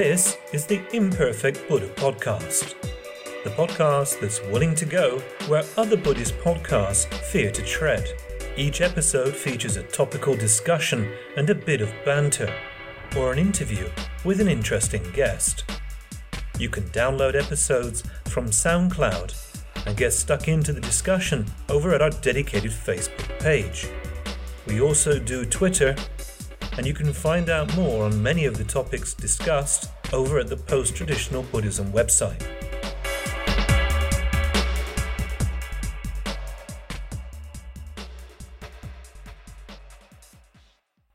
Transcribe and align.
This 0.00 0.38
is 0.54 0.64
the 0.64 0.80
Imperfect 0.96 1.68
Buddha 1.68 1.88
Podcast, 1.88 2.74
the 3.44 3.50
podcast 3.50 4.18
that's 4.18 4.42
willing 4.44 4.74
to 4.76 4.86
go 4.86 5.18
where 5.46 5.62
other 5.76 5.98
Buddhist 5.98 6.38
podcasts 6.38 7.12
fear 7.24 7.50
to 7.50 7.62
tread. 7.62 8.08
Each 8.56 8.80
episode 8.80 9.36
features 9.36 9.76
a 9.76 9.82
topical 9.82 10.34
discussion 10.34 11.12
and 11.36 11.50
a 11.50 11.54
bit 11.54 11.82
of 11.82 11.92
banter, 12.06 12.50
or 13.14 13.30
an 13.30 13.38
interview 13.38 13.90
with 14.24 14.40
an 14.40 14.48
interesting 14.48 15.02
guest. 15.12 15.64
You 16.58 16.70
can 16.70 16.84
download 16.84 17.34
episodes 17.34 18.02
from 18.24 18.46
SoundCloud 18.46 19.34
and 19.86 19.98
get 19.98 20.14
stuck 20.14 20.48
into 20.48 20.72
the 20.72 20.80
discussion 20.80 21.44
over 21.68 21.92
at 21.92 22.00
our 22.00 22.08
dedicated 22.08 22.70
Facebook 22.70 23.38
page. 23.38 23.86
We 24.66 24.80
also 24.80 25.18
do 25.18 25.44
Twitter, 25.44 25.94
and 26.78 26.86
you 26.86 26.94
can 26.94 27.12
find 27.12 27.50
out 27.50 27.76
more 27.76 28.06
on 28.06 28.22
many 28.22 28.46
of 28.46 28.56
the 28.56 28.64
topics 28.64 29.12
discussed 29.12 29.89
over 30.12 30.38
at 30.38 30.48
the 30.48 30.56
Post 30.56 30.96
Traditional 30.96 31.42
Buddhism 31.44 31.92
website. 31.92 32.42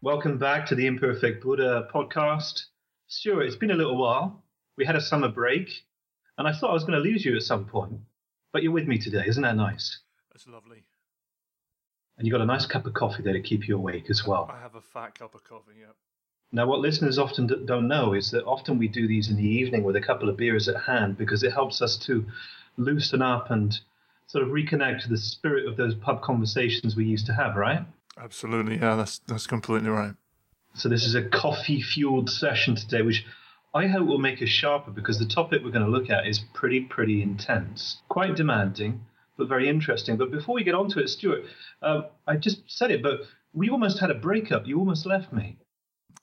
Welcome 0.01 0.37
back 0.37 0.67
to 0.67 0.75
the 0.75 0.85
Imperfect 0.85 1.43
Buddha 1.43 1.87
podcast. 1.93 2.65
Stuart, 3.07 3.43
it's 3.43 3.55
been 3.55 3.71
a 3.71 3.75
little 3.75 3.97
while. 3.97 4.43
We 4.77 4.85
had 4.85 4.95
a 4.95 5.01
summer 5.01 5.29
break, 5.29 5.69
and 6.37 6.47
I 6.47 6.53
thought 6.53 6.69
I 6.69 6.73
was 6.73 6.83
going 6.83 6.93
to 6.93 6.99
lose 6.99 7.25
you 7.25 7.35
at 7.35 7.41
some 7.41 7.65
point, 7.65 7.99
but 8.53 8.61
you're 8.61 8.71
with 8.71 8.87
me 8.87 8.97
today. 8.97 9.23
Isn't 9.27 9.43
that 9.43 9.55
nice? 9.55 9.99
That's 10.31 10.47
lovely. 10.47 10.83
And 12.17 12.25
you 12.25 12.31
got 12.31 12.41
a 12.41 12.45
nice 12.45 12.65
cup 12.65 12.85
of 12.85 12.93
coffee 12.93 13.23
there 13.23 13.33
to 13.33 13.41
keep 13.41 13.67
you 13.67 13.75
awake 13.75 14.09
as 14.09 14.25
well. 14.25 14.49
I 14.53 14.61
have 14.61 14.75
a 14.75 14.81
fat 14.81 15.17
cup 15.19 15.35
of 15.35 15.43
coffee, 15.43 15.73
yeah. 15.79 15.87
Now, 16.51 16.67
what 16.67 16.79
listeners 16.79 17.17
often 17.17 17.65
don't 17.65 17.87
know 17.87 18.13
is 18.13 18.31
that 18.31 18.45
often 18.45 18.77
we 18.77 18.87
do 18.87 19.07
these 19.07 19.29
in 19.29 19.35
the 19.35 19.47
evening 19.47 19.83
with 19.83 19.95
a 19.95 20.01
couple 20.01 20.29
of 20.29 20.37
beers 20.37 20.69
at 20.69 20.83
hand 20.83 21.17
because 21.17 21.43
it 21.43 21.51
helps 21.51 21.81
us 21.81 21.97
to 22.05 22.25
loosen 22.77 23.21
up 23.21 23.51
and 23.51 23.77
sort 24.27 24.43
of 24.43 24.49
reconnect 24.51 25.01
to 25.03 25.09
the 25.09 25.17
spirit 25.17 25.67
of 25.67 25.77
those 25.77 25.95
pub 25.95 26.21
conversations 26.21 26.95
we 26.95 27.05
used 27.05 27.25
to 27.25 27.33
have, 27.33 27.55
right? 27.55 27.85
Absolutely, 28.17 28.77
yeah, 28.77 28.95
that's 28.95 29.19
that's 29.19 29.47
completely 29.47 29.89
right. 29.89 30.13
So 30.73 30.89
this 30.89 31.05
is 31.05 31.15
a 31.15 31.23
coffee 31.23 31.81
fueled 31.81 32.29
session 32.29 32.75
today, 32.75 33.01
which 33.01 33.25
I 33.73 33.87
hope 33.87 34.07
will 34.07 34.19
make 34.19 34.41
us 34.41 34.49
sharper 34.49 34.91
because 34.91 35.19
the 35.19 35.25
topic 35.25 35.61
we're 35.63 35.71
going 35.71 35.85
to 35.85 35.91
look 35.91 36.09
at 36.09 36.27
is 36.27 36.39
pretty, 36.53 36.81
pretty 36.81 37.21
intense, 37.21 38.01
quite 38.07 38.35
demanding, 38.35 39.01
but 39.37 39.49
very 39.49 39.67
interesting. 39.67 40.17
But 40.17 40.31
before 40.31 40.55
we 40.55 40.63
get 40.63 40.75
on 40.75 40.89
to 40.91 40.99
it, 40.99 41.09
Stuart, 41.09 41.43
uh, 41.81 42.03
I 42.25 42.37
just 42.37 42.63
said 42.67 42.91
it, 42.91 43.03
but 43.03 43.21
we 43.53 43.69
almost 43.69 43.99
had 43.99 44.11
a 44.11 44.15
breakup. 44.15 44.65
You 44.65 44.79
almost 44.79 45.05
left 45.05 45.33
me. 45.33 45.57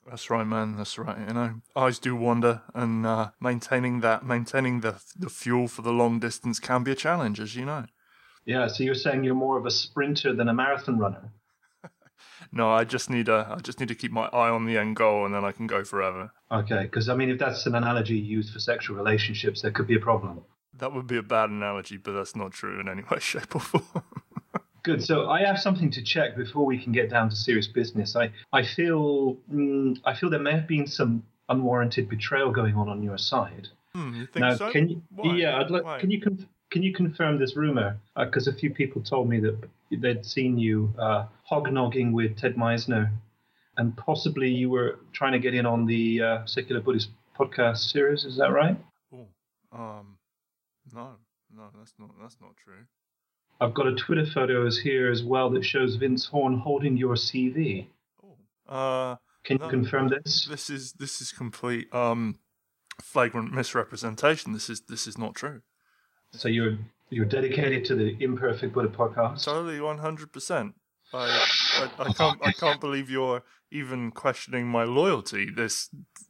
That's 0.07 0.29
right, 0.29 0.45
man. 0.45 0.75
That's 0.75 0.97
right. 0.97 1.17
You 1.27 1.33
know, 1.33 1.61
eyes 1.75 1.99
do 1.99 2.15
wander, 2.15 2.61
and 2.73 3.05
uh, 3.05 3.31
maintaining 3.39 4.01
that, 4.01 4.25
maintaining 4.25 4.81
the 4.81 5.01
the 5.17 5.29
fuel 5.29 5.67
for 5.67 5.81
the 5.81 5.93
long 5.93 6.19
distance 6.19 6.59
can 6.59 6.83
be 6.83 6.91
a 6.91 6.95
challenge, 6.95 7.39
as 7.39 7.55
you 7.55 7.65
know. 7.65 7.85
Yeah. 8.45 8.67
So 8.67 8.83
you're 8.83 8.95
saying 8.95 9.23
you're 9.23 9.35
more 9.35 9.57
of 9.57 9.65
a 9.65 9.71
sprinter 9.71 10.33
than 10.33 10.49
a 10.49 10.53
marathon 10.53 10.99
runner. 10.99 11.31
No, 12.51 12.71
I 12.71 12.83
just 12.83 13.09
need 13.09 13.29
a, 13.29 13.55
I 13.57 13.61
just 13.61 13.79
need 13.79 13.87
to 13.87 13.95
keep 13.95 14.11
my 14.11 14.25
eye 14.27 14.49
on 14.49 14.65
the 14.65 14.77
end 14.77 14.95
goal, 14.95 15.25
and 15.25 15.33
then 15.33 15.43
I 15.43 15.51
can 15.51 15.65
go 15.65 15.83
forever. 15.83 16.31
Okay, 16.51 16.83
because 16.83 17.09
I 17.09 17.15
mean, 17.15 17.29
if 17.29 17.39
that's 17.39 17.65
an 17.65 17.73
analogy 17.73 18.17
used 18.17 18.53
for 18.53 18.59
sexual 18.59 18.95
relationships, 18.95 19.61
there 19.61 19.71
could 19.71 19.87
be 19.87 19.95
a 19.95 19.99
problem. 19.99 20.43
That 20.77 20.93
would 20.93 21.07
be 21.07 21.17
a 21.17 21.23
bad 21.23 21.49
analogy, 21.49 21.97
but 21.97 22.11
that's 22.11 22.35
not 22.35 22.51
true 22.51 22.79
in 22.79 22.87
any 22.87 23.01
way, 23.11 23.19
shape, 23.19 23.55
or 23.55 23.61
form. 23.61 24.03
Good. 24.83 25.01
So 25.03 25.29
I 25.29 25.45
have 25.45 25.59
something 25.59 25.89
to 25.91 26.01
check 26.01 26.35
before 26.35 26.65
we 26.65 26.77
can 26.77 26.91
get 26.91 27.09
down 27.09 27.29
to 27.29 27.35
serious 27.35 27.67
business. 27.67 28.15
I 28.15 28.31
I 28.51 28.63
feel 28.63 29.37
mm, 29.51 29.97
I 30.03 30.13
feel 30.13 30.29
there 30.29 30.39
may 30.39 30.51
have 30.51 30.67
been 30.67 30.87
some 30.87 31.23
unwarranted 31.47 32.09
betrayal 32.09 32.51
going 32.51 32.75
on 32.75 32.89
on 32.89 33.01
your 33.01 33.17
side. 33.17 33.69
Hmm, 33.95 34.13
you 34.15 34.25
think 34.25 34.41
now, 34.41 34.55
so? 34.55 34.71
can 34.71 34.89
you? 34.89 35.01
Why? 35.09 35.35
Yeah, 35.35 35.59
I'd 35.59 35.71
like. 35.71 35.85
Why? 35.85 35.99
Can 35.99 36.11
you 36.11 36.19
can 36.69 36.83
you 36.83 36.93
confirm 36.93 37.39
this 37.39 37.55
rumor? 37.55 37.97
Because 38.17 38.47
a 38.47 38.53
few 38.53 38.73
people 38.73 39.01
told 39.01 39.29
me 39.29 39.39
that 39.39 39.57
they'd 39.89 40.25
seen 40.25 40.57
you 40.57 40.93
uh, 40.99 41.27
hognogging 41.49 42.11
with 42.11 42.37
Ted 42.37 42.57
Meissner, 42.57 43.11
and 43.77 43.95
possibly 43.95 44.49
you 44.49 44.69
were 44.69 44.99
trying 45.13 45.31
to 45.31 45.39
get 45.39 45.53
in 45.53 45.65
on 45.65 45.85
the 45.85 46.21
uh, 46.21 46.45
secular 46.45 46.81
Buddhist 46.81 47.09
podcast 47.39 47.77
series. 47.91 48.25
Is 48.25 48.35
that 48.37 48.51
right? 48.51 48.77
Oh, 49.13 49.27
um, 49.71 50.17
no, 50.93 51.11
no, 51.55 51.69
that's 51.77 51.93
not 51.97 52.09
that's 52.21 52.37
not 52.41 52.57
true. 52.57 52.85
I've 53.63 53.73
got 53.73 53.87
a 53.87 53.95
Twitter 53.95 54.25
photo 54.25 54.65
as 54.67 54.77
here 54.77 55.09
as 55.09 55.23
well 55.23 55.49
that 55.51 55.63
shows 55.63 55.95
Vince 55.95 56.25
Horn 56.25 56.57
holding 56.57 56.97
your 56.97 57.15
CV. 57.15 57.87
Oh, 58.67 58.73
uh, 58.73 59.15
Can 59.45 59.57
you 59.57 59.63
No. 59.63 59.69
confirm 59.69 60.09
this? 60.09 60.45
this 60.45 60.69
is 60.69 60.93
this 60.93 61.21
is 61.21 61.31
complete 61.31 61.93
um 61.93 62.39
flagrant 63.01 63.53
misrepresentation. 63.53 64.51
This 64.53 64.69
is 64.69 64.81
this 64.81 65.07
is 65.07 65.17
not 65.17 65.35
true. 65.35 65.61
So 66.31 66.49
you're 66.49 66.77
you're 67.09 67.25
dedicated 67.25 67.85
to 67.85 67.95
the 67.95 68.17
Imperfect 68.21 68.73
Buddha 68.73 68.89
podcast. 68.89 69.43
Totally, 69.45 69.79
one 69.79 69.99
hundred 69.99 70.33
percent. 70.33 70.75
I, 71.13 71.27
I 71.77 72.03
I 72.09 72.13
can't 72.13 72.39
I 72.43 72.51
can't 72.51 72.81
believe 72.81 73.09
you're 73.09 73.43
even 73.71 74.11
questioning 74.11 74.67
my 74.67 74.83
loyalty 74.83 75.49
this 75.49 75.89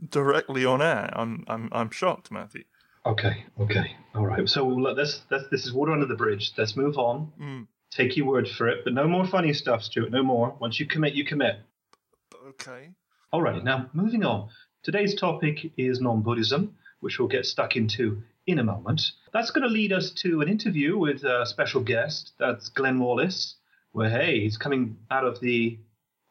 directly 0.09 0.65
on 0.65 0.81
air. 0.81 1.09
I'm 1.13 1.43
I'm 1.47 1.69
I'm 1.71 1.89
shocked, 1.89 2.31
Matthew. 2.31 2.63
Okay, 3.05 3.43
okay, 3.59 3.95
all 4.15 4.25
right. 4.25 4.47
So 4.47 4.65
let- 4.67 4.95
let's, 4.95 5.21
let's 5.29 5.47
this 5.49 5.65
is 5.65 5.73
water 5.73 5.91
under 5.91 6.05
the 6.05 6.15
bridge. 6.15 6.51
Let's 6.57 6.75
move 6.77 6.97
on. 6.97 7.31
Mm, 7.39 7.67
Take 7.91 8.15
your 8.17 8.25
word 8.25 8.47
for 8.49 8.67
it, 8.69 8.83
but 8.83 8.93
no 8.93 9.07
more 9.07 9.27
funny 9.27 9.53
stuff, 9.53 9.83
Stuart. 9.83 10.09
No 10.11 10.23
more. 10.23 10.55
Once 10.59 10.79
you 10.79 10.85
commit, 10.87 11.13
you 11.13 11.25
commit. 11.25 11.57
okay. 12.49 12.89
Alrighty, 13.33 13.63
now 13.63 13.89
moving 13.93 14.23
on. 14.23 14.49
Today's 14.83 15.15
topic 15.15 15.71
is 15.77 15.99
non-Buddhism, 16.01 16.75
which 17.01 17.19
we'll 17.19 17.27
get 17.27 17.45
stuck 17.45 17.75
into 17.75 18.21
in 18.47 18.59
a 18.59 18.63
moment. 18.63 19.01
That's 19.33 19.51
going 19.51 19.63
to 19.67 19.73
lead 19.73 19.91
us 19.93 20.11
to 20.21 20.41
an 20.41 20.49
interview 20.49 20.97
with 20.97 21.23
a 21.23 21.45
special 21.45 21.81
guest. 21.81 22.33
That's 22.39 22.69
Glenn 22.69 22.99
Wallis. 22.99 23.55
Where 23.91 24.09
hey, 24.09 24.39
he's 24.41 24.57
coming 24.57 24.97
out 25.11 25.23
of 25.25 25.39
the 25.39 25.77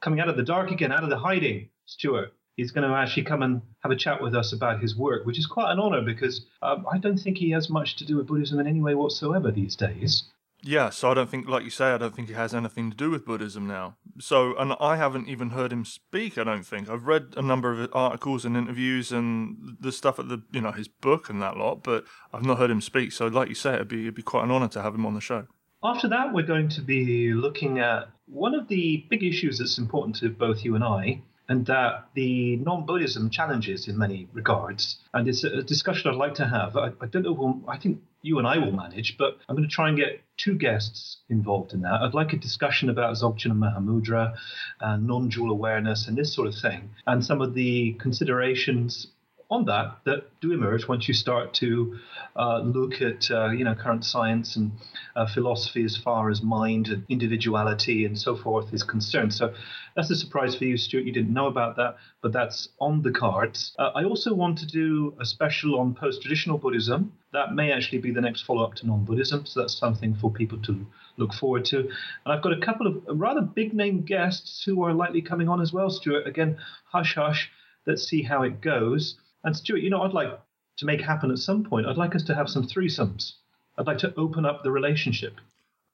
coming 0.00 0.20
out 0.20 0.28
of 0.28 0.36
the 0.36 0.42
dark 0.42 0.70
again, 0.70 0.90
out 0.92 1.04
of 1.04 1.10
the 1.10 1.18
hiding. 1.18 1.68
Stuart. 1.86 2.32
He's 2.56 2.70
going 2.70 2.88
to 2.88 2.94
actually 2.94 3.24
come 3.24 3.42
and 3.42 3.62
have 3.80 3.92
a 3.92 3.96
chat 3.96 4.22
with 4.22 4.34
us 4.34 4.52
about 4.52 4.80
his 4.80 4.96
work, 4.96 5.24
which 5.24 5.38
is 5.38 5.46
quite 5.46 5.72
an 5.72 5.78
honor 5.78 6.02
because 6.02 6.44
um, 6.60 6.86
I 6.92 6.98
don't 6.98 7.18
think 7.18 7.38
he 7.38 7.50
has 7.50 7.70
much 7.70 7.96
to 7.96 8.04
do 8.04 8.16
with 8.16 8.26
Buddhism 8.26 8.60
in 8.60 8.66
any 8.66 8.80
way 8.80 8.94
whatsoever 8.94 9.50
these 9.50 9.74
days. 9.74 10.24
Yeah, 10.64 10.90
so 10.90 11.10
I 11.10 11.14
don't 11.14 11.28
think, 11.28 11.48
like 11.48 11.64
you 11.64 11.70
say, 11.70 11.86
I 11.86 11.98
don't 11.98 12.14
think 12.14 12.28
he 12.28 12.34
has 12.34 12.54
anything 12.54 12.90
to 12.90 12.96
do 12.96 13.10
with 13.10 13.24
Buddhism 13.24 13.66
now. 13.66 13.96
So, 14.20 14.56
and 14.56 14.74
I 14.78 14.96
haven't 14.96 15.28
even 15.28 15.50
heard 15.50 15.72
him 15.72 15.84
speak. 15.84 16.38
I 16.38 16.44
don't 16.44 16.62
think 16.62 16.88
I've 16.88 17.08
read 17.08 17.34
a 17.36 17.42
number 17.42 17.72
of 17.72 17.90
articles 17.92 18.44
and 18.44 18.56
interviews 18.56 19.10
and 19.10 19.76
the 19.80 19.90
stuff 19.90 20.20
at 20.20 20.28
the, 20.28 20.42
you 20.52 20.60
know, 20.60 20.70
his 20.70 20.86
book 20.86 21.28
and 21.28 21.42
that 21.42 21.56
lot, 21.56 21.82
but 21.82 22.04
I've 22.32 22.44
not 22.44 22.58
heard 22.58 22.70
him 22.70 22.80
speak. 22.80 23.10
So, 23.10 23.26
like 23.26 23.48
you 23.48 23.56
say, 23.56 23.74
it'd 23.74 23.88
be 23.88 24.02
it'd 24.02 24.14
be 24.14 24.22
quite 24.22 24.44
an 24.44 24.52
honor 24.52 24.68
to 24.68 24.82
have 24.82 24.94
him 24.94 25.04
on 25.04 25.14
the 25.14 25.20
show. 25.20 25.48
After 25.82 26.06
that, 26.08 26.32
we're 26.32 26.46
going 26.46 26.68
to 26.68 26.80
be 26.80 27.32
looking 27.32 27.80
at 27.80 28.08
one 28.26 28.54
of 28.54 28.68
the 28.68 29.04
big 29.10 29.24
issues 29.24 29.58
that's 29.58 29.78
important 29.78 30.14
to 30.16 30.28
both 30.28 30.64
you 30.64 30.76
and 30.76 30.84
I, 30.84 31.22
and 31.48 31.66
that 31.66 32.08
the 32.14 32.56
non 32.56 32.86
Buddhism 32.86 33.30
challenges 33.30 33.88
in 33.88 33.98
many 33.98 34.28
regards. 34.32 34.98
And 35.14 35.28
it's 35.28 35.44
a 35.44 35.62
discussion 35.62 36.10
I'd 36.10 36.16
like 36.16 36.34
to 36.34 36.46
have. 36.46 36.76
I, 36.76 36.92
I 37.00 37.06
don't 37.06 37.22
know, 37.24 37.62
I 37.68 37.78
think 37.78 38.00
you 38.22 38.38
and 38.38 38.46
I 38.46 38.58
will 38.58 38.72
manage, 38.72 39.16
but 39.18 39.38
I'm 39.48 39.56
going 39.56 39.68
to 39.68 39.74
try 39.74 39.88
and 39.88 39.96
get 39.96 40.22
two 40.36 40.54
guests 40.54 41.18
involved 41.28 41.72
in 41.72 41.82
that. 41.82 42.00
I'd 42.00 42.14
like 42.14 42.32
a 42.32 42.36
discussion 42.36 42.88
about 42.88 43.14
Dzogchen 43.14 43.50
and 43.50 43.60
Mahamudra 43.60 44.34
and 44.80 45.06
non 45.06 45.28
dual 45.28 45.50
awareness 45.50 46.06
and 46.06 46.16
this 46.16 46.32
sort 46.32 46.48
of 46.48 46.54
thing, 46.54 46.90
and 47.06 47.24
some 47.24 47.40
of 47.42 47.54
the 47.54 47.94
considerations 47.94 49.08
on 49.52 49.66
that 49.66 49.98
that 50.04 50.20
do 50.40 50.52
emerge 50.52 50.88
once 50.88 51.06
you 51.06 51.14
start 51.14 51.52
to 51.52 51.98
uh, 52.36 52.58
look 52.60 53.02
at 53.02 53.30
uh, 53.30 53.50
you 53.50 53.64
know 53.64 53.74
current 53.74 54.04
science 54.04 54.56
and 54.56 54.72
uh, 55.14 55.26
philosophy 55.26 55.84
as 55.84 55.96
far 55.96 56.30
as 56.30 56.42
mind 56.42 56.88
and 56.88 57.04
individuality 57.10 58.06
and 58.06 58.18
so 58.18 58.34
forth 58.34 58.72
is 58.72 58.82
concerned. 58.82 59.32
So 59.34 59.52
that's 59.94 60.10
a 60.10 60.16
surprise 60.16 60.54
for 60.54 60.64
you, 60.64 60.78
Stuart. 60.78 61.04
You 61.04 61.12
didn't 61.12 61.34
know 61.34 61.48
about 61.48 61.76
that, 61.76 61.96
but 62.22 62.32
that's 62.32 62.70
on 62.80 63.02
the 63.02 63.10
cards. 63.10 63.74
Uh, 63.78 63.90
I 63.94 64.04
also 64.04 64.32
want 64.32 64.56
to 64.58 64.66
do 64.66 65.14
a 65.20 65.26
special 65.26 65.78
on 65.78 65.94
post-traditional 65.94 66.56
Buddhism. 66.56 67.12
That 67.32 67.54
may 67.54 67.72
actually 67.72 67.98
be 67.98 68.10
the 68.10 68.20
next 68.22 68.42
follow-up 68.42 68.74
to 68.76 68.86
non-Buddhism, 68.86 69.44
so 69.44 69.60
that's 69.60 69.76
something 69.76 70.14
for 70.14 70.30
people 70.30 70.58
to 70.62 70.86
look 71.18 71.34
forward 71.34 71.66
to. 71.66 71.80
And 71.80 72.32
I've 72.32 72.42
got 72.42 72.52
a 72.52 72.60
couple 72.60 72.86
of 72.86 73.02
rather 73.08 73.42
big-name 73.42 74.02
guests 74.02 74.64
who 74.64 74.82
are 74.84 74.94
likely 74.94 75.20
coming 75.20 75.48
on 75.48 75.60
as 75.60 75.72
well, 75.72 75.90
Stuart. 75.90 76.26
Again, 76.26 76.56
hush 76.86 77.14
hush. 77.16 77.50
Let's 77.86 78.04
see 78.04 78.22
how 78.22 78.42
it 78.42 78.60
goes. 78.60 79.16
And 79.44 79.56
Stuart, 79.56 79.78
you 79.78 79.90
know, 79.90 80.02
I'd 80.02 80.12
like 80.12 80.38
to 80.78 80.86
make 80.86 81.00
happen 81.00 81.30
at 81.30 81.38
some 81.38 81.64
point. 81.64 81.86
I'd 81.86 81.96
like 81.96 82.14
us 82.14 82.22
to 82.24 82.34
have 82.34 82.48
some 82.48 82.66
threesomes. 82.66 83.34
I'd 83.78 83.86
like 83.86 83.98
to 83.98 84.14
open 84.16 84.44
up 84.44 84.62
the 84.62 84.70
relationship. 84.70 85.34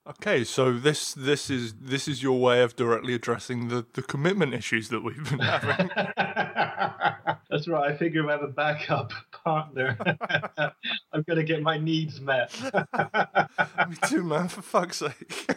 Okay, 0.08 0.42
so 0.42 0.72
this 0.72 1.12
this 1.12 1.50
is 1.50 1.74
this 1.74 2.08
is 2.08 2.22
your 2.22 2.40
way 2.40 2.62
of 2.62 2.74
directly 2.76 3.12
addressing 3.12 3.68
the, 3.68 3.84
the 3.92 4.00
commitment 4.00 4.54
issues 4.54 4.88
that 4.88 5.04
we've 5.04 5.28
been 5.28 5.40
having. 5.40 5.90
That's 7.50 7.68
right. 7.68 7.92
I 7.92 7.96
figure 7.96 8.22
if 8.22 8.28
I 8.28 8.32
have 8.32 8.42
a 8.42 8.48
backup 8.48 9.12
partner, 9.32 9.98
I'm 11.12 11.22
going 11.26 11.36
to 11.36 11.44
get 11.44 11.62
my 11.62 11.76
needs 11.76 12.20
met. 12.20 12.54
Me 13.88 13.96
too, 14.06 14.22
man. 14.22 14.48
For 14.48 14.62
fuck's 14.62 14.98
sake. 14.98 15.50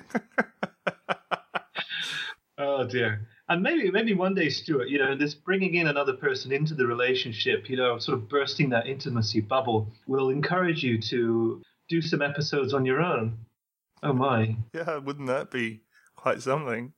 oh 2.57 2.85
dear. 2.85 3.27
And 3.51 3.62
maybe 3.62 3.92
maybe 3.92 4.13
one 4.13 4.33
day, 4.33 4.50
Stuart, 4.50 4.88
you 4.88 4.98
know, 4.98 5.13
this 5.13 5.33
bringing 5.33 5.75
in 5.75 5.88
another 5.88 6.13
person 6.13 6.53
into 6.53 6.74
the 6.74 6.88
relationship, 6.88 7.69
you 7.69 7.75
know, 7.75 8.00
sort 8.00 8.18
of 8.18 8.30
bursting 8.30 8.69
that 8.69 8.88
intimacy 8.88 9.42
bubble, 9.42 9.92
will 10.07 10.30
encourage 10.30 10.83
you 10.83 11.01
to 11.01 11.62
do 11.89 12.01
some 12.01 12.21
episodes 12.21 12.74
on 12.74 12.86
your 12.86 13.01
own. 13.01 13.38
Oh 14.03 14.13
my! 14.13 14.56
Yeah, 14.74 15.00
wouldn't 15.00 15.27
that 15.27 15.51
be 15.51 15.81
quite 16.15 16.42
something? 16.42 16.94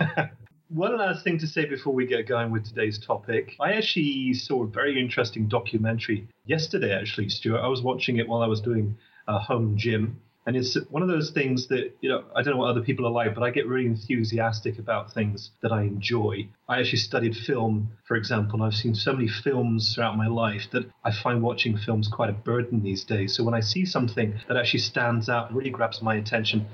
One 0.68 0.98
last 0.98 1.22
thing 1.22 1.38
to 1.38 1.46
say 1.46 1.64
before 1.64 1.94
we 1.94 2.06
get 2.06 2.26
going 2.26 2.50
with 2.50 2.66
today's 2.66 2.98
topic. 2.98 3.54
I 3.60 3.74
actually 3.74 4.34
saw 4.34 4.64
a 4.64 4.66
very 4.66 5.00
interesting 5.00 5.46
documentary 5.46 6.26
yesterday, 6.44 6.92
actually, 6.92 7.28
Stuart. 7.28 7.60
I 7.60 7.68
was 7.68 7.82
watching 7.82 8.16
it 8.16 8.26
while 8.26 8.42
I 8.42 8.48
was 8.48 8.60
doing 8.60 8.98
a 9.28 9.38
home 9.38 9.76
gym. 9.76 10.20
And 10.48 10.56
it's 10.56 10.78
one 10.88 11.02
of 11.02 11.08
those 11.08 11.28
things 11.28 11.66
that, 11.68 11.92
you 12.00 12.08
know, 12.08 12.24
I 12.34 12.40
don't 12.40 12.54
know 12.54 12.60
what 12.60 12.70
other 12.70 12.80
people 12.80 13.06
are 13.06 13.10
like, 13.10 13.34
but 13.34 13.42
I 13.44 13.50
get 13.50 13.66
really 13.66 13.84
enthusiastic 13.84 14.78
about 14.78 15.12
things 15.12 15.50
that 15.60 15.72
I 15.72 15.82
enjoy. 15.82 16.48
I 16.66 16.80
actually 16.80 17.00
studied 17.00 17.36
film, 17.36 17.90
for 18.06 18.16
example, 18.16 18.54
and 18.54 18.64
I've 18.64 18.78
seen 18.78 18.94
so 18.94 19.12
many 19.12 19.28
films 19.28 19.94
throughout 19.94 20.16
my 20.16 20.26
life 20.26 20.62
that 20.72 20.90
I 21.04 21.12
find 21.12 21.42
watching 21.42 21.76
films 21.76 22.08
quite 22.08 22.30
a 22.30 22.32
burden 22.32 22.82
these 22.82 23.04
days. 23.04 23.36
So 23.36 23.44
when 23.44 23.52
I 23.52 23.60
see 23.60 23.84
something 23.84 24.40
that 24.48 24.56
actually 24.56 24.80
stands 24.80 25.28
out, 25.28 25.52
really 25.52 25.68
grabs 25.68 26.00
my 26.00 26.14
attention, 26.14 26.66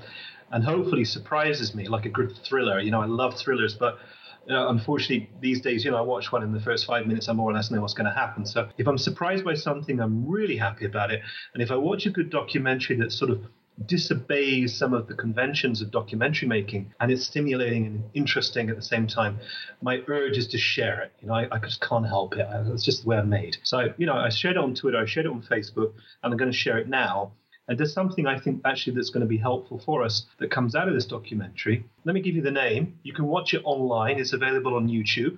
and 0.51 0.63
hopefully 0.63 1.03
surprises 1.03 1.75
me 1.75 1.89
like 1.89 2.05
a 2.05 2.09
good 2.09 2.33
thriller. 2.47 2.79
You 2.79 2.91
know, 2.91 3.01
I 3.01 3.07
love 3.07 3.37
thrillers, 3.37 3.75
but 3.75 3.97
unfortunately, 4.47 5.29
these 5.41 5.59
days, 5.59 5.83
you 5.83 5.91
know, 5.91 5.97
I 5.97 6.01
watch 6.01 6.31
one 6.31 6.43
in 6.43 6.53
the 6.53 6.61
first 6.61 6.85
five 6.85 7.07
minutes, 7.07 7.27
I 7.27 7.33
more 7.33 7.51
or 7.51 7.53
less 7.53 7.71
know 7.71 7.81
what's 7.81 7.93
going 7.93 8.05
to 8.05 8.13
happen. 8.13 8.45
So 8.45 8.69
if 8.77 8.87
I'm 8.87 8.97
surprised 8.97 9.43
by 9.43 9.55
something, 9.55 9.99
I'm 9.99 10.25
really 10.25 10.55
happy 10.55 10.85
about 10.85 11.11
it. 11.11 11.21
And 11.53 11.61
if 11.61 11.71
I 11.71 11.75
watch 11.75 12.05
a 12.05 12.09
good 12.09 12.29
documentary 12.29 12.95
that 12.97 13.11
sort 13.11 13.31
of 13.31 13.39
disobeys 13.85 14.69
some 14.69 14.93
of 14.93 15.07
the 15.07 15.13
conventions 15.13 15.81
of 15.81 15.91
documentary 15.91 16.47
making 16.47 16.93
and 16.99 17.11
it's 17.11 17.25
stimulating 17.25 17.85
and 17.85 18.03
interesting 18.13 18.69
at 18.69 18.75
the 18.75 18.81
same 18.81 19.05
time, 19.07 19.37
my 19.81 20.01
urge 20.07 20.37
is 20.37 20.47
to 20.47 20.57
share 20.57 21.01
it. 21.01 21.11
You 21.21 21.27
know, 21.27 21.33
I, 21.33 21.47
I 21.51 21.59
just 21.59 21.81
can't 21.81 22.07
help 22.07 22.35
it. 22.35 22.47
It's 22.67 22.83
just 22.83 23.03
the 23.03 23.09
way 23.09 23.17
I'm 23.17 23.29
made. 23.29 23.57
So, 23.63 23.93
you 23.97 24.05
know, 24.05 24.15
I 24.15 24.29
shared 24.29 24.55
it 24.55 24.63
on 24.63 24.75
Twitter, 24.75 24.97
I 24.97 25.05
shared 25.05 25.25
it 25.25 25.31
on 25.31 25.41
Facebook, 25.41 25.93
and 26.23 26.31
I'm 26.31 26.37
going 26.37 26.51
to 26.51 26.57
share 26.57 26.77
it 26.77 26.87
now 26.87 27.33
and 27.67 27.79
there's 27.79 27.93
something 27.93 28.27
I 28.27 28.39
think 28.39 28.61
actually 28.63 28.95
that's 28.95 29.09
going 29.09 29.21
to 29.21 29.27
be 29.27 29.37
helpful 29.37 29.79
for 29.79 30.03
us 30.03 30.25
that 30.37 30.51
comes 30.51 30.75
out 30.75 30.87
of 30.87 30.93
this 30.93 31.05
documentary. 31.05 31.83
Let 32.03 32.13
me 32.13 32.21
give 32.21 32.35
you 32.35 32.41
the 32.41 32.51
name. 32.51 32.99
You 33.03 33.13
can 33.13 33.25
watch 33.25 33.53
it 33.53 33.61
online, 33.63 34.19
it's 34.19 34.33
available 34.33 34.75
on 34.75 34.87
YouTube. 34.87 35.37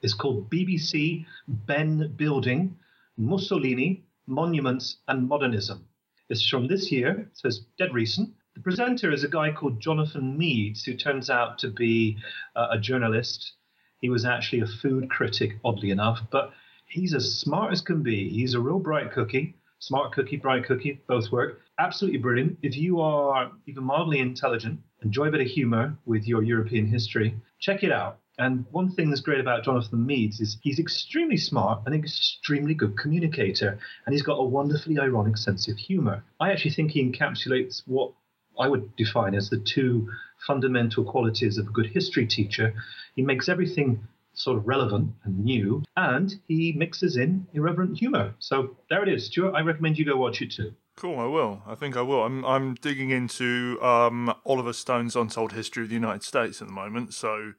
It's 0.00 0.14
called 0.14 0.50
BBC 0.50 1.26
Ben 1.48 2.12
Building 2.16 2.76
Mussolini, 3.16 4.04
Monuments 4.26 4.96
and 5.06 5.28
Modernism. 5.28 5.86
It's 6.30 6.48
from 6.48 6.68
this 6.68 6.90
year, 6.90 7.28
so 7.34 7.48
it's 7.48 7.60
dead 7.78 7.92
recent. 7.92 8.30
The 8.54 8.60
presenter 8.60 9.12
is 9.12 9.24
a 9.24 9.28
guy 9.28 9.52
called 9.52 9.80
Jonathan 9.80 10.38
Meades, 10.38 10.84
who 10.84 10.94
turns 10.94 11.28
out 11.28 11.58
to 11.58 11.68
be 11.68 12.16
uh, 12.56 12.68
a 12.70 12.78
journalist. 12.78 13.52
He 14.00 14.08
was 14.08 14.24
actually 14.24 14.60
a 14.60 14.66
food 14.66 15.10
critic, 15.10 15.58
oddly 15.64 15.90
enough, 15.90 16.20
but 16.30 16.52
he's 16.86 17.14
as 17.14 17.34
smart 17.38 17.72
as 17.72 17.80
can 17.80 18.02
be. 18.02 18.28
He's 18.30 18.54
a 18.54 18.60
real 18.60 18.78
bright 18.78 19.12
cookie. 19.12 19.56
Smart 19.80 20.12
Cookie, 20.12 20.36
Bright 20.36 20.64
Cookie, 20.64 21.02
both 21.06 21.30
work. 21.30 21.60
Absolutely 21.78 22.18
brilliant. 22.18 22.56
If 22.62 22.74
you 22.74 23.00
are 23.02 23.52
even 23.66 23.84
mildly 23.84 24.18
intelligent, 24.18 24.80
enjoy 25.02 25.26
a 25.26 25.30
bit 25.30 25.42
of 25.42 25.46
humor 25.46 25.94
with 26.06 26.26
your 26.26 26.42
European 26.42 26.86
history, 26.86 27.36
check 27.58 27.82
it 27.82 27.92
out. 27.92 28.20
And 28.38 28.64
one 28.72 28.90
thing 28.90 29.10
that's 29.10 29.20
great 29.20 29.40
about 29.40 29.64
Jonathan 29.64 30.04
Meades 30.04 30.40
is 30.40 30.58
he's 30.62 30.78
extremely 30.78 31.36
smart 31.36 31.82
and 31.86 31.94
extremely 31.94 32.74
good 32.74 32.96
communicator, 32.98 33.78
and 34.06 34.12
he's 34.12 34.22
got 34.22 34.38
a 34.38 34.44
wonderfully 34.44 34.98
ironic 34.98 35.36
sense 35.36 35.68
of 35.68 35.76
humor. 35.76 36.24
I 36.40 36.50
actually 36.50 36.72
think 36.72 36.90
he 36.90 37.04
encapsulates 37.04 37.82
what 37.86 38.12
I 38.58 38.68
would 38.68 38.94
define 38.96 39.34
as 39.34 39.50
the 39.50 39.58
two 39.58 40.08
fundamental 40.46 41.04
qualities 41.04 41.58
of 41.58 41.68
a 41.68 41.70
good 41.70 41.86
history 41.86 42.26
teacher. 42.26 42.74
He 43.16 43.22
makes 43.22 43.48
everything 43.48 44.06
sort 44.34 44.58
of 44.58 44.66
relevant 44.66 45.12
and 45.24 45.44
new, 45.44 45.84
and 45.96 46.34
he 46.48 46.72
mixes 46.72 47.16
in 47.16 47.46
irreverent 47.52 47.98
humor. 47.98 48.34
So 48.40 48.76
there 48.90 49.02
it 49.02 49.08
is, 49.08 49.26
Stuart. 49.26 49.54
I 49.54 49.60
recommend 49.60 49.98
you 49.98 50.04
go 50.04 50.16
watch 50.16 50.42
it 50.42 50.50
too. 50.50 50.74
Cool, 50.96 51.18
I 51.18 51.26
will. 51.26 51.62
I 51.66 51.74
think 51.74 51.96
I 51.96 52.02
will. 52.02 52.22
I'm 52.22 52.44
I'm 52.44 52.74
digging 52.74 53.10
into 53.10 53.78
um, 53.82 54.32
Oliver 54.44 54.72
Stone's 54.72 55.16
Untold 55.16 55.52
History 55.52 55.84
of 55.84 55.88
the 55.88 55.94
United 55.94 56.22
States 56.22 56.60
at 56.60 56.68
the 56.68 56.74
moment. 56.74 57.14
So 57.14 57.54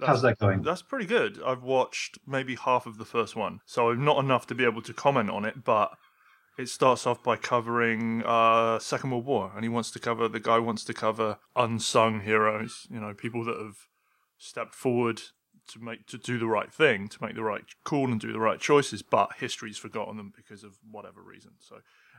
how's 0.00 0.22
that 0.22 0.38
going? 0.38 0.62
That's 0.62 0.82
pretty 0.82 1.06
good. 1.06 1.40
I've 1.44 1.62
watched 1.62 2.18
maybe 2.26 2.56
half 2.56 2.86
of 2.86 2.98
the 2.98 3.04
first 3.04 3.36
one, 3.36 3.60
so 3.66 3.90
I'm 3.90 4.04
not 4.04 4.22
enough 4.22 4.46
to 4.48 4.54
be 4.54 4.64
able 4.64 4.82
to 4.82 4.92
comment 4.92 5.30
on 5.30 5.44
it. 5.44 5.64
But 5.64 5.90
it 6.58 6.68
starts 6.68 7.06
off 7.06 7.22
by 7.22 7.36
covering 7.36 8.22
uh, 8.24 8.78
Second 8.78 9.10
World 9.10 9.26
War, 9.26 9.52
and 9.54 9.64
he 9.64 9.68
wants 9.68 9.90
to 9.92 9.98
cover 9.98 10.28
the 10.28 10.40
guy 10.40 10.58
wants 10.58 10.84
to 10.84 10.94
cover 10.94 11.38
unsung 11.56 12.20
heroes. 12.20 12.86
You 12.90 13.00
know, 13.00 13.14
people 13.14 13.44
that 13.44 13.58
have 13.58 13.76
stepped 14.38 14.74
forward 14.74 15.22
to 15.68 15.78
make 15.80 16.06
to 16.06 16.18
do 16.18 16.38
the 16.38 16.46
right 16.46 16.72
thing, 16.72 17.08
to 17.08 17.22
make 17.22 17.34
the 17.34 17.42
right 17.42 17.64
call 17.84 18.10
and 18.10 18.20
do 18.20 18.32
the 18.32 18.40
right 18.40 18.60
choices, 18.60 19.02
but 19.02 19.34
history's 19.38 19.78
forgotten 19.78 20.16
them 20.16 20.32
because 20.36 20.62
of 20.62 20.78
whatever 20.88 21.22
reason. 21.22 21.52
So, 21.58 21.76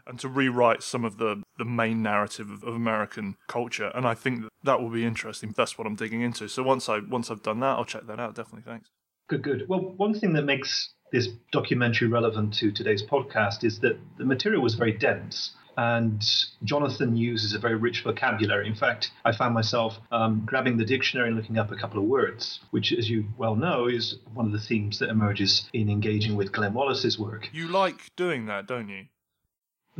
and 0.08 0.20
to 0.20 0.28
rewrite 0.28 0.84
some 0.84 1.06
of 1.06 1.18
the 1.18 1.44
the 1.58 1.66
main 1.66 2.02
narrative 2.02 2.50
of, 2.50 2.64
of 2.64 2.76
American 2.76 3.38
culture, 3.48 3.92
and 3.96 4.06
I 4.08 4.14
think 4.14 4.44
that, 4.44 4.52
that 4.64 4.82
will 4.82 4.90
be 4.90 5.06
interesting. 5.06 5.54
That's 5.56 5.78
what 5.78 5.88
I'm 5.88 5.96
digging 5.96 6.22
into. 6.22 6.48
So 6.48 6.64
once 6.64 6.90
I 6.90 7.00
once 7.00 7.32
I've 7.32 7.44
done 7.44 7.60
that, 7.62 7.78
I'll 7.78 7.86
check 7.86 8.08
that 8.08 8.20
out. 8.20 8.36
Definitely, 8.36 8.70
thanks. 8.70 8.90
Good, 9.28 9.42
good. 9.42 9.66
Well, 9.68 9.94
one 9.98 10.14
thing 10.14 10.34
that 10.34 10.44
makes 10.44 10.94
this 11.12 11.30
documentary 11.52 12.08
relevant 12.08 12.54
to 12.56 12.72
today's 12.72 13.04
podcast 13.04 13.64
is 13.64 13.80
that 13.80 13.98
the 14.18 14.26
material 14.26 14.62
was 14.62 14.76
very 14.76 14.92
dense. 14.92 15.52
And 15.78 16.24
Jonathan 16.64 17.18
uses 17.18 17.54
a 17.54 17.60
very 17.60 17.76
rich 17.76 18.02
vocabulary. 18.02 18.66
In 18.66 18.76
fact, 18.76 19.12
I 19.26 19.34
found 19.34 19.54
myself 19.54 20.00
um, 20.10 20.44
grabbing 20.46 20.78
the 20.78 20.86
dictionary 20.86 21.28
and 21.28 21.36
looking 21.36 21.58
up 21.58 21.70
a 21.70 21.76
couple 21.76 22.00
of 22.00 22.06
words, 22.06 22.62
which, 22.72 22.94
as 22.94 23.10
you 23.10 23.26
well 23.38 23.58
know, 23.58 23.88
is 23.88 24.20
one 24.34 24.46
of 24.46 24.54
the 24.54 24.60
themes 24.60 25.00
that 25.00 25.10
emerges 25.10 25.68
in 25.74 25.90
engaging 25.90 26.38
with 26.38 26.54
Glenn 26.54 26.74
Wallis's 26.74 27.20
work. 27.20 27.50
You 27.52 27.68
like 27.68 28.16
doing 28.16 28.46
that, 28.46 28.68
don't 28.68 28.88
you? 28.88 29.08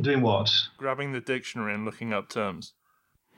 Doing 0.00 0.22
what? 0.22 0.50
Grabbing 0.76 1.12
the 1.12 1.20
dictionary 1.20 1.74
and 1.74 1.84
looking 1.84 2.12
up 2.12 2.28
terms. 2.28 2.74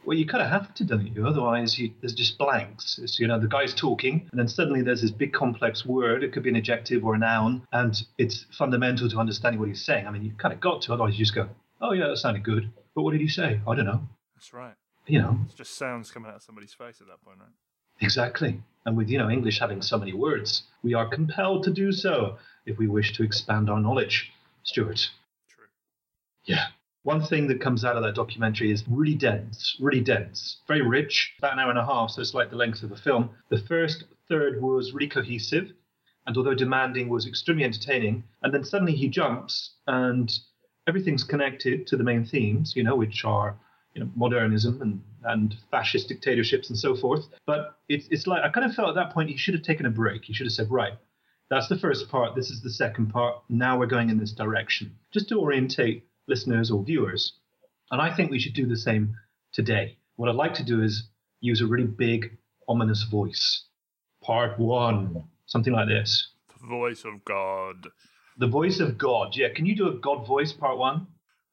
Well, 0.05 0.16
you 0.16 0.26
kind 0.26 0.43
of 0.43 0.50
have 0.50 0.75
to, 0.75 0.84
don't 0.84 1.06
you? 1.06 1.26
Otherwise, 1.26 1.78
you, 1.78 1.93
there's 2.00 2.14
just 2.14 2.38
blanks. 2.38 2.99
It's, 3.02 3.20
you 3.20 3.26
know, 3.26 3.38
the 3.38 3.46
guy's 3.46 3.75
talking, 3.75 4.26
and 4.31 4.38
then 4.38 4.49
suddenly 4.49 4.81
there's 4.81 5.02
this 5.02 5.10
big 5.10 5.32
complex 5.32 5.84
word. 5.84 6.25
It 6.25 6.32
could 6.32 6.43
be 6.43 6.49
an 6.50 6.56
adjective 6.56 7.05
or 7.05 7.14
a 7.14 7.19
noun, 7.19 7.66
and 7.72 8.00
it's 8.16 8.46
fundamental 8.56 9.08
to 9.08 9.19
understanding 9.19 9.60
what 9.60 9.69
he's 9.69 9.84
saying. 9.84 10.06
I 10.06 10.10
mean, 10.10 10.25
you've 10.25 10.38
kind 10.38 10.55
of 10.55 10.60
got 10.60 10.82
to, 10.82 10.93
otherwise 10.94 11.12
you 11.19 11.25
just 11.25 11.34
go, 11.34 11.49
Oh, 11.81 11.93
yeah, 11.93 12.08
that 12.08 12.17
sounded 12.17 12.43
good. 12.43 12.70
But 12.94 13.03
what 13.03 13.12
did 13.12 13.20
he 13.20 13.29
say? 13.29 13.60
I 13.69 13.74
don't 13.77 13.86
know. 13.86 14.00
That's 14.34 14.53
right. 14.53 14.74
You 15.06 15.20
know, 15.20 15.38
It's 15.46 15.55
just 15.55 15.77
sounds 15.77 16.10
coming 16.10 16.31
out 16.31 16.36
of 16.36 16.43
somebody's 16.43 16.74
face 16.74 17.00
at 17.00 17.06
that 17.08 17.22
point, 17.24 17.38
right? 17.41 17.48
exactly. 18.00 18.60
And 18.86 18.96
with, 18.96 19.08
you 19.10 19.19
know, 19.19 19.29
English 19.29 19.58
having 19.58 19.82
so 19.82 19.98
many 19.98 20.12
words, 20.12 20.62
we 20.82 20.94
are 20.94 21.06
compelled 21.08 21.65
to 21.65 21.70
do 21.70 21.93
so 21.93 22.38
if 22.67 22.79
we 22.79 22.86
wish 22.86 23.12
to 23.17 23.22
expand 23.22 23.69
our 23.69 23.81
knowledge. 23.81 24.32
Stuart. 24.62 25.10
Yeah. 26.48 26.67
One 27.05 27.22
thing 27.22 27.46
that 27.48 27.60
comes 27.60 27.84
out 27.84 27.96
of 27.96 28.02
that 28.02 28.14
documentary 28.14 28.72
is 28.72 28.84
really 28.88 29.14
dense, 29.14 29.76
really 29.81 30.00
dense, 30.00 30.58
very 30.67 30.82
rich, 30.82 31.34
about 31.38 31.52
an 31.52 31.58
hour 31.60 31.70
and 31.70 31.78
a 31.78 31.84
half, 31.84 32.10
so 32.10 32.20
it's 32.20 32.34
like 32.34 32.50
the 32.50 32.56
length 32.56 32.82
of 32.82 32.93
a 32.93 32.96
film. 32.96 33.31
The 33.50 33.58
first 33.58 34.05
third 34.28 34.60
was 34.60 34.93
really 34.93 35.08
cohesive, 35.08 35.72
and 36.26 36.36
although 36.36 36.55
demanding, 36.55 37.08
was 37.08 37.26
extremely 37.26 37.64
entertaining. 37.64 38.24
And 38.43 38.52
then 38.52 38.64
suddenly 38.64 38.94
he 38.94 39.08
jumps, 39.08 39.74
and 39.86 40.31
everything's 40.86 41.24
connected 41.24 41.86
to 41.86 41.96
the 41.96 42.05
main 42.05 42.24
themes, 42.24 42.74
you 42.74 42.82
know, 42.82 42.96
which 42.96 43.24
are 43.24 43.56
you 43.94 44.05
know, 44.05 44.10
modernism 44.14 44.81
and, 44.82 45.02
and 45.24 45.56
fascist 45.70 46.08
dictatorships 46.08 46.69
and 46.69 46.78
so 46.78 46.94
forth. 46.94 47.24
But 47.46 47.78
it's, 47.88 48.06
it's 48.10 48.26
like 48.26 48.43
I 48.43 48.48
kind 48.50 48.67
of 48.67 48.74
felt 48.74 48.88
at 48.88 48.94
that 48.94 49.12
point 49.12 49.31
he 49.31 49.36
should 49.36 49.55
have 49.55 49.62
taken 49.62 49.86
a 49.86 49.90
break. 49.90 50.24
He 50.24 50.32
should 50.32 50.46
have 50.46 50.52
said, 50.52 50.70
right, 50.70 50.94
that's 51.50 51.69
the 51.69 51.78
first 51.78 52.10
part. 52.10 52.34
This 52.34 52.50
is 52.50 52.62
the 52.62 52.70
second 52.70 53.06
part. 53.06 53.43
Now 53.48 53.78
we're 53.78 53.86
going 53.86 54.10
in 54.10 54.19
this 54.19 54.32
direction, 54.32 54.94
just 55.12 55.28
to 55.31 55.38
orientate 55.38 56.07
listeners 56.29 56.70
or 56.70 56.85
viewers. 56.85 57.32
And 57.91 58.01
I 58.01 58.15
think 58.15 58.31
we 58.31 58.39
should 58.39 58.55
do 58.55 58.67
the 58.67 58.77
same 58.77 59.17
today. 59.53 59.97
What 60.17 60.29
I'd 60.29 60.35
like 60.35 60.55
to 60.55 60.65
do 60.65 60.82
is 60.82 61.08
use 61.41 61.61
a 61.61 61.67
really 61.67 61.87
big, 61.87 62.37
ominous 62.69 63.05
voice. 63.05 63.65
Part 64.23 64.58
one, 64.58 65.25
something 65.47 65.73
like 65.73 65.89
this. 65.89 66.29
The 66.61 66.67
voice 66.67 67.05
of 67.05 67.25
God. 67.25 67.89
The 68.37 68.47
voice 68.47 68.81
of 68.81 68.99
God. 68.99 69.35
Yeah, 69.35 69.49
can 69.55 69.67
you 69.67 69.75
do 69.75 69.89
a 69.89 69.94
God 69.94 70.27
voice, 70.27 70.53
part 70.53 70.79
one? 70.79 71.06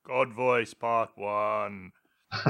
God 0.05 0.33
voice 0.33 0.73
part 0.73 1.09
one. 1.15 1.91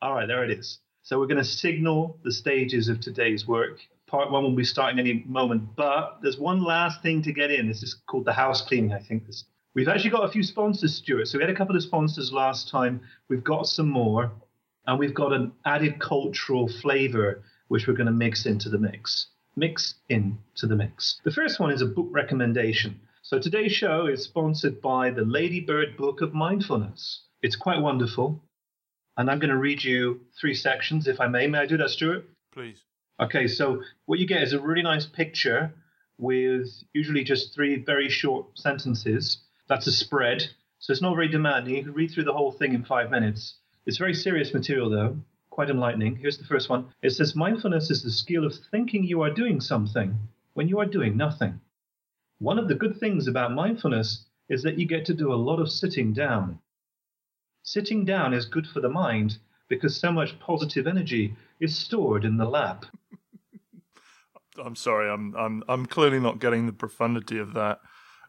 All 0.00 0.14
right, 0.14 0.26
there 0.26 0.44
it 0.44 0.50
is. 0.50 0.78
So 1.02 1.18
we're 1.18 1.26
going 1.26 1.38
to 1.38 1.44
signal 1.44 2.18
the 2.22 2.32
stages 2.32 2.88
of 2.88 3.00
today's 3.00 3.46
work. 3.46 3.80
Part 4.06 4.30
one 4.30 4.42
will 4.42 4.54
be 4.54 4.64
starting 4.64 4.98
any 4.98 5.24
moment, 5.26 5.76
but 5.76 6.18
there's 6.22 6.38
one 6.38 6.62
last 6.62 7.02
thing 7.02 7.22
to 7.22 7.32
get 7.32 7.50
in. 7.50 7.68
This 7.68 7.82
is 7.82 7.94
called 8.06 8.24
the 8.24 8.32
house 8.32 8.62
cleaning, 8.62 8.92
I 8.92 9.00
think. 9.00 9.26
This, 9.26 9.44
we've 9.74 9.88
actually 9.88 10.10
got 10.10 10.24
a 10.24 10.32
few 10.32 10.42
sponsors, 10.42 10.94
Stuart. 10.94 11.28
So 11.28 11.38
we 11.38 11.44
had 11.44 11.50
a 11.50 11.56
couple 11.56 11.76
of 11.76 11.82
sponsors 11.82 12.32
last 12.32 12.68
time. 12.68 13.00
We've 13.28 13.44
got 13.44 13.66
some 13.66 13.88
more, 13.88 14.32
and 14.86 14.98
we've 14.98 15.14
got 15.14 15.32
an 15.32 15.52
added 15.64 15.98
cultural 16.00 16.68
flavor 16.68 17.42
which 17.68 17.86
we're 17.86 17.94
going 17.94 18.06
to 18.06 18.12
mix 18.12 18.46
into 18.46 18.68
the 18.68 18.78
mix. 18.78 19.28
Mix 19.56 19.94
into 20.08 20.66
the 20.66 20.76
mix. 20.76 21.20
The 21.24 21.30
first 21.30 21.60
one 21.60 21.70
is 21.70 21.82
a 21.82 21.86
book 21.86 22.08
recommendation. 22.10 23.00
So 23.22 23.38
today's 23.38 23.72
show 23.72 24.06
is 24.06 24.24
sponsored 24.24 24.80
by 24.80 25.10
the 25.10 25.24
Ladybird 25.24 25.96
Book 25.96 26.22
of 26.22 26.32
Mindfulness. 26.32 27.24
It's 27.42 27.56
quite 27.56 27.80
wonderful. 27.80 28.42
And 29.16 29.30
I'm 29.30 29.38
going 29.38 29.50
to 29.50 29.58
read 29.58 29.84
you 29.84 30.20
three 30.40 30.54
sections, 30.54 31.08
if 31.08 31.20
I 31.20 31.26
may. 31.26 31.46
May 31.46 31.58
I 31.58 31.66
do 31.66 31.76
that, 31.76 31.90
Stuart? 31.90 32.24
Please. 32.52 32.78
Okay, 33.20 33.48
so 33.48 33.82
what 34.06 34.20
you 34.20 34.26
get 34.26 34.42
is 34.42 34.52
a 34.52 34.60
really 34.60 34.82
nice 34.82 35.04
picture 35.04 35.74
with 36.18 36.68
usually 36.94 37.24
just 37.24 37.54
three 37.54 37.82
very 37.82 38.08
short 38.08 38.46
sentences. 38.56 39.38
That's 39.68 39.86
a 39.86 39.92
spread, 39.92 40.42
so 40.78 40.92
it's 40.92 41.02
not 41.02 41.14
very 41.14 41.28
demanding. 41.28 41.74
You 41.74 41.84
can 41.84 41.92
read 41.92 42.10
through 42.10 42.24
the 42.24 42.32
whole 42.32 42.52
thing 42.52 42.72
in 42.72 42.84
five 42.84 43.10
minutes. 43.10 43.54
It's 43.84 43.98
very 43.98 44.14
serious 44.14 44.54
material, 44.54 44.88
though, 44.88 45.18
quite 45.50 45.68
enlightening. 45.68 46.16
Here's 46.16 46.38
the 46.38 46.44
first 46.44 46.70
one 46.70 46.86
it 47.02 47.10
says, 47.10 47.36
Mindfulness 47.36 47.90
is 47.90 48.02
the 48.02 48.10
skill 48.10 48.46
of 48.46 48.54
thinking 48.70 49.04
you 49.04 49.20
are 49.22 49.30
doing 49.30 49.60
something 49.60 50.18
when 50.54 50.68
you 50.68 50.78
are 50.80 50.86
doing 50.86 51.16
nothing. 51.16 51.60
One 52.38 52.58
of 52.58 52.68
the 52.68 52.74
good 52.74 52.98
things 52.98 53.28
about 53.28 53.52
mindfulness 53.52 54.24
is 54.48 54.62
that 54.62 54.78
you 54.78 54.86
get 54.86 55.04
to 55.06 55.14
do 55.14 55.32
a 55.32 55.34
lot 55.34 55.60
of 55.60 55.70
sitting 55.70 56.12
down. 56.12 56.60
Sitting 57.62 58.06
down 58.06 58.32
is 58.32 58.46
good 58.46 58.66
for 58.66 58.80
the 58.80 58.88
mind 58.88 59.36
because 59.68 60.00
so 60.00 60.10
much 60.10 60.38
positive 60.40 60.86
energy 60.86 61.36
is 61.60 61.76
stored 61.76 62.24
in 62.24 62.38
the 62.38 62.48
lap. 62.48 62.86
I'm 64.64 64.76
sorry, 64.76 65.10
I'm 65.10 65.34
I'm 65.36 65.62
I'm 65.68 65.86
clearly 65.86 66.18
not 66.18 66.40
getting 66.40 66.66
the 66.66 66.72
profundity 66.72 67.38
of 67.38 67.52
that 67.52 67.80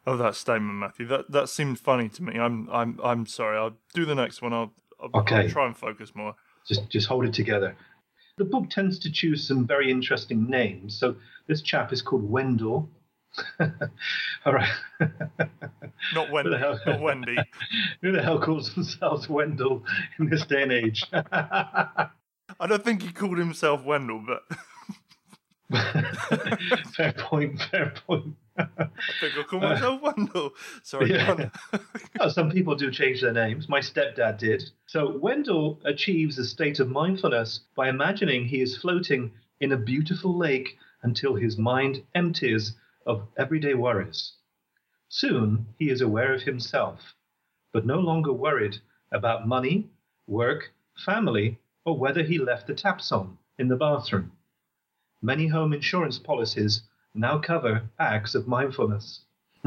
of 0.10 0.20
that 0.20 0.36
statement, 0.36 0.75
Matthew. 0.75 1.08
That 1.08 1.32
that 1.32 1.50
seemed 1.50 1.80
funny 1.80 2.10
to 2.10 2.24
me. 2.24 2.39
I'm 2.39 2.70
I'm 2.72 3.00
I'm 3.04 3.25
sorry. 3.25 3.58
I'll 3.58 3.78
do 3.94 4.06
the 4.06 4.16
next 4.16 4.42
one. 4.42 4.54
I'll, 4.54 4.74
I'll, 5.00 5.22
okay. 5.22 5.36
I'll 5.38 5.50
try 5.50 5.66
and 5.66 5.75
focus 5.78 6.13
more. 6.16 6.36
Just 6.68 6.89
just 6.89 7.08
hold 7.08 7.25
it 7.25 7.34
together. 7.34 7.75
The 8.38 8.46
book 8.46 8.70
tends 8.70 9.00
to 9.00 9.12
choose 9.12 9.48
some 9.48 9.68
very 9.68 9.92
interesting 9.92 10.50
names. 10.50 10.98
So 10.98 11.16
this 11.48 11.62
chap 11.62 11.92
is 11.92 12.01
called 12.01 12.30
Wendell. 12.30 12.89
All 14.46 14.54
right. 14.54 14.70
not 16.13 16.32
Wendy. 16.32 16.51
not 16.51 16.80
Wendy. 17.01 17.38
Who 18.01 18.12
the 18.12 18.22
hell 18.22 18.39
calls 18.39 18.74
themselves 18.74 19.30
Wendell 19.30 19.84
in 20.20 20.30
this 20.30 20.46
day 20.46 20.63
and 20.63 20.72
age? 20.72 21.04
I 21.12 22.10
don't 22.68 22.84
think 22.84 23.01
he 23.04 23.12
called 23.12 23.38
himself 23.38 23.84
Wendell, 23.84 24.24
but 24.25 24.44
fair 26.96 27.13
point. 27.13 27.62
Fair 27.72 27.94
point. 28.08 28.36
I 28.60 28.89
think 29.22 29.38
I'll 29.38 29.44
call 29.46 29.62
myself 29.62 30.04
uh, 30.04 30.12
Wendell. 30.16 30.51
Sorry. 30.84 31.12
Yeah. 31.12 31.50
some 32.30 32.51
people 32.51 32.75
do 32.75 32.92
change 32.92 33.22
their 33.22 33.32
names. 33.32 33.70
My 33.70 33.80
stepdad 33.80 34.38
did. 34.38 34.70
So 34.86 35.18
Wendell 35.18 35.80
achieves 35.86 36.38
a 36.38 36.46
state 36.46 36.80
of 36.80 36.89
mindfulness 36.89 37.62
by 37.75 37.88
imagining 37.88 38.46
he 38.46 38.62
is 38.62 38.78
floating 38.78 39.32
in 39.62 39.72
a 39.72 39.78
beautiful 39.78 40.38
lake 40.38 40.78
until 41.04 41.36
his 41.36 41.58
mind 41.58 42.04
empties 42.13 42.75
of 43.06 43.28
everyday 43.38 43.75
worries. 43.75 44.34
Soon 45.08 45.66
he 45.78 45.89
is 45.89 46.01
aware 46.01 46.34
of 46.34 46.44
himself, 46.44 47.16
but 47.72 47.86
no 47.86 48.00
longer 48.00 48.34
worried 48.34 48.78
about 49.12 49.48
money, 49.48 49.89
work, 50.28 50.72
family, 51.06 51.58
or 51.86 51.98
whether 51.98 52.24
he 52.24 52.38
left 52.38 52.68
the 52.68 52.75
taps 52.75 53.12
on 53.12 53.38
in 53.58 53.70
the 53.70 53.78
bathroom. 53.78 54.32
Many 55.22 55.48
home 55.48 55.74
insurance 55.74 56.20
policies 56.20 56.84
now 57.13 57.39
cover 57.39 57.89
acts 58.00 58.36
of 58.36 58.48
mindfulness. 58.48 59.22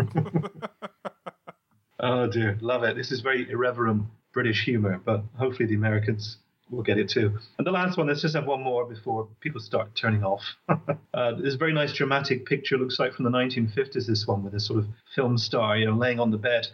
oh 2.01 2.27
dear, 2.27 2.59
love 2.61 2.85
it. 2.85 2.97
This 2.97 3.13
is 3.13 3.21
very 3.21 3.51
irreverent 3.51 4.05
British 4.33 4.65
humor, 4.65 5.01
but 5.05 5.25
hopefully 5.37 5.67
the 5.67 5.75
Americans 5.75 6.39
will 6.71 6.83
get 6.83 6.99
it 6.99 7.09
too. 7.09 7.39
And 7.59 7.67
the 7.67 7.71
last 7.71 7.99
one, 7.99 8.07
let's 8.07 8.23
just 8.23 8.35
have 8.35 8.47
one 8.47 8.63
more 8.63 8.87
before 8.87 9.29
people 9.41 9.61
start 9.61 9.95
turning 9.95 10.25
off. 10.25 10.43
uh, 10.69 11.33
this 11.35 11.55
very 11.55 11.73
nice 11.73 11.93
dramatic 11.93 12.47
picture, 12.47 12.79
looks 12.79 12.99
like 12.99 13.13
from 13.13 13.25
the 13.25 13.31
1950s, 13.31 14.07
this 14.07 14.27
one 14.27 14.43
with 14.43 14.55
a 14.55 14.61
sort 14.61 14.79
of 14.79 14.87
film 15.15 15.37
star, 15.37 15.77
you 15.77 15.87
know, 15.87 15.95
laying 15.95 16.19
on 16.19 16.31
the 16.31 16.39
bed. 16.39 16.67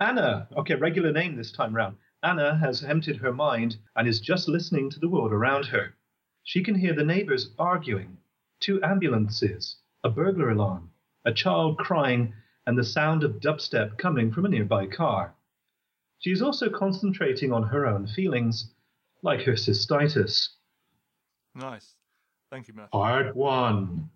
Anna, 0.00 0.48
okay, 0.56 0.74
regular 0.74 1.12
name 1.12 1.36
this 1.36 1.50
time 1.50 1.74
round. 1.74 1.96
Anna 2.22 2.58
has 2.58 2.84
emptied 2.84 3.16
her 3.16 3.32
mind 3.32 3.76
and 3.96 4.06
is 4.06 4.20
just 4.20 4.48
listening 4.48 4.90
to 4.90 5.00
the 5.00 5.08
world 5.08 5.32
around 5.32 5.66
her. 5.66 5.94
She 6.42 6.62
can 6.62 6.74
hear 6.74 6.94
the 6.94 7.04
neighbors 7.04 7.50
arguing, 7.58 8.18
two 8.60 8.82
ambulances, 8.82 9.76
a 10.04 10.10
burglar 10.10 10.50
alarm, 10.50 10.90
a 11.24 11.32
child 11.32 11.78
crying, 11.78 12.34
and 12.66 12.76
the 12.76 12.84
sound 12.84 13.24
of 13.24 13.40
dubstep 13.40 13.98
coming 13.98 14.30
from 14.32 14.44
a 14.44 14.48
nearby 14.48 14.86
car. 14.86 15.34
She 16.18 16.30
is 16.32 16.42
also 16.42 16.68
concentrating 16.68 17.52
on 17.52 17.62
her 17.64 17.86
own 17.86 18.06
feelings, 18.06 18.72
like 19.22 19.42
her 19.42 19.52
cystitis. 19.52 20.48
Nice. 21.54 21.94
Thank 22.50 22.68
you, 22.68 22.74
Matt. 22.74 22.90
Part 22.90 23.36
one. 23.36 24.10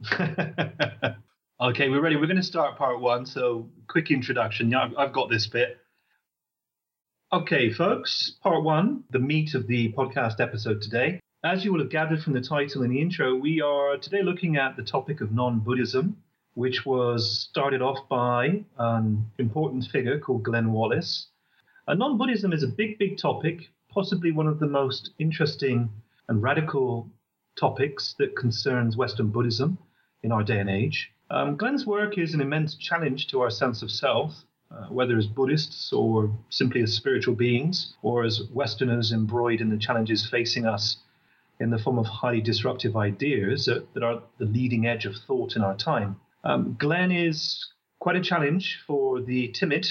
okay, 0.12 1.88
we're 1.88 2.00
ready. 2.00 2.16
We're 2.16 2.26
going 2.26 2.36
to 2.36 2.42
start 2.42 2.78
part 2.78 3.00
one. 3.00 3.26
So, 3.26 3.68
quick 3.88 4.10
introduction. 4.10 4.70
Yeah, 4.70 4.90
I've 4.96 5.12
got 5.12 5.30
this 5.30 5.46
bit. 5.46 5.78
Okay, 7.32 7.72
folks, 7.72 8.32
part 8.42 8.64
one, 8.64 9.04
the 9.10 9.20
meat 9.20 9.54
of 9.54 9.68
the 9.68 9.92
podcast 9.92 10.40
episode 10.40 10.82
today. 10.82 11.20
As 11.42 11.64
you 11.64 11.72
will 11.72 11.80
have 11.80 11.88
gathered 11.88 12.22
from 12.22 12.34
the 12.34 12.42
title 12.42 12.82
and 12.82 12.92
the 12.92 13.00
intro, 13.00 13.34
we 13.34 13.62
are 13.62 13.96
today 13.96 14.22
looking 14.22 14.58
at 14.58 14.76
the 14.76 14.82
topic 14.82 15.22
of 15.22 15.32
non 15.32 15.60
Buddhism, 15.60 16.18
which 16.52 16.84
was 16.84 17.48
started 17.48 17.80
off 17.80 18.06
by 18.10 18.62
an 18.76 19.24
important 19.38 19.86
figure 19.86 20.18
called 20.18 20.42
Glenn 20.42 20.70
Wallis. 20.70 21.28
non 21.88 22.18
Buddhism 22.18 22.52
is 22.52 22.62
a 22.62 22.68
big, 22.68 22.98
big 22.98 23.16
topic, 23.16 23.70
possibly 23.88 24.32
one 24.32 24.46
of 24.46 24.58
the 24.58 24.66
most 24.66 25.12
interesting 25.18 25.88
and 26.28 26.42
radical 26.42 27.08
topics 27.58 28.14
that 28.18 28.36
concerns 28.36 28.98
Western 28.98 29.30
Buddhism 29.30 29.78
in 30.22 30.32
our 30.32 30.44
day 30.44 30.58
and 30.58 30.68
age. 30.68 31.10
Um, 31.30 31.56
Glenn's 31.56 31.86
work 31.86 32.18
is 32.18 32.34
an 32.34 32.42
immense 32.42 32.74
challenge 32.74 33.28
to 33.28 33.40
our 33.40 33.50
sense 33.50 33.80
of 33.80 33.90
self, 33.90 34.44
uh, 34.70 34.88
whether 34.88 35.16
as 35.16 35.26
Buddhists 35.26 35.90
or 35.90 36.36
simply 36.50 36.82
as 36.82 36.92
spiritual 36.92 37.34
beings, 37.34 37.94
or 38.02 38.24
as 38.24 38.42
Westerners 38.50 39.10
embroiled 39.10 39.62
in 39.62 39.70
the 39.70 39.78
challenges 39.78 40.28
facing 40.28 40.66
us 40.66 40.98
in 41.60 41.70
the 41.70 41.78
form 41.78 41.98
of 41.98 42.06
highly 42.06 42.40
disruptive 42.40 42.96
ideas 42.96 43.66
that, 43.66 43.92
that 43.94 44.02
are 44.02 44.22
the 44.38 44.46
leading 44.46 44.86
edge 44.86 45.04
of 45.04 45.14
thought 45.26 45.54
in 45.56 45.62
our 45.62 45.76
time. 45.76 46.16
Um, 46.42 46.74
Glenn 46.78 47.12
is 47.12 47.68
quite 47.98 48.16
a 48.16 48.20
challenge 48.20 48.80
for 48.86 49.20
the 49.20 49.48
timid 49.48 49.86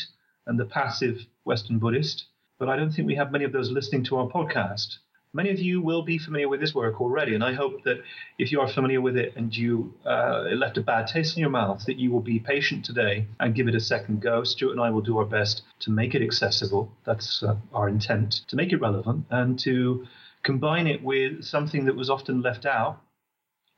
and 0.47 0.59
the 0.59 0.65
passive 0.65 1.19
Western 1.45 1.77
Buddhist, 1.77 2.25
but 2.57 2.69
I 2.69 2.75
don't 2.75 2.91
think 2.91 3.07
we 3.07 3.15
have 3.15 3.31
many 3.31 3.45
of 3.45 3.51
those 3.51 3.69
listening 3.69 4.03
to 4.05 4.17
our 4.17 4.27
podcast. 4.27 4.97
Many 5.31 5.51
of 5.51 5.59
you 5.59 5.79
will 5.79 6.01
be 6.01 6.17
familiar 6.17 6.49
with 6.49 6.59
his 6.59 6.73
work 6.73 6.99
already, 6.99 7.35
and 7.35 7.43
I 7.43 7.53
hope 7.53 7.83
that 7.83 8.01
if 8.39 8.51
you 8.51 8.61
are 8.61 8.67
familiar 8.67 8.99
with 8.99 9.15
it 9.15 9.33
and 9.35 9.55
you 9.55 9.93
uh, 10.03 10.45
left 10.55 10.79
a 10.79 10.81
bad 10.81 11.05
taste 11.05 11.37
in 11.37 11.41
your 11.41 11.51
mouth, 11.51 11.85
that 11.85 11.99
you 11.99 12.09
will 12.11 12.19
be 12.19 12.39
patient 12.39 12.83
today 12.83 13.27
and 13.39 13.53
give 13.53 13.67
it 13.67 13.75
a 13.75 13.79
second 13.79 14.23
go. 14.23 14.43
Stuart 14.43 14.71
and 14.71 14.81
I 14.81 14.89
will 14.89 15.01
do 15.01 15.19
our 15.19 15.25
best 15.25 15.61
to 15.81 15.91
make 15.91 16.15
it 16.15 16.23
accessible. 16.23 16.91
That's 17.05 17.43
uh, 17.43 17.57
our 17.75 17.87
intent, 17.87 18.41
to 18.47 18.55
make 18.55 18.73
it 18.73 18.81
relevant 18.81 19.27
and 19.29 19.59
to 19.59 20.07
combine 20.49 20.87
it 20.87 21.03
with 21.03 21.43
something 21.43 21.85
that 21.85 21.95
was 21.95 22.09
often 22.09 22.41
left 22.41 22.65
out 22.65 22.99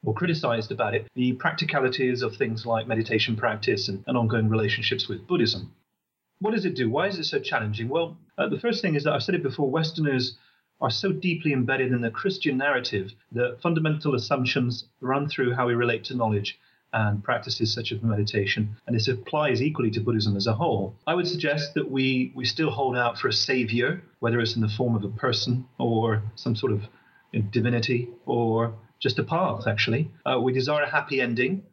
or 0.06 0.14
criticized 0.14 0.72
about 0.72 0.96
it 0.96 1.06
the 1.16 1.34
practicalities 1.34 2.22
of 2.22 2.34
things 2.34 2.66
like 2.66 2.88
meditation 2.88 3.36
practice 3.36 3.90
and, 3.90 4.06
and 4.08 4.18
ongoing 4.18 4.48
relationships 4.48 5.10
with 5.10 5.28
Buddhism. 5.28 5.74
What 6.40 6.52
does 6.52 6.64
it 6.64 6.78
do? 6.78 6.90
Why 6.90 7.08
is 7.08 7.20
it 7.20 7.26
so 7.26 7.40
challenging? 7.40 7.90
Well, 7.90 8.18
uh, 8.38 8.48
the 8.48 8.58
first 8.58 8.82
thing 8.82 8.96
is 8.96 9.04
that 9.04 9.12
I've 9.12 9.22
said 9.22 9.36
it 9.36 9.44
before 9.44 9.70
Westerners 9.70 10.38
are 10.80 10.90
so 10.90 11.12
deeply 11.12 11.52
embedded 11.52 11.92
in 11.92 12.00
the 12.00 12.10
Christian 12.10 12.56
narrative 12.58 13.12
that 13.34 13.60
fundamental 13.62 14.16
assumptions 14.16 14.86
run 15.02 15.28
through 15.28 15.54
how 15.54 15.68
we 15.68 15.74
relate 15.74 16.06
to 16.06 16.16
knowledge 16.16 16.58
and 16.94 17.24
practices 17.24 17.74
such 17.74 17.92
as 17.92 18.02
meditation, 18.02 18.76
and 18.88 18.96
this 18.96 19.08
applies 19.08 19.62
equally 19.62 19.92
to 19.92 20.02
Buddhism 20.02 20.36
as 20.36 20.48
a 20.48 20.54
whole. 20.54 20.96
I 21.08 21.16
would 21.16 21.28
suggest 21.28 21.74
that 21.76 21.90
we, 21.90 22.32
we 22.36 22.46
still 22.46 22.70
hold 22.70 22.98
out 22.98 23.18
for 23.18 23.28
a 23.28 23.34
savior, 23.34 24.02
whether 24.20 24.40
it's 24.40 24.56
in 24.56 24.62
the 24.62 24.70
form 24.70 24.96
of 24.96 25.04
a 25.04 25.10
person 25.10 25.66
or 25.78 26.24
some 26.36 26.56
sort 26.56 26.74
of 26.74 26.82
divinity 27.52 28.10
or 28.26 28.76
just 29.00 29.20
a 29.20 29.24
path, 29.24 29.68
actually. 29.68 30.12
Uh, 30.26 30.40
we 30.40 30.54
desire 30.54 30.84
a 30.84 30.90
happy 30.90 31.22
ending. 31.22 31.64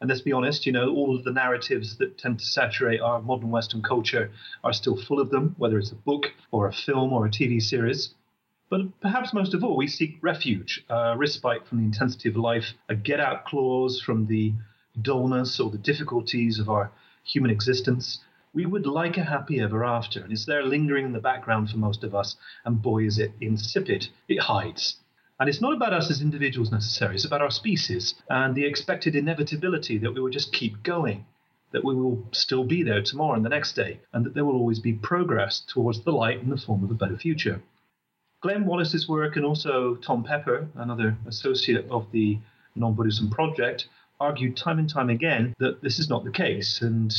And 0.00 0.10
let's 0.10 0.20
be 0.20 0.32
honest, 0.32 0.66
you 0.66 0.72
know, 0.72 0.90
all 0.90 1.16
of 1.16 1.24
the 1.24 1.32
narratives 1.32 1.96
that 1.96 2.18
tend 2.18 2.40
to 2.40 2.44
saturate 2.44 3.00
our 3.00 3.22
modern 3.22 3.50
Western 3.50 3.80
culture 3.80 4.32
are 4.62 4.72
still 4.72 4.96
full 4.96 5.20
of 5.20 5.30
them, 5.30 5.54
whether 5.56 5.78
it's 5.78 5.92
a 5.92 5.96
book 5.96 6.26
or 6.50 6.66
a 6.66 6.72
film 6.72 7.12
or 7.12 7.24
a 7.24 7.30
TV 7.30 7.62
series. 7.62 8.12
But 8.70 9.00
perhaps 9.00 9.32
most 9.34 9.52
of 9.54 9.62
all, 9.62 9.76
we 9.76 9.86
seek 9.86 10.18
refuge, 10.22 10.84
a 10.88 11.16
respite 11.16 11.66
from 11.66 11.78
the 11.78 11.84
intensity 11.84 12.28
of 12.28 12.36
life, 12.36 12.72
a 12.88 12.94
get 12.94 13.20
out 13.20 13.44
clause 13.44 14.00
from 14.00 14.26
the 14.26 14.54
dullness 15.00 15.60
or 15.60 15.70
the 15.70 15.78
difficulties 15.78 16.58
of 16.58 16.70
our 16.70 16.90
human 17.24 17.50
existence. 17.50 18.20
We 18.54 18.66
would 18.66 18.86
like 18.86 19.16
a 19.16 19.24
happy 19.24 19.60
ever 19.60 19.84
after, 19.84 20.22
and 20.22 20.32
it's 20.32 20.46
there 20.46 20.62
lingering 20.62 21.04
in 21.04 21.12
the 21.12 21.20
background 21.20 21.70
for 21.70 21.76
most 21.76 22.04
of 22.04 22.14
us, 22.14 22.36
and 22.64 22.80
boy, 22.80 23.04
is 23.04 23.18
it 23.18 23.32
insipid. 23.40 24.08
It 24.28 24.40
hides. 24.40 24.96
And 25.38 25.48
it's 25.48 25.60
not 25.60 25.74
about 25.74 25.92
us 25.92 26.10
as 26.10 26.22
individuals 26.22 26.70
necessarily, 26.72 27.16
it's 27.16 27.24
about 27.24 27.42
our 27.42 27.50
species 27.50 28.14
and 28.30 28.54
the 28.54 28.64
expected 28.64 29.14
inevitability 29.16 29.98
that 29.98 30.14
we 30.14 30.20
will 30.20 30.30
just 30.30 30.52
keep 30.52 30.82
going, 30.82 31.26
that 31.72 31.84
we 31.84 31.94
will 31.94 32.24
still 32.32 32.64
be 32.64 32.82
there 32.82 33.02
tomorrow 33.02 33.34
and 33.34 33.44
the 33.44 33.48
next 33.50 33.74
day, 33.74 34.00
and 34.12 34.24
that 34.24 34.34
there 34.34 34.44
will 34.44 34.56
always 34.56 34.78
be 34.78 34.92
progress 34.92 35.60
towards 35.66 36.02
the 36.02 36.12
light 36.12 36.40
in 36.40 36.50
the 36.50 36.56
form 36.56 36.82
of 36.84 36.90
a 36.90 36.94
better 36.94 37.18
future. 37.18 37.60
Glenn 38.44 38.66
Wallis's 38.66 39.08
work 39.08 39.36
and 39.36 39.46
also 39.46 39.94
Tom 39.94 40.22
Pepper, 40.22 40.68
another 40.74 41.16
associate 41.26 41.86
of 41.90 42.12
the 42.12 42.38
Non 42.74 42.92
Buddhism 42.92 43.30
Project, 43.30 43.88
argued 44.20 44.54
time 44.54 44.78
and 44.78 44.86
time 44.86 45.08
again 45.08 45.54
that 45.60 45.80
this 45.80 45.98
is 45.98 46.10
not 46.10 46.24
the 46.24 46.30
case 46.30 46.82
and, 46.82 47.14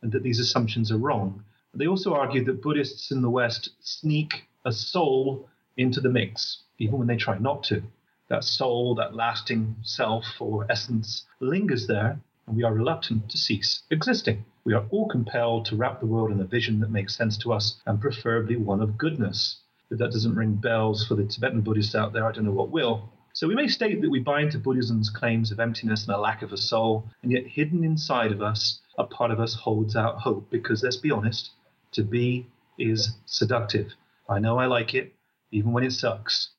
and 0.00 0.10
that 0.10 0.22
these 0.22 0.40
assumptions 0.40 0.90
are 0.90 0.96
wrong. 0.96 1.44
They 1.74 1.86
also 1.86 2.14
argued 2.14 2.46
that 2.46 2.62
Buddhists 2.62 3.10
in 3.10 3.20
the 3.20 3.28
West 3.28 3.72
sneak 3.80 4.48
a 4.64 4.72
soul 4.72 5.50
into 5.76 6.00
the 6.00 6.08
mix, 6.08 6.62
even 6.78 6.96
when 6.96 7.08
they 7.08 7.18
try 7.18 7.36
not 7.36 7.62
to. 7.64 7.82
That 8.28 8.42
soul, 8.42 8.94
that 8.94 9.14
lasting 9.14 9.76
self 9.82 10.24
or 10.40 10.64
essence, 10.70 11.26
lingers 11.40 11.86
there, 11.86 12.18
and 12.46 12.56
we 12.56 12.62
are 12.62 12.72
reluctant 12.72 13.28
to 13.28 13.36
cease 13.36 13.82
existing. 13.90 14.46
We 14.64 14.72
are 14.72 14.86
all 14.88 15.08
compelled 15.08 15.66
to 15.66 15.76
wrap 15.76 16.00
the 16.00 16.06
world 16.06 16.30
in 16.30 16.40
a 16.40 16.44
vision 16.44 16.80
that 16.80 16.90
makes 16.90 17.14
sense 17.14 17.36
to 17.36 17.52
us, 17.52 17.82
and 17.84 18.00
preferably 18.00 18.56
one 18.56 18.80
of 18.80 18.96
goodness. 18.96 19.60
If 19.94 20.00
that 20.00 20.10
doesn't 20.10 20.34
ring 20.34 20.54
bells 20.54 21.06
for 21.06 21.14
the 21.14 21.24
Tibetan 21.24 21.60
Buddhists 21.60 21.94
out 21.94 22.12
there, 22.12 22.26
I 22.26 22.32
don't 22.32 22.44
know 22.44 22.50
what 22.50 22.70
will. 22.70 23.12
So 23.32 23.46
we 23.46 23.54
may 23.54 23.68
state 23.68 24.02
that 24.02 24.10
we 24.10 24.18
buy 24.18 24.40
into 24.40 24.58
Buddhism's 24.58 25.08
claims 25.08 25.52
of 25.52 25.60
emptiness 25.60 26.04
and 26.04 26.16
a 26.16 26.18
lack 26.18 26.42
of 26.42 26.52
a 26.52 26.56
soul, 26.56 27.08
and 27.22 27.30
yet 27.30 27.46
hidden 27.46 27.84
inside 27.84 28.32
of 28.32 28.42
us, 28.42 28.80
a 28.98 29.04
part 29.04 29.30
of 29.30 29.38
us 29.38 29.54
holds 29.54 29.94
out 29.94 30.18
hope 30.18 30.50
because, 30.50 30.82
let's 30.82 30.96
be 30.96 31.12
honest, 31.12 31.52
to 31.92 32.02
be 32.02 32.48
is 32.76 33.14
seductive. 33.26 33.92
I 34.28 34.40
know 34.40 34.58
I 34.58 34.66
like 34.66 34.94
it, 34.94 35.14
even 35.52 35.70
when 35.70 35.84
it 35.84 35.92
sucks. 35.92 36.50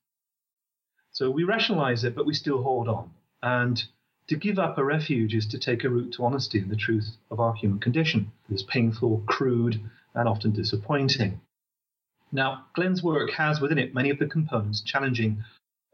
So 1.11 1.29
we 1.29 1.43
rationalize 1.43 2.05
it, 2.05 2.15
but 2.15 2.25
we 2.25 2.33
still 2.33 2.63
hold 2.63 2.87
on. 2.87 3.11
And 3.43 3.83
to 4.27 4.37
give 4.37 4.59
up 4.59 4.77
a 4.77 4.83
refuge 4.85 5.35
is 5.35 5.45
to 5.47 5.59
take 5.59 5.83
a 5.83 5.89
route 5.89 6.13
to 6.13 6.23
honesty 6.23 6.59
and 6.59 6.71
the 6.71 6.77
truth 6.77 7.17
of 7.29 7.41
our 7.41 7.53
human 7.53 7.79
condition. 7.79 8.31
It 8.49 8.55
is 8.55 8.63
painful, 8.63 9.23
crude, 9.27 9.81
and 10.13 10.29
often 10.29 10.51
disappointing. 10.51 11.41
Now, 12.31 12.65
Glenn's 12.73 13.03
work 13.03 13.31
has 13.31 13.61
within 13.61 13.77
it 13.77 13.93
many 13.93 14.09
of 14.09 14.19
the 14.19 14.27
components 14.27 14.81
challenging, 14.81 15.43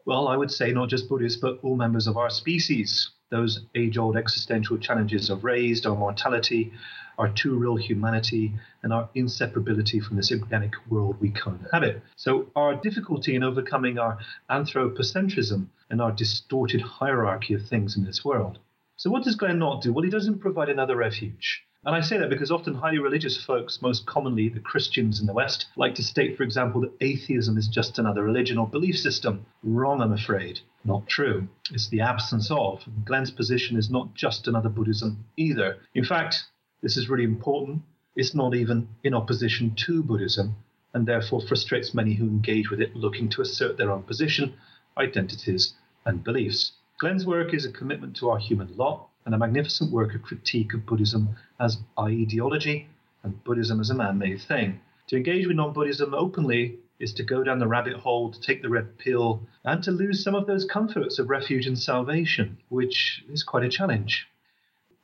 well, 0.06 0.28
I 0.28 0.36
would 0.36 0.52
say 0.52 0.72
not 0.72 0.90
just 0.90 1.08
Buddhists, 1.08 1.40
but 1.40 1.60
all 1.62 1.76
members 1.76 2.08
of 2.08 2.18
our 2.18 2.30
species. 2.30 3.12
Those 3.30 3.66
age 3.76 3.98
old 3.98 4.18
existential 4.18 4.78
challenges 4.78 5.30
of 5.30 5.44
raised, 5.44 5.86
our 5.86 5.96
mortality, 5.96 6.74
our 7.18 7.30
too 7.30 7.58
real 7.58 7.76
humanity, 7.76 8.54
and 8.84 8.92
our 8.92 9.08
inseparability 9.16 10.04
from 10.04 10.18
this 10.18 10.32
organic 10.32 10.74
world 10.90 11.18
we 11.22 11.30
co-inhabit. 11.30 12.02
So, 12.16 12.50
our 12.56 12.76
difficulty 12.76 13.36
in 13.36 13.44
overcoming 13.44 14.00
our 14.00 14.18
anthropocentrism 14.50 15.68
and 15.90 16.02
our 16.02 16.12
distorted 16.12 16.82
hierarchy 16.82 17.54
of 17.54 17.66
things 17.66 17.96
in 17.96 18.04
this 18.04 18.26
world. 18.26 18.60
So, 18.98 19.10
what 19.10 19.24
does 19.24 19.36
Glenn 19.36 19.60
not 19.60 19.82
do? 19.82 19.94
Well, 19.94 20.04
he 20.04 20.10
doesn't 20.10 20.40
provide 20.40 20.70
another 20.70 20.96
refuge. 20.96 21.64
And 21.84 21.96
I 21.96 22.02
say 22.02 22.20
that 22.20 22.30
because 22.30 22.52
often 22.52 22.76
highly 22.76 23.00
religious 23.00 23.44
folks, 23.44 23.82
most 23.82 24.06
commonly 24.06 24.50
the 24.50 24.60
Christians 24.60 25.20
in 25.20 25.26
the 25.26 25.34
West, 25.34 25.66
like 25.76 25.96
to 25.96 26.04
state, 26.04 26.38
for 26.38 26.44
example, 26.44 26.82
that 26.82 26.94
atheism 27.02 27.58
is 27.58 27.68
just 27.68 27.98
another 27.98 28.24
religion 28.24 28.60
or 28.60 28.68
belief 28.68 29.00
system. 29.00 29.48
Wrong, 29.64 30.00
I'm 30.00 30.14
afraid. 30.14 30.60
Not 30.86 31.08
true. 31.08 31.48
It's 31.72 31.90
the 31.90 32.02
absence 32.02 32.52
of. 32.52 32.84
Glenn's 33.04 33.32
position 33.32 33.78
is 33.78 33.90
not 33.90 34.14
just 34.14 34.48
another 34.48 34.70
Buddhism 34.70 35.26
either. 35.38 35.80
In 35.96 36.06
fact, 36.06 36.44
this 36.84 36.98
is 36.98 37.10
really 37.10 37.24
important. 37.24 37.82
It's 38.16 38.36
not 38.36 38.54
even 38.54 38.88
in 39.04 39.16
opposition 39.16 39.74
to 39.88 40.04
Buddhism, 40.04 40.58
and 40.94 41.08
therefore 41.08 41.42
frustrates 41.42 41.96
many 41.96 42.14
who 42.14 42.28
engage 42.28 42.70
with 42.70 42.80
it 42.80 42.96
looking 42.96 43.28
to 43.30 43.42
assert 43.42 43.78
their 43.78 43.90
own 43.92 44.04
position, 44.04 44.54
identities, 45.00 45.74
and 46.06 46.24
beliefs. 46.24 46.74
Glenn's 47.00 47.26
work 47.26 47.56
is 47.56 47.66
a 47.66 47.72
commitment 47.72 48.18
to 48.18 48.30
our 48.30 48.38
human 48.38 48.78
lot 48.78 49.08
and 49.26 49.36
a 49.36 49.38
magnificent 49.38 49.92
work 49.92 50.16
of 50.16 50.22
critique 50.22 50.74
of 50.74 50.86
Buddhism 50.86 51.36
as 51.60 51.78
ideology 52.00 52.88
and 53.24 53.44
Buddhism 53.44 53.80
as 53.80 53.90
a 53.90 53.96
man 53.96 54.18
made 54.18 54.42
thing. 54.42 54.80
To 55.08 55.18
engage 55.18 55.48
with 55.48 55.58
non 55.58 55.74
Buddhism 55.74 56.14
openly 56.14 56.80
is 57.00 57.14
to 57.14 57.24
go 57.24 57.44
down 57.44 57.60
the 57.60 57.68
rabbit 57.68 57.98
hole, 57.98 58.32
to 58.32 58.40
take 58.40 58.62
the 58.62 58.70
red 58.70 58.98
pill, 58.98 59.42
and 59.64 59.84
to 59.84 59.92
lose 59.92 60.24
some 60.24 60.36
of 60.36 60.46
those 60.46 60.66
comforts 60.66 61.20
of 61.20 61.30
refuge 61.30 61.66
and 61.66 61.78
salvation, 61.78 62.58
which 62.70 63.24
is 63.30 63.44
quite 63.44 63.64
a 63.64 63.70
challenge. 63.70 64.28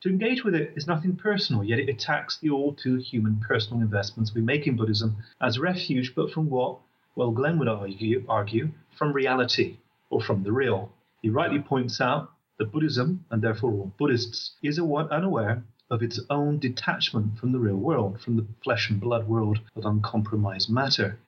To 0.02 0.08
engage 0.08 0.44
with 0.44 0.54
it 0.54 0.72
is 0.76 0.86
nothing 0.86 1.16
personal, 1.16 1.64
yet 1.64 1.80
it 1.80 1.88
attacks 1.88 2.38
the 2.38 2.50
all 2.50 2.72
too 2.72 2.96
human 2.96 3.40
personal 3.40 3.82
investments 3.82 4.32
we 4.32 4.40
make 4.40 4.66
in 4.68 4.76
Buddhism 4.76 5.16
as 5.40 5.58
refuge, 5.58 6.14
but 6.14 6.30
from 6.30 6.48
what, 6.48 6.78
well, 7.16 7.32
Glenn 7.32 7.58
would 7.58 7.66
argue, 7.66 8.24
argue 8.28 8.70
from 8.96 9.12
reality 9.12 9.78
or 10.08 10.20
from 10.20 10.44
the 10.44 10.52
real. 10.52 10.92
He 11.20 11.30
rightly 11.30 11.58
points 11.58 12.00
out 12.00 12.30
that 12.58 12.70
Buddhism, 12.72 13.24
and 13.30 13.40
therefore 13.42 13.72
all 13.72 13.94
Buddhists, 13.98 14.56
is 14.62 14.78
unaware 14.78 15.64
of 15.90 16.02
its 16.02 16.20
own 16.28 16.58
detachment 16.58 17.38
from 17.38 17.52
the 17.52 17.58
real 17.58 17.76
world, 17.76 18.20
from 18.20 18.36
the 18.36 18.46
flesh 18.62 18.90
and 18.90 19.00
blood 19.00 19.26
world 19.26 19.60
of 19.76 19.86
uncompromised 19.86 20.68
matter. 20.68 21.18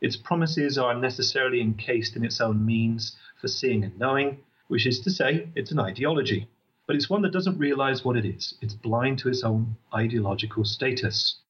Its 0.00 0.16
promises 0.16 0.76
are 0.76 0.94
necessarily 0.94 1.60
encased 1.60 2.16
in 2.16 2.24
its 2.24 2.40
own 2.40 2.64
means 2.64 3.16
for 3.40 3.48
seeing 3.48 3.84
and 3.84 3.98
knowing, 3.98 4.38
which 4.68 4.86
is 4.86 5.00
to 5.00 5.10
say, 5.10 5.48
it's 5.54 5.70
an 5.70 5.78
ideology 5.78 6.48
but 6.86 6.94
it's 6.94 7.10
one 7.10 7.22
that 7.22 7.32
doesn't 7.32 7.58
realize 7.58 8.04
what 8.04 8.16
it 8.16 8.24
is. 8.24 8.54
It's 8.60 8.74
blind 8.74 9.18
to 9.18 9.28
its 9.28 9.42
own 9.42 9.76
ideological 9.92 10.64
status. 10.64 11.40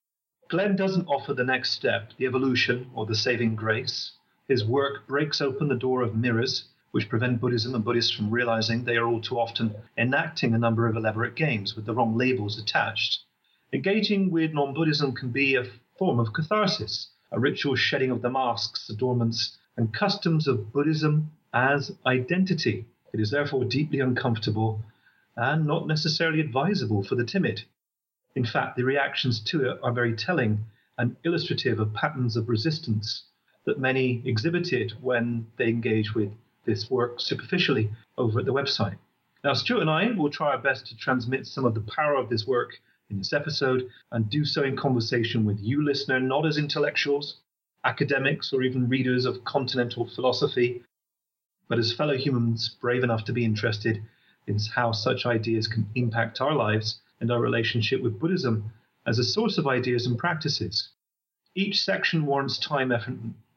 Glenn 0.49 0.77
doesn't 0.77 1.09
offer 1.09 1.35
the 1.35 1.45
next 1.45 1.73
step, 1.73 2.13
the 2.17 2.25
evolution 2.25 2.91
or 2.95 3.05
the 3.05 3.15
saving 3.15 3.55
grace. 3.55 4.13
His 4.49 4.65
work 4.65 5.07
breaks 5.07 5.43
open 5.43 5.69
the 5.69 5.75
door 5.75 6.01
of 6.03 6.17
mirrors, 6.17 6.69
which 6.97 7.11
prevent 7.11 7.39
Buddhism 7.39 7.75
and 7.75 7.85
Buddhists 7.85 8.11
from 8.11 8.31
realizing 8.31 8.83
they 8.83 8.97
are 8.97 9.07
all 9.07 9.21
too 9.21 9.39
often 9.39 9.75
enacting 9.99 10.55
a 10.55 10.59
number 10.59 10.87
of 10.87 10.97
elaborate 10.97 11.35
games 11.35 11.77
with 11.77 11.85
the 11.85 11.93
wrong 11.93 12.17
labels 12.17 12.59
attached. 12.59 13.23
Engaging 13.71 14.31
with 14.31 14.55
non 14.55 14.73
Buddhism 14.73 15.15
can 15.15 15.31
be 15.31 15.57
a 15.57 15.67
form 15.99 16.19
of 16.19 16.33
catharsis, 16.33 17.11
a 17.31 17.39
ritual 17.39 17.77
shedding 17.77 18.11
of 18.11 18.23
the 18.23 18.31
masks, 18.31 18.89
adornments, 18.89 19.59
and 19.77 19.93
customs 19.93 20.49
of 20.49 20.73
Buddhism 20.73 21.31
as 21.53 21.95
identity. 22.07 22.87
It 23.13 23.21
is 23.21 23.31
therefore 23.31 23.67
deeply 23.67 24.01
uncomfortable 24.01 24.83
and 25.37 25.67
not 25.67 25.87
necessarily 25.87 26.41
advisable 26.41 27.03
for 27.03 27.15
the 27.15 27.27
timid. 27.27 27.63
In 28.35 28.47
fact, 28.47 28.75
the 28.75 28.85
reactions 28.85 29.41
to 29.41 29.69
it 29.69 29.79
are 29.83 29.93
very 29.93 30.17
telling 30.17 30.65
and 30.97 31.15
illustrative 31.25 31.79
of 31.79 31.93
patterns 31.93 32.39
of 32.39 32.49
resistance 32.49 33.25
that 33.67 33.79
many 33.79 34.23
exhibited 34.25 34.95
when 35.03 35.47
they 35.59 35.69
engage 35.69 36.15
with 36.15 36.33
this 36.67 36.91
work 36.91 37.21
superficially 37.21 37.91
over 38.19 38.41
at 38.41 38.45
the 38.45 38.53
website. 38.53 38.97
Now, 39.43 39.55
Stuart 39.55 39.83
and 39.83 39.91
I 39.91 40.11
will 40.11 40.31
try 40.31 40.49
our 40.51 40.59
best 40.59 40.87
to 40.89 40.97
transmit 40.97 41.47
some 41.47 41.65
of 41.65 41.75
the 41.75 41.81
power 41.81 42.17
of 42.17 42.29
this 42.29 42.47
work 42.47 42.75
in 43.11 43.19
this 43.19 43.33
episode 43.33 43.89
and 44.11 44.29
do 44.29 44.45
so 44.45 44.65
in 44.65 44.77
conversation 44.77 45.45
with 45.45 45.61
you, 45.61 45.85
listener, 45.85 46.19
not 46.19 46.45
as 46.45 46.59
intellectuals, 46.59 47.37
academics, 47.85 48.53
or 48.53 48.63
even 48.63 48.89
readers 48.89 49.25
of 49.25 49.45
continental 49.45 50.07
philosophy, 50.07 50.83
but 51.69 51.79
as 51.79 51.93
fellow 51.93 52.17
humans 52.17 52.77
brave 52.81 53.05
enough 53.05 53.25
to 53.25 53.33
be 53.33 53.45
interested 53.45 54.03
in 54.47 54.59
how 54.75 54.93
such 54.93 55.27
ideas 55.27 55.69
can 55.69 55.89
impact 55.95 56.41
our 56.41 56.55
lives 56.55 57.01
and 57.21 57.31
our 57.31 57.41
relationship 57.41 58.03
with 58.03 58.19
Buddhism 58.19 58.73
as 59.07 59.19
a 59.19 59.25
source 59.25 59.59
of 59.59 59.67
ideas 59.67 60.07
and 60.07 60.19
practices. 60.19 60.89
Each 61.55 61.83
section 61.83 62.27
warrants 62.27 62.59
time, 62.59 62.93
effort, 62.93 63.17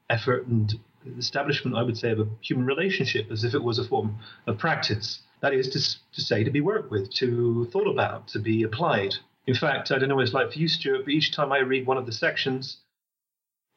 effort 0.09 0.47
and 0.47 0.79
establishment, 1.17 1.75
I 1.75 1.83
would 1.83 1.97
say, 1.97 2.11
of 2.11 2.19
a 2.19 2.27
human 2.41 2.65
relationship 2.65 3.31
as 3.31 3.43
if 3.43 3.53
it 3.53 3.63
was 3.63 3.79
a 3.79 3.83
form 3.83 4.19
of 4.47 4.57
practice. 4.57 5.19
That 5.41 5.53
is 5.53 5.69
to, 5.69 5.79
to 6.15 6.21
say, 6.21 6.43
to 6.43 6.51
be 6.51 6.61
worked 6.61 6.91
with, 6.91 7.11
to 7.15 7.65
thought 7.71 7.87
about, 7.87 8.27
to 8.29 8.39
be 8.39 8.63
applied. 8.63 9.15
In 9.47 9.55
fact, 9.55 9.91
I 9.91 9.97
don't 9.97 10.09
know 10.09 10.15
what 10.15 10.25
it's 10.25 10.33
like 10.33 10.51
for 10.51 10.59
you, 10.59 10.67
Stuart, 10.67 11.05
but 11.05 11.13
each 11.13 11.31
time 11.31 11.51
I 11.51 11.59
read 11.59 11.85
one 11.87 11.97
of 11.97 12.05
the 12.05 12.11
sections, 12.11 12.77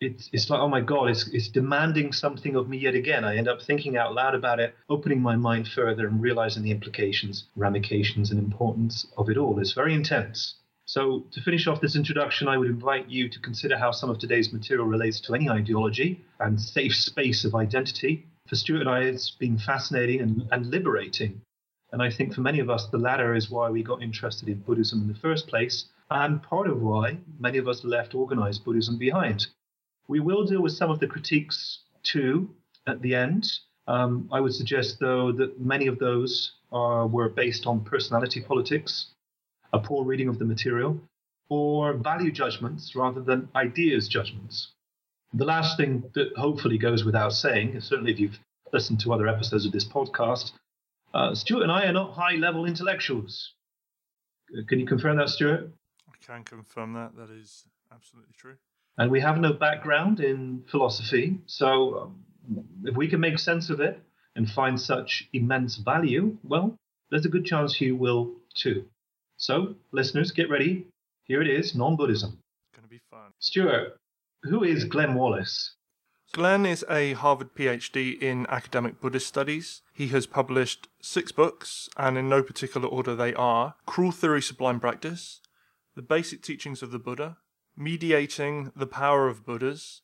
it's 0.03 0.29
it's 0.33 0.51
like 0.51 0.61
oh 0.61 0.69
my 0.69 0.81
god 0.81 1.11
it's 1.11 1.29
it's 1.29 1.49
demanding 1.49 2.13
something 2.13 2.57
of 2.57 2.69
me 2.69 2.77
yet 2.77 2.95
again 2.95 3.25
i 3.25 3.37
end 3.37 3.49
up 3.49 3.63
thinking 3.63 3.97
out 3.97 4.15
loud 4.15 4.35
about 4.35 4.59
it 4.59 4.75
opening 4.89 5.21
my 5.21 5.37
mind 5.37 5.69
further 5.69 6.07
and 6.07 6.21
realizing 6.21 6.63
the 6.63 6.71
implications 6.71 7.45
ramifications 7.57 8.31
and 8.31 8.39
importance 8.39 9.07
of 9.17 9.31
it 9.31 9.37
all 9.37 9.59
it's 9.61 9.73
very 9.73 9.95
intense 9.95 10.55
so 10.85 11.25
to 11.31 11.41
finish 11.41 11.67
off 11.67 11.81
this 11.81 11.97
introduction 11.97 12.49
i 12.49 12.57
would 12.57 12.69
invite 12.69 13.09
you 13.09 13.29
to 13.29 13.39
consider 13.41 13.77
how 13.79 13.91
some 13.91 14.11
of 14.11 14.19
today's 14.19 14.53
material 14.53 14.87
relates 14.87 15.21
to 15.21 15.35
any 15.35 15.49
ideology 15.49 16.25
and 16.41 16.61
safe 16.61 16.95
space 16.95 17.45
of 17.45 17.55
identity. 17.55 18.27
For 18.49 18.57
stuart 18.57 18.81
and 18.81 18.91
i 18.91 19.01
it's 19.01 19.31
been 19.31 19.59
fascinating 19.59 20.21
and, 20.21 20.49
and 20.51 20.67
liberating. 20.67 21.41
And 21.93 22.03
i 22.03 22.11
think 22.11 22.35
for 22.35 22.41
many 22.41 22.61
of 22.61 22.71
us 22.71 22.87
the 22.87 22.99
latter 22.99 23.35
is 23.35 23.51
why 23.51 23.71
we 23.71 23.83
got 23.83 24.03
interested 24.03 24.49
in 24.49 24.61
buddhism 24.61 25.03
in 25.03 25.09
the 25.09 25.21
first 25.21 25.47
place 25.49 25.87
and 26.11 26.43
part 26.43 26.69
of 26.69 26.83
why 26.83 27.19
many 27.39 27.59
of 27.59 27.69
us 27.69 27.85
left 27.85 28.15
organized 28.15 28.65
buddhism 28.65 28.99
behind. 28.99 29.47
We 30.09 30.21
will 30.21 30.45
deal 30.45 30.63
with 30.63 30.73
some 30.73 30.91
of 30.91 31.01
the 31.01 31.07
critiques 31.07 31.79
too 32.03 32.51
at 32.87 33.01
the 33.01 33.15
end. 33.15 33.51
Um, 33.87 34.29
I 34.33 34.41
would 34.41 34.55
suggest, 34.55 34.99
though, 35.01 35.33
that 35.33 35.61
many 35.61 35.87
of 35.87 35.99
those 35.99 36.53
are, 36.71 37.07
were 37.07 37.29
based 37.29 37.67
on 37.67 37.85
personality 37.85 38.41
politics, 38.41 39.07
a 39.73 39.79
poor 39.79 40.05
reading 40.05 40.29
of 40.29 40.39
the 40.39 40.45
material, 40.45 41.01
or 41.49 41.95
value 41.95 42.33
judgments 42.33 42.95
rather 42.95 43.21
than 43.21 43.49
ideas 43.55 44.09
judgments. 44.09 44.73
The 45.35 45.45
last 45.45 45.77
thing 45.77 46.11
that 46.15 46.33
hopefully 46.37 46.79
goes 46.79 47.05
without 47.05 47.33
saying, 47.33 47.81
certainly 47.81 48.13
if 48.13 48.21
you've 48.21 48.39
listened 48.73 49.01
to 49.01 49.13
other 49.13 49.29
episodes 49.29 49.67
of 49.67 49.73
this 49.73 49.85
podcast, 49.85 50.53
uh, 51.15 51.35
Stuart 51.35 51.63
and 51.63 51.73
I 51.73 51.87
are 51.87 51.93
not 51.93 52.13
high 52.15 52.37
level 52.37 52.65
intellectuals. 52.65 53.53
Can 54.69 54.79
you 54.79 54.87
confirm 54.87 55.17
that, 55.17 55.29
Stuart? 55.29 55.71
I 56.09 56.25
can 56.25 56.45
confirm 56.45 56.95
that. 56.95 57.17
That 57.17 57.31
is 57.31 57.65
absolutely 57.91 58.33
true 58.37 58.57
and 58.99 59.11
we 59.11 59.21
have 59.21 59.39
no 59.39 59.53
background 59.53 60.21
in 60.21 60.65
philosophy. 60.71 61.39
So 61.47 61.99
um, 62.01 62.25
if 62.85 62.97
we 62.97 63.09
can 63.09 63.21
make 63.21 63.39
sense 63.39 63.71
of 63.71 63.81
it 63.81 64.01
and 64.37 64.49
find 64.49 64.81
such 64.81 65.29
immense 65.33 65.77
value, 65.77 66.37
well, 66.43 66.77
there's 67.11 67.27
a 67.27 67.31
good 67.31 67.45
chance 67.45 67.81
you 67.81 67.97
will 67.97 68.35
too. 68.55 68.85
So, 69.43 69.75
listeners, 69.91 70.31
get 70.31 70.49
ready. 70.49 70.87
Here 71.25 71.43
it 71.43 71.49
is 71.49 71.75
non 71.75 71.97
Buddhism. 71.97 72.39
Going 72.77 72.85
to 72.85 72.89
be 72.89 73.01
fun. 73.11 73.33
Stuart, 73.41 73.97
who 74.45 74.63
is 74.63 74.85
Glenn 74.85 75.17
Wallis? 75.17 75.75
Glenn 76.31 76.65
is 76.65 76.85
a 76.89 77.15
Harvard 77.15 77.53
PhD 77.53 78.23
in 78.23 78.47
academic 78.49 79.01
Buddhist 79.01 79.27
studies. 79.27 79.83
He 79.93 80.07
has 80.09 80.29
published 80.29 80.87
six 81.01 81.33
books, 81.33 81.89
and 81.97 82.17
in 82.17 82.29
no 82.29 82.41
particular 82.45 82.87
order 82.87 83.17
they 83.17 83.35
are 83.35 83.75
Cruel 83.85 84.13
Theory 84.13 84.43
Sublime 84.43 84.79
Practice, 84.79 85.41
The 85.97 86.03
Basic 86.03 86.41
Teachings 86.41 86.81
of 86.81 86.93
the 86.93 87.01
Buddha, 87.01 87.39
Mediating 87.77 88.71
the 88.77 88.87
Power 88.87 89.27
of 89.27 89.45
Buddhas, 89.45 90.03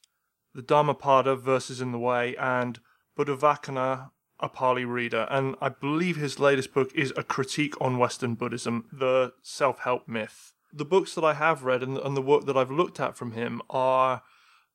The 0.53 0.63
Dhammapada 0.63 1.37
Verses 1.37 1.81
in 1.81 1.93
the 1.93 2.01
Way, 2.01 2.35
and 2.39 2.81
Buddhavacana, 3.17 4.11
a 4.41 4.49
Pali 4.49 4.85
reader. 4.85 5.27
And 5.31 5.57
I 5.61 5.69
believe 5.69 6.17
his 6.17 6.39
latest 6.39 6.73
book 6.73 6.91
is 6.95 7.13
A 7.17 7.23
Critique 7.23 7.75
on 7.81 7.99
Western 7.99 8.35
Buddhism, 8.35 8.87
The 8.93 9.33
Self 9.43 9.81
Help 9.81 10.09
Myth. 10.09 10.53
The 10.73 10.85
books 10.85 11.15
that 11.15 11.25
I 11.25 11.35
have 11.35 11.65
read 11.65 11.83
and, 11.83 11.99
and 11.99 12.17
the 12.17 12.23
work 12.23 12.47
that 12.47 12.57
I've 12.57 12.71
looked 12.71 13.01
at 13.01 13.17
from 13.17 13.33
him 13.33 13.61
are 13.71 14.23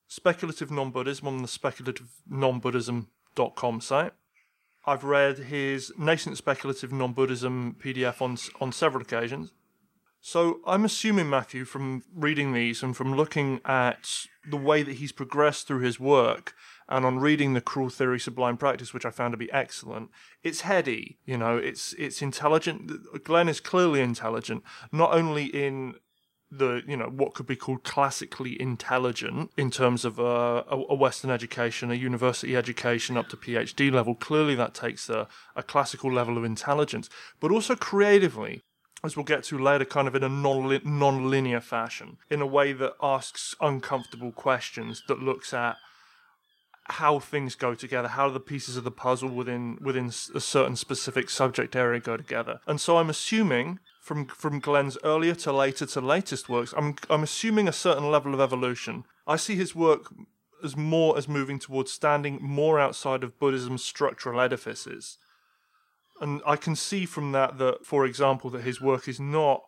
Speculative 0.08 0.70
Non 0.70 0.92
Buddhism 0.92 1.28
on 1.28 1.42
the 1.42 1.48
speculative-non-buddhism.com 1.48 3.82
site. 3.82 4.14
I've 4.86 5.04
read 5.04 5.38
his 5.38 5.92
Nascent 5.98 6.38
Speculative 6.38 6.92
Non 6.92 7.14
Buddhism 7.14 7.76
PDF 7.80 8.22
on, 8.22 8.38
on 8.60 8.72
several 8.72 9.02
occasions. 9.02 9.52
So 10.20 10.60
I'm 10.66 10.86
assuming, 10.86 11.30
Matthew, 11.30 11.66
from 11.66 12.04
reading 12.16 12.54
these 12.54 12.84
and 12.84 12.96
from 12.96 13.16
looking 13.16 13.60
at 13.66 14.28
the 14.50 14.58
way 14.58 14.84
that 14.84 14.96
he's 14.96 15.12
progressed 15.12 15.68
through 15.68 15.82
his 15.82 16.00
work 16.00 16.54
and 16.90 17.06
on 17.06 17.20
reading 17.20 17.54
the 17.54 17.62
Cruel 17.62 17.90
Theory 17.90 18.20
Sublime 18.20 18.58
Practice, 18.58 18.94
which 18.94 19.06
I 19.06 19.10
found 19.10 19.34
to 19.34 19.38
be 19.38 19.52
excellent, 19.52 20.10
it's 20.44 20.62
heady, 20.62 21.18
you 21.26 21.38
know, 21.38 21.58
it's 21.58 21.94
it's 21.94 22.22
intelligent. 22.22 23.24
Glenn 23.24 23.50
is 23.50 23.60
clearly 23.60 24.02
intelligent, 24.02 24.64
not 24.92 25.14
only 25.14 25.46
in 25.46 25.96
the 26.58 26.84
you 26.88 26.96
know 26.96 27.08
what 27.08 27.34
could 27.34 27.48
be 27.48 27.56
called 27.56 27.84
classically 27.84 28.60
intelligent 28.62 29.52
in 29.58 29.72
terms 29.72 30.06
of 30.06 30.20
a, 30.20 30.64
a, 30.70 30.96
Western 30.96 31.32
education, 31.32 31.92
a 31.92 31.96
university 31.96 32.56
education 32.56 33.18
up 33.18 33.28
to 33.30 33.38
PhD 33.38 33.92
level. 33.92 34.16
Clearly, 34.16 34.56
that 34.56 34.74
takes 34.74 35.10
a, 35.10 35.28
a 35.56 35.64
classical 35.64 36.12
level 36.12 36.38
of 36.38 36.44
intelligence, 36.44 37.10
but 37.40 37.52
also 37.52 37.76
creatively. 37.76 38.62
As 39.06 39.18
we'll 39.18 39.26
get 39.26 39.44
to 39.46 39.58
later, 39.58 39.84
kind 39.84 40.08
of 40.08 40.16
in 40.16 40.24
a 40.24 40.30
non 40.30 40.80
non-linear 40.86 41.60
fashion, 41.60 42.18
in 42.30 42.42
a 42.42 42.48
way 42.48 42.72
that 42.72 42.94
asks 43.02 43.54
uncomfortable 43.60 44.32
questions, 44.32 45.04
that 45.10 45.20
looks 45.20 45.54
at 45.54 45.76
how 46.86 47.20
things 47.20 47.56
go 47.56 47.74
together, 47.74 48.10
how 48.10 48.30
the 48.30 48.40
pieces 48.40 48.76
of 48.76 48.84
the 48.84 48.92
puzzle 48.92 49.30
within 49.30 49.78
within 49.82 50.08
a 50.08 50.40
certain 50.40 50.76
specific 50.76 51.30
subject 51.30 51.76
area 51.76 52.00
go 52.00 52.18
together. 52.18 52.60
And 52.68 52.80
so 52.80 52.98
I'm 52.98 53.10
assuming 53.10 53.80
from 54.02 54.26
from 54.28 54.60
Glenn's 54.60 54.98
earlier 55.04 55.36
to 55.36 55.54
later 55.54 55.86
to 55.86 56.02
latest 56.02 56.50
works, 56.50 56.74
I'm 56.76 56.96
I'm 57.10 57.24
assuming 57.24 57.68
a 57.68 57.74
certain 57.74 58.12
level 58.12 58.34
of 58.34 58.42
evolution. 58.42 59.06
I 59.26 59.38
see 59.38 59.56
his 59.56 59.74
work 59.74 60.14
as 60.64 60.76
more 60.76 61.18
as 61.18 61.28
moving 61.28 61.60
towards 61.60 61.92
standing 61.92 62.40
more 62.42 62.80
outside 62.80 63.24
of 63.24 63.40
Buddhism's 63.40 63.84
structural 63.84 64.40
edifices. 64.40 65.18
And 66.22 66.42
I 66.46 66.56
can 66.56 66.76
see 66.76 67.06
from 67.06 67.32
that 67.34 67.58
that, 67.58 67.86
for 67.86 68.06
example, 68.06 68.50
that 68.52 68.64
his 68.64 68.80
work 68.80 69.08
is 69.08 69.20
not 69.20 69.64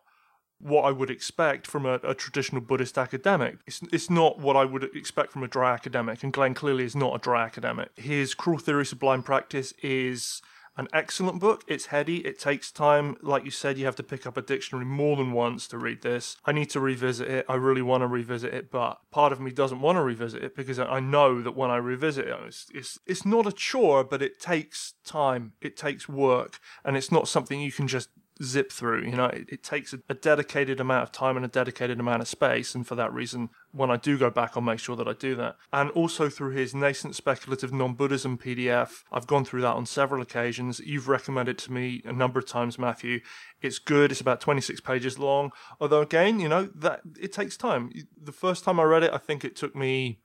what 0.58 0.82
I 0.82 0.90
would 0.90 1.10
expect 1.10 1.66
from 1.66 1.84
a, 1.84 2.00
a, 2.02 2.14
traditional 2.14 2.60
Buddhist 2.60 2.96
academic. 2.96 3.58
It's, 3.66 3.80
it's 3.92 4.08
not 4.08 4.38
what 4.38 4.56
I 4.56 4.64
would 4.64 4.84
expect 4.96 5.32
from 5.32 5.42
a 5.42 5.48
dry 5.48 5.74
academic, 5.74 6.22
and 6.22 6.32
Glenn 6.32 6.54
clearly 6.54 6.84
is 6.84 6.96
not 6.96 7.14
a 7.14 7.18
dry 7.18 7.44
academic. 7.44 7.90
His 7.96 8.34
Cruel 8.34 8.58
Theory 8.58 8.86
Sublime 8.86 9.22
Practice 9.22 9.72
is 9.82 10.40
an 10.78 10.88
excellent 10.92 11.40
book. 11.40 11.64
It's 11.66 11.86
heady, 11.86 12.18
it 12.18 12.38
takes 12.38 12.70
time. 12.70 13.16
Like 13.22 13.44
you 13.44 13.50
said, 13.50 13.78
you 13.78 13.86
have 13.86 13.96
to 13.96 14.02
pick 14.02 14.26
up 14.26 14.36
a 14.36 14.42
dictionary 14.42 14.84
more 14.84 15.16
than 15.16 15.32
once 15.32 15.66
to 15.68 15.78
read 15.78 16.02
this. 16.02 16.36
I 16.44 16.52
need 16.52 16.70
to 16.70 16.80
revisit 16.80 17.28
it. 17.28 17.46
I 17.48 17.54
really 17.54 17.82
want 17.82 18.02
to 18.02 18.06
revisit 18.06 18.52
it, 18.52 18.70
but 18.70 19.00
part 19.10 19.32
of 19.32 19.40
me 19.40 19.50
doesn't 19.50 19.80
want 19.80 19.96
to 19.96 20.02
revisit 20.02 20.42
it 20.42 20.54
because 20.54 20.78
I 20.78 21.00
know 21.00 21.40
that 21.42 21.56
when 21.56 21.70
I 21.70 21.76
revisit 21.76 22.28
it, 22.28 22.36
it's, 22.46 22.66
it's, 22.74 22.98
it's 23.06 23.24
not 23.24 23.46
a 23.46 23.52
chore, 23.52 24.04
but 24.04 24.22
it 24.22 24.38
takes 24.38 24.94
time, 25.04 25.52
it 25.60 25.76
takes 25.76 26.08
work, 26.08 26.60
and 26.84 26.96
it's 26.96 27.12
not 27.12 27.28
something 27.28 27.60
you 27.60 27.72
can 27.72 27.88
just 27.88 28.10
zip 28.42 28.70
through. 28.70 29.04
You 29.04 29.16
know, 29.16 29.26
it, 29.26 29.48
it 29.48 29.62
takes 29.62 29.92
a, 29.92 30.00
a, 30.08 30.14
dedicated 30.14 30.80
amount 30.80 31.02
of 31.04 31.12
time 31.12 31.36
and 31.36 31.44
a 31.44 31.48
dedicated 31.48 31.98
amount 32.00 32.22
of 32.22 32.28
space. 32.28 32.74
And 32.74 32.86
for 32.86 32.94
that 32.94 33.12
reason, 33.12 33.50
when 33.72 33.90
I 33.90 33.96
do 33.96 34.18
go 34.18 34.30
back, 34.30 34.52
I'll 34.54 34.62
make 34.62 34.78
sure 34.78 34.96
that 34.96 35.08
I 35.08 35.12
do 35.12 35.34
that. 35.36 35.56
And 35.72 35.90
also 35.90 36.28
through 36.28 36.52
his 36.52 36.74
Nascent 36.74 37.14
Speculative 37.14 37.72
Non 37.72 37.94
Buddhism 37.94 38.36
PDF, 38.38 39.04
I've 39.10 39.26
gone 39.26 39.44
through 39.44 39.62
that 39.62 39.74
on 39.74 39.86
several 39.86 40.22
occasions. 40.22 40.80
You've 40.80 41.08
recommended 41.08 41.46
it 41.46 41.58
to 41.64 41.72
me 41.72 42.02
a 42.04 42.12
number 42.12 42.38
of 42.38 42.46
times, 42.46 42.78
Matthew. 42.78 43.20
It's 43.62 43.78
good. 43.78 44.10
It's 44.10 44.20
about 44.20 44.40
26 44.40 44.80
pages 44.80 45.18
long. 45.18 45.52
Although, 45.80 46.02
again, 46.02 46.40
you 46.40 46.48
know, 46.48 46.68
that 46.74 47.00
it 47.20 47.32
takes 47.32 47.56
time. 47.56 47.90
The 48.20 48.32
first 48.32 48.64
time 48.64 48.78
I 48.80 48.84
read 48.84 49.02
it, 49.02 49.12
I 49.12 49.18
think 49.18 49.44
it 49.44 49.56
took 49.56 49.74
me. 49.74 50.20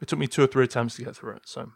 It 0.00 0.08
took 0.08 0.18
me 0.18 0.26
two 0.26 0.42
or 0.42 0.46
three 0.46 0.64
attempts 0.64 0.96
to 0.96 1.04
get 1.04 1.16
through 1.16 1.36
it. 1.36 1.42
So, 1.44 1.70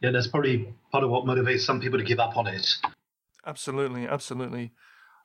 yeah, 0.00 0.10
that's 0.10 0.26
probably 0.26 0.74
part 0.90 1.04
of 1.04 1.10
what 1.10 1.24
motivates 1.24 1.60
some 1.60 1.80
people 1.80 1.98
to 1.98 2.04
give 2.04 2.18
up 2.18 2.36
on 2.36 2.46
it. 2.46 2.78
Absolutely, 3.46 4.06
absolutely. 4.06 4.72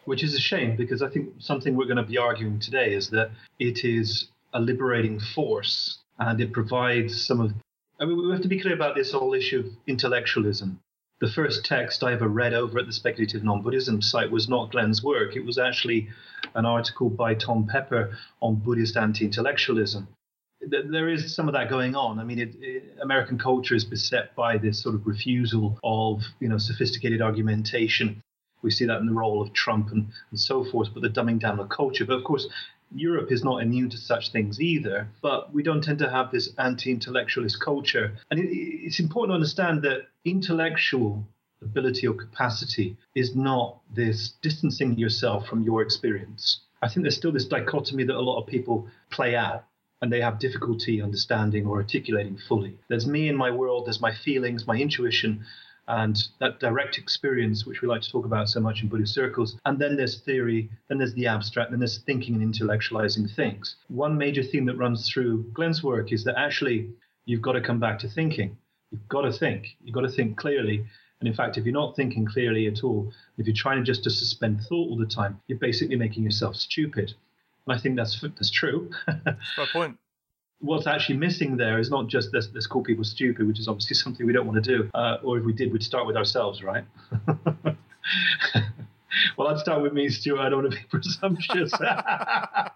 Which 0.06 0.24
is 0.24 0.34
a 0.34 0.40
shame 0.40 0.76
because 0.76 1.02
I 1.02 1.10
think 1.10 1.34
something 1.40 1.76
we're 1.76 1.86
going 1.86 1.98
to 1.98 2.04
be 2.04 2.18
arguing 2.18 2.60
today 2.60 2.94
is 2.94 3.10
that 3.12 3.32
it 3.60 3.84
is 3.84 4.30
a 4.54 4.60
liberating 4.60 5.20
force 5.20 6.00
and 6.18 6.40
it 6.42 6.54
provides 6.54 7.26
some 7.26 7.40
of. 7.40 7.54
I 8.00 8.06
mean, 8.06 8.18
we 8.18 8.32
have 8.32 8.42
to 8.42 8.48
be 8.48 8.60
clear 8.60 8.74
about 8.74 8.96
this 8.96 9.12
whole 9.12 9.34
issue 9.34 9.60
of 9.60 9.66
intellectualism. 9.88 10.80
The 11.20 11.30
first 11.30 11.66
text 11.66 12.04
I 12.04 12.14
ever 12.14 12.28
read 12.28 12.54
over 12.54 12.78
at 12.80 12.86
the 12.86 12.94
Speculative 12.94 13.44
Non 13.44 13.64
Buddhism 13.64 14.02
site 14.02 14.30
was 14.30 14.48
not 14.48 14.72
Glenn's 14.72 15.04
work. 15.04 15.36
It 15.36 15.46
was 15.46 15.58
actually 15.58 16.10
an 16.54 16.66
article 16.66 17.10
by 17.10 17.34
Tom 17.34 17.68
Pepper 17.68 18.16
on 18.40 18.56
Buddhist 18.56 18.98
anti 18.98 19.26
intellectualism 19.26 20.08
there 20.62 21.08
is 21.08 21.34
some 21.34 21.48
of 21.48 21.54
that 21.54 21.70
going 21.70 21.96
on. 21.96 22.20
I 22.20 22.24
mean, 22.24 22.40
it, 22.40 22.56
it, 22.60 22.98
American 23.02 23.38
culture 23.38 23.76
is 23.76 23.86
beset 23.86 24.36
by 24.36 24.58
this 24.58 24.82
sort 24.82 24.96
of 24.96 25.06
refusal 25.06 25.80
of, 25.84 26.24
you 26.40 26.48
know, 26.48 26.58
sophisticated 26.58 27.22
argumentation. 27.22 28.22
We 28.62 28.72
see 28.72 28.86
that 28.86 29.00
in 29.00 29.06
the 29.06 29.14
role 29.14 29.42
of 29.42 29.54
Trump 29.54 29.92
and, 29.92 30.08
and 30.32 30.40
so 30.40 30.64
forth, 30.64 30.90
but 30.94 31.04
the 31.04 31.10
dumbing 31.10 31.40
down 31.40 31.60
of 31.60 31.70
culture. 31.70 32.06
But 32.06 32.18
of 32.18 32.24
course, 32.24 32.48
Europe 32.94 33.32
is 33.32 33.44
not 33.44 33.62
immune 33.62 33.90
to 33.90 33.98
such 33.98 34.32
things 34.32 34.60
either, 34.62 35.10
but 35.22 35.54
we 35.54 35.62
don't 35.62 35.84
tend 35.84 36.00
to 36.00 36.10
have 36.10 36.32
this 36.32 36.50
anti 36.58 36.92
intellectualist 36.92 37.60
culture. 37.62 38.18
And 38.32 38.40
it, 38.40 38.50
it's 38.50 39.00
important 39.00 39.32
to 39.32 39.36
understand 39.36 39.84
that 39.84 40.08
intellectual 40.26 41.28
ability 41.62 42.08
or 42.08 42.14
capacity 42.14 42.98
is 43.16 43.36
not 43.36 43.80
this 43.94 44.34
distancing 44.42 44.98
yourself 44.98 45.48
from 45.48 45.64
your 45.64 45.82
experience. 45.82 46.62
I 46.82 46.88
think 46.88 47.04
there's 47.04 47.18
still 47.18 47.32
this 47.32 47.46
dichotomy 47.46 48.04
that 48.06 48.16
a 48.16 48.22
lot 48.22 48.40
of 48.40 48.48
people 48.48 48.88
play 49.10 49.36
out 49.36 49.66
and 50.02 50.12
they 50.12 50.22
have 50.22 50.40
difficulty 50.40 51.02
understanding 51.02 51.66
or 51.66 51.78
articulating 51.78 52.38
fully. 52.38 52.78
There's 52.88 53.08
me 53.08 53.30
in 53.30 53.36
my 53.36 53.52
world, 53.52 53.88
there's 53.88 54.02
my 54.02 54.14
feelings, 54.14 54.68
my 54.68 54.78
intuition, 54.78 55.44
and 55.88 56.22
that 56.40 56.60
direct 56.60 56.98
experience, 56.98 57.66
which 57.66 57.82
we 57.82 57.88
like 57.88 58.02
to 58.02 58.12
talk 58.12 58.26
about 58.26 58.50
so 58.50 58.60
much 58.60 58.82
in 58.84 58.90
Buddhist 58.90 59.14
circles. 59.14 59.58
And 59.66 59.80
then 59.80 59.96
there's 59.96 60.20
theory, 60.20 60.70
then 60.90 60.98
there's 60.98 61.14
the 61.14 61.28
abstract, 61.28 61.72
then 61.72 61.80
there's 61.80 62.00
thinking 62.00 62.36
and 62.36 62.54
intellectualizing 62.54 63.34
things. 63.34 63.78
One 63.88 64.18
major 64.18 64.44
theme 64.44 64.66
that 64.66 64.78
runs 64.78 65.10
through 65.10 65.50
Glenn's 65.54 65.84
work 65.84 66.12
is 66.12 66.26
that 66.26 66.38
actually 66.38 66.90
you've 67.26 67.42
got 67.42 67.54
to 67.54 67.62
come 67.62 67.80
back 67.80 68.00
to 68.00 68.10
thinking. 68.10 68.58
You've 68.92 69.08
got 69.08 69.22
to 69.22 69.32
think. 69.32 69.78
You've 69.84 69.96
got 69.96 70.02
to 70.02 70.10
think 70.10 70.38
clearly. 70.38 70.86
And 71.20 71.28
in 71.28 71.34
fact, 71.34 71.58
if 71.58 71.66
you're 71.66 71.74
not 71.74 71.96
thinking 71.96 72.26
clearly 72.26 72.68
at 72.68 72.84
all, 72.84 73.12
if 73.38 73.48
you're 73.48 73.56
trying 73.56 73.84
just 73.86 74.04
to 74.04 74.10
suspend 74.10 74.62
thought 74.62 74.90
all 74.90 74.98
the 74.98 75.06
time, 75.06 75.40
you're 75.48 75.58
basically 75.58 75.96
making 75.96 76.24
yourself 76.24 76.56
stupid. 76.56 77.14
And 77.68 77.78
I 77.78 77.80
think 77.82 77.98
that's 77.98 78.22
that's 78.22 78.50
true. 78.50 78.90
My 79.08 79.66
point. 79.72 79.98
What's 80.60 80.88
actually 80.88 81.18
missing 81.18 81.56
there 81.58 81.78
is 81.78 81.92
not 81.92 82.08
just 82.08 82.34
let's, 82.34 82.50
let's 82.54 82.66
call 82.66 82.82
people 82.82 83.04
stupid, 83.04 83.46
which 83.46 83.60
is 83.60 83.68
obviously 83.68 83.96
something 84.04 84.26
we 84.26 84.34
don't 84.34 84.48
want 84.48 84.64
to 84.64 84.78
do. 84.78 84.90
Uh, 84.94 85.18
or 85.24 85.38
if 85.38 85.46
we 85.46 85.54
did, 85.54 85.72
we'd 85.72 85.84
start 85.84 86.08
with 86.08 86.18
ourselves, 86.18 86.64
right? 86.64 86.86
well, 89.38 89.50
I'd 89.50 89.60
start 89.60 89.84
with 89.84 89.94
me, 89.94 90.10
Stuart. 90.10 90.40
I 90.40 90.50
don't 90.50 90.64
want 90.64 90.74
to 90.74 90.80
be 90.80 90.86
presumptuous. 90.90 91.72
I 91.80 92.72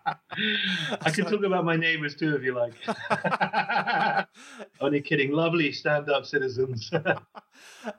can 1.13 1.25
talk 1.25 1.43
about 1.43 1.65
my 1.65 1.75
neighbours 1.75 2.15
too, 2.15 2.35
if 2.35 2.43
you 2.43 2.53
like. 2.53 2.73
Only 4.79 5.01
kidding. 5.01 5.31
Lovely 5.31 5.71
stand-up 5.71 6.25
citizens. 6.25 6.91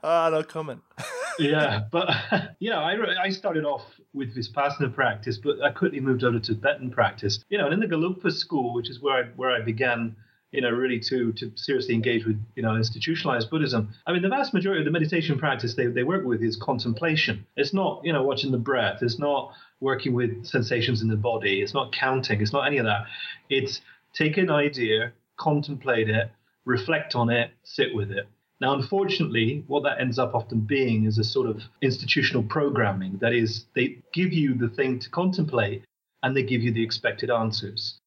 Ah, 0.04 0.26
uh, 0.26 0.30
no 0.30 0.42
comment 0.44 0.80
yeah, 1.38 1.80
but 1.90 2.08
you 2.58 2.70
know, 2.70 2.80
I, 2.80 3.24
I 3.24 3.30
started 3.30 3.64
off 3.64 3.82
with 4.14 4.36
Vipassana 4.36 4.92
practice, 4.94 5.38
but 5.38 5.62
I 5.62 5.70
quickly 5.70 6.00
moved 6.00 6.24
over 6.24 6.38
to 6.38 6.54
Tibetan 6.54 6.90
practice. 6.90 7.44
You 7.48 7.58
know, 7.58 7.66
and 7.66 7.74
in 7.74 7.80
the 7.80 7.94
Gelugpa 7.94 8.32
school, 8.32 8.74
which 8.74 8.90
is 8.90 9.00
where 9.00 9.24
I 9.24 9.28
where 9.36 9.50
I 9.50 9.60
began, 9.60 10.16
you 10.50 10.60
know, 10.60 10.70
really 10.70 11.00
to 11.00 11.32
to 11.32 11.52
seriously 11.56 11.94
engage 11.94 12.26
with 12.26 12.42
you 12.54 12.62
know 12.62 12.76
institutionalized 12.76 13.50
Buddhism. 13.50 13.94
I 14.06 14.12
mean, 14.12 14.22
the 14.22 14.28
vast 14.28 14.52
majority 14.52 14.82
of 14.82 14.84
the 14.84 14.90
meditation 14.90 15.38
practice 15.38 15.74
they 15.74 15.86
they 15.86 16.04
work 16.04 16.24
with 16.24 16.42
is 16.42 16.56
contemplation. 16.56 17.46
It's 17.56 17.72
not 17.72 18.02
you 18.04 18.12
know 18.12 18.22
watching 18.22 18.52
the 18.52 18.58
breath. 18.58 19.02
It's 19.02 19.18
not 19.18 19.52
working 19.80 20.12
with 20.14 20.46
sensations 20.46 21.02
in 21.02 21.08
the 21.08 21.16
body. 21.16 21.62
It's 21.62 21.74
not 21.74 21.92
counting. 21.92 22.40
It's 22.40 22.52
not 22.52 22.66
any 22.66 22.78
of 22.78 22.84
that. 22.84 23.06
It's 23.48 23.80
take 24.12 24.36
an 24.36 24.50
idea, 24.50 25.12
contemplate 25.36 26.08
it, 26.08 26.30
reflect 26.64 27.14
on 27.14 27.30
it, 27.30 27.50
sit 27.64 27.94
with 27.94 28.10
it. 28.10 28.28
Now, 28.62 28.74
unfortunately, 28.74 29.64
what 29.66 29.82
that 29.82 30.00
ends 30.00 30.20
up 30.20 30.36
often 30.36 30.60
being 30.60 31.04
is 31.04 31.18
a 31.18 31.24
sort 31.24 31.48
of 31.48 31.64
institutional 31.80 32.44
programming. 32.44 33.18
That 33.20 33.32
is, 33.32 33.64
they 33.74 33.98
give 34.12 34.32
you 34.32 34.54
the 34.54 34.68
thing 34.68 35.00
to 35.00 35.10
contemplate 35.10 35.82
and 36.22 36.36
they 36.36 36.44
give 36.44 36.62
you 36.62 36.70
the 36.70 36.82
expected 36.82 37.28
answers. 37.28 37.98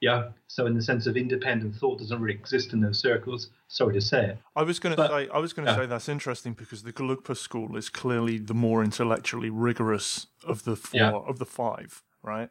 Yeah. 0.00 0.30
So 0.48 0.66
in 0.66 0.74
the 0.74 0.82
sense 0.82 1.06
of 1.06 1.16
independent 1.16 1.76
thought 1.76 2.00
doesn't 2.00 2.20
really 2.20 2.34
exist 2.34 2.72
in 2.72 2.80
those 2.80 2.98
circles. 2.98 3.50
Sorry 3.68 3.94
to 3.94 4.00
say 4.00 4.30
it. 4.30 4.38
I 4.56 4.64
was 4.64 4.80
going 4.80 4.96
to 4.96 5.06
say 5.06 5.28
I 5.32 5.38
was 5.38 5.52
going 5.52 5.66
to 5.66 5.74
say 5.76 5.86
that's 5.86 6.08
interesting 6.08 6.54
because 6.54 6.82
the 6.82 6.92
Gelugpa 6.92 7.36
school 7.36 7.76
is 7.76 7.88
clearly 7.88 8.38
the 8.38 8.54
more 8.54 8.82
intellectually 8.82 9.50
rigorous 9.50 10.26
of 10.44 10.64
the 10.64 10.74
four 10.74 11.00
yeah. 11.00 11.12
of 11.12 11.38
the 11.38 11.46
five, 11.46 12.02
right? 12.20 12.48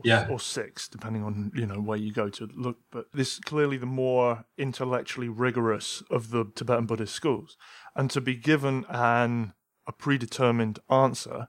Or, 0.00 0.02
yeah. 0.04 0.26
or 0.30 0.40
six, 0.40 0.88
depending 0.88 1.22
on 1.22 1.52
you 1.54 1.66
know 1.66 1.80
where 1.80 1.98
you 1.98 2.12
go 2.12 2.28
to 2.30 2.48
look. 2.54 2.78
But 2.90 3.06
this 3.12 3.34
is 3.34 3.38
clearly 3.40 3.76
the 3.76 3.86
more 3.86 4.44
intellectually 4.56 5.28
rigorous 5.28 6.02
of 6.10 6.30
the 6.30 6.46
Tibetan 6.54 6.86
Buddhist 6.86 7.14
schools, 7.14 7.56
and 7.94 8.10
to 8.10 8.20
be 8.20 8.34
given 8.34 8.86
an 8.88 9.52
a 9.86 9.92
predetermined 9.92 10.78
answer 10.88 11.48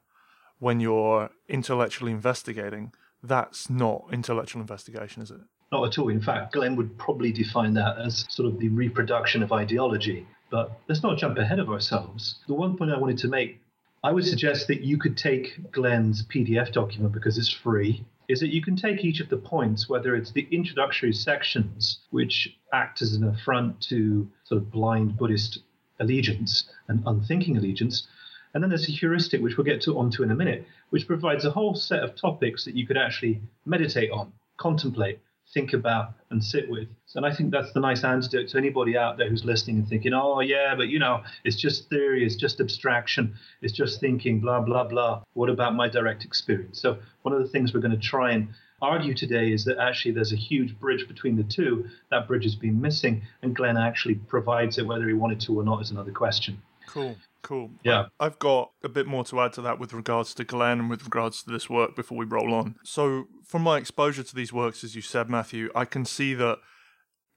when 0.59 0.79
you're 0.79 1.29
intellectually 1.47 2.11
investigating 2.11 2.91
that's 3.23 3.69
not 3.69 4.05
intellectual 4.11 4.61
investigation, 4.61 5.21
is 5.21 5.31
it? 5.31 5.41
Not 5.71 5.87
at 5.87 5.97
all. 5.97 6.09
In 6.09 6.21
fact, 6.21 6.53
Glenn 6.53 6.75
would 6.75 6.97
probably 6.97 7.31
define 7.31 7.73
that 7.75 7.97
as 7.97 8.25
sort 8.29 8.51
of 8.51 8.59
the 8.59 8.69
reproduction 8.69 9.43
of 9.43 9.51
ideology. 9.51 10.27
But 10.49 10.71
let's 10.89 11.03
not 11.03 11.17
jump 11.17 11.37
ahead 11.37 11.59
of 11.59 11.69
ourselves. 11.69 12.39
The 12.47 12.53
one 12.53 12.77
point 12.77 12.91
I 12.91 12.97
wanted 12.97 13.19
to 13.19 13.27
make, 13.29 13.61
I 14.03 14.11
would 14.11 14.25
suggest 14.25 14.67
that 14.67 14.81
you 14.81 14.97
could 14.97 15.15
take 15.15 15.71
Glenn's 15.71 16.25
PDF 16.25 16.73
document 16.73 17.13
because 17.13 17.37
it's 17.37 17.51
free. 17.51 18.03
Is 18.32 18.39
that 18.39 18.54
you 18.54 18.62
can 18.62 18.78
take 18.78 19.04
each 19.04 19.20
of 19.20 19.28
the 19.28 19.36
points, 19.36 19.89
whether 19.89 20.15
it's 20.15 20.32
the 20.32 20.48
introductory 20.52 21.12
sections, 21.12 22.00
which 22.12 22.56
act 22.72 23.02
as 23.02 23.13
an 23.13 23.26
affront 23.26 23.82
to 23.89 24.26
sort 24.46 24.62
of 24.62 24.72
blind 24.72 25.17
Buddhist 25.17 25.60
allegiance 26.00 26.72
and 26.88 27.04
unthinking 27.06 27.58
allegiance, 27.58 28.08
and 28.54 28.63
then 28.63 28.70
there's 28.70 28.88
a 28.88 28.94
heuristic, 28.94 29.41
which 29.41 29.58
we'll 29.58 29.65
get 29.65 29.82
to 29.82 29.98
onto 29.98 30.24
in 30.24 30.32
a 30.32 30.36
minute, 30.36 30.65
which 30.91 31.08
provides 31.08 31.44
a 31.44 31.52
whole 31.52 31.76
set 31.76 32.04
of 32.04 32.15
topics 32.15 32.63
that 32.63 32.74
you 32.74 32.88
could 32.88 32.96
actually 32.96 33.41
meditate 33.65 34.12
on, 34.12 34.32
contemplate, 34.56 35.20
think 35.53 35.73
about, 35.73 36.13
and 36.29 36.43
sit 36.43 36.69
with. 36.69 36.87
And 37.15 37.25
I 37.25 37.33
think 37.33 37.51
that's 37.51 37.73
the 37.73 37.79
nice 37.79 38.03
antidote 38.03 38.49
to 38.49 38.57
anybody 38.57 38.97
out 38.97 39.17
there 39.17 39.29
who's 39.29 39.43
listening 39.43 39.77
and 39.77 39.87
thinking, 39.87 40.13
oh, 40.13 40.39
yeah, 40.39 40.75
but 40.75 40.87
you 40.87 40.99
know, 40.99 41.23
it's 41.43 41.57
just 41.57 41.89
theory, 41.89 42.25
it's 42.25 42.35
just 42.35 42.61
abstraction, 42.61 43.35
it's 43.61 43.73
just 43.73 43.99
thinking, 43.99 44.39
blah, 44.39 44.61
blah, 44.61 44.85
blah. 44.85 45.23
What 45.33 45.49
about 45.49 45.75
my 45.75 45.89
direct 45.89 46.23
experience? 46.23 46.81
So, 46.81 46.99
one 47.23 47.35
of 47.35 47.41
the 47.41 47.49
things 47.49 47.73
we're 47.73 47.81
going 47.81 47.91
to 47.91 47.97
try 47.97 48.31
and 48.31 48.49
argue 48.81 49.13
today 49.13 49.51
is 49.51 49.65
that 49.65 49.77
actually 49.77 50.11
there's 50.11 50.33
a 50.33 50.37
huge 50.37 50.79
bridge 50.79 51.07
between 51.07 51.35
the 51.35 51.43
two. 51.43 51.85
That 52.09 52.27
bridge 52.27 52.43
has 52.43 52.55
been 52.55 52.81
missing, 52.81 53.21
and 53.41 53.55
Glenn 53.55 53.77
actually 53.77 54.15
provides 54.15 54.77
it, 54.77 54.87
whether 54.87 55.07
he 55.07 55.13
wanted 55.13 55.41
to 55.41 55.59
or 55.59 55.63
not, 55.63 55.81
is 55.81 55.91
another 55.91 56.11
question. 56.11 56.61
Cool. 56.91 57.15
Cool. 57.41 57.71
Yeah. 57.84 58.01
Um, 58.01 58.10
I've 58.19 58.38
got 58.39 58.71
a 58.84 58.89
bit 58.89 59.08
more 59.08 59.23
to 59.25 59.39
add 59.39 59.54
to 59.54 59.62
that 59.62 59.80
with 59.80 59.93
regards 59.93 60.34
to 60.36 60.43
Glenn 60.43 60.80
and 60.80 60.89
with 60.89 61.06
regards 61.06 61.41
to 61.43 61.49
this 61.49 61.69
work 61.69 61.95
before 61.95 62.17
we 62.17 62.25
roll 62.25 62.54
on. 62.54 62.75
So, 62.84 63.25
from 63.45 63.62
my 63.62 63.77
exposure 63.77 64.23
to 64.23 64.36
these 64.36 64.51
works, 64.51 64.84
as 64.84 64.95
you 64.95 65.01
said, 65.01 65.30
Matthew, 65.30 65.69
I 65.73 65.86
can 65.86 66.06
see 66.06 66.34
that 66.34 66.60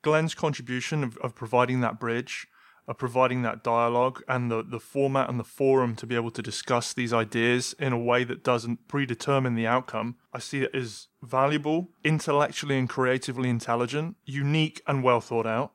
Glenn's 0.03 0.35
contribution 0.35 1.05
of, 1.05 1.17
of 1.19 1.37
providing 1.37 1.81
that 1.81 2.01
bridge, 2.01 2.49
of 2.89 2.99
providing 2.99 3.43
that 3.43 3.63
dialogue, 3.63 4.23
and 4.29 4.51
the, 4.51 4.63
the 4.63 4.81
format 4.81 5.31
and 5.31 5.39
the 5.39 5.45
forum 5.45 5.95
to 5.97 6.07
be 6.07 6.17
able 6.17 6.33
to 6.33 6.43
discuss 6.43 6.93
these 6.93 7.13
ideas 7.13 7.75
in 7.79 7.93
a 7.93 7.99
way 7.99 8.25
that 8.25 8.43
doesn't 8.43 8.89
predetermine 8.89 9.55
the 9.55 9.69
outcome, 9.69 10.17
I 10.33 10.41
see 10.41 10.63
it 10.63 10.75
as 10.75 11.07
valuable, 11.23 11.91
intellectually 12.03 12.77
and 12.77 12.89
creatively 12.89 13.49
intelligent, 13.49 14.17
unique, 14.25 14.83
and 14.87 15.03
well 15.05 15.21
thought 15.21 15.47
out. 15.47 15.73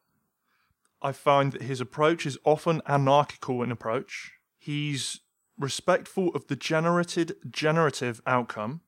I 1.01 1.11
find 1.11 1.53
that 1.53 1.61
his 1.61 1.79
approach 1.79 2.25
is 2.25 2.37
often 2.43 2.81
anarchical 2.85 3.63
in 3.63 3.71
approach. 3.71 4.33
He's 4.57 5.21
respectful 5.57 6.29
of 6.29 6.47
the 6.47 6.55
generated 6.55 7.35
generative 7.49 8.21
outcome. 8.25 8.81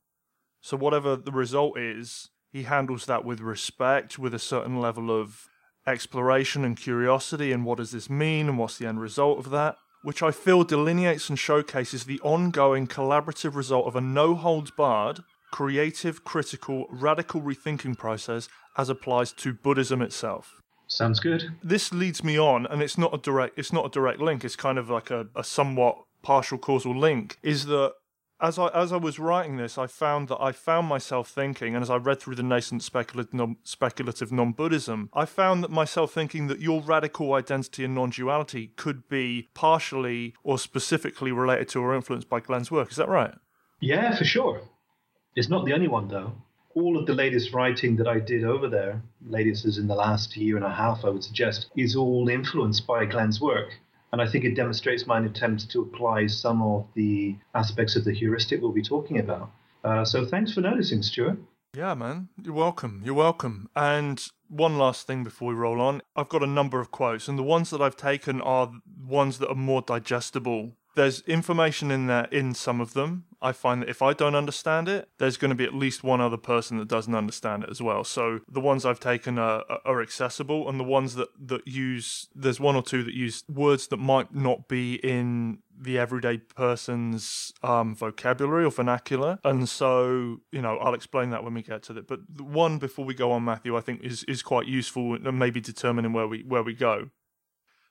So 0.61 0.77
whatever 0.77 1.15
the 1.15 1.31
result 1.31 1.77
is, 1.77 2.29
he 2.51 2.63
handles 2.63 3.05
that 3.05 3.23
with 3.23 3.39
respect, 3.39 4.19
with 4.19 4.33
a 4.33 4.39
certain 4.39 4.79
level 4.79 5.09
of 5.09 5.47
exploration 5.87 6.63
and 6.63 6.77
curiosity 6.77 7.51
and 7.51 7.65
what 7.65 7.77
does 7.77 7.91
this 7.91 8.09
mean 8.09 8.47
and 8.47 8.57
what's 8.57 8.77
the 8.77 8.87
end 8.87 9.01
result 9.01 9.39
of 9.39 9.49
that, 9.51 9.77
which 10.03 10.21
I 10.21 10.31
feel 10.31 10.63
delineates 10.63 11.29
and 11.29 11.39
showcases 11.39 12.03
the 12.03 12.19
ongoing 12.21 12.87
collaborative 12.87 13.55
result 13.55 13.87
of 13.87 13.95
a 13.95 14.01
no 14.01 14.35
holds 14.35 14.71
barred, 14.71 15.21
creative, 15.51 16.23
critical, 16.23 16.87
radical 16.89 17.41
rethinking 17.41 17.97
process 17.97 18.47
as 18.77 18.89
applies 18.89 19.31
to 19.33 19.53
Buddhism 19.53 20.01
itself. 20.01 20.60
Sounds 20.91 21.21
good. 21.21 21.53
This 21.63 21.93
leads 21.93 22.21
me 22.21 22.37
on, 22.37 22.65
and 22.65 22.81
it's 22.81 22.97
not 22.97 23.13
a 23.13 23.17
direct. 23.17 23.57
It's 23.57 23.71
not 23.71 23.85
a 23.85 23.89
direct 23.89 24.19
link. 24.19 24.43
It's 24.43 24.57
kind 24.57 24.77
of 24.77 24.89
like 24.89 25.09
a, 25.09 25.27
a 25.37 25.41
somewhat 25.41 25.97
partial 26.21 26.57
causal 26.57 26.93
link. 26.93 27.37
Is 27.41 27.67
that 27.67 27.93
as 28.41 28.59
I 28.59 28.67
as 28.67 28.91
I 28.91 28.97
was 28.97 29.17
writing 29.17 29.55
this, 29.55 29.77
I 29.77 29.87
found 29.87 30.27
that 30.27 30.41
I 30.41 30.51
found 30.51 30.87
myself 30.87 31.29
thinking, 31.29 31.75
and 31.75 31.81
as 31.81 31.89
I 31.89 31.95
read 31.95 32.19
through 32.19 32.35
the 32.35 32.43
nascent 32.43 32.83
speculative 32.83 33.33
non, 33.33 33.55
speculative 33.63 34.33
non-Buddhism, 34.33 35.09
I 35.13 35.23
found 35.23 35.63
that 35.63 35.71
myself 35.71 36.11
thinking 36.11 36.47
that 36.47 36.59
your 36.59 36.81
radical 36.81 37.35
identity 37.35 37.85
and 37.85 37.95
non-duality 37.95 38.73
could 38.75 39.07
be 39.07 39.47
partially 39.53 40.33
or 40.43 40.59
specifically 40.59 41.31
related 41.31 41.69
to 41.69 41.79
or 41.79 41.95
influenced 41.95 42.27
by 42.27 42.41
Glenn's 42.41 42.69
work. 42.69 42.91
Is 42.91 42.97
that 42.97 43.07
right? 43.07 43.33
Yeah, 43.79 44.13
for 44.17 44.25
sure. 44.25 44.63
It's 45.37 45.47
not 45.47 45.63
the 45.63 45.71
only 45.71 45.87
one 45.87 46.09
though 46.09 46.33
all 46.75 46.97
of 46.97 47.05
the 47.05 47.13
latest 47.13 47.53
writing 47.53 47.95
that 47.97 48.07
I 48.07 48.19
did 48.19 48.43
over 48.43 48.67
there, 48.67 49.01
latest 49.25 49.65
is 49.65 49.77
in 49.77 49.87
the 49.87 49.95
last 49.95 50.35
year 50.35 50.55
and 50.55 50.65
a 50.65 50.71
half, 50.71 51.03
I 51.05 51.09
would 51.09 51.23
suggest, 51.23 51.67
is 51.75 51.95
all 51.95 52.29
influenced 52.29 52.85
by 52.87 53.05
Glenn's 53.05 53.41
work. 53.41 53.73
And 54.11 54.21
I 54.21 54.27
think 54.27 54.43
it 54.43 54.55
demonstrates 54.55 55.07
my 55.07 55.23
attempts 55.23 55.65
to 55.65 55.81
apply 55.81 56.27
some 56.27 56.61
of 56.61 56.87
the 56.95 57.35
aspects 57.55 57.95
of 57.95 58.03
the 58.03 58.13
heuristic 58.13 58.61
we'll 58.61 58.71
be 58.71 58.81
talking 58.81 59.19
about. 59.19 59.51
Uh, 59.83 60.03
so 60.03 60.25
thanks 60.25 60.53
for 60.53 60.61
noticing, 60.61 61.01
Stuart. 61.01 61.39
Yeah, 61.73 61.93
man. 61.93 62.27
You're 62.43 62.53
welcome. 62.53 63.01
You're 63.05 63.13
welcome. 63.13 63.69
And 63.75 64.21
one 64.49 64.77
last 64.77 65.07
thing 65.07 65.23
before 65.23 65.49
we 65.49 65.55
roll 65.55 65.79
on. 65.79 66.01
I've 66.15 66.27
got 66.27 66.43
a 66.43 66.47
number 66.47 66.81
of 66.81 66.91
quotes, 66.91 67.29
and 67.29 67.39
the 67.39 67.43
ones 67.43 67.69
that 67.69 67.81
I've 67.81 67.95
taken 67.95 68.41
are 68.41 68.71
ones 68.99 69.37
that 69.37 69.49
are 69.49 69.55
more 69.55 69.81
digestible 69.81 70.73
there's 70.95 71.21
information 71.21 71.91
in 71.91 72.07
there 72.07 72.25
in 72.31 72.53
some 72.53 72.81
of 72.81 72.93
them. 72.93 73.25
I 73.41 73.51
find 73.51 73.81
that 73.81 73.89
if 73.89 74.01
I 74.01 74.13
don't 74.13 74.35
understand 74.35 74.87
it, 74.87 75.09
there's 75.17 75.37
going 75.37 75.49
to 75.49 75.55
be 75.55 75.63
at 75.63 75.73
least 75.73 76.03
one 76.03 76.21
other 76.21 76.37
person 76.37 76.77
that 76.77 76.87
doesn't 76.87 77.15
understand 77.15 77.63
it 77.63 77.69
as 77.69 77.81
well. 77.81 78.03
So 78.03 78.39
the 78.47 78.59
ones 78.59 78.85
I've 78.85 78.99
taken 78.99 79.39
are, 79.39 79.63
are 79.85 80.01
accessible, 80.01 80.69
and 80.69 80.79
the 80.79 80.83
ones 80.83 81.15
that, 81.15 81.29
that 81.47 81.67
use, 81.67 82.27
there's 82.35 82.59
one 82.59 82.75
or 82.75 82.83
two 82.83 83.03
that 83.03 83.13
use 83.13 83.43
words 83.49 83.87
that 83.87 83.97
might 83.97 84.33
not 84.33 84.67
be 84.67 84.95
in 84.95 85.59
the 85.77 85.97
everyday 85.97 86.37
person's 86.37 87.51
um, 87.63 87.95
vocabulary 87.95 88.63
or 88.63 88.71
vernacular. 88.71 89.39
And 89.43 89.67
so, 89.67 90.41
you 90.51 90.61
know, 90.61 90.77
I'll 90.77 90.93
explain 90.93 91.31
that 91.31 91.43
when 91.43 91.55
we 91.55 91.63
get 91.63 91.83
to 91.83 91.97
it. 91.97 92.07
But 92.07 92.19
the 92.29 92.43
one 92.43 92.77
before 92.77 93.05
we 93.05 93.15
go 93.15 93.31
on, 93.31 93.43
Matthew, 93.43 93.75
I 93.75 93.81
think 93.81 94.03
is, 94.03 94.23
is 94.25 94.43
quite 94.43 94.67
useful 94.67 95.15
and 95.15 95.39
maybe 95.39 95.59
determining 95.59 96.13
where 96.13 96.27
we 96.27 96.43
where 96.43 96.63
we 96.63 96.73
go. 96.73 97.09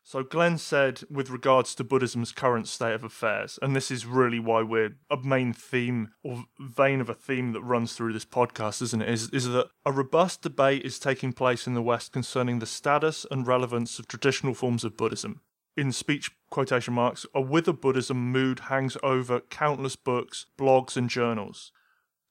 So 0.03 0.23
Glenn 0.25 0.59
said, 0.59 1.03
with 1.11 1.31
regards 1.31 1.75
to 1.75 1.85
Buddhism's 1.85 2.33
current 2.33 2.67
state 2.67 2.95
of 2.95 3.05
affairs, 3.05 3.59
and 3.63 3.77
this 3.77 3.91
is 3.91 4.07
really 4.07 4.41
why 4.41 4.63
we're 4.63 4.97
a 5.11 5.17
main 5.19 5.53
theme 5.53 6.11
or 6.25 6.47
vein 6.59 7.01
of 7.01 7.09
a 7.09 7.15
theme 7.15 7.53
that 7.53 7.63
runs 7.63 7.93
through 7.93 8.13
this 8.13 8.25
podcast, 8.25 8.83
isn't 8.83 9.03
it? 9.03 9.09
Is, 9.09 9.31
is 9.31 9.47
that 9.49 9.69
a 9.85 9.93
robust 9.93 10.43
debate 10.43 10.85
is 10.85 10.99
taking 10.99 11.33
place 11.33 11.67
in 11.67 11.75
the 11.75 11.83
West 11.83 12.13
concerning 12.13 12.59
the 12.59 12.67
status 12.67 13.25
and 13.31 13.47
relevance 13.47 13.99
of 13.99 14.09
traditional 14.09 14.55
forms 14.55 14.85
of 14.85 14.97
Buddhism. 14.97 15.43
In 15.77 15.93
speech 15.93 16.31
quotation 16.51 16.95
marks, 16.95 17.25
a 17.35 17.41
whither 17.41 17.73
Buddhism 17.73 18.33
mood 18.33 18.61
hangs 18.61 18.97
over 19.03 19.41
countless 19.41 19.97
books, 19.97 20.47
blogs, 20.59 20.97
and 20.97 21.09
journals. 21.09 21.73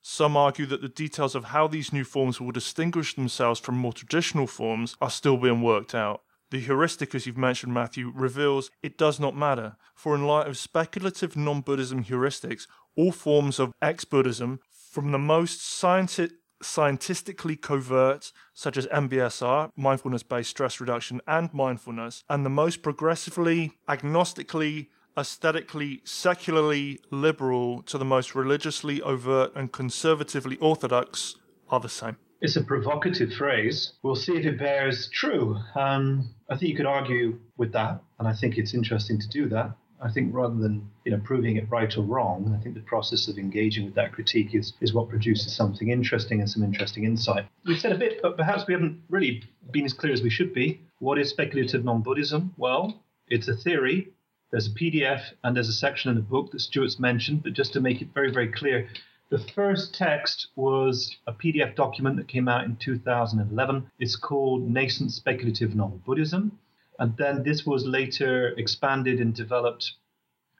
Some 0.01 0.35
argue 0.35 0.65
that 0.65 0.81
the 0.81 0.89
details 0.89 1.35
of 1.35 1.45
how 1.45 1.67
these 1.67 1.93
new 1.93 2.03
forms 2.03 2.41
will 2.41 2.51
distinguish 2.51 3.15
themselves 3.15 3.59
from 3.59 3.75
more 3.75 3.93
traditional 3.93 4.47
forms 4.47 4.97
are 5.01 5.09
still 5.09 5.37
being 5.37 5.61
worked 5.61 5.95
out. 5.95 6.23
The 6.51 6.59
heuristic, 6.59 7.13
as 7.13 7.27
you've 7.27 7.37
mentioned, 7.37 7.73
Matthew, 7.73 8.11
reveals 8.13 8.71
it 8.81 8.97
does 8.97 9.19
not 9.19 9.35
matter, 9.35 9.75
for 9.93 10.15
in 10.15 10.25
light 10.25 10.47
of 10.47 10.57
speculative 10.57 11.35
non 11.35 11.61
Buddhism 11.61 12.03
heuristics, 12.03 12.67
all 12.95 13.11
forms 13.11 13.59
of 13.59 13.71
ex 13.81 14.03
Buddhism, 14.03 14.59
from 14.71 15.11
the 15.11 15.19
most 15.19 15.63
scientific, 15.63 16.37
scientifically 16.61 17.55
covert, 17.55 18.31
such 18.53 18.77
as 18.77 18.87
MBSR, 18.87 19.71
mindfulness 19.75 20.23
based 20.23 20.49
stress 20.49 20.81
reduction, 20.81 21.21
and 21.27 21.53
mindfulness, 21.53 22.23
and 22.29 22.43
the 22.43 22.49
most 22.49 22.81
progressively, 22.81 23.77
agnostically, 23.87 24.87
aesthetically, 25.17 26.01
secularly 26.03 26.99
liberal 27.11 27.83
to 27.83 27.97
the 27.97 28.05
most 28.05 28.33
religiously 28.33 29.01
overt 29.01 29.51
and 29.55 29.71
conservatively 29.71 30.57
orthodox, 30.57 31.35
are 31.69 31.79
the 31.79 31.89
same. 31.89 32.17
It's 32.41 32.55
a 32.55 32.63
provocative 32.63 33.33
phrase. 33.33 33.93
We'll 34.01 34.15
see 34.15 34.37
if 34.37 34.45
it 34.45 34.57
bears 34.57 35.09
true. 35.09 35.57
Um, 35.75 36.33
I 36.49 36.55
think 36.55 36.69
you 36.69 36.77
could 36.77 36.85
argue 36.85 37.37
with 37.57 37.73
that, 37.73 38.01
and 38.17 38.27
I 38.27 38.33
think 38.33 38.57
it's 38.57 38.73
interesting 38.73 39.19
to 39.19 39.27
do 39.27 39.49
that. 39.49 39.75
I 40.01 40.09
think 40.09 40.33
rather 40.33 40.55
than 40.55 40.89
you 41.03 41.11
know 41.11 41.19
proving 41.21 41.57
it 41.57 41.69
right 41.69 41.95
or 41.97 42.03
wrong, 42.03 42.55
I 42.57 42.63
think 42.63 42.75
the 42.75 42.81
process 42.81 43.27
of 43.27 43.37
engaging 43.37 43.83
with 43.83 43.95
that 43.95 44.13
critique 44.13 44.55
is 44.55 44.73
is 44.79 44.93
what 44.93 45.09
produces 45.09 45.53
something 45.53 45.89
interesting 45.89 46.39
and 46.39 46.49
some 46.49 46.63
interesting 46.63 47.03
insight. 47.03 47.45
We've 47.65 47.79
said 47.79 47.91
a 47.91 47.97
bit, 47.97 48.21
but 48.21 48.37
perhaps 48.37 48.65
we 48.65 48.73
haven't 48.73 49.01
really 49.09 49.43
been 49.71 49.83
as 49.83 49.93
clear 49.93 50.13
as 50.13 50.21
we 50.21 50.29
should 50.29 50.53
be. 50.53 50.81
What 50.99 51.19
is 51.19 51.29
speculative 51.29 51.83
non-Buddhism? 51.83 52.53
Well, 52.57 53.03
it's 53.27 53.49
a 53.49 53.55
theory. 53.55 54.13
There's 54.51 54.67
a 54.67 54.71
PDF 54.71 55.21
and 55.43 55.55
there's 55.55 55.69
a 55.69 55.73
section 55.73 56.09
in 56.09 56.15
the 56.15 56.23
book 56.23 56.51
that 56.51 56.61
Stuart's 56.61 56.99
mentioned, 56.99 57.43
but 57.43 57.53
just 57.53 57.73
to 57.73 57.81
make 57.81 58.01
it 58.01 58.09
very, 58.13 58.31
very 58.31 58.47
clear, 58.47 58.89
The 59.29 59.37
first 59.37 59.93
text 59.93 60.47
was 60.55 61.15
a 61.27 61.33
PDF 61.33 61.75
document 61.75 62.17
that 62.17 62.27
came 62.27 62.47
out 62.47 62.63
in 62.63 62.77
2011. 62.77 63.91
It's 63.99 64.15
called 64.15 64.67
Nascent 64.67 65.11
Speculative 65.11 65.75
Non 65.75 66.01
Buddhism. 66.03 66.57
And 66.97 67.15
then 67.15 67.43
this 67.43 67.63
was 67.63 67.85
later 67.85 68.55
expanded 68.57 69.19
and 69.19 69.35
developed 69.35 69.93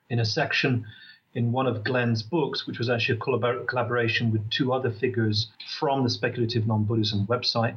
in 0.08 0.20
a 0.20 0.24
section 0.24 0.86
in 1.34 1.50
one 1.50 1.66
of 1.66 1.82
Glenn's 1.82 2.22
books, 2.22 2.66
which 2.68 2.78
was 2.78 2.88
actually 2.88 3.18
a 3.18 3.64
collaboration 3.66 4.30
with 4.30 4.48
two 4.50 4.72
other 4.72 4.92
figures 4.92 5.48
from 5.78 6.04
the 6.04 6.10
Speculative 6.10 6.68
Non 6.68 6.84
Buddhism 6.84 7.26
website. 7.26 7.76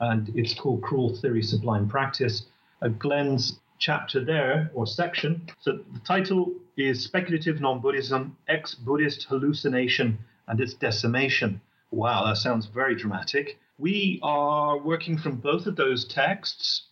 And 0.00 0.30
it's 0.34 0.54
called 0.54 0.82
Cruel 0.82 1.14
Theory 1.14 1.42
Sublime 1.42 1.88
Practice. 1.88 2.46
Uh, 2.80 2.88
Glenn's 2.88 3.58
chapter 3.78 4.24
there, 4.24 4.70
or 4.72 4.86
section, 4.86 5.46
so 5.60 5.72
the 5.92 6.00
title 6.00 6.54
is 6.76 7.02
Speculative 7.02 7.60
Non 7.60 7.80
Buddhism 7.80 8.36
Ex 8.48 8.74
Buddhist 8.74 9.24
Hallucination 9.24 10.18
and 10.46 10.60
Its 10.60 10.74
Decimation. 10.74 11.60
Wow, 11.90 12.26
that 12.26 12.36
sounds 12.36 12.66
very 12.66 12.94
dramatic. 12.94 13.58
We 13.78 14.20
are 14.22 14.78
working 14.78 15.18
from 15.18 15.36
both 15.36 15.66
of 15.66 15.76
those 15.76 16.04
texts 16.04 16.86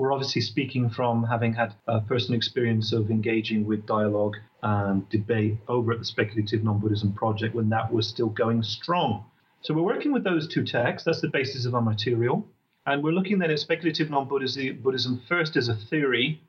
we're 0.00 0.14
obviously 0.14 0.40
speaking 0.40 0.88
from 0.88 1.24
having 1.24 1.52
had 1.52 1.74
a 1.86 2.00
personal 2.00 2.38
experience 2.38 2.90
of 2.90 3.10
engaging 3.10 3.66
with 3.66 3.84
dialogue 3.84 4.34
and 4.62 5.06
debate 5.10 5.58
over 5.68 5.92
at 5.92 5.98
the 5.98 6.06
Speculative 6.06 6.64
Non 6.64 6.78
Buddhism 6.78 7.12
Project 7.12 7.54
when 7.54 7.68
that 7.68 7.92
was 7.92 8.08
still 8.08 8.30
going 8.30 8.62
strong. 8.62 9.26
So 9.60 9.74
we're 9.74 9.82
working 9.82 10.10
with 10.10 10.24
those 10.24 10.48
two 10.48 10.64
texts. 10.64 11.04
That's 11.04 11.20
the 11.20 11.28
basis 11.28 11.66
of 11.66 11.74
our 11.74 11.82
material. 11.82 12.48
And 12.86 13.04
we're 13.04 13.12
looking 13.12 13.38
then 13.38 13.50
at 13.50 13.58
speculative 13.58 14.08
non 14.08 14.26
Buddhism 14.26 15.20
first 15.28 15.54
as 15.58 15.68
a 15.68 15.74
theory, 15.74 16.40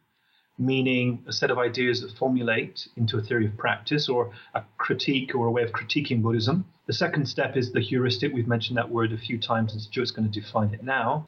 meaning 0.58 1.24
a 1.28 1.34
set 1.34 1.52
of 1.52 1.58
ideas 1.58 2.02
that 2.02 2.12
formulate 2.18 2.88
into 2.96 3.18
a 3.18 3.22
theory 3.22 3.46
of 3.46 3.58
practice 3.58 4.10
or 4.10 4.32
a 4.54 4.64
critique 4.78 5.34
or 5.34 5.48
a 5.48 5.52
way 5.52 5.64
of 5.64 5.72
critiquing 5.72 6.22
Buddhism. 6.22 6.66
The 6.88 6.94
second 6.94 7.28
step 7.28 7.58
is 7.58 7.72
the 7.72 7.82
heuristic. 7.82 8.34
We've 8.34 8.48
mentioned 8.48 8.78
that 8.78 8.90
word 8.90 9.14
a 9.14 9.18
few 9.18 9.40
times, 9.40 9.74
and 9.74 9.82
Stuart's 9.82 10.12
going 10.12 10.30
to 10.30 10.40
define 10.40 10.74
it 10.74 10.84
now 10.84 11.26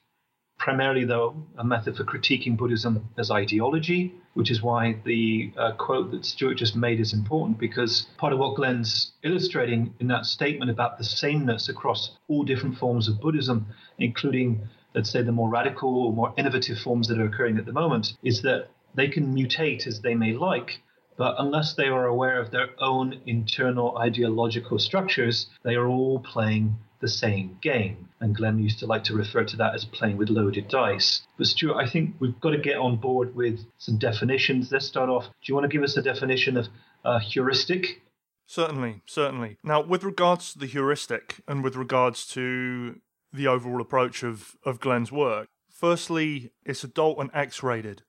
primarily, 0.63 1.03
though, 1.03 1.36
a 1.57 1.63
method 1.63 1.97
for 1.97 2.05
critiquing 2.05 2.55
Buddhism 2.55 3.09
as 3.17 3.29
ideology, 3.29 4.13
which 4.33 4.49
is 4.49 4.62
why 4.62 4.95
the 5.03 5.51
uh, 5.57 5.73
quote 5.73 6.12
that 6.12 6.23
Stuart 6.23 6.55
just 6.55 6.73
made 6.73 7.01
is 7.01 7.13
important 7.13 7.59
because 7.59 8.07
part 8.17 8.31
of 8.31 8.39
what 8.39 8.55
Glenn's 8.55 9.12
illustrating 9.23 9.93
in 9.99 10.07
that 10.07 10.25
statement 10.25 10.71
about 10.71 10.97
the 10.97 11.03
sameness 11.03 11.67
across 11.67 12.17
all 12.29 12.43
different 12.43 12.77
forms 12.77 13.09
of 13.09 13.19
Buddhism, 13.19 13.65
including, 13.97 14.62
let's 14.95 15.09
say, 15.09 15.21
the 15.21 15.33
more 15.33 15.49
radical 15.49 15.97
or 15.97 16.13
more 16.13 16.33
innovative 16.38 16.77
forms 16.79 17.09
that 17.09 17.19
are 17.19 17.25
occurring 17.25 17.57
at 17.57 17.65
the 17.65 17.73
moment, 17.73 18.13
is 18.23 18.41
that 18.43 18.69
they 18.95 19.08
can 19.08 19.34
mutate 19.34 19.88
as 19.88 20.01
they 20.01 20.15
may 20.15 20.34
like. 20.34 20.82
But 21.17 21.36
unless 21.38 21.75
they 21.75 21.88
are 21.88 22.08
aware 22.08 22.39
of 22.39 22.51
their 22.51 22.69
own 22.79 23.21
internal 23.25 23.97
ideological 23.97 24.79
structures, 24.79 25.47
they 25.63 25.75
are 25.75 25.88
all 25.88 26.19
playing 26.19 26.75
the 27.01 27.08
same 27.08 27.58
game. 27.62 28.10
And 28.19 28.36
Glenn 28.36 28.58
used 28.58 28.79
to 28.79 28.88
like 28.88 29.03
to 29.06 29.13
refer 29.13 29.43
to 29.43 29.58
that 29.58 29.75
as 29.75 29.86
playing 29.86 30.17
with 30.17 30.29
loaded 30.29 30.69
dice. 30.69 31.21
But 31.38 31.47
Stuart, 31.47 31.75
I 31.75 31.88
think 31.88 32.15
we've 32.19 32.39
got 32.39 32.51
to 32.51 32.58
get 32.58 32.77
on 32.77 32.95
board 32.95 33.36
with 33.36 33.60
some 33.77 33.97
definitions. 33.97 34.71
Let's 34.71 34.88
start 34.88 35.10
off. 35.10 35.25
Do 35.25 35.32
you 35.43 35.53
want 35.53 35.65
to 35.65 35.67
give 35.67 35.84
us 35.84 35.97
a 35.97 36.01
definition 36.01 36.58
of 36.58 36.67
uh, 37.03 37.19
heuristic? 37.19 38.01
Certainly, 38.47 39.01
certainly. 39.06 39.58
Now, 39.63 39.82
with 39.82 40.03
regards 40.03 40.53
to 40.53 40.60
the 40.60 40.65
heuristic 40.65 41.41
and 41.47 41.63
with 41.63 41.75
regards 41.75 42.25
to 42.27 42.99
the 43.32 43.47
overall 43.47 43.82
approach 43.82 44.23
of, 44.23 44.56
of 44.65 44.79
Glenn's 44.79 45.12
work, 45.12 45.47
firstly, 45.69 46.51
it's 46.65 46.84
adult 46.84 47.19
and 47.19 47.29
X 47.34 47.62
rated. 47.62 48.03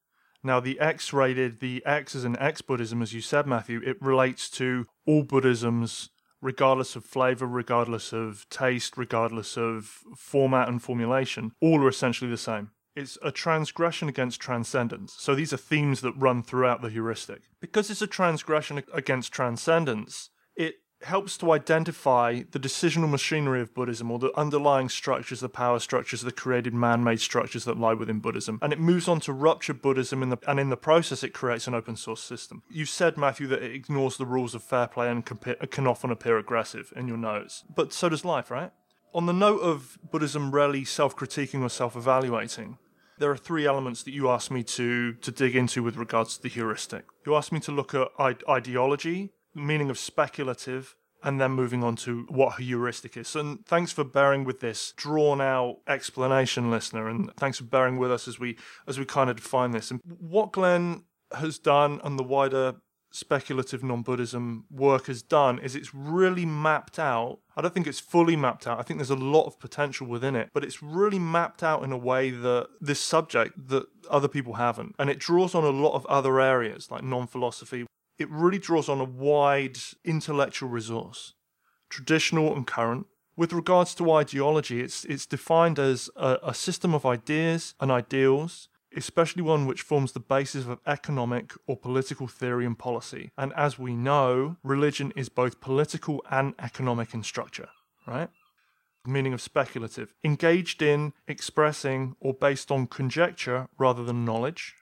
Now, 0.45 0.61
the 0.61 0.79
X 0.79 1.13
rated, 1.13 1.61
the 1.61 1.85
X 1.87 2.15
is 2.15 2.25
an 2.25 2.39
X 2.39 2.61
Buddhism, 2.61 3.01
as 3.01 3.15
you 3.15 3.23
said, 3.23 3.47
Matthew. 3.47 3.81
It 3.85 3.97
relates 4.01 4.51
to 4.51 4.85
all 5.07 5.23
Buddhisms 5.23 6.11
regardless 6.45 6.95
of 6.95 7.05
flavor, 7.05 7.47
regardless 7.47 8.13
of 8.13 8.47
taste, 8.51 8.99
regardless 8.99 9.57
of 9.57 10.03
format 10.15 10.69
and 10.69 10.83
formulation, 10.83 11.53
all 11.61 11.83
are 11.83 11.89
essentially 11.89 12.31
the 12.31 12.37
same. 12.37 12.71
It's 12.95 13.17
a 13.23 13.33
transgression 13.33 14.09
against 14.09 14.41
transcendence. 14.41 15.17
So 15.19 15.35
these 15.35 15.53
are 15.55 15.57
themes 15.57 16.03
that 16.03 16.13
run 16.17 16.43
throughout 16.43 16.83
the 16.83 16.91
heuristic. 16.91 17.45
Because 17.61 17.91
it's 17.91 18.03
a 18.03 18.07
transgression 18.07 18.85
against 18.93 19.33
transcendence, 19.33 20.29
it 20.55 20.75
helps 21.05 21.37
to 21.39 21.53
identify 21.53 22.43
the 22.51 22.59
decisional 22.59 23.09
machinery 23.09 23.61
of 23.61 23.75
Buddhism 23.75 24.11
or 24.11 24.19
the 24.19 24.33
underlying 24.37 24.89
structures, 24.89 25.41
the 25.41 25.49
power 25.49 25.79
structures, 25.79 26.23
the 26.23 26.33
created 26.33 26.75
man 26.75 27.05
made 27.05 27.21
structures 27.21 27.65
that 27.65 27.79
lie 27.79 27.95
within 27.95 28.21
Buddhism. 28.21 28.59
And 28.63 28.73
it 28.73 28.81
moves 28.81 29.09
on 29.09 29.21
to 29.21 29.33
rupture 29.33 29.75
Buddhism, 29.75 30.23
in 30.23 30.31
the, 30.31 30.39
and 30.47 30.59
in 30.59 30.71
the 30.71 30.77
process, 30.77 31.23
it 31.23 31.35
creates 31.35 31.67
an 31.67 31.75
open 31.75 31.97
source 31.97 32.23
system. 32.23 32.63
You 32.71 32.85
said, 32.85 33.17
Matthew, 33.17 33.47
that 33.49 33.63
it 33.63 33.75
ignores 33.75 34.17
the 34.17 34.27
rules 34.27 34.55
of 34.55 34.63
fair 34.63 34.87
play 34.87 35.11
and 35.11 35.25
can 35.25 35.87
often 35.87 36.11
appear 36.11 36.39
aggressive 36.39 36.93
in 36.97 37.09
your 37.09 37.19
notes. 37.19 37.65
But 37.75 37.93
so 37.93 38.09
does 38.09 38.25
life, 38.25 38.51
right? 38.51 38.73
On 39.15 39.27
the 39.27 39.33
note 39.33 39.61
of 39.61 39.99
Buddhism 40.11 40.51
rarely 40.51 40.85
self 40.85 41.15
critiquing 41.17 41.63
or 41.63 41.69
self 41.69 41.95
evaluating, 41.95 42.79
there 43.19 43.31
are 43.31 43.37
three 43.37 43.65
elements 43.65 44.03
that 44.03 44.11
you 44.11 44.29
asked 44.29 44.51
me 44.51 44.65
to 44.65 45.13
to 45.15 45.31
dig 45.31 45.55
into 45.55 45.83
with 45.85 45.97
regards 45.97 46.37
to 46.37 46.43
the 46.43 46.49
heuristic. 46.49 47.05
You 47.25 47.37
asked 47.37 47.53
me 47.53 47.61
to 47.61 47.73
look 47.73 47.95
at 47.95 48.09
ideology, 48.49 49.33
meaning 49.55 49.91
of 49.91 49.99
speculative, 49.99 50.97
and 51.23 51.41
then 51.41 51.53
moving 51.53 51.83
on 51.83 51.97
to 51.97 52.27
what 52.29 52.61
heuristic 52.61 53.17
is. 53.17 53.35
And 53.35 53.65
thanks 53.65 53.93
for 53.93 54.05
bearing 54.05 54.45
with 54.45 54.61
this 54.61 54.93
drawn 54.97 55.41
out 55.41 55.79
explanation, 55.89 56.71
listener, 56.71 57.09
and 57.09 57.35
thanks 57.37 57.59
for 57.59 57.65
bearing 57.65 57.97
with 57.97 58.13
us 58.13 58.29
as 58.29 58.39
we 58.39 58.59
as 58.87 58.99
we 58.99 59.07
kind 59.07 59.31
of 59.31 59.37
define 59.37 59.71
this. 59.71 59.91
And 59.91 60.01
what 60.05 60.53
Glenn 60.53 61.05
has 61.33 61.59
done 61.59 62.01
and 62.05 62.19
the 62.19 62.23
wider 62.23 62.77
speculative 63.11 63.85
non-Buddhism 63.85 64.65
work 64.71 65.07
has 65.07 65.23
done 65.23 65.61
is 65.61 65.77
it's 65.77 65.95
really 65.95 66.45
mapped 66.45 66.99
out. 66.99 67.39
I 67.57 67.63
don't 67.63 67.73
think 67.73 67.87
it's 67.87 68.01
fully 68.01 68.35
mapped 68.35 68.67
out. 68.67 68.81
I 68.81 68.83
think 68.83 68.99
there's 68.99 69.09
a 69.09 69.15
lot 69.15 69.47
of 69.47 69.61
potential 69.61 70.09
within 70.09 70.35
it, 70.35 70.51
but 70.53 70.65
it's 70.65 70.83
really 70.83 71.21
mapped 71.21 71.63
out 71.63 71.85
in 71.85 71.93
a 71.93 71.97
way 71.97 72.31
that 72.31 72.69
this 72.81 72.99
subject 72.99 73.69
that 73.69 73.87
other 74.11 74.27
people 74.27 74.55
haven't. 74.55 74.97
And 74.99 75.09
it 75.09 75.21
draws 75.21 75.55
on 75.55 75.63
a 75.63 75.71
lot 75.71 75.95
of 75.95 76.05
other 76.07 76.41
areas 76.41 76.91
like 76.91 77.05
non-philosophy, 77.05 77.87
it 78.19 78.31
really 78.31 78.59
draws 78.59 78.89
on 78.89 79.01
a 79.01 79.05
wide 79.05 79.79
intellectual 80.05 80.69
resource, 80.69 81.35
traditional 81.89 82.55
and 82.55 82.67
current. 82.67 83.07
With 83.37 83.53
regards 83.53 83.95
to 83.97 84.13
ideology, 84.13 84.81
it's, 84.81 85.05
it's 85.07 85.27
defined 85.27 85.79
as 85.79 86.09
a, 86.15 86.39
a 86.43 86.55
system 86.55 86.95
of 86.95 87.05
ideas 87.05 87.75
and 87.81 87.91
ideals, 87.91 88.69
especially 88.97 89.43
one 89.43 89.67
which 89.67 89.83
forms 89.83 90.13
the 90.13 90.21
basis 90.21 90.67
of 90.67 90.79
economic 90.87 91.53
or 91.67 91.77
political 91.77 92.29
theory 92.29 92.65
and 92.65 92.79
policy. 92.79 93.33
And 93.37 93.53
as 93.55 93.77
we 93.77 93.97
know, 93.97 94.57
religion 94.63 95.13
is 95.17 95.29
both 95.29 95.61
political 95.61 96.25
and 96.31 96.55
economic 96.61 97.13
in 97.13 97.25
structure, 97.25 97.71
right? 98.07 98.31
Meaning 99.05 99.33
of 99.33 99.41
speculative, 99.41 100.15
engaged 100.23 100.81
in, 100.81 101.13
expressing, 101.27 102.15
or 102.21 102.33
based 102.33 102.71
on 102.71 102.87
conjecture 102.87 103.67
rather 103.77 104.05
than 104.05 104.25
knowledge. 104.25 104.75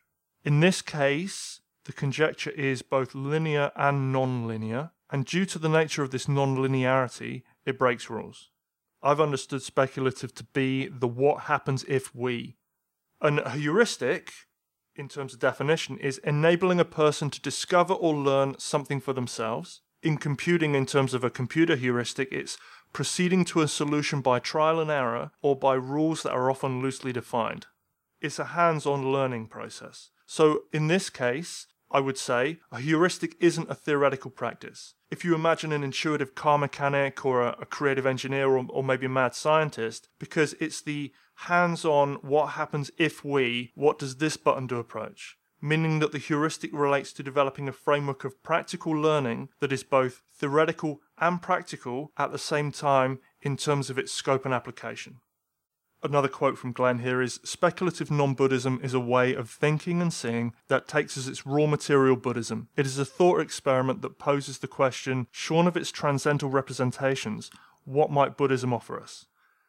In 0.45 0.61
this 0.61 0.83
case, 0.83 1.62
the 1.85 1.93
conjecture 1.93 2.51
is 2.51 2.83
both 2.83 3.15
linear 3.15 3.73
and 3.77 4.13
non-linear, 4.13 4.91
and 5.11 5.25
due 5.25 5.45
to 5.47 5.59
the 5.59 5.69
nature 5.69 6.03
of 6.03 6.11
this 6.11 6.29
non-linearity, 6.29 7.43
it 7.65 7.79
breaks 7.79 8.09
rules. 8.09 8.51
I've 9.03 9.21
understood 9.21 9.63
speculative 9.63 10.35
to 10.35 10.45
be 10.45 10.87
the 10.89 11.09
what 11.09 11.45
happens 11.45 11.85
if 11.89 12.15
we. 12.15 12.57
An 13.21 13.41
heuristic, 13.51 14.33
in 14.95 15.09
terms 15.09 15.35
of 15.35 15.41
definition, 15.41 15.99
is 15.99 16.19
enabling 16.19 16.79
a 16.79 16.85
person 16.85 17.31
to 17.31 17.41
discover 17.41 17.95
or 17.95 18.15
learn 18.15 18.55
something 18.59 19.01
for 19.01 19.13
themselves. 19.13 19.81
In 20.03 20.19
computing, 20.19 20.75
in 20.75 20.87
terms 20.87 21.15
of 21.15 21.25
a 21.25 21.31
computer 21.31 21.77
heuristic, 21.77 22.29
it's 22.33 22.59
proceeding 22.93 23.45
to 23.47 23.61
a 23.61 23.69
solution 23.69 24.21
by 24.21 24.39
trial 24.39 24.81
and 24.81 24.91
error 24.91 25.31
or 25.41 25.57
by 25.57 25.75
rules 25.75 26.23
that 26.23 26.33
are 26.33 26.51
often 26.51 26.81
loosely 26.81 27.13
defined. 27.13 27.67
It's 28.21 28.39
a 28.39 28.47
hands 28.47 28.87
on 28.87 29.13
learning 29.13 29.49
process. 29.49 30.11
So, 30.27 30.63
in 30.73 30.89
this 30.89 31.11
case, 31.11 31.67
I 31.93 32.01
would 32.01 32.19
say 32.19 32.59
a 32.71 32.81
heuristic 32.81 33.37
isn't 33.39 33.71
a 33.71 33.75
theoretical 33.75 34.31
practice. 34.31 34.95
If 35.11 35.25
you 35.25 35.35
imagine 35.35 35.73
an 35.73 35.85
intuitive 35.85 36.35
car 36.35 36.57
mechanic 36.57 37.25
or 37.27 37.43
a, 37.43 37.57
a 37.61 37.67
creative 37.67 38.07
engineer 38.07 38.49
or, 38.49 38.65
or 38.71 38.83
maybe 38.83 39.07
a 39.07 39.11
mad 39.11 39.35
scientist, 39.35 40.09
because 40.19 40.55
it's 40.55 40.81
the 40.81 41.13
hands 41.35 41.85
on 41.85 42.15
what 42.17 42.51
happens 42.51 42.91
if 42.97 43.25
we, 43.25 43.73
what 43.75 43.99
does 43.99 44.17
this 44.17 44.37
button 44.37 44.67
do 44.67 44.79
approach 44.79 45.37
meaning 45.65 46.01
that 46.01 46.11
the 46.11 46.19
heuristic 46.19 46.73
relates 46.73 47.13
to 47.13 47.23
developing 47.23 47.69
a 47.69 47.73
framework 47.73 48.25
of 48.25 48.43
practical 48.43 48.93
learning 48.93 49.49
that 49.61 49.73
is 49.73 49.85
both 49.85 50.23
theoretical 50.35 51.01
and 51.19 51.41
practical 51.41 52.11
at 52.19 52.33
the 52.33 52.39
same 52.39 52.73
time 52.73 53.21
in 53.41 53.57
terms 53.57 53.89
of 53.89 53.97
its 53.97 54.11
scope 54.11 54.45
and 54.45 54.53
application. 54.53 55.21
Another 56.05 56.29
quote 56.29 56.59
from 56.59 56.73
Glenn 56.73 56.99
here 56.99 57.23
is 57.23 57.39
Speculative 57.45 58.11
non 58.11 58.35
Buddhism 58.35 58.81
is 58.83 58.93
a 58.93 58.99
way 58.99 59.35
of 59.35 59.49
thinking 59.49 60.03
and 60.03 60.13
seeing 60.13 60.53
that 60.67 60.89
takes 60.89 61.17
as 61.17 61.29
its 61.29 61.47
raw 61.47 61.67
material 61.67 62.17
Buddhism. 62.17 62.69
It 62.77 62.87
is 62.87 62.99
a 62.99 63.05
thought 63.05 63.41
experiment 63.41 64.03
that 64.03 64.19
poses 64.19 64.59
the 64.59 64.67
question, 64.67 65.29
shorn 65.31 65.69
of 65.69 65.77
its 65.77 65.93
transcendental 65.93 66.51
representations, 66.51 67.53
what 67.85 68.11
might 68.11 68.37
Buddhism 68.37 68.73
offer 68.73 69.01
us? 69.01 69.27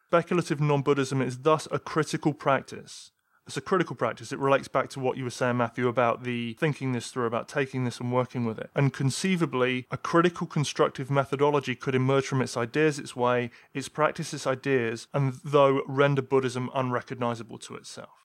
Speculative 0.08 0.60
non 0.60 0.82
Buddhism 0.82 1.22
is 1.22 1.38
thus 1.38 1.68
a 1.70 1.78
critical 1.78 2.34
practice, 2.34 3.12
It's 3.46 3.58
a 3.58 3.60
critical 3.60 3.94
practice. 3.94 4.32
It 4.32 4.38
relates 4.38 4.68
back 4.68 4.88
to 4.90 5.00
what 5.00 5.18
you 5.18 5.24
were 5.24 5.30
saying, 5.30 5.58
Matthew, 5.58 5.86
about 5.86 6.24
the 6.24 6.54
thinking 6.54 6.92
this 6.92 7.10
through, 7.10 7.26
about 7.26 7.46
taking 7.46 7.84
this 7.84 8.00
and 8.00 8.10
working 8.10 8.46
with 8.46 8.58
it. 8.58 8.70
And 8.74 8.92
conceivably, 8.92 9.86
a 9.90 9.98
critical 9.98 10.46
constructive 10.46 11.10
methodology 11.10 11.74
could 11.74 11.94
emerge 11.94 12.26
from 12.26 12.40
its 12.40 12.56
ideas, 12.56 12.98
its 12.98 13.14
way, 13.14 13.50
its 13.74 13.90
practice, 13.90 14.32
its 14.32 14.46
ideas, 14.46 15.08
and 15.12 15.34
though 15.44 15.82
render 15.86 16.22
Buddhism 16.22 16.70
unrecognizable 16.74 17.58
to 17.58 17.74
itself. 17.74 18.24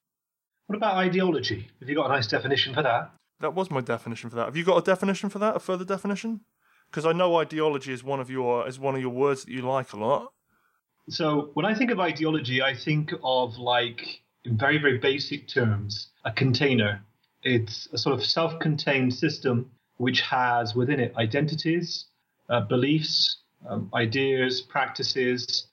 What 0.67 0.77
about 0.77 0.95
ideology? 0.95 1.67
Have 1.81 1.89
you 1.89 1.95
got 1.95 2.05
a 2.05 2.13
nice 2.13 2.27
definition 2.27 2.73
for 2.73 2.83
that? 2.83 3.11
That 3.41 3.53
was 3.53 3.69
my 3.69 3.81
definition 3.81 4.29
for 4.29 4.37
that. 4.37 4.45
Have 4.45 4.55
you 4.55 4.63
got 4.63 4.77
a 4.77 4.81
definition 4.81 5.29
for 5.29 5.39
that? 5.39 5.55
A 5.55 5.59
further 5.59 5.85
definition? 5.85 6.41
Because 6.89 7.05
I 7.05 7.11
know 7.11 7.35
ideology 7.37 7.91
is 7.91 8.03
one 8.03 8.19
of 8.19 8.29
your 8.29 8.67
is 8.67 8.79
one 8.79 8.95
of 8.95 9.01
your 9.01 9.11
words 9.11 9.43
that 9.45 9.51
you 9.51 9.61
like 9.63 9.93
a 9.93 9.97
lot. 9.97 10.31
So 11.09 11.51
when 11.55 11.65
I 11.65 11.73
think 11.73 11.91
of 11.91 11.99
ideology, 11.99 12.61
I 12.61 12.75
think 12.75 13.11
of 13.23 13.57
like 13.57 14.21
in 14.45 14.57
very 14.57 14.77
very 14.77 14.97
basic 14.97 15.47
terms 15.47 16.09
a 16.25 16.31
container. 16.31 17.01
It's 17.43 17.87
a 17.93 17.97
sort 17.97 18.15
of 18.15 18.25
self-contained 18.25 19.13
system 19.13 19.71
which 19.97 20.21
has 20.21 20.75
within 20.75 20.99
it 20.99 21.13
identities, 21.17 22.05
uh, 22.49 22.61
beliefs, 22.61 23.37
um, 23.67 23.89
ideas, 23.93 24.61
practices. 24.61 25.67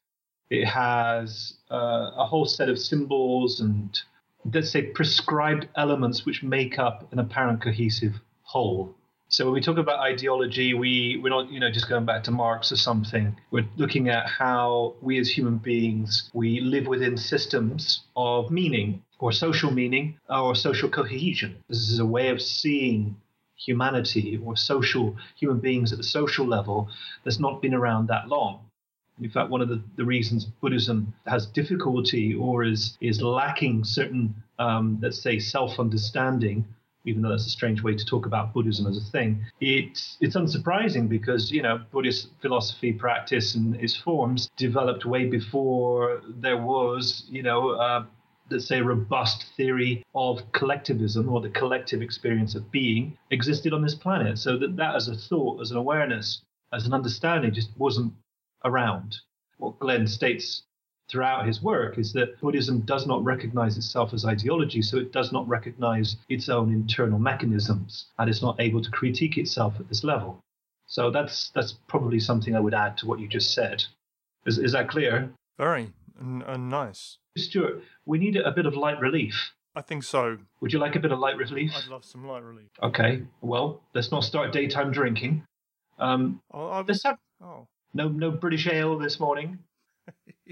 It 0.51 0.65
has 0.65 1.55
uh, 1.71 2.11
a 2.17 2.25
whole 2.25 2.47
set 2.47 2.69
of 2.69 2.79
symbols 2.79 3.61
and 3.61 3.99
let's 4.53 4.71
say 4.71 4.83
prescribed 4.83 5.69
elements 5.77 6.25
which 6.25 6.43
make 6.43 6.79
up 6.79 7.13
an 7.13 7.19
apparent 7.19 7.61
cohesive 7.63 8.21
whole. 8.43 8.95
So 9.29 9.45
when 9.45 9.55
we 9.55 9.61
talk 9.61 9.77
about 9.77 9.99
ideology, 9.99 10.73
we, 10.73 11.19
we're 11.21 11.31
not, 11.31 11.51
you 11.51 11.59
know, 11.59 11.71
just 11.71 11.89
going 11.89 12.05
back 12.05 12.23
to 12.25 12.31
Marx 12.31 12.71
or 12.71 12.77
something. 12.77 13.37
We're 13.51 13.69
looking 13.77 14.09
at 14.09 14.29
how 14.29 14.95
we 15.03 15.19
as 15.19 15.29
human 15.29 15.59
beings, 15.59 16.31
we 16.33 16.61
live 16.61 16.87
within 16.87 17.17
systems 17.17 18.03
of 18.15 18.53
meaning 18.53 19.03
or 19.19 19.33
social 19.33 19.73
meaning 19.73 20.19
or 20.31 20.55
social 20.55 20.89
cohesion. 20.89 21.57
This 21.69 21.91
is 21.91 21.99
a 21.99 22.07
way 22.07 22.29
of 22.29 22.41
seeing 22.41 23.17
humanity 23.57 24.41
or 24.45 24.57
social 24.57 25.17
human 25.37 25.59
beings 25.59 25.91
at 25.91 25.99
the 25.99 26.05
social 26.05 26.47
level 26.47 26.89
that's 27.25 27.41
not 27.41 27.61
been 27.61 27.75
around 27.75 28.07
that 28.07 28.29
long. 28.29 28.61
In 29.21 29.31
fact, 29.31 29.51
one 29.51 29.63
of 29.63 29.69
the, 29.69 29.83
the 29.97 30.05
reasons 30.05 30.45
Buddhism 30.45 31.15
has 31.27 31.47
difficulty 31.47 32.35
or 32.35 32.65
is 32.65 32.99
is 33.01 33.23
lacking 33.23 33.83
certain, 33.83 34.35
um, 34.59 34.99
let's 35.01 35.21
say, 35.21 35.39
self-understanding, 35.39 36.67
even 37.07 37.23
though 37.23 37.31
that's 37.31 37.47
a 37.47 37.51
strange 37.51 37.83
way 37.83 37.95
to 37.95 38.05
talk 38.05 38.27
about 38.27 38.53
Buddhism 38.53 38.87
as 38.87 38.99
a 38.99 39.11
thing, 39.11 39.45
it's 39.61 40.19
it's 40.21 40.37
unsurprising 40.37 41.09
because 41.09 41.51
you 41.51 41.63
know 41.63 41.81
Buddhist 41.91 42.29
philosophy, 42.43 42.93
practice, 42.93 43.55
and 43.55 43.77
its 43.77 43.97
forms 43.97 44.51
developed 44.57 45.07
way 45.07 45.27
before 45.27 46.21
there 46.29 46.59
was 46.59 47.25
you 47.29 47.43
know. 47.43 47.71
Uh, 47.71 48.05
let's 48.49 48.69
say 48.69 48.81
robust 48.81 49.45
theory 49.57 50.05
of 50.15 50.41
collectivism 50.53 51.29
or 51.29 51.41
the 51.41 51.49
collective 51.49 52.01
experience 52.01 52.55
of 52.55 52.71
being 52.71 53.19
existed 53.33 53.73
on 53.73 53.83
this 53.83 53.97
planet 53.97 54.39
so 54.39 54.57
that 54.57 54.77
that 54.77 54.95
as 54.95 55.09
a 55.09 55.17
thought 55.17 55.61
as 55.61 55.73
an 55.73 55.77
awareness 55.77 56.43
as 56.73 56.87
an 56.87 56.93
understanding 56.93 57.53
just 57.53 57.71
wasn't 57.77 58.13
around. 58.65 59.17
What 59.59 59.79
Glenn 59.79 60.07
states 60.07 60.63
throughout 61.09 61.47
his 61.47 61.63
work 61.63 61.99
is 61.99 62.13
that 62.13 62.41
Buddhism 62.41 62.81
does 62.81 63.07
not 63.07 63.25
recognize 63.25 63.77
itself 63.77 64.13
as 64.13 64.25
ideology, 64.25 64.83
so 64.83 64.99
it 64.99 65.13
does 65.13 65.33
not 65.33 65.49
recognize 65.49 66.17
its 66.29 66.49
own 66.49 66.73
internal 66.73 67.19
mechanisms, 67.19 68.07
and 68.19 68.29
it's 68.29 68.43
not 68.43 68.61
able 68.61 68.83
to 68.83 68.91
critique 68.91 69.39
itself 69.39 69.75
at 69.79 69.89
this 69.89 70.05
level. 70.05 70.41
So 70.87 71.11
that's 71.11 71.51
that's 71.55 71.73
probably 71.89 72.21
something 72.21 72.55
I 72.55 72.61
would 72.61 72.75
add 72.75 72.97
to 72.99 73.07
what 73.07 73.21
you 73.21 73.29
just 73.29 73.53
said. 73.55 73.85
Is, 74.47 74.59
is 74.59 74.73
that 74.73 74.89
clear? 74.89 75.31
Very 75.59 75.93
and, 76.21 76.43
and 76.43 76.69
nice. 76.69 77.19
Stuart, 77.37 77.83
we 78.05 78.19
need 78.19 78.37
a 78.37 78.53
bit 78.53 78.67
of 78.67 78.77
light 78.77 79.01
relief. 79.01 79.53
I 79.75 79.83
think 79.83 80.05
so. 80.05 80.39
Would 80.61 80.73
you 80.73 80.79
like 80.79 80.97
a 80.97 81.01
bit 81.01 81.13
of 81.13 81.19
light 81.19 81.37
relief? 81.37 81.73
I'd 81.77 81.89
love 81.89 82.05
some 82.05 82.27
light 82.27 82.43
relief. 82.43 82.71
Okay, 82.83 83.23
well, 83.43 83.83
let's 83.95 84.11
not 84.11 84.25
start 84.25 84.53
daytime 84.53 84.91
drinking. 84.91 85.45
Um, 85.99 86.41
Oh, 86.51 86.85
let's 86.87 87.03
have 87.03 87.19
oh. 87.43 87.67
no 87.95 88.09
no 88.09 88.31
British 88.31 88.67
ale 88.67 88.99
this 88.99 89.21
morning. 89.21 89.59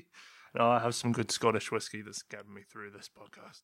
no, 0.54 0.70
I 0.70 0.78
have 0.78 0.94
some 0.94 1.12
good 1.12 1.30
Scottish 1.30 1.70
whiskey 1.72 2.02
that's 2.02 2.22
getting 2.22 2.54
me 2.54 2.62
through 2.62 2.90
this 2.90 3.08
podcast. 3.08 3.62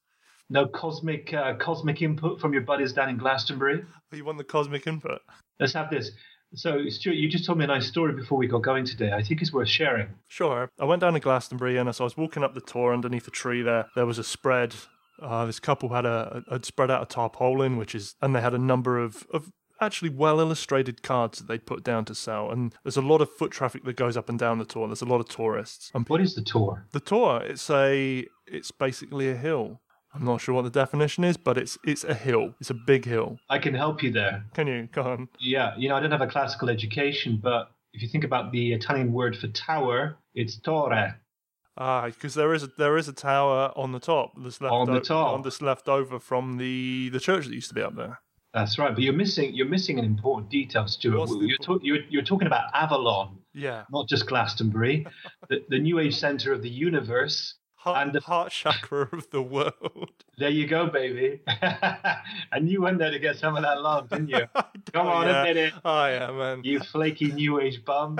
No 0.49 0.66
cosmic 0.66 1.32
uh, 1.32 1.55
cosmic 1.55 2.03
input 2.03 2.41
from 2.41 2.53
your 2.53 2.62
buddies 2.62 2.93
down 2.93 3.09
in 3.09 3.16
Glastonbury. 3.16 3.84
Oh, 4.12 4.16
you 4.16 4.24
want 4.24 4.38
the 4.38 4.45
cosmic 4.45 4.86
input? 4.86 5.20
Let's 5.61 5.74
have 5.74 5.91
this. 5.91 6.11
So, 6.55 6.88
Stuart, 6.88 7.14
you 7.14 7.28
just 7.28 7.45
told 7.45 7.59
me 7.59 7.64
a 7.64 7.68
nice 7.68 7.86
story 7.86 8.12
before 8.12 8.36
we 8.36 8.49
got 8.49 8.62
going 8.62 8.84
today. 8.84 9.12
I 9.12 9.22
think 9.22 9.41
it's 9.41 9.53
worth 9.53 9.68
sharing. 9.68 10.09
Sure. 10.26 10.68
I 10.80 10.84
went 10.84 11.01
down 11.01 11.12
to 11.12 11.20
Glastonbury 11.20 11.76
and 11.76 11.88
as 11.88 12.01
I 12.01 12.05
was 12.05 12.16
walking 12.16 12.43
up 12.43 12.55
the 12.55 12.61
Tor 12.61 12.93
underneath 12.93 13.28
a 13.28 13.30
tree 13.30 13.62
there, 13.62 13.86
there 13.95 14.07
was 14.07 14.18
a 14.18 14.24
spread. 14.24 14.74
Uh, 15.22 15.47
this 15.47 15.61
couple 15.61 15.91
had 15.91 16.07
a 16.07 16.43
had 16.51 16.64
spread 16.64 16.91
out 16.91 17.03
a 17.03 17.07
tarpaulin, 17.07 17.76
which 17.76 17.95
is, 17.95 18.16
and 18.20 18.34
they 18.34 18.41
had 18.41 18.55
a 18.55 18.59
number 18.59 18.99
of, 18.99 19.26
of 19.32 19.53
actually 19.81 20.11
well 20.11 20.41
illustrated 20.41 21.03
cards 21.03 21.39
that 21.39 21.49
they 21.49 21.59
put 21.59 21.83
down 21.85 22.05
to 22.07 22.14
sell. 22.14 22.51
And 22.51 22.74
there's 22.85 22.97
a 22.97 23.03
lot 23.03 23.20
of 23.20 23.31
foot 23.37 23.51
traffic 23.51 23.85
that 23.85 23.97
goes 23.97 24.16
up 24.16 24.28
and 24.28 24.39
down 24.39 24.59
the 24.59 24.64
Tor. 24.64 24.87
There's 24.89 25.03
a 25.03 25.07
lot 25.07 25.20
of 25.20 25.28
tourists. 25.28 25.91
And 25.95 26.09
What 26.09 26.20
is 26.20 26.35
the 26.35 26.43
Tor? 26.43 26.87
the 26.93 27.01
Tor, 27.01 27.43
it's 27.43 27.68
a, 27.70 28.26
it's 28.47 28.70
basically 28.70 29.31
a 29.31 29.37
hill. 29.37 29.81
I'm 30.12 30.24
not 30.24 30.41
sure 30.41 30.55
what 30.57 30.64
the 30.64 30.70
definition 30.70 31.22
is, 31.22 31.37
but 31.37 31.57
it's 31.57 31.78
it's 31.85 32.03
a 32.03 32.14
hill. 32.14 32.55
It's 32.61 32.68
a 32.70 32.74
big 32.74 33.05
hill. 33.05 33.39
I 33.49 33.61
can 33.61 33.74
help 33.74 34.03
you 34.03 34.11
there. 34.11 34.45
Can 34.55 34.66
you 34.66 34.89
go 34.91 35.03
on? 35.03 35.28
Yeah, 35.39 35.72
you 35.78 35.89
know, 35.89 35.95
I 35.95 36.01
don't 36.01 36.11
have 36.11 36.20
a 36.20 36.26
classical 36.26 36.68
education, 36.68 37.39
but 37.41 37.70
if 37.93 38.03
you 38.03 38.09
think 38.09 38.24
about 38.24 38.51
the 38.51 38.72
Italian 38.72 39.12
word 39.12 39.37
for 39.37 39.47
tower, 39.47 40.18
it's 40.35 40.59
torre. 40.59 41.14
Ah, 41.78 42.07
because 42.07 42.35
there 42.35 42.53
is 42.53 42.64
a 42.64 42.70
there 42.76 42.97
is 42.99 43.07
a 43.07 43.12
tower 43.12 43.72
on 43.76 43.93
the 43.93 44.01
top 44.01 44.33
that's 44.37 44.61
left 44.61 44.72
On 44.72 44.87
the 44.89 44.95
o- 44.95 45.01
top. 45.01 45.35
on 45.35 45.43
that's 45.43 45.62
left 45.62 45.89
over 45.89 46.18
from 46.18 46.57
the 46.57 47.09
the 47.11 47.20
church 47.20 47.47
that 47.47 47.55
used 47.55 47.68
to 47.68 47.74
be 47.76 47.83
up 47.83 47.95
there. 47.95 48.20
That's 48.53 48.79
right, 48.79 48.93
but 48.93 49.03
you're 49.05 49.13
missing 49.15 49.55
you're 49.55 49.69
missing 49.69 49.99
an 49.99 50.05
important 50.05 50.51
detail, 50.51 50.87
Stuart. 50.89 51.31
You're, 51.41 51.57
talk, 51.59 51.81
you're, 51.85 51.99
you're 52.09 52.23
talking 52.23 52.47
about 52.49 52.65
Avalon, 52.75 53.39
Yeah, 53.55 53.85
not 53.91 54.09
just 54.09 54.27
Glastonbury, 54.27 55.07
the, 55.49 55.65
the 55.69 55.79
New 55.79 55.99
Age 56.01 56.17
center 56.17 56.53
of 56.53 56.61
the 56.63 56.69
universe. 56.69 57.55
heart, 57.77 58.03
And 58.07 58.13
the- 58.13 58.21
heart 58.21 58.51
chakra 58.53 59.09
of 59.13 59.31
the 59.31 59.43
world. 59.43 60.11
There 60.39 60.49
you 60.49 60.67
go, 60.67 60.87
baby. 60.87 61.43
and 62.53 62.67
you 62.67 62.81
went 62.81 62.99
there 62.99 63.11
to 63.11 63.19
get 63.19 63.37
some 63.37 63.57
of 63.57 63.63
that 63.63 63.83
love, 63.83 64.09
didn't 64.09 64.31
you? 64.31 64.47
Come 64.91 65.07
on, 65.07 65.27
yeah. 65.27 65.43
admit 65.43 65.57
it. 65.59 65.75
Oh 65.85 66.07
yeah, 66.07 66.31
man. 66.31 66.63
You 66.65 66.81
flaky 66.81 67.31
new 67.31 67.61
age 67.61 67.85
bum. 67.85 68.17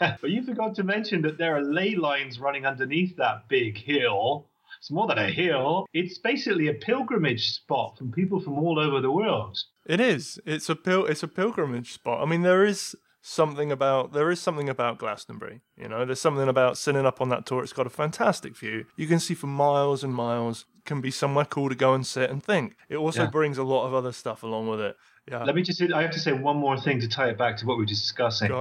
but 0.00 0.30
you 0.30 0.42
forgot 0.42 0.74
to 0.74 0.82
mention 0.82 1.22
that 1.22 1.38
there 1.38 1.56
are 1.56 1.62
ley 1.62 1.94
lines 1.94 2.40
running 2.40 2.66
underneath 2.66 3.16
that 3.18 3.48
big 3.48 3.78
hill. 3.78 4.46
It's 4.78 4.90
more 4.90 5.06
than 5.06 5.18
a 5.18 5.28
hill. 5.30 5.86
It's 5.92 6.18
basically 6.18 6.68
a 6.68 6.74
pilgrimage 6.74 7.52
spot 7.54 7.96
from 7.98 8.12
people 8.12 8.40
from 8.40 8.58
all 8.58 8.78
over 8.78 9.00
the 9.00 9.10
world. 9.10 9.58
It 9.86 10.00
is. 10.00 10.38
It's 10.46 10.68
a 10.68 10.76
pil- 10.76 11.06
It's 11.06 11.22
a 11.22 11.28
pilgrimage 11.28 11.92
spot. 11.92 12.22
I 12.22 12.26
mean, 12.26 12.42
there 12.42 12.64
is 12.64 12.94
something 13.22 13.72
about 13.72 14.12
there 14.12 14.30
is 14.30 14.40
something 14.40 14.68
about 14.68 14.98
Glastonbury. 14.98 15.60
You 15.76 15.88
know, 15.88 16.04
there's 16.04 16.20
something 16.20 16.48
about 16.48 16.78
sitting 16.78 17.04
up 17.06 17.20
on 17.20 17.28
that 17.30 17.44
Tor. 17.46 17.62
It's 17.62 17.72
got 17.72 17.86
a 17.86 17.90
fantastic 17.90 18.56
view. 18.56 18.84
You 18.96 19.06
can 19.06 19.18
see 19.18 19.34
for 19.34 19.46
miles 19.48 20.04
and 20.04 20.14
miles. 20.14 20.64
Can 20.84 21.00
be 21.00 21.10
somewhere 21.10 21.44
cool 21.44 21.68
to 21.68 21.74
go 21.74 21.94
and 21.94 22.06
sit 22.06 22.30
and 22.30 22.40
think. 22.40 22.76
It 22.88 22.96
also 22.96 23.24
Yeah. 23.24 23.30
brings 23.30 23.58
a 23.58 23.64
lot 23.64 23.86
of 23.88 23.94
other 23.94 24.12
stuff 24.12 24.44
along 24.44 24.68
with 24.68 24.80
it. 24.80 24.96
Yeah. 25.28 25.42
Let 25.42 25.56
me 25.56 25.62
just, 25.62 25.82
I 25.82 26.00
have 26.02 26.12
to 26.12 26.20
say 26.20 26.32
one 26.32 26.56
more 26.58 26.78
thing 26.80 27.00
to 27.00 27.08
tie 27.08 27.28
it 27.30 27.36
back 27.36 27.56
to 27.56 27.66
what 27.66 27.76
we 27.76 27.82
were 27.82 27.86
just 27.88 28.02
discussing. 28.04 28.52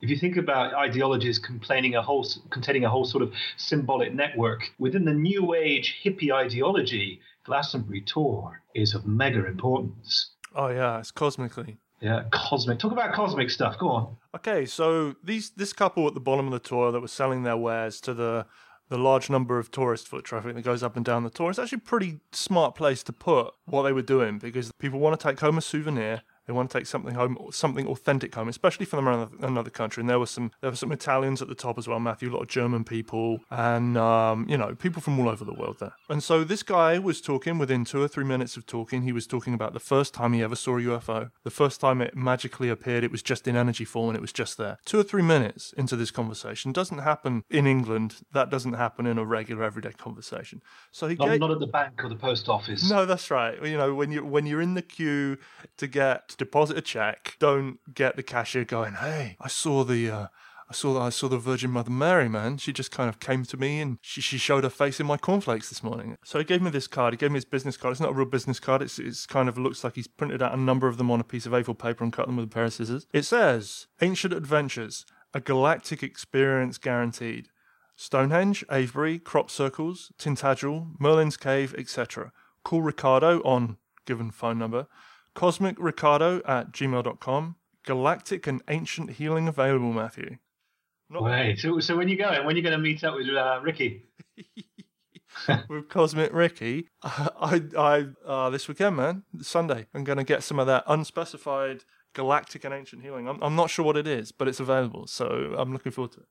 Go 0.00 0.04
on 0.04 0.08
then. 0.08 0.08
If 0.08 0.10
you 0.10 0.16
think 0.16 0.36
about 0.36 0.74
ideologies 0.74 1.38
containing 1.38 1.94
a 1.94 2.02
whole 2.02 2.26
containing 2.50 2.84
a 2.84 2.90
whole 2.90 3.04
sort 3.04 3.22
of 3.22 3.32
symbolic 3.56 4.14
network 4.14 4.62
within 4.78 5.04
the 5.04 5.14
new 5.14 5.54
age 5.54 5.96
hippie 6.04 6.32
ideology, 6.32 7.20
Glastonbury 7.44 8.02
Tor 8.02 8.62
is 8.74 8.94
of 8.94 9.06
mega 9.06 9.46
importance. 9.46 10.30
Oh 10.54 10.68
yeah, 10.68 10.98
it's 10.98 11.10
cosmically. 11.10 11.78
Yeah, 12.00 12.24
cosmic. 12.30 12.78
Talk 12.78 12.92
about 12.92 13.14
cosmic 13.14 13.50
stuff. 13.50 13.78
Go 13.78 13.88
on. 13.88 14.16
Okay, 14.34 14.66
so 14.66 15.16
these 15.24 15.50
this 15.50 15.72
couple 15.72 16.06
at 16.06 16.14
the 16.14 16.20
bottom 16.20 16.46
of 16.46 16.52
the 16.52 16.58
Tor 16.58 16.92
that 16.92 17.00
was 17.00 17.12
selling 17.12 17.42
their 17.42 17.56
wares 17.56 18.00
to 18.02 18.14
the 18.14 18.46
the 18.88 18.98
large 18.98 19.28
number 19.28 19.58
of 19.58 19.70
tourist 19.72 20.06
foot 20.06 20.24
traffic 20.24 20.54
that 20.54 20.62
goes 20.62 20.82
up 20.82 20.94
and 20.96 21.04
down 21.04 21.24
the 21.24 21.30
Tor. 21.30 21.50
It's 21.50 21.58
actually 21.58 21.78
a 21.84 21.88
pretty 21.88 22.20
smart 22.32 22.76
place 22.76 23.02
to 23.04 23.12
put 23.12 23.52
what 23.64 23.82
they 23.82 23.92
were 23.92 24.02
doing 24.02 24.38
because 24.38 24.70
people 24.78 25.00
want 25.00 25.18
to 25.18 25.28
take 25.28 25.40
home 25.40 25.58
a 25.58 25.60
souvenir. 25.60 26.22
They 26.46 26.52
want 26.52 26.70
to 26.70 26.78
take 26.78 26.86
something 26.86 27.14
home, 27.14 27.36
something 27.50 27.86
authentic 27.86 28.34
home, 28.34 28.48
especially 28.48 28.86
from 28.86 29.06
another, 29.06 29.28
another 29.40 29.70
country. 29.70 30.00
And 30.00 30.08
there 30.10 30.18
was 30.18 30.30
some, 30.30 30.52
there 30.60 30.70
were 30.70 30.76
some 30.76 30.92
Italians 30.92 31.42
at 31.42 31.48
the 31.48 31.54
top 31.54 31.78
as 31.78 31.88
well, 31.88 31.98
Matthew. 32.00 32.30
A 32.30 32.32
lot 32.34 32.42
of 32.42 32.48
German 32.48 32.84
people, 32.84 33.40
and 33.50 33.96
um, 33.96 34.46
you 34.48 34.56
know, 34.56 34.74
people 34.74 35.02
from 35.02 35.18
all 35.18 35.28
over 35.28 35.44
the 35.44 35.54
world 35.54 35.76
there. 35.80 35.92
And 36.08 36.22
so 36.22 36.44
this 36.44 36.62
guy 36.62 36.98
was 36.98 37.20
talking. 37.20 37.58
Within 37.58 37.84
two 37.84 38.02
or 38.02 38.08
three 38.08 38.24
minutes 38.24 38.56
of 38.56 38.66
talking, 38.66 39.02
he 39.02 39.12
was 39.12 39.26
talking 39.26 39.54
about 39.54 39.72
the 39.72 39.80
first 39.80 40.14
time 40.14 40.32
he 40.32 40.42
ever 40.42 40.56
saw 40.56 40.76
a 40.78 40.80
UFO. 40.82 41.30
The 41.44 41.50
first 41.50 41.80
time 41.80 42.00
it 42.00 42.16
magically 42.16 42.68
appeared, 42.68 43.04
it 43.04 43.10
was 43.10 43.22
just 43.22 43.46
in 43.48 43.56
energy 43.56 43.84
form, 43.84 44.10
and 44.10 44.16
it 44.16 44.20
was 44.20 44.32
just 44.32 44.56
there. 44.58 44.78
Two 44.84 44.98
or 45.00 45.02
three 45.02 45.22
minutes 45.22 45.72
into 45.76 45.96
this 45.96 46.10
conversation 46.10 46.72
doesn't 46.72 46.98
happen 46.98 47.44
in 47.50 47.66
England. 47.66 48.16
That 48.32 48.50
doesn't 48.50 48.74
happen 48.74 49.06
in 49.06 49.18
a 49.18 49.24
regular 49.24 49.64
everyday 49.64 49.92
conversation. 49.92 50.60
So 50.92 51.08
he 51.08 51.14
Not, 51.16 51.28
gave, 51.28 51.40
not 51.40 51.50
at 51.50 51.60
the 51.60 51.66
bank 51.66 52.02
or 52.04 52.08
the 52.08 52.16
post 52.16 52.48
office. 52.48 52.88
no, 52.88 53.04
that's 53.06 53.30
right. 53.30 53.60
You 53.64 53.76
know, 53.76 53.94
when 53.94 54.12
you 54.12 54.24
when 54.24 54.46
you're 54.46 54.60
in 54.62 54.74
the 54.74 54.82
queue 54.82 55.38
to 55.78 55.86
get 55.86 56.35
deposit 56.38 56.78
a 56.78 56.80
check, 56.80 57.36
don't 57.38 57.78
get 57.94 58.16
the 58.16 58.22
cashier 58.22 58.64
going, 58.64 58.94
"Hey, 58.94 59.36
I 59.40 59.48
saw 59.48 59.84
the 59.84 60.10
uh, 60.10 60.26
I 60.68 60.72
saw 60.72 61.00
I 61.00 61.10
saw 61.10 61.28
the 61.28 61.38
Virgin 61.38 61.70
Mother 61.70 61.90
Mary, 61.90 62.28
man. 62.28 62.58
She 62.58 62.72
just 62.72 62.90
kind 62.90 63.08
of 63.08 63.20
came 63.20 63.44
to 63.44 63.56
me 63.56 63.80
and 63.80 63.98
she, 64.00 64.20
she 64.20 64.36
showed 64.36 64.64
her 64.64 64.70
face 64.70 64.98
in 64.98 65.06
my 65.06 65.16
cornflakes 65.16 65.68
this 65.68 65.82
morning. 65.82 66.16
So 66.24 66.38
he 66.38 66.44
gave 66.44 66.60
me 66.60 66.70
this 66.70 66.88
card. 66.88 67.12
He 67.14 67.18
gave 67.18 67.30
me 67.30 67.36
his 67.36 67.44
business 67.44 67.76
card. 67.76 67.92
It's 67.92 68.00
not 68.00 68.10
a 68.10 68.14
real 68.14 68.26
business 68.26 68.58
card. 68.58 68.82
It's 68.82 68.98
it's 68.98 69.26
kind 69.26 69.48
of 69.48 69.58
looks 69.58 69.84
like 69.84 69.94
he's 69.94 70.08
printed 70.08 70.42
out 70.42 70.54
a 70.54 70.60
number 70.60 70.88
of 70.88 70.96
them 70.96 71.10
on 71.10 71.20
a 71.20 71.24
piece 71.24 71.46
of 71.46 71.52
A4 71.52 71.78
paper 71.78 72.02
and 72.02 72.12
cut 72.12 72.26
them 72.26 72.36
with 72.36 72.46
a 72.46 72.48
pair 72.48 72.64
of 72.64 72.72
scissors. 72.72 73.06
It 73.12 73.22
says 73.22 73.86
Ancient 74.00 74.34
Adventures, 74.34 75.06
a 75.32 75.40
galactic 75.40 76.02
experience 76.02 76.78
guaranteed. 76.78 77.48
Stonehenge, 77.94 78.64
Avebury, 78.70 79.18
Crop 79.18 79.50
Circles, 79.50 80.12
Tintagel, 80.18 80.98
Merlin's 80.98 81.36
Cave, 81.36 81.74
etc. 81.78 82.32
Call 82.64 82.82
Ricardo 82.82 83.40
on 83.42 83.78
given 84.04 84.30
phone 84.32 84.58
number. 84.58 84.86
Cosmic 85.36 85.76
Ricardo 85.78 86.40
at 86.44 86.72
gmail.com. 86.72 87.56
Galactic 87.84 88.48
and 88.48 88.62
ancient 88.68 89.12
healing 89.12 89.46
available, 89.46 89.92
Matthew. 89.92 90.38
Not 91.08 91.22
Wait, 91.22 91.58
so, 91.60 91.78
so 91.78 91.96
when 91.96 92.08
you 92.08 92.16
going? 92.16 92.44
When 92.44 92.54
are 92.54 92.56
you 92.56 92.62
going 92.62 92.72
to 92.72 92.78
meet 92.78 93.04
up 93.04 93.14
with 93.14 93.28
uh, 93.28 93.60
Ricky? 93.62 94.02
with 95.68 95.88
Cosmic 95.88 96.32
Ricky, 96.32 96.88
I, 97.02 97.62
I, 97.78 98.06
uh, 98.26 98.50
this 98.50 98.66
weekend, 98.66 98.96
man, 98.96 99.22
Sunday, 99.40 99.86
I'm 99.94 100.02
going 100.02 100.18
to 100.18 100.24
get 100.24 100.42
some 100.42 100.58
of 100.58 100.66
that 100.66 100.82
unspecified 100.88 101.84
galactic 102.12 102.64
and 102.64 102.74
ancient 102.74 103.02
healing. 103.02 103.28
I'm, 103.28 103.40
I'm 103.40 103.54
not 103.54 103.70
sure 103.70 103.84
what 103.84 103.96
it 103.96 104.08
is, 104.08 104.32
but 104.32 104.48
it's 104.48 104.58
available, 104.58 105.06
so 105.06 105.54
I'm 105.56 105.72
looking 105.72 105.92
forward 105.92 106.12
to 106.12 106.20
it. 106.20 106.26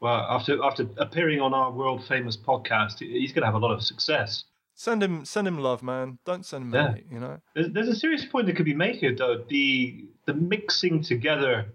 Well, 0.00 0.26
after 0.28 0.62
after 0.64 0.86
appearing 0.96 1.40
on 1.40 1.54
our 1.54 1.70
world 1.70 2.04
famous 2.06 2.36
podcast, 2.36 2.98
he's 2.98 3.32
going 3.32 3.42
to 3.42 3.46
have 3.46 3.54
a 3.54 3.58
lot 3.58 3.70
of 3.70 3.82
success. 3.82 4.44
Send 4.80 5.02
him, 5.02 5.26
send 5.26 5.46
him 5.46 5.58
love, 5.58 5.82
man. 5.82 6.18
Don't 6.24 6.46
send 6.46 6.64
him 6.64 6.74
yeah. 6.74 6.94
hate. 6.94 7.04
You 7.12 7.20
know. 7.20 7.38
There's, 7.54 7.70
there's 7.70 7.88
a 7.88 7.94
serious 7.94 8.24
point 8.24 8.46
that 8.46 8.56
could 8.56 8.64
be 8.64 8.72
made 8.72 8.96
here, 8.96 9.14
though. 9.14 9.44
The 9.46 10.06
the 10.24 10.32
mixing 10.32 11.02
together 11.02 11.66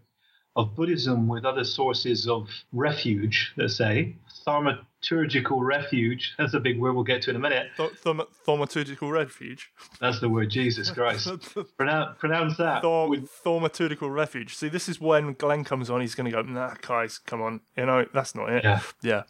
of 0.55 0.75
Buddhism 0.75 1.27
with 1.27 1.45
other 1.45 1.63
sources 1.63 2.27
of 2.27 2.49
refuge, 2.73 3.53
let's 3.57 3.75
say, 3.75 4.15
thaumaturgical 4.47 5.59
refuge. 5.63 6.33
That's 6.39 6.55
a 6.55 6.59
big 6.59 6.79
word 6.79 6.93
we'll 6.93 7.03
get 7.03 7.21
to 7.23 7.29
in 7.29 7.35
a 7.35 7.39
minute. 7.39 7.67
Th- 7.77 7.91
th- 8.03 8.17
thaumaturgical 8.47 9.11
refuge. 9.11 9.69
That's 10.01 10.19
the 10.19 10.29
word, 10.29 10.49
Jesus 10.49 10.89
Christ. 10.89 11.29
pronounce, 11.77 12.17
pronounce 12.17 12.57
that. 12.57 12.81
Th- 12.81 13.09
with... 13.09 13.29
Thaumaturgical 13.43 14.11
refuge. 14.11 14.55
See, 14.55 14.69
this 14.69 14.89
is 14.89 14.99
when 14.99 15.33
Glenn 15.33 15.63
comes 15.63 15.91
on, 15.91 16.01
he's 16.01 16.15
going 16.15 16.31
to 16.31 16.31
go, 16.31 16.41
nah, 16.41 16.73
guys, 16.81 17.19
come 17.19 17.43
on. 17.43 17.61
You 17.77 17.85
know, 17.85 18.07
that's 18.13 18.33
not 18.33 18.49
it. 18.49 18.63
Yeah. 18.63 18.81
Yeah. 19.03 19.23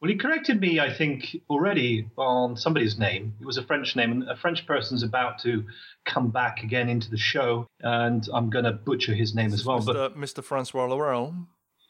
Well, 0.00 0.10
he 0.10 0.16
corrected 0.16 0.60
me, 0.60 0.78
I 0.78 0.92
think, 0.92 1.36
already 1.50 2.08
on 2.16 2.56
somebody's 2.56 2.98
name. 2.98 3.34
It 3.40 3.44
was 3.44 3.56
a 3.56 3.64
French 3.64 3.96
name, 3.96 4.12
and 4.12 4.30
a 4.30 4.36
French 4.36 4.64
person's 4.64 5.02
about 5.02 5.40
to 5.40 5.64
come 6.04 6.30
back 6.30 6.62
again 6.62 6.88
into 6.88 7.10
the 7.10 7.18
show, 7.18 7.66
and 7.80 8.26
I'm 8.32 8.48
going 8.48 8.64
to 8.64 8.72
butcher 8.72 9.14
his 9.14 9.34
name 9.34 9.52
as 9.52 9.64
well. 9.64 9.80
Mr. 9.80 9.86
But 9.86 10.16
Mr. 10.16 10.44
Francois 10.44 10.86
Laurel. 10.86 11.34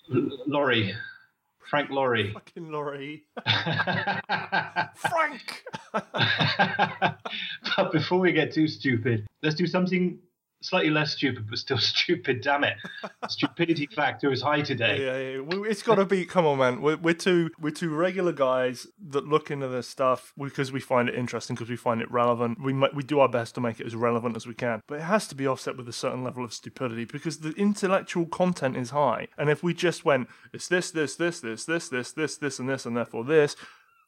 Laurie. 0.08 0.94
Frank 1.68 1.90
Laurie. 1.90 2.32
Fucking 2.32 2.70
Laurie. 2.70 3.24
Frank! 4.96 5.64
but 5.92 7.92
before 7.92 8.20
we 8.20 8.32
get 8.32 8.54
too 8.54 8.66
stupid, 8.66 9.26
let's 9.42 9.54
do 9.54 9.66
something 9.66 10.18
slightly 10.60 10.90
less 10.90 11.12
stupid, 11.12 11.48
but 11.48 11.58
still 11.58 11.78
stupid. 11.78 12.40
Damn 12.40 12.64
it, 12.64 12.76
stupidity 13.28 13.88
factor 13.94 14.32
is 14.32 14.42
high 14.42 14.62
today. 14.62 15.04
Yeah, 15.04 15.40
yeah. 15.40 15.70
it's 15.70 15.82
got 15.82 15.96
to 15.96 16.04
be. 16.04 16.24
Come 16.24 16.46
on, 16.46 16.58
man. 16.58 16.82
We're, 16.82 16.96
we're 16.96 17.14
two 17.14 17.50
we're 17.58 17.70
two 17.70 17.94
regular 17.94 18.32
guys 18.32 18.86
that 19.08 19.26
look 19.26 19.50
into 19.50 19.68
this 19.68 19.88
stuff 19.88 20.32
because 20.36 20.72
we 20.72 20.80
find 20.80 21.08
it 21.08 21.14
interesting, 21.14 21.56
because 21.56 21.70
we 21.70 21.76
find 21.76 22.00
it 22.00 22.10
relevant. 22.10 22.62
We 22.62 22.72
might, 22.72 22.94
we 22.94 23.02
do 23.02 23.20
our 23.20 23.28
best 23.28 23.54
to 23.56 23.60
make 23.60 23.80
it 23.80 23.86
as 23.86 23.94
relevant 23.94 24.36
as 24.36 24.46
we 24.46 24.54
can, 24.54 24.82
but 24.86 24.96
it 24.96 25.02
has 25.02 25.26
to 25.28 25.34
be 25.34 25.46
offset 25.46 25.76
with 25.76 25.88
a 25.88 25.92
certain 25.92 26.24
level 26.24 26.44
of 26.44 26.52
stupidity 26.52 27.04
because 27.04 27.38
the 27.38 27.52
intellectual 27.52 28.26
content 28.26 28.76
is 28.76 28.90
high. 28.90 29.28
And 29.36 29.50
if 29.50 29.62
we 29.62 29.74
just 29.74 30.04
went, 30.04 30.28
it's 30.52 30.68
this, 30.68 30.90
this, 30.90 31.16
this, 31.16 31.40
this, 31.40 31.64
this, 31.64 31.88
this, 31.88 32.12
this, 32.12 32.36
this, 32.36 32.58
and 32.58 32.68
this, 32.68 32.86
and 32.86 32.96
therefore 32.96 33.24
this 33.24 33.56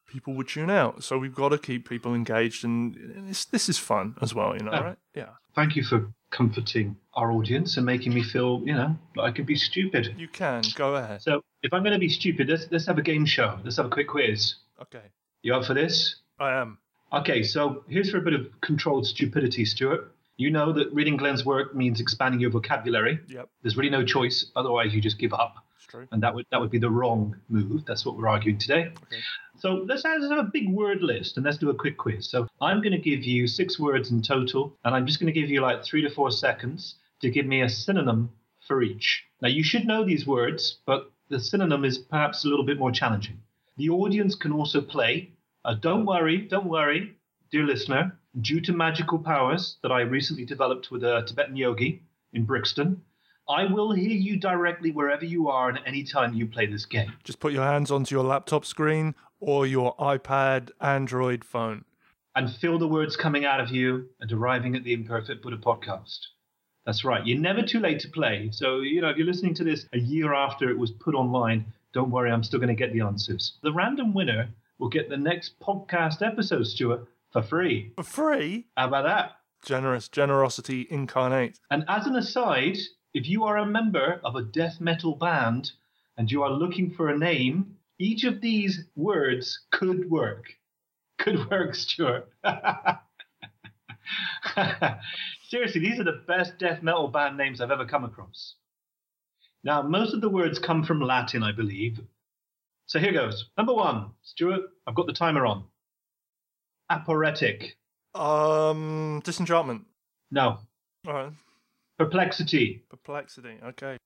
people 0.06 0.34
would 0.34 0.48
tune 0.48 0.70
out. 0.70 1.04
So 1.04 1.16
we've 1.18 1.34
got 1.34 1.50
to 1.50 1.58
keep 1.58 1.88
people 1.88 2.14
engaged, 2.14 2.64
and 2.64 3.32
this 3.52 3.68
is 3.68 3.78
fun 3.78 4.16
as 4.20 4.34
well, 4.34 4.54
you 4.56 4.64
know, 4.64 4.72
yeah. 4.72 4.80
right? 4.80 4.96
Yeah. 5.14 5.28
Thank 5.54 5.76
you 5.76 5.84
for 5.84 6.12
comforting 6.30 6.96
our 7.14 7.32
audience 7.32 7.76
and 7.76 7.84
making 7.84 8.14
me 8.14 8.22
feel, 8.22 8.62
you 8.64 8.74
know, 8.74 8.96
that 9.16 9.22
I 9.22 9.30
can 9.30 9.44
be 9.44 9.56
stupid. 9.56 10.14
You 10.16 10.28
can 10.28 10.62
go 10.74 10.94
ahead. 10.94 11.22
So 11.22 11.42
if 11.62 11.72
I'm 11.72 11.82
going 11.82 11.92
to 11.92 11.98
be 11.98 12.08
stupid, 12.08 12.48
let's 12.48 12.66
let's 12.70 12.86
have 12.86 12.98
a 12.98 13.02
game 13.02 13.26
show. 13.26 13.58
Let's 13.64 13.76
have 13.76 13.86
a 13.86 13.90
quick 13.90 14.08
quiz. 14.08 14.54
Okay. 14.80 15.02
You 15.42 15.54
up 15.54 15.64
for 15.64 15.74
this? 15.74 16.16
I 16.38 16.52
am. 16.52 16.78
Okay, 17.12 17.42
so 17.42 17.84
here's 17.88 18.10
for 18.10 18.18
a 18.18 18.22
bit 18.22 18.34
of 18.34 18.48
controlled 18.60 19.06
stupidity, 19.06 19.64
Stuart. 19.64 20.14
You 20.36 20.50
know 20.50 20.72
that 20.72 20.92
reading 20.92 21.16
Glenn's 21.16 21.44
work 21.44 21.74
means 21.74 22.00
expanding 22.00 22.40
your 22.40 22.50
vocabulary. 22.50 23.18
Yep. 23.28 23.48
There's 23.62 23.76
really 23.76 23.90
no 23.90 24.04
choice, 24.04 24.50
otherwise 24.54 24.94
you 24.94 25.00
just 25.00 25.18
give 25.18 25.34
up. 25.34 25.56
True. 25.88 26.06
And 26.12 26.22
that 26.22 26.34
would 26.34 26.46
that 26.52 26.60
would 26.60 26.70
be 26.70 26.78
the 26.78 26.88
wrong 26.90 27.36
move. 27.48 27.84
That's 27.84 28.06
what 28.06 28.16
we're 28.16 28.28
arguing 28.28 28.58
today. 28.58 28.92
Okay. 29.02 29.20
So 29.60 29.84
let's 29.86 30.04
have, 30.04 30.22
a 30.22 30.42
big 30.44 30.70
word 30.70 31.02
list 31.02 31.36
and 31.36 31.44
let's 31.44 31.58
do 31.58 31.68
a 31.68 31.74
quick 31.74 31.98
quiz. 31.98 32.26
So 32.30 32.48
I'm 32.62 32.80
going 32.80 32.92
to 32.92 32.98
give 32.98 33.24
you 33.24 33.46
six 33.46 33.78
words 33.78 34.10
in 34.10 34.22
total, 34.22 34.74
and 34.84 34.94
I'm 34.94 35.06
just 35.06 35.20
going 35.20 35.32
to 35.32 35.38
give 35.38 35.50
you 35.50 35.60
like 35.60 35.84
three 35.84 36.00
to 36.00 36.08
four 36.08 36.30
seconds 36.30 36.94
to 37.20 37.28
give 37.30 37.44
me 37.44 37.60
a 37.60 37.68
synonym 37.68 38.30
for 38.66 38.82
each. 38.82 39.22
Now 39.42 39.48
you 39.48 39.62
should 39.62 39.86
know 39.86 40.02
these 40.02 40.26
words, 40.26 40.78
but 40.86 41.12
the 41.28 41.38
synonym 41.38 41.84
is 41.84 41.98
perhaps 41.98 42.44
a 42.44 42.48
little 42.48 42.64
bit 42.64 42.78
more 42.78 42.90
challenging. 42.90 43.38
The 43.76 43.90
audience 43.90 44.34
can 44.34 44.52
also 44.52 44.80
play. 44.80 45.32
Uh, 45.62 45.74
don't 45.74 46.06
worry, 46.06 46.38
don't 46.38 46.66
worry, 46.66 47.14
dear 47.50 47.64
listener. 47.64 48.18
Due 48.40 48.62
to 48.62 48.72
magical 48.72 49.18
powers 49.18 49.76
that 49.82 49.92
I 49.92 50.00
recently 50.00 50.46
developed 50.46 50.90
with 50.90 51.04
a 51.04 51.22
Tibetan 51.26 51.56
yogi 51.56 52.02
in 52.32 52.44
Brixton, 52.44 53.02
I 53.50 53.64
will 53.64 53.90
hear 53.90 54.12
you 54.12 54.36
directly 54.36 54.92
wherever 54.92 55.24
you 55.24 55.48
are 55.48 55.68
and 55.68 55.80
any 55.84 56.04
time 56.04 56.34
you 56.34 56.46
play 56.46 56.66
this 56.66 56.86
game. 56.86 57.12
Just 57.24 57.40
put 57.40 57.52
your 57.52 57.64
hands 57.64 57.90
onto 57.90 58.14
your 58.14 58.22
laptop 58.22 58.64
screen 58.64 59.16
or 59.40 59.66
your 59.66 59.96
iPad, 59.96 60.70
Android 60.80 61.44
phone. 61.44 61.84
And 62.36 62.54
feel 62.54 62.78
the 62.78 62.86
words 62.86 63.16
coming 63.16 63.44
out 63.44 63.58
of 63.58 63.70
you 63.70 64.08
and 64.20 64.30
arriving 64.30 64.76
at 64.76 64.84
the 64.84 64.92
Imperfect 64.92 65.42
Buddha 65.42 65.56
podcast. 65.56 66.18
That's 66.86 67.04
right. 67.04 67.26
You're 67.26 67.40
never 67.40 67.62
too 67.62 67.80
late 67.80 67.98
to 68.00 68.08
play. 68.08 68.50
So, 68.52 68.82
you 68.82 69.00
know, 69.00 69.08
if 69.08 69.16
you're 69.16 69.26
listening 69.26 69.54
to 69.54 69.64
this 69.64 69.84
a 69.94 69.98
year 69.98 70.32
after 70.32 70.70
it 70.70 70.78
was 70.78 70.92
put 70.92 71.16
online, 71.16 71.66
don't 71.92 72.12
worry, 72.12 72.30
I'm 72.30 72.44
still 72.44 72.60
going 72.60 72.68
to 72.68 72.74
get 72.76 72.92
the 72.92 73.00
answers. 73.00 73.54
The 73.64 73.72
random 73.72 74.14
winner 74.14 74.48
will 74.78 74.88
get 74.88 75.08
the 75.08 75.16
next 75.16 75.58
podcast 75.58 76.24
episode, 76.24 76.68
Stuart, 76.68 77.04
for 77.32 77.42
free. 77.42 77.90
For 77.96 78.04
free? 78.04 78.68
How 78.76 78.86
about 78.86 79.06
that? 79.06 79.32
Generous, 79.64 80.08
generosity 80.08 80.86
incarnate. 80.88 81.58
And 81.72 81.84
as 81.88 82.06
an 82.06 82.14
aside, 82.14 82.78
if 83.12 83.28
you 83.28 83.44
are 83.44 83.56
a 83.56 83.66
member 83.66 84.20
of 84.24 84.36
a 84.36 84.42
death 84.42 84.80
metal 84.80 85.16
band 85.16 85.72
and 86.16 86.30
you 86.30 86.42
are 86.42 86.50
looking 86.50 86.90
for 86.90 87.08
a 87.08 87.18
name, 87.18 87.76
each 87.98 88.24
of 88.24 88.40
these 88.40 88.84
words 88.94 89.60
could 89.70 90.10
work. 90.10 90.46
Could 91.18 91.50
work, 91.50 91.74
Stuart. 91.74 92.28
Seriously, 95.48 95.80
these 95.80 95.98
are 95.98 96.04
the 96.04 96.22
best 96.26 96.58
death 96.58 96.82
metal 96.82 97.08
band 97.08 97.36
names 97.36 97.60
I've 97.60 97.70
ever 97.70 97.84
come 97.84 98.04
across. 98.04 98.54
Now, 99.62 99.82
most 99.82 100.14
of 100.14 100.20
the 100.20 100.28
words 100.28 100.58
come 100.58 100.84
from 100.84 101.00
Latin, 101.00 101.42
I 101.42 101.52
believe. 101.52 102.00
So 102.86 102.98
here 102.98 103.12
goes. 103.12 103.50
Number 103.56 103.74
one, 103.74 104.10
Stuart, 104.22 104.62
I've 104.86 104.94
got 104.94 105.06
the 105.06 105.12
timer 105.12 105.44
on. 105.46 105.64
Aporetic. 106.90 107.76
Um, 108.14 109.20
disenchantment. 109.24 109.84
No. 110.30 110.58
All 111.06 111.12
right. 111.12 111.32
Perplexity. 112.00 112.82
Perplexity. 112.88 113.58
Okay. 113.62 113.98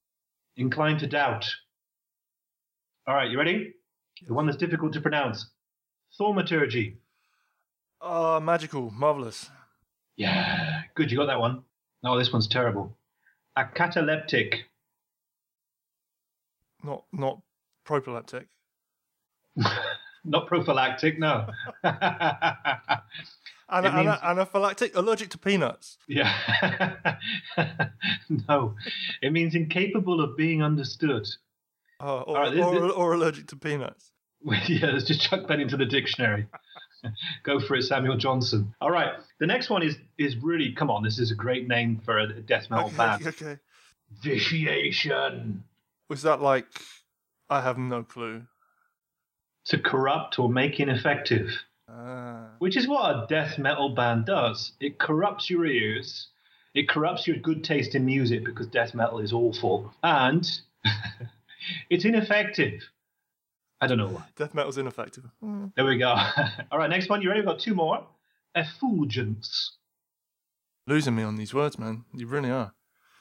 Inclined 0.57 0.99
to 0.99 1.07
doubt. 1.07 1.47
All 3.07 3.15
right, 3.15 3.31
you 3.31 3.39
ready? 3.39 3.73
The 4.27 4.35
one 4.35 4.47
that's 4.47 4.59
difficult 4.59 4.95
to 4.95 5.01
pronounce. 5.01 5.47
Thaumaturgy. 6.19 6.97
Uh, 8.01 8.41
magical. 8.43 8.91
Marvelous. 8.91 9.49
Yeah, 10.17 10.83
good. 10.97 11.13
You 11.13 11.19
got 11.19 11.27
that 11.27 11.39
one. 11.39 11.63
Oh, 12.05 12.19
this 12.19 12.33
one's 12.33 12.49
terrible. 12.49 12.99
Acataleptic. 13.57 14.63
Not 16.83 17.05
not 17.13 17.43
prophylactic. 17.85 18.49
not 20.25 20.49
prophylactic, 20.49 21.21
no. 21.21 21.47
Ana- 23.75 23.93
means... 23.93 24.19
ana- 24.23 24.45
anaphylactic, 24.45 24.95
allergic 24.95 25.31
to 25.31 25.39
peanuts. 25.39 25.99
Yeah. 26.07 27.17
no, 28.49 28.77
it 29.21 29.33
means 29.33 29.55
incapable 29.55 30.21
of 30.21 30.37
being 30.37 30.63
understood. 30.63 31.27
Oh, 32.01 32.21
or, 32.21 32.35
right, 32.35 32.55
this, 32.55 32.65
or, 32.65 32.81
this... 32.81 32.93
or, 32.93 33.15
allergic 33.15 33.49
to 33.49 33.57
peanuts. 33.57 34.13
yeah, 34.69 34.87
let's 34.87 35.05
just 35.05 35.21
chuck 35.21 35.49
that 35.49 35.61
into 35.61 35.77
the 35.77 35.87
dictionary. 35.87 36.47
Go 37.43 37.61
for 37.61 37.77
it, 37.77 37.83
Samuel 37.83 38.17
Johnson. 38.17 38.75
All 38.81 38.91
right, 38.91 39.15
the 39.39 39.47
next 39.47 39.71
one 39.71 39.83
is 39.83 39.97
is 40.17 40.37
really 40.37 40.73
come 40.73 40.91
on. 40.91 41.03
This 41.03 41.19
is 41.19 41.31
a 41.31 41.35
great 41.35 41.69
name 41.69 42.01
for 42.05 42.19
a 42.19 42.41
death 42.41 42.71
metal 42.71 42.87
okay, 42.87 42.97
band. 42.97 43.27
Okay. 43.27 43.59
Vitiation. 44.23 45.65
Was 46.09 46.23
that 46.23 46.41
like? 46.41 46.67
I 47.51 47.61
have 47.61 47.77
no 47.77 48.03
clue. 48.03 48.43
To 49.67 49.79
corrupt 49.79 50.39
or 50.39 50.49
make 50.49 50.81
ineffective. 50.81 51.51
Ah. 51.95 52.47
Which 52.59 52.77
is 52.77 52.89
what 52.89 53.11
a 53.11 53.27
death 53.29 53.59
metal 53.59 53.95
band 53.95 54.27
does. 54.27 54.73
It 54.81 54.99
corrupts 54.99 55.49
your 55.49 55.65
ears. 55.65 56.29
It 56.75 56.89
corrupts 56.89 57.27
your 57.27 57.37
good 57.37 57.63
taste 57.63 57.95
in 57.95 58.05
music 58.05 58.45
because 58.45 58.67
death 58.67 58.95
metal 58.95 59.21
is 59.21 59.33
awful. 59.33 59.93
And 60.03 60.49
it's 61.91 62.05
ineffective. 62.05 62.83
I 63.81 63.87
don't 63.87 63.99
know 63.99 64.09
why. 64.09 64.25
Death 64.37 64.55
metal's 64.55 64.79
ineffective. 64.79 65.25
There 65.77 65.85
we 65.85 65.99
go. 65.99 66.09
All 66.73 66.79
right, 66.79 66.91
next 66.91 67.09
one. 67.09 67.23
You 67.23 67.29
ready? 67.29 67.41
We've 67.41 67.49
got 67.49 67.61
two 67.61 67.75
more. 67.75 68.07
Effulgence. 68.55 69.77
Losing 70.87 71.15
me 71.15 71.23
on 71.23 71.37
these 71.37 71.55
words, 71.55 71.79
man. 71.79 72.05
You 72.13 72.27
really 72.27 72.51
are. 72.51 72.73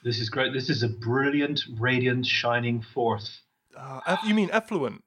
This 0.02 0.18
is 0.20 0.28
great. 0.28 0.52
This 0.52 0.68
is 0.68 0.82
a 0.82 0.88
brilliant, 0.88 1.62
radiant, 1.78 2.26
shining 2.26 2.82
forth. 2.82 3.40
Uh, 3.76 4.16
you 4.26 4.34
mean 4.34 4.50
effluent? 4.52 5.02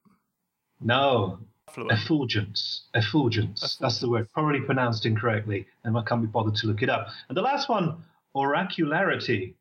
No, 0.82 1.40
Effluent. 1.68 1.92
effulgence. 1.92 2.84
Effulgence. 2.94 3.78
That's 3.80 4.00
the 4.00 4.10
word. 4.10 4.28
Probably 4.34 4.62
pronounced 4.62 5.06
incorrectly, 5.06 5.68
and 5.84 5.98
I 5.98 6.02
can't 6.04 6.22
be 6.22 6.28
bothered 6.28 6.56
to 6.56 6.68
look 6.68 6.82
it 6.82 6.90
up. 6.90 7.08
And 7.30 7.38
the 7.38 7.42
last 7.42 7.70
one, 7.70 8.04
oracularity. 8.36 9.54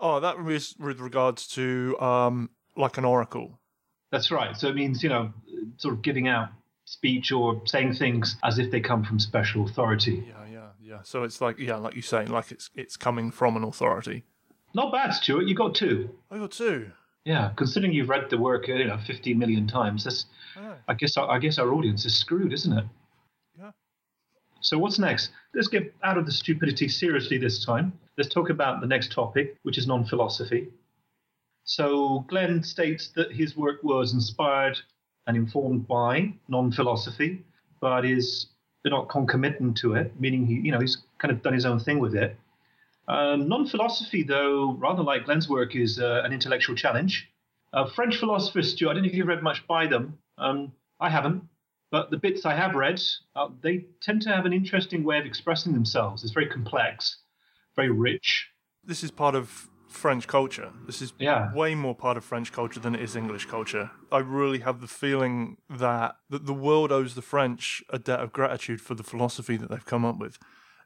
Oh, 0.00 0.20
that 0.20 0.42
was 0.42 0.74
with 0.78 1.00
regards 1.00 1.46
to 1.48 1.98
um, 2.00 2.50
like 2.76 2.98
an 2.98 3.04
oracle. 3.04 3.58
That's 4.10 4.30
right. 4.30 4.56
So 4.56 4.68
it 4.68 4.74
means, 4.74 5.02
you 5.02 5.08
know, 5.08 5.32
sort 5.76 5.94
of 5.94 6.02
giving 6.02 6.28
out 6.28 6.48
speech 6.84 7.32
or 7.32 7.60
saying 7.66 7.94
things 7.94 8.36
as 8.42 8.58
if 8.58 8.70
they 8.70 8.80
come 8.80 9.04
from 9.04 9.18
special 9.18 9.64
authority. 9.66 10.24
Yeah, 10.28 10.50
yeah, 10.50 10.66
yeah. 10.80 10.98
So 11.02 11.24
it's 11.24 11.40
like, 11.40 11.58
yeah, 11.58 11.76
like 11.76 11.94
you 11.94 12.02
say, 12.02 12.24
like 12.26 12.50
it's 12.50 12.70
it's 12.74 12.96
coming 12.96 13.30
from 13.30 13.56
an 13.56 13.64
authority. 13.64 14.24
Not 14.74 14.92
bad, 14.92 15.12
Stuart. 15.12 15.46
You 15.46 15.54
got 15.54 15.74
two. 15.74 16.10
I 16.30 16.38
got 16.38 16.52
two. 16.52 16.92
Yeah, 17.28 17.50
considering 17.56 17.92
you've 17.92 18.08
read 18.08 18.30
the 18.30 18.38
work, 18.38 18.68
you 18.68 18.86
know, 18.86 18.96
15 18.96 19.38
million 19.38 19.66
times, 19.66 20.04
that's, 20.04 20.24
I. 20.56 20.76
I 20.88 20.94
guess, 20.94 21.18
our, 21.18 21.30
I 21.30 21.38
guess 21.38 21.58
our 21.58 21.74
audience 21.74 22.06
is 22.06 22.14
screwed, 22.14 22.54
isn't 22.54 22.72
it? 22.72 22.84
Yeah. 23.58 23.70
So 24.62 24.78
what's 24.78 24.98
next? 24.98 25.28
Let's 25.54 25.68
get 25.68 25.94
out 26.02 26.16
of 26.16 26.24
the 26.24 26.32
stupidity 26.32 26.88
seriously 26.88 27.36
this 27.36 27.62
time. 27.62 27.92
Let's 28.16 28.30
talk 28.32 28.48
about 28.48 28.80
the 28.80 28.86
next 28.86 29.12
topic, 29.12 29.56
which 29.62 29.76
is 29.76 29.86
non-philosophy. 29.86 30.68
So 31.64 32.24
Glenn 32.28 32.62
states 32.62 33.08
that 33.16 33.30
his 33.30 33.58
work 33.58 33.84
was 33.84 34.14
inspired 34.14 34.78
and 35.26 35.36
informed 35.36 35.86
by 35.86 36.32
non-philosophy, 36.48 37.44
but 37.78 38.06
is 38.06 38.46
not 38.86 39.10
concomitant 39.10 39.76
to 39.82 39.96
it, 39.96 40.18
meaning 40.18 40.46
he, 40.46 40.54
you 40.54 40.72
know, 40.72 40.80
he's 40.80 40.96
kind 41.18 41.30
of 41.30 41.42
done 41.42 41.52
his 41.52 41.66
own 41.66 41.78
thing 41.78 41.98
with 41.98 42.14
it. 42.14 42.38
Um, 43.08 43.48
non-philosophy, 43.48 44.22
though, 44.22 44.74
rather 44.78 45.02
like 45.02 45.24
Glenn's 45.24 45.48
work, 45.48 45.74
is 45.74 45.98
uh, 45.98 46.22
an 46.24 46.32
intellectual 46.32 46.76
challenge. 46.76 47.28
Uh, 47.72 47.86
French 47.86 48.16
philosophers, 48.18 48.72
Stuart, 48.72 48.90
I 48.90 48.94
don't 48.94 49.02
know 49.02 49.08
if 49.08 49.14
you've 49.14 49.26
read 49.26 49.42
much 49.42 49.66
by 49.66 49.86
them. 49.86 50.18
Um, 50.36 50.72
I 51.00 51.08
haven't, 51.08 51.42
but 51.90 52.10
the 52.10 52.18
bits 52.18 52.44
I 52.44 52.54
have 52.54 52.74
read, 52.74 53.00
uh, 53.34 53.48
they 53.62 53.86
tend 54.02 54.22
to 54.22 54.30
have 54.30 54.44
an 54.46 54.52
interesting 54.52 55.04
way 55.04 55.18
of 55.18 55.24
expressing 55.26 55.72
themselves. 55.72 56.22
It's 56.22 56.32
very 56.32 56.46
complex, 56.46 57.18
very 57.76 57.90
rich. 57.90 58.48
This 58.84 59.02
is 59.02 59.10
part 59.10 59.34
of 59.34 59.68
French 59.88 60.26
culture. 60.26 60.70
This 60.86 61.00
is 61.00 61.14
Yeah. 61.18 61.52
way 61.54 61.74
more 61.74 61.94
part 61.94 62.18
of 62.18 62.24
French 62.24 62.52
culture 62.52 62.78
than 62.78 62.94
it 62.94 63.00
is 63.00 63.16
English 63.16 63.46
culture. 63.46 63.90
I 64.12 64.18
really 64.18 64.58
have 64.60 64.80
the 64.82 64.86
feeling 64.86 65.56
that, 65.70 66.16
that 66.28 66.44
the 66.44 66.52
world 66.52 66.92
owes 66.92 67.14
the 67.14 67.22
French 67.22 67.82
a 67.88 67.98
debt 67.98 68.20
of 68.20 68.32
gratitude 68.32 68.82
for 68.82 68.94
the 68.94 69.02
philosophy 69.02 69.56
that 69.56 69.70
they've 69.70 69.84
come 69.84 70.04
up 70.04 70.18
with. 70.18 70.38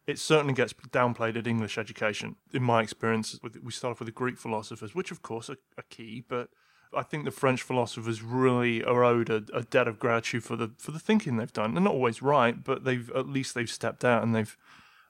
It 0.07 0.19
certainly 0.19 0.55
gets 0.55 0.73
downplayed 0.73 1.37
at 1.37 1.47
English 1.47 1.79
education. 1.79 2.37
In 2.53 2.63
my 2.63 2.83
experience, 2.83 3.39
we 3.63 3.71
start 3.71 3.93
off 3.93 4.01
with 4.01 4.07
the 4.07 4.13
Greek 4.13 4.37
philosophers, 4.37 4.95
which 4.95 5.11
of 5.13 5.23
course 5.23 5.49
are, 5.49 5.59
are 5.79 5.85
key, 5.91 6.25
but 6.27 6.49
I 6.95 7.03
think 7.03 7.25
the 7.25 7.31
French 7.31 7.63
philosophers 7.63 8.23
really 8.23 8.83
are 8.85 9.05
owed 9.05 9.31
a, 9.31 9.45
a 9.55 9.63
debt 9.63 9.89
of 9.89 9.99
gratitude 9.99 10.45
for 10.45 10.57
the 10.57 10.73
for 10.79 10.91
the 10.91 10.99
thinking 10.99 11.37
they've 11.37 11.53
done. 11.53 11.75
They're 11.75 11.83
not 11.83 11.95
always 11.95 12.21
right, 12.21 12.63
but 12.63 12.85
they've 12.85 13.11
at 13.11 13.29
least 13.29 13.55
they've 13.55 13.71
stepped 13.71 14.05
out 14.05 14.23
and 14.23 14.35
they've 14.35 14.57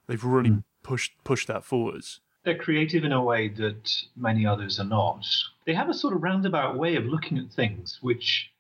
they've 0.07 0.23
really 0.23 0.51
hmm. 0.51 0.59
pushed 0.83 1.13
pushed 1.25 1.49
that 1.49 1.65
forwards. 1.65 2.21
They're 2.45 2.59
creative 2.59 3.05
in 3.05 3.13
a 3.13 3.23
way 3.23 3.49
that 3.49 3.91
many 4.17 4.45
others 4.45 4.81
are 4.81 4.85
not. 4.85 5.25
They 5.65 5.75
have 5.75 5.89
a 5.89 5.95
sort 5.95 6.15
of 6.15 6.23
roundabout 6.23 6.77
way 6.77 6.97
of 6.97 7.05
looking 7.05 7.39
at 7.39 7.53
things, 7.53 7.99
which 8.03 8.51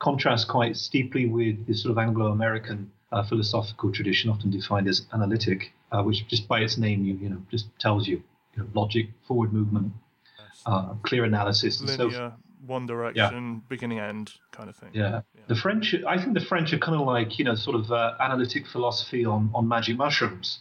contrasts 0.00 0.44
quite 0.44 0.76
steeply 0.76 1.26
with 1.26 1.64
the 1.66 1.74
sort 1.74 1.92
of 1.92 1.98
Anglo-American 1.98 2.90
uh, 3.12 3.22
philosophical 3.24 3.92
tradition, 3.92 4.30
often 4.30 4.50
defined 4.50 4.88
as 4.88 5.06
analytic, 5.12 5.72
uh, 5.92 6.02
which 6.02 6.26
just 6.28 6.48
by 6.48 6.60
its 6.60 6.78
name, 6.78 7.04
you 7.04 7.14
you 7.14 7.28
know, 7.28 7.42
just 7.50 7.66
tells 7.78 8.06
you, 8.06 8.22
you 8.54 8.62
know, 8.62 8.68
logic, 8.74 9.08
forward 9.26 9.52
movement, 9.52 9.92
uh, 10.66 10.94
clear 11.02 11.24
analysis, 11.24 11.80
and 11.80 11.90
so. 11.90 12.06
Linear, 12.06 12.32
one 12.66 12.86
direction, 12.86 13.62
beginning 13.68 13.98
end 13.98 14.32
kind 14.52 14.68
of 14.68 14.76
thing. 14.76 14.90
Yeah. 14.92 15.22
The 15.48 15.56
French, 15.56 15.94
I 16.06 16.18
think 16.18 16.34
the 16.34 16.44
French 16.44 16.72
are 16.72 16.78
kind 16.78 17.00
of 17.00 17.06
like, 17.06 17.38
you 17.38 17.44
know, 17.44 17.54
sort 17.54 17.76
of 17.76 17.90
uh, 17.90 18.14
analytic 18.20 18.66
philosophy 18.66 19.24
on, 19.24 19.50
on 19.54 19.66
magic 19.66 19.96
mushrooms. 19.96 20.58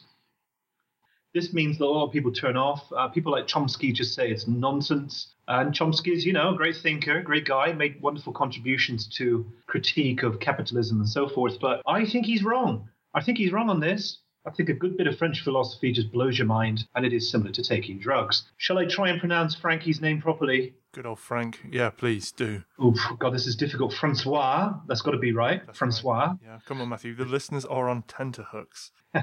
This 1.33 1.53
means 1.53 1.77
that 1.77 1.85
a 1.85 1.87
lot 1.87 2.07
of 2.07 2.11
people 2.11 2.31
turn 2.31 2.57
off. 2.57 2.91
Uh, 2.91 3.07
people 3.07 3.31
like 3.31 3.47
Chomsky 3.47 3.93
just 3.93 4.15
say 4.15 4.31
it's 4.31 4.47
nonsense. 4.47 5.33
And 5.47 5.73
Chomsky 5.73 6.13
is, 6.13 6.25
you 6.25 6.33
know, 6.33 6.53
a 6.53 6.57
great 6.57 6.77
thinker, 6.77 7.21
great 7.21 7.45
guy, 7.45 7.71
made 7.73 8.01
wonderful 8.01 8.33
contributions 8.33 9.07
to 9.17 9.45
critique 9.67 10.23
of 10.23 10.39
capitalism 10.39 10.99
and 10.99 11.09
so 11.09 11.27
forth. 11.29 11.59
But 11.59 11.81
I 11.87 12.05
think 12.05 12.25
he's 12.25 12.43
wrong. 12.43 12.89
I 13.13 13.23
think 13.23 13.37
he's 13.37 13.51
wrong 13.51 13.69
on 13.69 13.79
this. 13.79 14.19
I 14.49 14.51
think 14.51 14.69
a 14.69 14.73
good 14.73 14.97
bit 14.97 15.05
of 15.05 15.15
French 15.15 15.41
philosophy 15.43 15.91
just 15.91 16.11
blows 16.11 16.39
your 16.39 16.47
mind, 16.47 16.87
and 16.95 17.05
it 17.05 17.13
is 17.13 17.29
similar 17.29 17.51
to 17.51 17.61
taking 17.63 17.99
drugs. 17.99 18.45
Shall 18.57 18.79
I 18.79 18.85
try 18.85 19.09
and 19.09 19.19
pronounce 19.19 19.53
Frankie's 19.53 20.01
name 20.01 20.19
properly? 20.19 20.73
Good 20.91 21.05
old 21.05 21.19
Frank. 21.19 21.61
Yeah, 21.71 21.91
please 21.91 22.31
do. 22.31 22.63
Oh, 22.79 22.95
God, 23.19 23.31
this 23.35 23.45
is 23.45 23.55
difficult. 23.55 23.93
Francois, 23.93 24.73
that's 24.87 25.03
got 25.03 25.11
to 25.11 25.19
be 25.19 25.33
right. 25.33 25.63
That's 25.67 25.77
Francois. 25.77 26.33
Yeah, 26.43 26.57
come 26.65 26.81
on, 26.81 26.89
Matthew. 26.89 27.13
The 27.13 27.25
listeners 27.25 27.63
are 27.65 27.87
on 27.89 28.01
tenterhooks. 28.03 28.91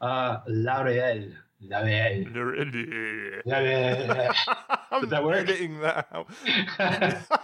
Uh, 0.00 0.38
L'Oreal. 0.48 1.30
L'Oreal. 1.60 2.24
L'Oreal. 3.46 4.34
I'm 4.90 5.00
Did 5.02 5.10
that 5.10 5.22
work? 5.24 5.36
editing 5.36 5.80
that 5.80 6.06
out. 6.12 6.26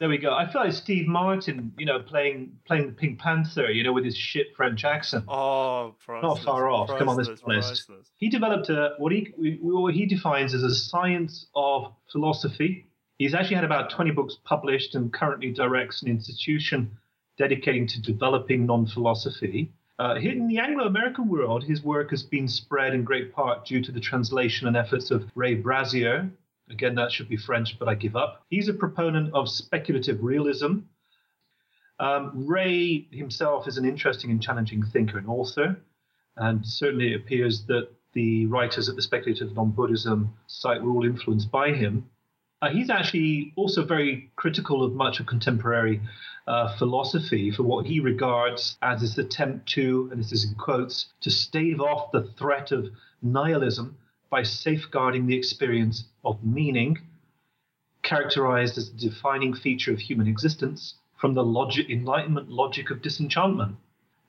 there 0.00 0.08
we 0.08 0.16
go. 0.16 0.32
I 0.32 0.50
feel 0.50 0.62
like 0.62 0.72
Steve 0.72 1.06
Martin, 1.06 1.72
you 1.78 1.84
know, 1.84 2.00
playing 2.00 2.58
playing 2.66 2.86
the 2.86 2.92
Pink 2.92 3.18
Panther, 3.20 3.70
you 3.70 3.84
know, 3.84 3.92
with 3.92 4.04
his 4.04 4.16
shit 4.16 4.56
French 4.56 4.82
accent. 4.82 5.26
Oh, 5.28 5.94
priceless, 6.04 6.36
Not 6.36 6.44
far 6.44 6.70
off. 6.70 6.88
Come 6.88 7.10
on, 7.10 7.16
priceless, 7.16 7.40
honest. 7.44 7.68
priceless. 7.86 8.10
He 8.16 8.30
developed 8.30 8.70
a, 8.70 8.94
what 8.96 9.12
he 9.12 9.34
what 9.60 9.92
he 9.92 10.06
defines 10.06 10.54
as 10.54 10.62
a 10.62 10.74
science 10.74 11.46
of 11.54 11.92
philosophy. 12.10 12.86
He's 13.18 13.34
actually 13.34 13.56
had 13.56 13.64
about 13.64 13.90
20 13.90 14.12
books 14.12 14.38
published 14.44 14.94
and 14.94 15.12
currently 15.12 15.52
directs 15.52 16.00
an 16.00 16.08
institution 16.08 16.96
dedicating 17.36 17.86
to 17.88 18.00
developing 18.00 18.64
non-philosophy. 18.64 19.70
Uh, 19.98 20.14
in 20.14 20.48
the 20.48 20.58
Anglo-American 20.58 21.28
world, 21.28 21.62
his 21.62 21.82
work 21.82 22.08
has 22.08 22.22
been 22.22 22.48
spread 22.48 22.94
in 22.94 23.04
great 23.04 23.34
part 23.34 23.66
due 23.66 23.82
to 23.82 23.92
the 23.92 24.00
translation 24.00 24.66
and 24.66 24.74
efforts 24.74 25.10
of 25.10 25.30
Ray 25.34 25.54
Brassier. 25.54 26.30
Again, 26.70 26.94
that 26.94 27.10
should 27.10 27.28
be 27.28 27.36
French, 27.36 27.78
but 27.78 27.88
I 27.88 27.94
give 27.94 28.16
up. 28.16 28.44
He's 28.48 28.68
a 28.68 28.72
proponent 28.72 29.34
of 29.34 29.48
speculative 29.48 30.22
realism. 30.22 30.80
Um, 31.98 32.46
Ray 32.46 33.08
himself 33.10 33.68
is 33.68 33.76
an 33.76 33.84
interesting 33.84 34.30
and 34.30 34.40
challenging 34.40 34.82
thinker 34.82 35.18
and 35.18 35.28
author, 35.28 35.76
and 36.36 36.64
certainly 36.64 37.12
it 37.12 37.16
appears 37.16 37.66
that 37.66 37.88
the 38.12 38.46
writers 38.46 38.88
at 38.88 38.96
the 38.96 39.02
Speculative 39.02 39.54
Non-Buddhism 39.54 40.32
site 40.46 40.82
were 40.82 40.90
all 40.90 41.04
influenced 41.04 41.50
by 41.50 41.72
him. 41.72 42.08
Uh, 42.62 42.70
he's 42.70 42.90
actually 42.90 43.52
also 43.56 43.84
very 43.84 44.30
critical 44.36 44.82
of 44.82 44.92
much 44.94 45.20
of 45.20 45.26
contemporary 45.26 46.00
uh, 46.46 46.76
philosophy 46.76 47.50
for 47.50 47.62
what 47.62 47.86
he 47.86 48.00
regards 48.00 48.76
as 48.82 49.02
its 49.02 49.18
attempt 49.18 49.68
to, 49.68 50.08
and 50.10 50.20
this 50.20 50.32
is 50.32 50.44
in 50.44 50.54
quotes, 50.54 51.06
to 51.20 51.30
stave 51.30 51.80
off 51.80 52.10
the 52.12 52.22
threat 52.38 52.72
of 52.72 52.88
nihilism 53.22 53.96
by 54.30 54.42
safeguarding 54.42 55.26
the 55.26 55.36
experience 55.36 56.04
of 56.24 56.42
meaning, 56.44 56.98
characterized 58.02 58.78
as 58.78 58.90
the 58.90 58.98
defining 58.98 59.52
feature 59.54 59.92
of 59.92 59.98
human 59.98 60.26
existence 60.26 60.94
from 61.18 61.34
the 61.34 61.44
logic, 61.44 61.90
enlightenment 61.90 62.48
logic 62.48 62.90
of 62.90 63.02
disenchantment. 63.02 63.76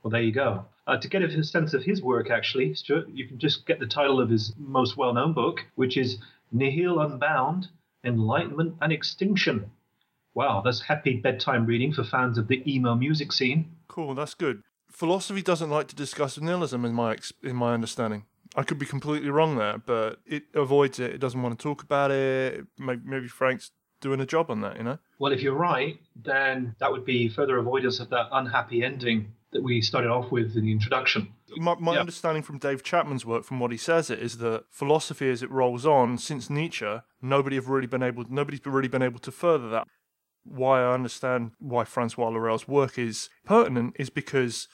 Well, 0.03 0.11
there 0.11 0.21
you 0.21 0.33
go. 0.33 0.65
Uh, 0.87 0.97
to 0.97 1.07
get 1.07 1.21
a 1.21 1.43
sense 1.43 1.73
of 1.73 1.83
his 1.83 2.01
work, 2.01 2.29
actually, 2.29 2.73
Stuart, 2.73 3.09
you 3.13 3.27
can 3.27 3.37
just 3.37 3.65
get 3.67 3.79
the 3.79 3.85
title 3.85 4.19
of 4.19 4.29
his 4.29 4.53
most 4.57 4.97
well 4.97 5.13
known 5.13 5.33
book, 5.33 5.61
which 5.75 5.95
is 5.95 6.17
Nihil 6.51 6.99
Unbound 6.99 7.69
Enlightenment 8.03 8.75
and 8.81 8.91
Extinction. 8.91 9.71
Wow, 10.33 10.61
that's 10.65 10.81
happy 10.81 11.17
bedtime 11.17 11.65
reading 11.65 11.93
for 11.93 12.03
fans 12.03 12.37
of 12.37 12.47
the 12.47 12.63
emo 12.71 12.95
music 12.95 13.31
scene. 13.31 13.69
Cool, 13.87 14.15
that's 14.15 14.33
good. 14.33 14.63
Philosophy 14.89 15.41
doesn't 15.41 15.69
like 15.69 15.87
to 15.87 15.95
discuss 15.95 16.39
nihilism, 16.39 16.83
in 16.83 16.93
my 16.93 17.17
in 17.43 17.55
my 17.55 17.73
understanding. 17.73 18.25
I 18.55 18.63
could 18.63 18.77
be 18.79 18.85
completely 18.85 19.29
wrong 19.29 19.57
there, 19.57 19.77
but 19.77 20.19
it 20.25 20.43
avoids 20.53 20.99
it. 20.99 21.11
It 21.11 21.19
doesn't 21.19 21.41
want 21.41 21.57
to 21.57 21.63
talk 21.63 21.83
about 21.83 22.11
it. 22.11 22.65
Maybe 22.77 23.27
Frank's 23.27 23.71
doing 24.01 24.19
a 24.19 24.25
job 24.25 24.49
on 24.51 24.61
that, 24.61 24.77
you 24.77 24.83
know. 24.83 24.97
Well, 25.19 25.31
if 25.31 25.41
you're 25.41 25.53
right, 25.55 25.99
then 26.15 26.75
that 26.79 26.91
would 26.91 27.05
be 27.05 27.29
further 27.29 27.57
avoidance 27.57 27.99
of 27.99 28.09
that 28.09 28.27
unhappy 28.31 28.83
ending 28.83 29.31
that 29.51 29.63
we 29.63 29.81
started 29.81 30.09
off 30.09 30.31
with 30.31 30.55
in 30.55 30.65
the 30.65 30.71
introduction. 30.71 31.33
My, 31.57 31.75
my 31.79 31.93
Yeah. 31.93 31.99
understanding 31.99 32.41
from 32.43 32.57
Dave 32.57 32.83
Chapman's 32.83 33.25
work, 33.25 33.43
from 33.43 33.59
what 33.59 33.71
he 33.71 33.77
says, 33.77 34.09
it 34.09 34.19
is 34.19 34.37
that 34.39 34.63
philosophy, 34.69 35.29
as 35.29 35.43
it 35.43 35.51
rolls 35.51 35.85
on, 35.85 36.17
since 36.17 36.49
Nietzsche, 36.49 36.99
nobody 37.21 37.57
have 37.57 37.67
really 37.67 37.87
been 37.87 38.03
able, 38.03 38.25
nobody's 38.29 38.65
really 38.65 38.87
been 38.87 39.01
able 39.01 39.19
to 39.19 39.31
further 39.31 39.69
that. 39.69 39.87
Why 40.43 40.81
I 40.81 40.93
understand 40.93 41.51
why 41.59 41.83
Francois 41.83 42.29
Laruelle's 42.29 42.67
work 42.67 42.97
is 42.97 43.29
pertinent 43.45 43.95
is 43.99 44.09
because 44.09 44.67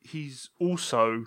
he's 0.00 0.50
also 0.58 1.26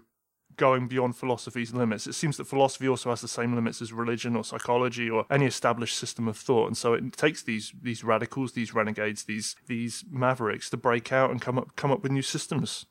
going 0.58 0.88
beyond 0.88 1.16
philosophy's 1.16 1.74
limits. 1.74 2.08
It 2.08 2.14
seems 2.14 2.38
that 2.38 2.45
philosophy 2.45 2.88
also 2.88 3.10
has 3.10 3.22
the 3.22 3.28
same 3.28 3.56
limits 3.56 3.82
as 3.82 3.93
religion 3.93 4.36
or 4.36 4.43
psychology 4.43 5.10
or 5.10 5.26
any 5.30 5.45
established 5.45 5.97
system 5.97 6.28
of 6.28 6.38
thought, 6.38 6.68
and 6.68 6.78
so 6.78 6.93
it 6.93 7.14
takes 7.14 7.43
these 7.43 7.74
these 7.82 8.04
radicals, 8.04 8.54
these 8.54 8.74
renegades, 8.74 9.24
these 9.24 9.56
these 9.68 10.04
mavericks 10.10 10.70
to 10.70 10.78
break 10.78 11.12
out 11.12 11.32
and 11.32 11.41
come 11.41 11.58
up 11.58 11.76
come 11.76 11.91
up 11.91 12.04
with 12.04 12.12
new 12.12 12.22
systems. 12.22 12.86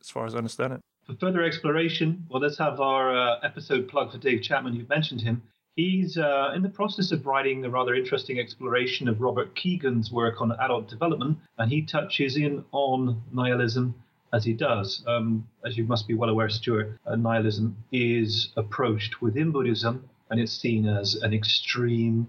As 0.00 0.10
far 0.10 0.26
as 0.26 0.34
I 0.34 0.38
understand 0.38 0.74
it. 0.74 0.80
For 1.06 1.14
further 1.14 1.42
exploration, 1.42 2.26
well, 2.28 2.42
let's 2.42 2.58
have 2.58 2.80
our 2.80 3.16
uh, 3.16 3.38
episode 3.42 3.88
plug 3.88 4.12
for 4.12 4.18
Dave 4.18 4.42
Chapman. 4.42 4.74
You've 4.74 4.88
mentioned 4.88 5.20
him. 5.20 5.42
He's 5.76 6.16
uh, 6.16 6.52
in 6.54 6.62
the 6.62 6.70
process 6.70 7.12
of 7.12 7.26
writing 7.26 7.64
a 7.64 7.70
rather 7.70 7.94
interesting 7.94 8.40
exploration 8.40 9.08
of 9.08 9.20
Robert 9.20 9.54
Kegan's 9.54 10.10
work 10.10 10.40
on 10.40 10.50
adult 10.52 10.88
development, 10.88 11.38
and 11.58 11.70
he 11.70 11.82
touches 11.82 12.36
in 12.36 12.64
on 12.72 13.22
nihilism 13.32 13.94
as 14.32 14.44
he 14.44 14.52
does. 14.52 15.02
Um, 15.06 15.46
as 15.64 15.76
you 15.76 15.84
must 15.84 16.06
be 16.06 16.14
well 16.14 16.30
aware, 16.30 16.48
Stuart, 16.48 16.98
uh, 17.06 17.16
nihilism 17.16 17.76
is 17.92 18.52
approached 18.56 19.22
within 19.22 19.52
Buddhism, 19.52 20.08
and 20.30 20.40
it's 20.40 20.52
seen 20.52 20.86
as 20.86 21.14
an 21.16 21.32
extreme. 21.32 22.28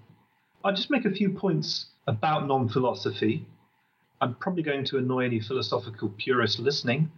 I'll 0.64 0.76
just 0.76 0.92
make 0.92 1.06
a 1.06 1.12
few 1.12 1.32
points 1.32 1.88
about 2.08 2.48
non 2.48 2.70
philosophy. 2.70 3.46
I'm 4.22 4.36
probably 4.36 4.64
going 4.64 4.86
to 4.86 4.98
annoy 4.98 5.26
any 5.26 5.40
philosophical 5.40 6.10
purists 6.18 6.60
listening, 6.60 7.12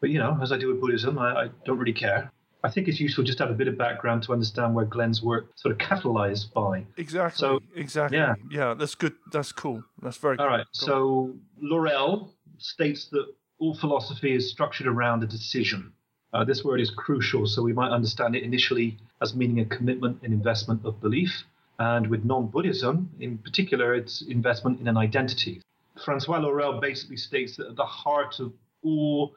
but 0.00 0.10
you 0.10 0.18
know, 0.18 0.38
as 0.42 0.52
I 0.52 0.58
do 0.58 0.68
with 0.68 0.80
Buddhism, 0.80 1.18
I, 1.18 1.44
I 1.44 1.48
don't 1.64 1.78
really 1.78 1.92
care. 1.92 2.32
I 2.64 2.70
think 2.70 2.88
it's 2.88 2.98
useful 2.98 3.22
just 3.22 3.38
to 3.38 3.44
have 3.44 3.52
a 3.52 3.56
bit 3.56 3.68
of 3.68 3.78
background 3.78 4.24
to 4.24 4.32
understand 4.32 4.74
where 4.74 4.86
Glenn's 4.86 5.22
work 5.22 5.50
sort 5.54 5.72
of 5.72 5.78
catalyzed 5.78 6.52
by. 6.52 6.84
Exactly. 6.96 7.38
So 7.38 7.60
exactly. 7.76 8.18
Yeah. 8.18 8.34
Yeah. 8.50 8.74
That's 8.74 8.94
good. 8.94 9.12
That's 9.30 9.52
cool. 9.52 9.84
That's 10.02 10.16
very. 10.16 10.36
All 10.38 10.46
cool. 10.46 10.56
right. 10.56 10.66
So 10.72 11.34
Laruelle 11.62 12.30
states 12.58 13.08
that 13.12 13.26
all 13.58 13.74
philosophy 13.74 14.34
is 14.34 14.50
structured 14.50 14.86
around 14.86 15.22
a 15.22 15.26
decision. 15.26 15.92
Uh, 16.32 16.44
this 16.44 16.64
word 16.64 16.80
is 16.80 16.90
crucial, 16.90 17.46
so 17.46 17.62
we 17.62 17.72
might 17.72 17.90
understand 17.90 18.36
it 18.36 18.42
initially 18.42 18.98
as 19.22 19.34
meaning 19.34 19.60
a 19.60 19.64
commitment 19.64 20.18
and 20.22 20.32
investment 20.32 20.84
of 20.84 21.00
belief. 21.00 21.44
And 21.78 22.08
with 22.08 22.24
non 22.24 22.48
Buddhism, 22.48 23.10
in 23.20 23.38
particular, 23.38 23.94
it's 23.94 24.22
investment 24.22 24.80
in 24.80 24.88
an 24.88 24.96
identity. 24.96 25.62
Francois 26.04 26.38
Laruelle 26.38 26.80
basically 26.80 27.16
states 27.16 27.56
that 27.56 27.68
at 27.68 27.76
the 27.76 27.86
heart 27.86 28.40
of 28.40 28.52
all 28.82 29.34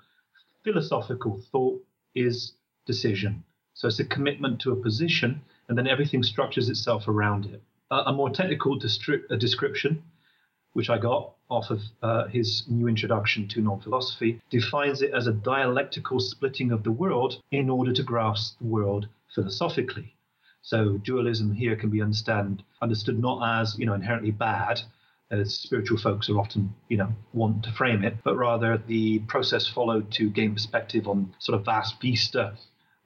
philosophical 0.64 1.42
thought 1.52 1.82
is 2.16 2.54
decision. 2.86 3.44
So 3.74 3.88
it's 3.88 4.00
a 4.00 4.06
commitment 4.06 4.60
to 4.62 4.72
a 4.72 4.76
position, 4.76 5.42
and 5.68 5.78
then 5.78 5.88
everything 5.88 6.24
structures 6.24 6.70
itself 6.70 7.08
around 7.08 7.46
it. 7.46 7.62
Uh, 7.92 8.04
a 8.08 8.14
more 8.14 8.30
technical 8.30 8.78
distri- 8.78 9.28
description, 9.40 10.04
which 10.74 10.90
I 10.90 10.98
got 10.98 11.34
off 11.50 11.70
of 11.72 11.82
uh, 12.02 12.28
his 12.28 12.64
new 12.68 12.88
introduction 12.88 13.48
to 13.50 13.62
non 13.62 13.80
philosophy, 13.80 14.42
defines 14.50 15.02
it 15.02 15.14
as 15.14 15.28
a 15.28 15.34
dialectical 15.34 16.20
splitting 16.20 16.72
of 16.72 16.84
the 16.84 16.92
world 16.92 17.42
in 17.52 17.70
order 17.70 17.92
to 17.94 18.04
grasp 18.04 18.58
the 18.60 18.68
world 18.68 19.08
philosophically. 19.34 20.14
So 20.62 20.98
dualism 20.98 21.54
here 21.54 21.76
can 21.76 21.90
be 21.90 22.02
understand, 22.02 22.64
understood 22.82 23.20
not 23.20 23.62
as 23.62 23.78
you 23.80 23.86
know 23.86 23.94
inherently 23.94 24.32
bad, 24.32 24.82
as 25.32 25.56
spiritual 25.56 25.98
folks 25.98 26.30
are 26.30 26.40
often 26.40 26.74
you 26.88 26.98
know 26.98 27.14
want 27.34 27.64
to 27.64 27.72
frame 27.72 28.04
it, 28.04 28.18
but 28.24 28.36
rather 28.36 28.78
the 28.78 29.20
process 29.20 29.68
followed 29.68 30.12
to 30.12 30.30
gain 30.30 30.54
perspective 30.54 31.08
on 31.08 31.34
sort 31.40 31.58
of 31.58 31.66
vast 31.66 32.00
vista 32.02 32.56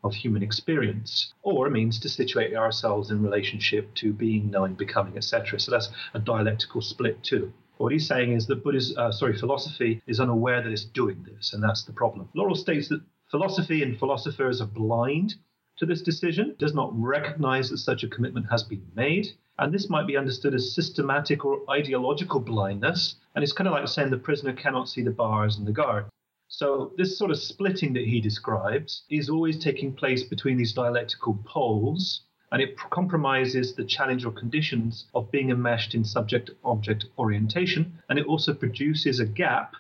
of 0.04 0.14
human 0.14 0.44
experience, 0.44 1.34
or 1.42 1.68
a 1.68 1.72
means 1.72 2.00
to 2.00 2.10
situate 2.10 2.56
ourselves 2.56 3.12
in 3.12 3.22
relationship 3.22 3.94
to 3.96 4.14
being, 4.14 4.50
knowing, 4.52 4.74
becoming, 4.74 5.16
etc. 5.18 5.60
So 5.60 5.72
that's 5.72 5.90
a 6.14 6.20
dialectical 6.20 6.82
split 6.82 7.24
too. 7.24 7.54
What 7.78 7.92
he's 7.92 8.08
saying 8.08 8.34
is 8.34 8.48
that 8.48 8.64
Buddhist, 8.64 8.98
uh, 8.98 9.12
sorry, 9.12 9.38
philosophy 9.38 10.02
is 10.08 10.20
unaware 10.20 10.62
that 10.62 10.72
it's 10.72 10.86
doing 10.86 11.24
this, 11.24 11.54
and 11.54 11.64
that's 11.64 11.84
the 11.84 11.94
problem. 11.94 12.30
Laruelle 12.36 12.56
states 12.56 12.90
that 12.90 13.02
philosophy 13.30 13.82
and 13.82 13.98
philosophers 13.98 14.62
are 14.62 14.68
blind 14.68 15.36
to 15.78 15.86
this 15.86 16.02
decision, 16.02 16.56
does 16.60 16.74
not 16.74 16.92
recognize 16.94 17.70
that 17.70 17.80
such 17.80 18.04
a 18.04 18.08
commitment 18.08 18.46
has 18.50 18.64
been 18.64 18.86
made, 18.96 19.28
and 19.58 19.74
this 19.74 19.90
might 19.90 20.08
be 20.08 20.18
understood 20.18 20.54
as 20.54 20.76
systematic 20.76 21.46
or 21.46 21.62
ideological 21.70 22.40
blindness. 22.40 23.16
And 23.36 23.44
it's 23.44 23.54
kind 23.54 23.68
of 23.68 23.74
like 23.74 23.88
saying 23.88 24.10
the 24.12 24.18
prisoner 24.18 24.54
cannot 24.54 24.88
see 24.88 25.02
the 25.02 25.12
bars 25.12 25.58
and 25.58 25.68
the 25.68 25.72
guard. 25.72 26.06
So, 26.48 26.94
this 26.98 27.18
sort 27.18 27.32
of 27.32 27.40
splitting 27.40 27.94
that 27.94 28.06
he 28.06 28.22
describes 28.22 29.04
is 29.10 29.30
always 29.30 29.58
taking 29.58 29.94
place 29.94 30.24
between 30.24 30.58
these 30.58 30.74
dialectical 30.74 31.40
poles 31.46 32.22
and 32.52 32.62
it 32.62 32.78
compromises 32.92 33.74
the 33.74 33.84
challenge 33.84 34.26
or 34.26 34.32
conditions 34.32 35.06
of 35.16 35.32
being 35.32 35.50
enmeshed 35.50 35.96
in 35.96 36.06
subject 36.06 36.52
object 36.64 37.06
orientation, 37.18 37.98
and 38.10 38.20
it 38.20 38.28
also 38.28 38.54
produces 38.54 39.20
a 39.20 39.26
gap 39.26 39.74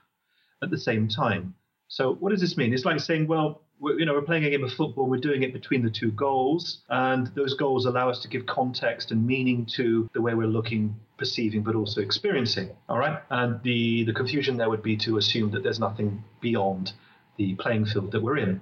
at 0.63 0.71
the 0.71 0.77
same 0.77 1.07
time. 1.07 1.53
So, 1.87 2.15
what 2.15 2.31
does 2.31 2.41
this 2.41 2.57
mean? 2.57 2.73
It's 2.73 2.85
like 2.85 2.99
saying, 2.99 3.27
well, 3.27 3.61
we're, 3.83 3.99
you 3.99 4.05
know, 4.05 4.13
we're 4.13 4.21
playing 4.21 4.45
a 4.45 4.49
game 4.49 4.63
of 4.63 4.71
football, 4.71 5.07
we're 5.07 5.19
doing 5.19 5.43
it 5.43 5.51
between 5.51 5.83
the 5.83 5.89
two 5.89 6.11
goals, 6.11 6.79
and 6.89 7.27
those 7.35 7.53
goals 7.53 7.85
allow 7.85 8.09
us 8.09 8.19
to 8.19 8.29
give 8.29 8.45
context 8.45 9.11
and 9.11 9.27
meaning 9.27 9.65
to 9.75 10.09
the 10.13 10.21
way 10.21 10.33
we're 10.33 10.47
looking, 10.47 10.95
perceiving, 11.17 11.61
but 11.63 11.75
also 11.75 11.99
experiencing. 11.99 12.69
All 12.87 12.97
right, 12.97 13.21
and 13.29 13.61
the 13.63 14.05
the 14.05 14.13
confusion 14.13 14.55
there 14.55 14.69
would 14.69 14.83
be 14.83 14.95
to 14.97 15.17
assume 15.17 15.51
that 15.51 15.63
there's 15.63 15.79
nothing 15.79 16.23
beyond 16.39 16.93
the 17.37 17.55
playing 17.55 17.85
field 17.85 18.11
that 18.13 18.23
we're 18.23 18.37
in. 18.37 18.61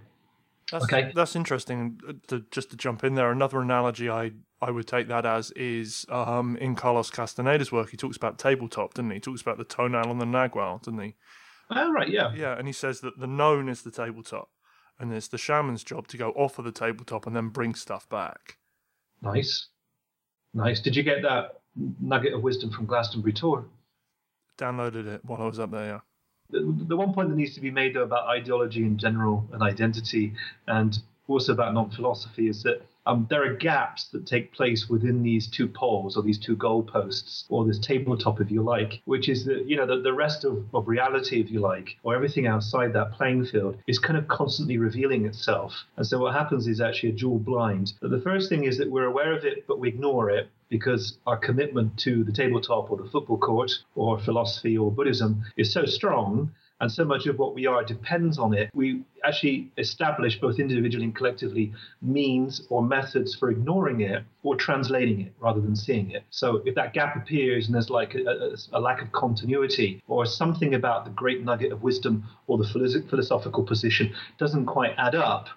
That's, 0.72 0.86
okay, 0.86 1.12
that's 1.14 1.36
interesting. 1.36 2.00
To, 2.28 2.44
just 2.50 2.72
to 2.72 2.78
jump 2.78 3.04
in 3.04 3.14
there, 3.14 3.32
another 3.32 3.62
analogy 3.62 4.10
I 4.10 4.32
I 4.60 4.72
would 4.72 4.88
take 4.88 5.08
that 5.10 5.26
as 5.26 5.52
is 5.52 6.06
um, 6.10 6.58
in 6.58 6.76
Carlos 6.76 7.12
Castaneda's 7.12 7.72
work. 7.72 7.92
He 7.92 7.98
talks 7.98 8.18
about 8.18 8.40
tabletop, 8.40 8.96
doesn't 8.96 9.12
he? 9.12 9.18
He 9.18 9.22
talks 9.22 9.42
about 9.42 9.60
the 9.60 9.66
tonal 9.66 10.10
and 10.10 10.20
the 10.20 10.26
nagual, 10.26 10.82
doesn't 10.82 11.00
he? 11.00 11.16
Oh 11.70 11.92
right, 11.92 12.10
yeah, 12.10 12.34
yeah. 12.34 12.58
And 12.58 12.68
he 12.68 12.74
says 12.74 13.02
that 13.02 13.20
the 13.20 13.28
known 13.28 13.70
is 13.70 13.84
the 13.84 13.92
tabletop, 13.92 14.50
and 15.02 15.14
it's 15.14 15.28
the 15.28 15.38
shaman's 15.38 15.84
job 15.84 16.08
to 16.08 16.18
go 16.18 16.30
off 16.32 16.60
of 16.60 16.66
the 16.66 16.72
tabletop 16.72 17.28
and 17.28 17.36
then 17.36 17.50
bring 17.50 17.76
stuff 17.76 18.08
back. 18.08 18.58
Nice, 19.22 19.68
nice. 20.54 20.80
Did 20.80 20.96
you 20.96 21.04
get 21.04 21.22
that 21.24 21.60
nugget 22.00 22.34
of 22.34 22.42
wisdom 22.42 22.72
from 22.72 22.86
Glastonbury 22.86 23.34
Tor? 23.34 23.66
Downloaded 24.58 25.08
it 25.08 25.26
while 25.26 25.42
I 25.42 25.46
was 25.46 25.60
up 25.60 25.72
there. 25.72 25.86
Yeah 25.86 26.00
the, 26.52 26.86
the 26.88 26.96
one 26.96 27.14
point 27.14 27.30
that 27.30 27.36
needs 27.36 27.56
to 27.56 27.62
be 27.62 27.72
made 27.72 27.96
though 27.96 28.04
about 28.04 28.28
ideology 28.28 28.84
in 28.84 28.98
general 28.98 29.48
and 29.54 29.64
identity, 29.64 30.34
and 30.68 31.00
also 31.28 31.54
about 31.54 31.74
non-philosophy, 31.74 32.48
is 32.48 32.62
that 32.64 32.82
um, 33.06 33.28
there 33.30 33.44
are 33.44 33.56
gaps 33.56 34.06
that 34.10 34.28
take 34.28 34.54
place 34.54 34.88
within 34.90 35.24
these 35.24 35.48
two 35.48 35.68
poles 35.68 36.16
or 36.16 36.24
these 36.24 36.38
two 36.38 36.56
goalposts 36.56 37.46
or 37.50 37.66
this 37.66 37.80
tabletop, 37.80 38.40
if 38.40 38.52
you 38.52 38.62
like, 38.62 39.02
which 39.06 39.28
is 39.28 39.46
that 39.46 39.68
you 39.68 39.76
know 39.76 39.86
the, 39.86 40.02
the 40.02 40.14
rest 40.14 40.46
of, 40.46 40.66
of 40.74 40.88
reality, 40.88 41.42
if 41.42 41.50
you 41.50 41.60
like, 41.60 41.98
or 42.04 42.16
everything 42.16 42.48
outside 42.48 42.94
that 42.94 43.12
playing 43.14 43.46
field 43.46 43.78
is 43.88 44.00
kind 44.00 44.18
of 44.18 44.28
constantly 44.28 44.78
revealing 44.78 45.26
itself. 45.26 45.74
And 45.98 46.06
so 46.06 46.20
what 46.20 46.34
happens 46.34 46.68
is 46.68 46.80
actually 46.80 47.10
a 47.10 47.14
dual 47.14 47.40
blind. 47.40 47.94
But 48.02 48.12
the 48.12 48.22
first 48.22 48.50
thing 48.50 48.66
is 48.66 48.78
that 48.78 48.90
we're 48.90 49.06
aware 49.06 49.34
of 49.36 49.46
it, 49.46 49.66
but 49.68 49.80
we 49.80 49.88
ignore 49.88 50.30
it 50.30 50.50
because 50.70 51.18
our 51.28 51.38
commitment 51.38 51.98
to 52.00 52.24
the 52.24 52.32
tabletop 52.32 52.92
or 52.92 52.98
the 52.98 53.10
football 53.10 53.38
court 53.38 53.72
or 53.96 54.20
philosophy 54.20 54.78
or 54.78 54.92
Buddhism 54.92 55.44
is 55.58 55.74
so 55.74 55.86
strong 55.86 56.52
and 56.82 56.92
so 56.92 57.06
much 57.06 57.28
of 57.28 57.38
what 57.38 57.54
we 57.54 57.68
are 57.68 57.84
depends 57.84 58.40
on 58.40 58.54
it. 58.54 58.72
We 58.74 59.04
actually 59.24 59.72
establish, 59.78 60.42
both 60.42 60.60
individually 60.60 61.06
and 61.06 61.16
collectively, 61.16 61.72
means 62.02 62.66
or 62.70 62.84
methods 62.84 63.36
for 63.36 63.52
ignoring 63.52 64.02
it 64.02 64.24
or 64.42 64.56
translating 64.56 65.22
it 65.22 65.34
rather 65.40 65.62
than 65.62 65.76
seeing 65.76 66.10
it. 66.10 66.24
So 66.32 66.64
if 66.66 66.74
that 66.76 66.94
gap 66.94 67.16
appears 67.16 67.68
and 67.68 67.76
there's 67.76 67.92
like 67.92 68.16
a, 68.16 68.24
a, 68.26 68.80
a 68.80 68.82
lack 68.82 69.02
of 69.04 69.12
continuity 69.12 70.02
or 70.08 70.26
something 70.26 70.74
about 70.74 71.06
the 71.06 71.12
great 71.12 71.44
nugget 71.44 71.72
of 71.72 71.84
wisdom 71.84 72.24
or 72.48 72.58
the 72.58 72.68
philosophical 73.10 73.64
position 73.64 74.14
doesn't 74.40 74.66
quite 74.66 74.94
add 74.98 75.14
up, 75.14 75.48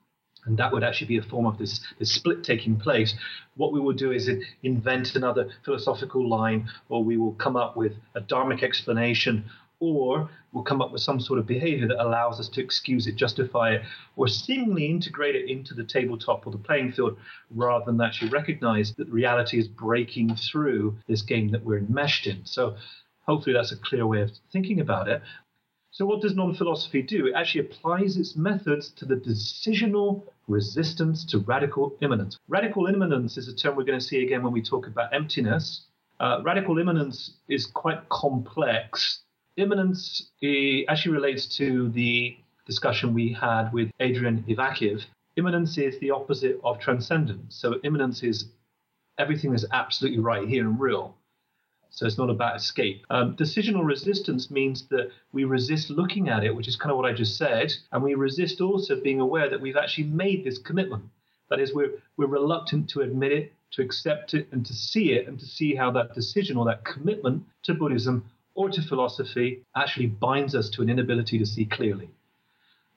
and 0.47 0.59
that 0.59 0.72
would 0.75 0.85
actually 0.85 1.07
be 1.07 1.16
a 1.16 1.22
form 1.22 1.47
of 1.47 1.57
this, 1.57 1.81
this 1.99 2.12
split 2.12 2.45
taking 2.45 2.77
place. 2.77 3.14
What 3.57 3.72
we 3.72 3.81
will 3.81 3.95
do 3.95 4.12
is 4.12 4.29
invent 4.62 5.14
another 5.14 5.49
philosophical 5.64 6.29
line, 6.29 6.68
or 6.91 7.03
we 7.03 7.16
will 7.16 7.33
come 7.33 7.57
up 7.57 7.79
with 7.79 7.93
a 8.14 8.20
dharmic 8.20 8.62
explanation 8.62 9.47
or 9.85 10.28
we'll 10.53 10.64
come 10.64 10.80
up 10.80 10.93
with 10.93 11.03
some 11.03 11.20
sort 11.20 11.39
of 11.39 11.47
behavior 11.47 11.87
that 11.89 12.03
allows 12.03 12.41
us 12.41 12.49
to 12.49 12.62
excuse 12.62 13.07
it, 13.07 13.16
justify 13.16 13.74
it, 13.74 13.82
or 14.16 14.28
seemingly 14.28 14.87
integrate 14.87 15.35
it 15.35 15.49
into 15.51 15.74
the 15.74 15.85
tabletop 15.85 16.47
or 16.47 16.53
the 16.53 16.59
playing 16.59 16.93
field 16.93 17.18
rather 17.51 17.85
than 17.85 18.01
actually 18.01 18.30
recognize 18.30 18.95
that 18.95 19.09
reality 19.09 19.59
is 19.59 19.68
breaking 19.68 20.35
through 20.37 20.97
this 21.09 21.22
game 21.22 21.51
that 21.51 21.64
we're 21.64 21.78
enmeshed 21.78 22.26
in. 22.26 22.45
So 22.45 22.76
hopefully 23.26 23.55
that's 23.55 23.72
a 23.72 23.76
clear 23.76 24.07
way 24.07 24.22
of 24.22 24.30
thinking 24.53 24.80
about 24.80 25.09
it. 25.09 25.22
So, 25.91 26.05
what 26.07 26.20
does 26.20 26.35
non 26.35 26.55
philosophy 26.55 27.03
do? 27.03 27.28
It 27.28 27.35
actually 27.35 27.66
applies 27.66 28.16
its 28.16 28.35
methods 28.35 28.91
to 28.97 29.05
the 29.05 29.14
decisional 29.14 30.24
resistance 30.49 31.24
to 31.26 31.39
radical 31.39 31.97
immanence. 32.03 32.37
Radical 32.49 32.89
immanence 32.89 33.39
is 33.39 33.47
a 33.47 33.55
term 33.55 33.76
we're 33.76 33.85
going 33.85 34.01
to 34.01 34.05
see 34.05 34.24
again 34.24 34.43
when 34.43 34.53
we 34.53 34.61
talk 34.61 34.89
about 34.89 35.14
emptiness. 35.14 35.87
Uh, 36.18 36.41
radical 36.43 36.78
immanence 36.78 37.35
is 37.49 37.66
quite 37.66 38.09
complex 38.09 39.20
immanence 39.57 40.31
actually 40.89 41.13
relates 41.13 41.47
to 41.57 41.89
the 41.91 42.37
discussion 42.67 43.15
we 43.15 43.33
had 43.33 43.73
with 43.73 43.91
Adrian 44.01 44.45
Ivakhiv. 44.49 45.05
Immanence 45.37 45.79
is 45.79 45.99
the 45.99 46.11
opposite 46.11 46.61
of 46.65 46.79
transcendence. 46.79 47.57
So 47.57 47.81
immanence 47.85 48.23
is 48.23 48.47
everything 49.19 49.55
is 49.55 49.67
absolutely 49.73 50.21
right 50.21 50.49
here 50.49 50.67
and 50.67 50.79
real. 50.79 51.17
So 51.91 52.07
it's 52.07 52.19
not 52.19 52.31
about 52.31 52.57
escape. 52.57 53.07
Um, 53.11 53.37
decisional 53.37 53.85
resistance 53.85 54.51
means 54.51 54.89
that 54.89 55.11
we 55.33 55.45
resist 55.45 55.91
looking 55.91 56.29
at 56.29 56.43
it, 56.43 56.55
which 56.55 56.67
is 56.67 56.75
kind 56.75 56.91
of 56.91 56.97
what 56.97 57.09
I 57.09 57.13
just 57.13 57.37
said, 57.37 57.73
and 57.93 58.03
we 58.03 58.15
resist 58.15 58.61
also 58.61 59.01
being 59.01 59.21
aware 59.21 59.49
that 59.49 59.61
we've 59.61 59.77
actually 59.77 60.09
made 60.09 60.43
this 60.43 60.59
commitment. 60.59 61.05
That 61.51 61.61
is, 61.61 61.73
we're, 61.73 61.93
we're 62.17 62.27
reluctant 62.27 62.89
to 62.91 63.03
admit 63.03 63.31
it, 63.31 63.53
to 63.73 63.83
accept 63.83 64.35
it, 64.35 64.49
and 64.51 64.67
to 64.67 64.73
see 64.73 65.13
it, 65.13 65.29
and 65.29 65.39
to 65.39 65.47
see 65.47 65.77
how 65.77 65.93
that 65.93 66.15
decision 66.15 66.57
or 66.57 66.65
that 66.65 66.85
commitment 66.85 67.45
to 67.63 67.75
Buddhism 67.75 68.29
or 68.55 68.71
to 68.71 68.83
philosophy 68.83 69.63
actually 69.77 70.07
binds 70.07 70.55
us 70.55 70.71
to 70.71 70.83
an 70.83 70.91
inability 70.91 71.39
to 71.39 71.47
see 71.47 71.65
clearly. 71.65 72.11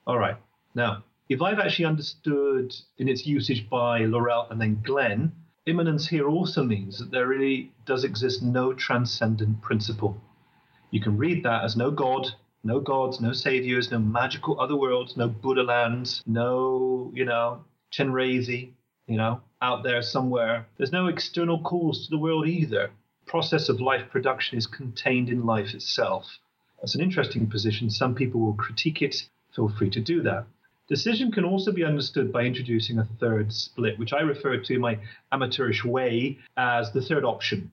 All 0.06 0.18
right. 0.18 0.36
Now, 0.74 1.04
if 1.28 1.42
I've 1.42 1.58
actually 1.58 1.84
understood 1.84 2.74
in 2.96 3.08
its 3.08 3.26
usage 3.26 3.68
by 3.68 4.00
Laruelle 4.00 4.50
and 4.50 4.60
then 4.60 4.80
Glenn, 4.84 5.32
immanence 5.66 6.08
here 6.08 6.28
also 6.28 6.62
means 6.62 6.98
that 6.98 7.10
there 7.10 7.26
really 7.26 7.72
does 7.84 8.04
exist 8.04 8.42
no 8.42 8.72
transcendent 8.72 9.60
principle. 9.60 10.20
You 10.90 11.00
can 11.00 11.18
read 11.18 11.44
that 11.44 11.64
as 11.64 11.76
no 11.76 11.90
God, 11.90 12.28
no 12.64 12.80
gods, 12.80 13.20
no 13.20 13.32
saviors, 13.32 13.90
no 13.90 13.98
magical 13.98 14.58
other 14.58 14.76
worlds, 14.76 15.16
no 15.16 15.28
Buddha 15.28 15.62
lands, 15.62 16.22
no, 16.26 17.12
you 17.14 17.24
know, 17.24 17.64
Chenrezig, 17.92 18.72
you 19.06 19.16
know, 19.16 19.40
out 19.60 19.82
there 19.82 20.02
somewhere. 20.02 20.66
There's 20.76 20.92
no 20.92 21.08
external 21.08 21.60
cause 21.62 22.04
to 22.04 22.10
the 22.10 22.18
world 22.18 22.46
either. 22.48 22.90
Process 23.28 23.68
of 23.68 23.78
life 23.78 24.08
production 24.10 24.56
is 24.56 24.66
contained 24.66 25.28
in 25.28 25.44
life 25.44 25.74
itself. 25.74 26.38
That's 26.80 26.94
an 26.94 27.02
interesting 27.02 27.46
position. 27.46 27.90
Some 27.90 28.14
people 28.14 28.40
will 28.40 28.54
critique 28.54 29.02
it. 29.02 29.28
Feel 29.54 29.68
free 29.68 29.90
to 29.90 30.00
do 30.00 30.22
that. 30.22 30.46
Decision 30.88 31.30
can 31.30 31.44
also 31.44 31.70
be 31.70 31.84
understood 31.84 32.32
by 32.32 32.44
introducing 32.44 32.98
a 32.98 33.04
third 33.20 33.52
split, 33.52 33.98
which 33.98 34.14
I 34.14 34.20
refer 34.20 34.56
to 34.56 34.74
in 34.74 34.80
my 34.80 34.98
amateurish 35.30 35.84
way 35.84 36.38
as 36.56 36.90
the 36.92 37.02
third 37.02 37.26
option. 37.26 37.70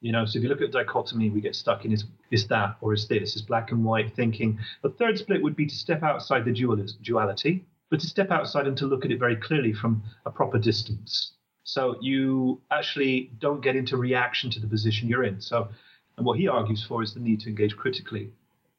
You 0.00 0.10
know, 0.10 0.26
so 0.26 0.38
if 0.38 0.42
you 0.42 0.48
look 0.48 0.60
at 0.60 0.72
dichotomy, 0.72 1.30
we 1.30 1.40
get 1.40 1.54
stuck 1.54 1.84
in 1.84 1.92
is 1.92 2.04
is 2.32 2.48
that 2.48 2.76
or 2.80 2.92
is 2.92 3.06
this, 3.06 3.36
is 3.36 3.42
black 3.42 3.70
and 3.70 3.84
white 3.84 4.16
thinking. 4.16 4.58
The 4.82 4.90
third 4.90 5.18
split 5.18 5.40
would 5.40 5.54
be 5.54 5.66
to 5.66 5.74
step 5.74 6.02
outside 6.02 6.44
the 6.44 6.90
duality, 7.02 7.64
but 7.90 8.00
to 8.00 8.06
step 8.08 8.32
outside 8.32 8.66
and 8.66 8.76
to 8.78 8.86
look 8.86 9.04
at 9.04 9.12
it 9.12 9.20
very 9.20 9.36
clearly 9.36 9.72
from 9.72 10.02
a 10.24 10.30
proper 10.32 10.58
distance. 10.58 11.35
So 11.66 11.96
you 12.00 12.62
actually 12.70 13.32
don't 13.38 13.60
get 13.60 13.76
into 13.76 13.96
reaction 13.96 14.50
to 14.52 14.60
the 14.60 14.68
position 14.68 15.08
you're 15.08 15.24
in. 15.24 15.40
So, 15.40 15.68
and 16.16 16.24
what 16.24 16.38
he 16.38 16.48
argues 16.48 16.82
for 16.82 17.02
is 17.02 17.12
the 17.12 17.20
need 17.20 17.40
to 17.40 17.48
engage 17.50 17.76
critically 17.76 18.30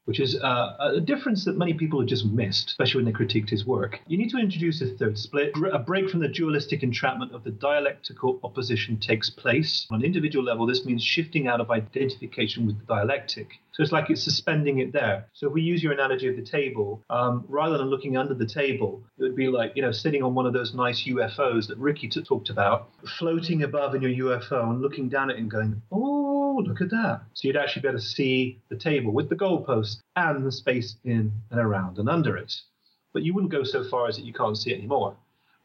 which 0.07 0.21
is 0.21 0.41
uh, 0.41 0.75
a 0.79 1.01
difference 1.01 1.43
that 1.43 1.57
many 1.57 1.73
people 1.73 1.99
have 1.99 2.07
just 2.07 2.25
missed, 2.25 2.69
especially 2.69 3.03
when 3.03 3.11
they 3.11 3.17
critiqued 3.17 3.49
his 3.49 3.65
work. 3.65 3.99
You 4.07 4.17
need 4.17 4.29
to 4.29 4.37
introduce 4.37 4.81
a 4.81 4.87
third 4.87 5.19
split. 5.19 5.51
A 5.73 5.79
break 5.79 6.09
from 6.09 6.21
the 6.21 6.29
dualistic 6.29 6.81
entrapment 6.81 7.33
of 7.33 7.43
the 7.43 7.51
dialectical 7.51 8.39
opposition 8.41 8.97
takes 8.99 9.29
place. 9.29 9.85
On 9.91 9.99
an 9.99 10.05
individual 10.05 10.45
level, 10.45 10.65
this 10.65 10.85
means 10.85 11.03
shifting 11.03 11.47
out 11.47 11.59
of 11.59 11.69
identification 11.69 12.65
with 12.65 12.79
the 12.79 12.85
dialectic. 12.85 13.59
So 13.73 13.83
it's 13.83 13.91
like 13.91 14.09
it's 14.09 14.23
suspending 14.23 14.79
it 14.79 14.93
there. 14.93 15.27
So 15.33 15.47
if 15.47 15.53
we 15.53 15.61
use 15.61 15.83
your 15.83 15.91
analogy 15.91 16.27
of 16.27 16.35
the 16.35 16.41
table, 16.41 17.03
um, 17.09 17.45
rather 17.47 17.77
than 17.77 17.89
looking 17.89 18.17
under 18.17 18.33
the 18.33 18.47
table, 18.47 19.03
it 19.19 19.23
would 19.23 19.35
be 19.35 19.49
like, 19.49 19.73
you 19.75 19.83
know, 19.83 19.91
sitting 19.91 20.23
on 20.23 20.33
one 20.33 20.47
of 20.47 20.53
those 20.53 20.73
nice 20.73 21.03
UFOs 21.05 21.67
that 21.67 21.77
Ricky 21.77 22.07
t- 22.07 22.23
talked 22.23 22.49
about, 22.49 22.89
floating 23.19 23.61
above 23.61 23.93
in 23.93 24.01
your 24.01 24.39
UFO 24.39 24.69
and 24.69 24.81
looking 24.81 25.09
down 25.09 25.29
at 25.29 25.35
it 25.35 25.39
and 25.39 25.51
going, 25.51 25.79
oh, 25.91 26.26
look 26.65 26.81
at 26.81 26.89
that. 26.91 27.21
So 27.33 27.47
you'd 27.47 27.57
actually 27.57 27.83
be 27.83 27.87
able 27.89 27.99
to 27.99 28.05
see 28.05 28.59
the 28.69 28.77
table 28.77 29.11
with 29.11 29.29
the 29.29 29.35
goalposts 29.35 29.97
and 30.15 30.45
the 30.45 30.51
space 30.51 30.95
in 31.03 31.31
and 31.51 31.59
around 31.59 31.99
and 31.99 32.09
under 32.09 32.37
it. 32.37 32.53
But 33.13 33.23
you 33.23 33.33
wouldn't 33.33 33.51
go 33.51 33.63
so 33.63 33.83
far 33.83 34.07
as 34.07 34.15
that 34.15 34.25
you 34.25 34.33
can't 34.33 34.57
see 34.57 34.71
it 34.71 34.77
anymore. 34.77 35.15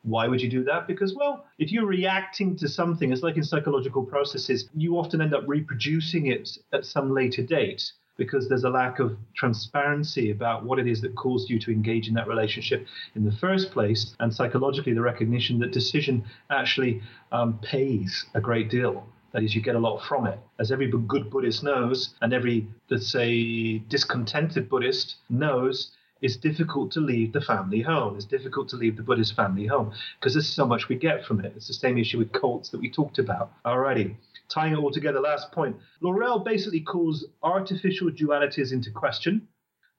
Why 0.03 0.27
would 0.27 0.41
you 0.41 0.51
do 0.51 0.65
that? 0.65 0.89
Because, 0.89 1.15
well, 1.15 1.45
if 1.59 1.71
you're 1.71 1.87
reacting 1.87 2.57
to 2.57 2.69
something, 2.69 3.13
it's 3.13 3.23
like 3.23 3.37
in 3.37 3.45
psychological 3.45 4.05
processes, 4.05 4.69
you 4.75 4.99
often 4.99 5.23
end 5.23 5.35
up 5.35 5.45
reproducing 5.47 6.27
it 6.27 6.59
at 6.73 6.85
some 6.85 7.15
later 7.15 7.43
date 7.43 7.93
because 8.17 8.49
there's 8.49 8.65
a 8.65 8.71
lack 8.71 8.99
of 8.99 9.17
transparency 9.35 10.31
about 10.31 10.65
what 10.65 10.79
it 10.79 10.87
is 10.87 11.01
that 11.01 11.15
caused 11.15 11.49
you 11.49 11.59
to 11.59 11.71
engage 11.71 12.09
in 12.09 12.15
that 12.15 12.29
relationship 12.29 12.87
in 13.15 13.25
the 13.25 13.33
first 13.33 13.71
place. 13.71 14.15
And 14.21 14.35
psychologically, 14.35 14.93
the 14.93 15.01
recognition 15.01 15.59
that 15.61 15.73
decision 15.73 16.25
actually 16.51 17.03
um, 17.31 17.59
pays 17.61 18.27
a 18.35 18.41
great 18.41 18.71
deal. 18.71 19.07
That 19.33 19.43
is, 19.43 19.55
you 19.55 19.63
get 19.63 19.77
a 19.77 19.79
lot 19.79 20.05
from 20.05 20.27
it. 20.27 20.39
As 20.59 20.71
every 20.71 20.91
good 20.91 21.31
Buddhist 21.31 21.63
knows, 21.63 22.15
and 22.21 22.33
every, 22.33 22.69
let's 22.91 23.11
say, 23.11 23.79
discontented 23.79 24.69
Buddhist 24.69 25.17
knows, 25.31 25.93
it's 26.21 26.37
difficult 26.37 26.93
to 26.93 27.01
leave 27.01 27.33
the 27.33 27.41
family 27.41 27.81
home. 27.81 28.15
It's 28.15 28.27
difficult 28.27 28.69
to 28.69 28.77
leave 28.77 28.97
the 28.97 29.03
Buddhist 29.03 29.35
family 29.35 29.67
home 29.67 29.93
because 30.21 30.35
there's 30.35 30.49
so 30.49 30.65
much 30.65 30.89
we 30.89 30.97
get 30.97 31.25
from 31.25 31.41
it. 31.41 31.53
It's 31.57 31.67
the 31.67 31.75
same 31.75 31.99
issue 31.99 32.19
with 32.19 32.33
cults 32.33 32.69
that 32.71 32.81
we 32.81 32.91
talked 32.91 33.19
about 33.19 33.53
already. 33.67 34.17
Tying 34.49 34.75
it 34.75 34.79
all 34.79 34.93
together, 34.93 35.19
last 35.19 35.51
point. 35.51 35.77
Laruelle 36.01 36.45
basically 36.45 36.81
calls 36.81 37.25
artificial 37.43 38.11
dualities 38.11 38.73
into 38.73 38.91
question, 38.91 39.49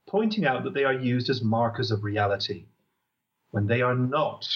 pointing 0.08 0.46
out 0.46 0.64
that 0.64 0.74
they 0.74 0.86
are 0.86 0.94
used 0.94 1.30
as 1.30 1.42
markers 1.42 1.92
of 1.92 2.04
reality 2.04 2.66
when 3.52 3.68
they 3.68 3.82
are 3.82 3.96
not. 3.96 4.48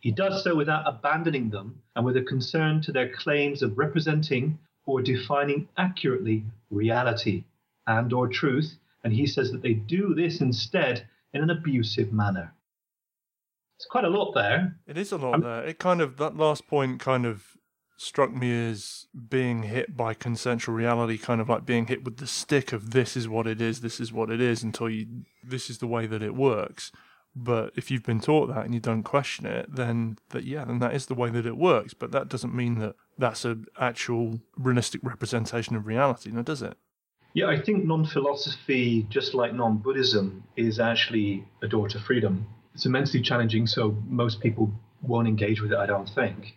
He 0.00 0.12
does 0.12 0.44
so 0.44 0.54
without 0.54 0.86
abandoning 0.86 1.50
them 1.50 1.82
and 1.96 2.04
with 2.04 2.16
a 2.16 2.22
concern 2.22 2.80
to 2.82 2.92
their 2.92 3.08
claims 3.08 3.62
of 3.62 3.76
representing 3.76 4.58
or 4.86 5.02
defining 5.02 5.68
accurately 5.76 6.44
reality 6.70 7.44
and 7.86 8.12
or 8.12 8.28
truth, 8.28 8.78
and 9.04 9.12
he 9.12 9.26
says 9.26 9.50
that 9.52 9.62
they 9.62 9.74
do 9.74 10.14
this 10.14 10.40
instead 10.40 11.06
in 11.32 11.42
an 11.42 11.50
abusive 11.50 12.12
manner. 12.12 12.52
It's 13.76 13.86
quite 13.86 14.04
a 14.04 14.08
lot 14.08 14.32
there. 14.34 14.76
It 14.86 14.98
is 14.98 15.12
a 15.12 15.16
lot 15.16 15.34
um, 15.34 15.40
there. 15.42 15.64
It 15.64 15.78
kind 15.78 16.00
of 16.00 16.16
that 16.16 16.36
last 16.36 16.66
point 16.66 17.00
kind 17.00 17.24
of 17.26 17.56
struck 17.96 18.32
me 18.34 18.70
as 18.70 19.06
being 19.28 19.64
hit 19.64 19.96
by 19.96 20.14
consensual 20.14 20.74
reality, 20.74 21.18
kind 21.18 21.40
of 21.40 21.48
like 21.48 21.66
being 21.66 21.86
hit 21.86 22.04
with 22.04 22.16
the 22.18 22.26
stick 22.26 22.72
of 22.72 22.90
this 22.92 23.16
is 23.16 23.28
what 23.28 23.46
it 23.46 23.60
is, 23.60 23.80
this 23.80 24.00
is 24.00 24.12
what 24.12 24.30
it 24.30 24.40
is, 24.40 24.62
until 24.62 24.88
you 24.88 25.06
this 25.42 25.68
is 25.68 25.78
the 25.78 25.86
way 25.86 26.06
that 26.06 26.22
it 26.22 26.34
works. 26.34 26.92
But 27.40 27.72
if 27.76 27.88
you've 27.88 28.02
been 28.02 28.18
taught 28.18 28.48
that 28.48 28.64
and 28.64 28.74
you 28.74 28.80
don't 28.80 29.04
question 29.04 29.46
it, 29.46 29.72
then 29.72 30.18
that 30.30 30.42
yeah, 30.42 30.64
then 30.64 30.80
that 30.80 30.92
is 30.92 31.06
the 31.06 31.14
way 31.14 31.30
that 31.30 31.46
it 31.46 31.56
works. 31.56 31.94
But 31.94 32.10
that 32.10 32.28
doesn't 32.28 32.52
mean 32.52 32.80
that 32.80 32.96
that's 33.16 33.44
an 33.44 33.66
actual 33.78 34.40
realistic 34.56 35.02
representation 35.04 35.76
of 35.76 35.86
reality, 35.86 36.30
does 36.42 36.62
it? 36.62 36.76
Yeah, 37.34 37.46
I 37.46 37.60
think 37.60 37.84
non-philosophy, 37.84 39.06
just 39.08 39.34
like 39.34 39.54
non-Buddhism, 39.54 40.42
is 40.56 40.80
actually 40.80 41.44
a 41.62 41.68
door 41.68 41.88
to 41.88 42.00
freedom. 42.00 42.46
It's 42.74 42.86
immensely 42.86 43.20
challenging, 43.20 43.68
so 43.68 43.96
most 44.08 44.40
people 44.40 44.72
won't 45.02 45.28
engage 45.28 45.60
with 45.60 45.72
it. 45.72 45.78
I 45.78 45.86
don't 45.86 46.08
think. 46.08 46.56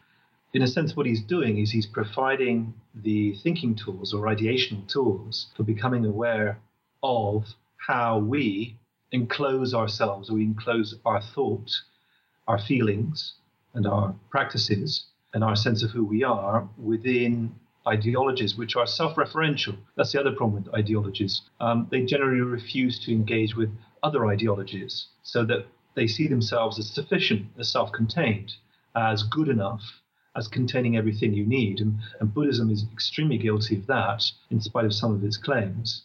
In 0.53 0.63
a 0.63 0.67
sense, 0.67 0.95
what 0.95 1.05
he's 1.05 1.21
doing 1.21 1.59
is 1.59 1.69
he's 1.69 1.85
providing 1.85 2.73
the 2.95 3.35
thinking 3.43 3.75
tools 3.75 4.13
or 4.13 4.25
ideational 4.25 4.87
tools 4.87 5.47
for 5.55 5.63
becoming 5.63 6.05
aware 6.05 6.59
of 7.03 7.45
how 7.77 8.17
we 8.17 8.77
enclose 9.11 9.73
ourselves, 9.73 10.29
or 10.29 10.35
we 10.35 10.43
enclose 10.43 10.95
our 11.05 11.21
thoughts, 11.21 11.83
our 12.47 12.59
feelings, 12.59 13.33
and 13.73 13.85
our 13.87 14.15
practices, 14.29 15.05
and 15.33 15.43
our 15.43 15.55
sense 15.55 15.83
of 15.83 15.91
who 15.91 16.03
we 16.03 16.23
are 16.23 16.67
within 16.77 17.53
ideologies 17.87 18.55
which 18.55 18.75
are 18.75 18.85
self 18.85 19.15
referential. 19.15 19.75
That's 19.95 20.11
the 20.11 20.19
other 20.19 20.31
problem 20.31 20.63
with 20.63 20.73
ideologies. 20.73 21.41
Um, 21.59 21.87
they 21.89 22.05
generally 22.05 22.41
refuse 22.41 22.99
to 23.05 23.11
engage 23.11 23.55
with 23.55 23.69
other 24.03 24.27
ideologies 24.27 25.07
so 25.23 25.43
that 25.45 25.65
they 25.95 26.07
see 26.07 26.27
themselves 26.27 26.79
as 26.79 26.89
sufficient, 26.89 27.47
as 27.57 27.71
self 27.71 27.91
contained, 27.91 28.53
as 28.95 29.23
good 29.23 29.49
enough, 29.49 30.01
as 30.35 30.47
containing 30.47 30.97
everything 30.97 31.33
you 31.33 31.45
need. 31.45 31.79
And, 31.79 31.99
and 32.19 32.33
Buddhism 32.33 32.69
is 32.69 32.85
extremely 32.93 33.37
guilty 33.37 33.77
of 33.77 33.87
that, 33.87 34.31
in 34.49 34.61
spite 34.61 34.85
of 34.85 34.93
some 34.93 35.13
of 35.13 35.23
its 35.23 35.37
claims. 35.37 36.03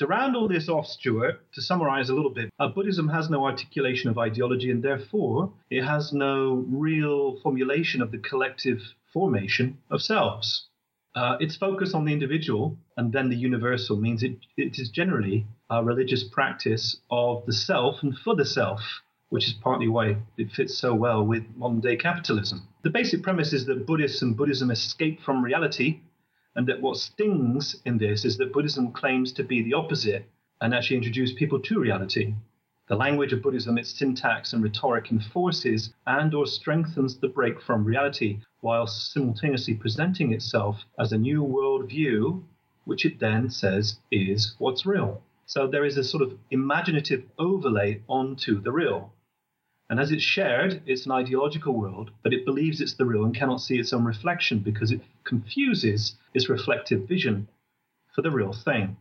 To 0.00 0.06
round 0.06 0.34
all 0.34 0.48
this 0.48 0.70
off, 0.70 0.86
Stuart, 0.86 1.52
to 1.52 1.60
summarize 1.60 2.08
a 2.08 2.14
little 2.14 2.30
bit, 2.30 2.50
uh, 2.58 2.68
Buddhism 2.68 3.06
has 3.08 3.28
no 3.28 3.44
articulation 3.44 4.08
of 4.08 4.16
ideology 4.16 4.70
and 4.70 4.82
therefore 4.82 5.52
it 5.68 5.84
has 5.84 6.10
no 6.10 6.64
real 6.70 7.36
formulation 7.40 8.00
of 8.00 8.10
the 8.10 8.16
collective 8.16 8.80
formation 9.12 9.76
of 9.90 10.00
selves. 10.00 10.68
Uh, 11.14 11.36
its 11.38 11.54
focus 11.54 11.92
on 11.92 12.06
the 12.06 12.14
individual 12.14 12.78
and 12.96 13.12
then 13.12 13.28
the 13.28 13.36
universal 13.36 13.98
means 13.98 14.22
it, 14.22 14.38
it 14.56 14.78
is 14.78 14.88
generally 14.88 15.46
a 15.68 15.84
religious 15.84 16.24
practice 16.24 16.96
of 17.10 17.44
the 17.44 17.52
self 17.52 18.02
and 18.02 18.16
for 18.16 18.34
the 18.34 18.46
self, 18.46 18.80
which 19.28 19.48
is 19.48 19.52
partly 19.52 19.86
why 19.86 20.16
it 20.38 20.50
fits 20.50 20.78
so 20.78 20.94
well 20.94 21.22
with 21.22 21.44
modern 21.56 21.80
day 21.80 21.96
capitalism. 21.96 22.66
The 22.84 22.88
basic 22.88 23.22
premise 23.22 23.52
is 23.52 23.66
that 23.66 23.84
Buddhists 23.84 24.22
and 24.22 24.34
Buddhism 24.34 24.70
escape 24.70 25.20
from 25.20 25.44
reality 25.44 26.00
and 26.60 26.68
that 26.68 26.82
what 26.82 26.98
stings 26.98 27.80
in 27.86 27.96
this 27.96 28.22
is 28.26 28.36
that 28.36 28.52
Buddhism 28.52 28.92
claims 28.92 29.32
to 29.32 29.42
be 29.42 29.62
the 29.62 29.72
opposite 29.72 30.28
and 30.60 30.74
actually 30.74 30.98
introduce 30.98 31.32
people 31.32 31.58
to 31.58 31.80
reality. 31.80 32.34
The 32.86 32.96
language 32.96 33.32
of 33.32 33.40
Buddhism, 33.40 33.78
its 33.78 33.98
syntax 33.98 34.52
and 34.52 34.62
rhetoric 34.62 35.10
enforces 35.10 35.94
and 36.06 36.34
or 36.34 36.46
strengthens 36.46 37.16
the 37.16 37.28
break 37.28 37.62
from 37.62 37.82
reality 37.82 38.40
while 38.60 38.86
simultaneously 38.86 39.72
presenting 39.72 40.34
itself 40.34 40.84
as 40.98 41.12
a 41.12 41.16
new 41.16 41.42
world 41.42 41.88
view, 41.88 42.44
which 42.84 43.06
it 43.06 43.18
then 43.20 43.48
says 43.48 43.98
is 44.10 44.54
what's 44.58 44.84
real. 44.84 45.22
So 45.46 45.66
there 45.66 45.86
is 45.86 45.96
a 45.96 46.04
sort 46.04 46.22
of 46.22 46.36
imaginative 46.50 47.24
overlay 47.38 48.02
onto 48.06 48.60
the 48.60 48.70
real. 48.70 49.14
And 49.90 49.98
as 49.98 50.12
it's 50.12 50.22
shared, 50.22 50.82
it's 50.86 51.04
an 51.04 51.10
ideological 51.10 51.74
world, 51.74 52.12
but 52.22 52.32
it 52.32 52.44
believes 52.46 52.80
it's 52.80 52.94
the 52.94 53.04
real 53.04 53.24
and 53.24 53.34
cannot 53.34 53.60
see 53.60 53.76
its 53.76 53.92
own 53.92 54.04
reflection 54.04 54.60
because 54.60 54.92
it 54.92 55.00
confuses 55.24 56.14
its 56.32 56.48
reflective 56.48 57.08
vision. 57.08 57.48
for 58.14 58.22
the 58.22 58.30
real 58.30 58.52
thing. 58.52 58.96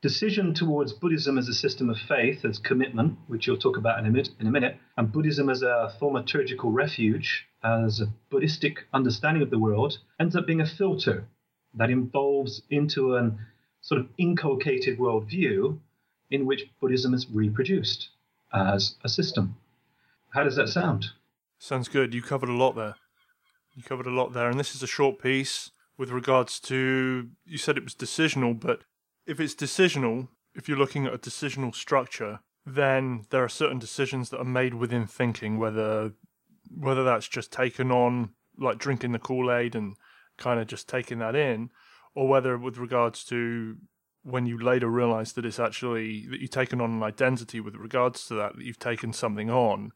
Decision 0.00 0.54
towards 0.54 0.92
Buddhism 0.92 1.36
as 1.36 1.48
a 1.48 1.54
system 1.54 1.90
of 1.90 1.98
faith, 1.98 2.44
as 2.44 2.58
commitment, 2.58 3.18
which 3.28 3.46
you'll 3.46 3.58
talk 3.58 3.76
about 3.76 3.98
in 3.98 4.06
a, 4.06 4.10
minute, 4.10 4.30
in 4.40 4.46
a 4.46 4.50
minute, 4.50 4.78
and 4.96 5.12
Buddhism 5.12 5.48
as 5.50 5.62
a 5.62 5.94
thaumaturgical 6.00 6.72
refuge, 6.72 7.46
as 7.62 8.00
a 8.00 8.12
Buddhistic 8.30 8.86
understanding 8.92 9.42
of 9.42 9.50
the 9.50 9.58
world, 9.58 9.98
ends 10.18 10.34
up 10.34 10.46
being 10.46 10.60
a 10.62 10.66
filter 10.66 11.28
that 11.74 11.90
evolves 11.90 12.62
into 12.70 13.16
an 13.16 13.38
sort 13.82 14.00
of 14.00 14.08
inculcated 14.16 14.98
worldview 14.98 15.78
in 16.30 16.46
which 16.46 16.70
Buddhism 16.80 17.14
is 17.14 17.26
reproduced 17.30 18.08
as 18.52 18.96
a 19.04 19.08
system. 19.08 19.56
How 20.32 20.44
does 20.44 20.56
that 20.56 20.68
sound? 20.68 21.10
Sounds 21.58 21.88
good. 21.88 22.14
You 22.14 22.22
covered 22.22 22.48
a 22.48 22.54
lot 22.54 22.74
there. 22.74 22.96
You 23.74 23.82
covered 23.82 24.06
a 24.06 24.10
lot 24.10 24.32
there, 24.32 24.48
and 24.48 24.58
this 24.58 24.74
is 24.74 24.82
a 24.82 24.86
short 24.86 25.18
piece 25.18 25.70
with 25.96 26.10
regards 26.10 26.58
to. 26.60 27.28
You 27.44 27.58
said 27.58 27.76
it 27.76 27.84
was 27.84 27.94
decisional, 27.94 28.58
but 28.58 28.84
if 29.26 29.40
it's 29.40 29.54
decisional, 29.54 30.28
if 30.54 30.68
you're 30.68 30.78
looking 30.78 31.06
at 31.06 31.14
a 31.14 31.18
decisional 31.18 31.74
structure, 31.74 32.40
then 32.64 33.26
there 33.30 33.44
are 33.44 33.48
certain 33.48 33.78
decisions 33.78 34.30
that 34.30 34.40
are 34.40 34.44
made 34.44 34.74
within 34.74 35.06
thinking, 35.06 35.58
whether 35.58 36.12
whether 36.74 37.04
that's 37.04 37.28
just 37.28 37.52
taken 37.52 37.90
on 37.90 38.30
like 38.58 38.78
drinking 38.78 39.12
the 39.12 39.18
Kool 39.18 39.52
Aid 39.52 39.74
and 39.74 39.96
kind 40.38 40.60
of 40.60 40.66
just 40.66 40.88
taking 40.88 41.18
that 41.18 41.34
in, 41.34 41.70
or 42.14 42.28
whether 42.28 42.56
with 42.56 42.78
regards 42.78 43.24
to 43.24 43.76
when 44.22 44.46
you 44.46 44.58
later 44.58 44.88
realize 44.88 45.32
that 45.32 45.44
it's 45.44 45.58
actually 45.58 46.26
that 46.28 46.40
you've 46.40 46.50
taken 46.50 46.80
on 46.80 46.92
an 46.92 47.02
identity 47.02 47.60
with 47.60 47.74
regards 47.74 48.26
to 48.26 48.34
that, 48.34 48.56
that 48.56 48.64
you've 48.64 48.78
taken 48.78 49.12
something 49.12 49.50
on, 49.50 49.92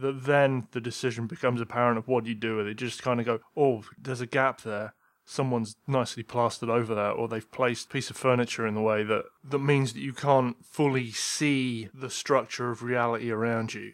that 0.00 0.24
then 0.24 0.68
the 0.72 0.80
decision 0.80 1.26
becomes 1.26 1.60
apparent 1.60 1.98
of 1.98 2.08
what 2.08 2.26
you 2.26 2.34
do 2.34 2.56
with 2.56 2.66
it. 2.66 2.80
You 2.80 2.88
just 2.88 3.02
kind 3.02 3.20
of 3.20 3.26
go, 3.26 3.40
oh, 3.56 3.82
there's 4.00 4.20
a 4.20 4.26
gap 4.26 4.62
there. 4.62 4.94
Someone's 5.24 5.76
nicely 5.86 6.22
plastered 6.22 6.70
over 6.70 6.94
that, 6.94 7.10
or 7.10 7.28
they've 7.28 7.50
placed 7.50 7.86
a 7.86 7.90
piece 7.90 8.08
of 8.08 8.16
furniture 8.16 8.66
in 8.66 8.74
the 8.74 8.80
way 8.80 9.02
that, 9.04 9.24
that 9.44 9.58
means 9.58 9.92
that 9.92 10.00
you 10.00 10.14
can't 10.14 10.56
fully 10.64 11.10
see 11.10 11.88
the 11.92 12.08
structure 12.08 12.70
of 12.70 12.82
reality 12.82 13.30
around 13.30 13.74
you. 13.74 13.92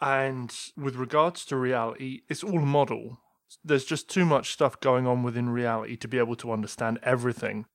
And 0.00 0.54
with 0.76 0.96
regards 0.96 1.44
to 1.46 1.56
reality, 1.56 2.20
it's 2.28 2.44
all 2.44 2.60
a 2.60 2.66
model. 2.66 3.18
There's 3.64 3.84
just 3.84 4.08
too 4.08 4.24
much 4.24 4.52
stuff 4.52 4.78
going 4.80 5.06
on 5.06 5.22
within 5.22 5.50
reality 5.50 5.96
to 5.96 6.08
be 6.08 6.18
able 6.18 6.36
to 6.36 6.52
understand 6.52 7.00
everything 7.02 7.66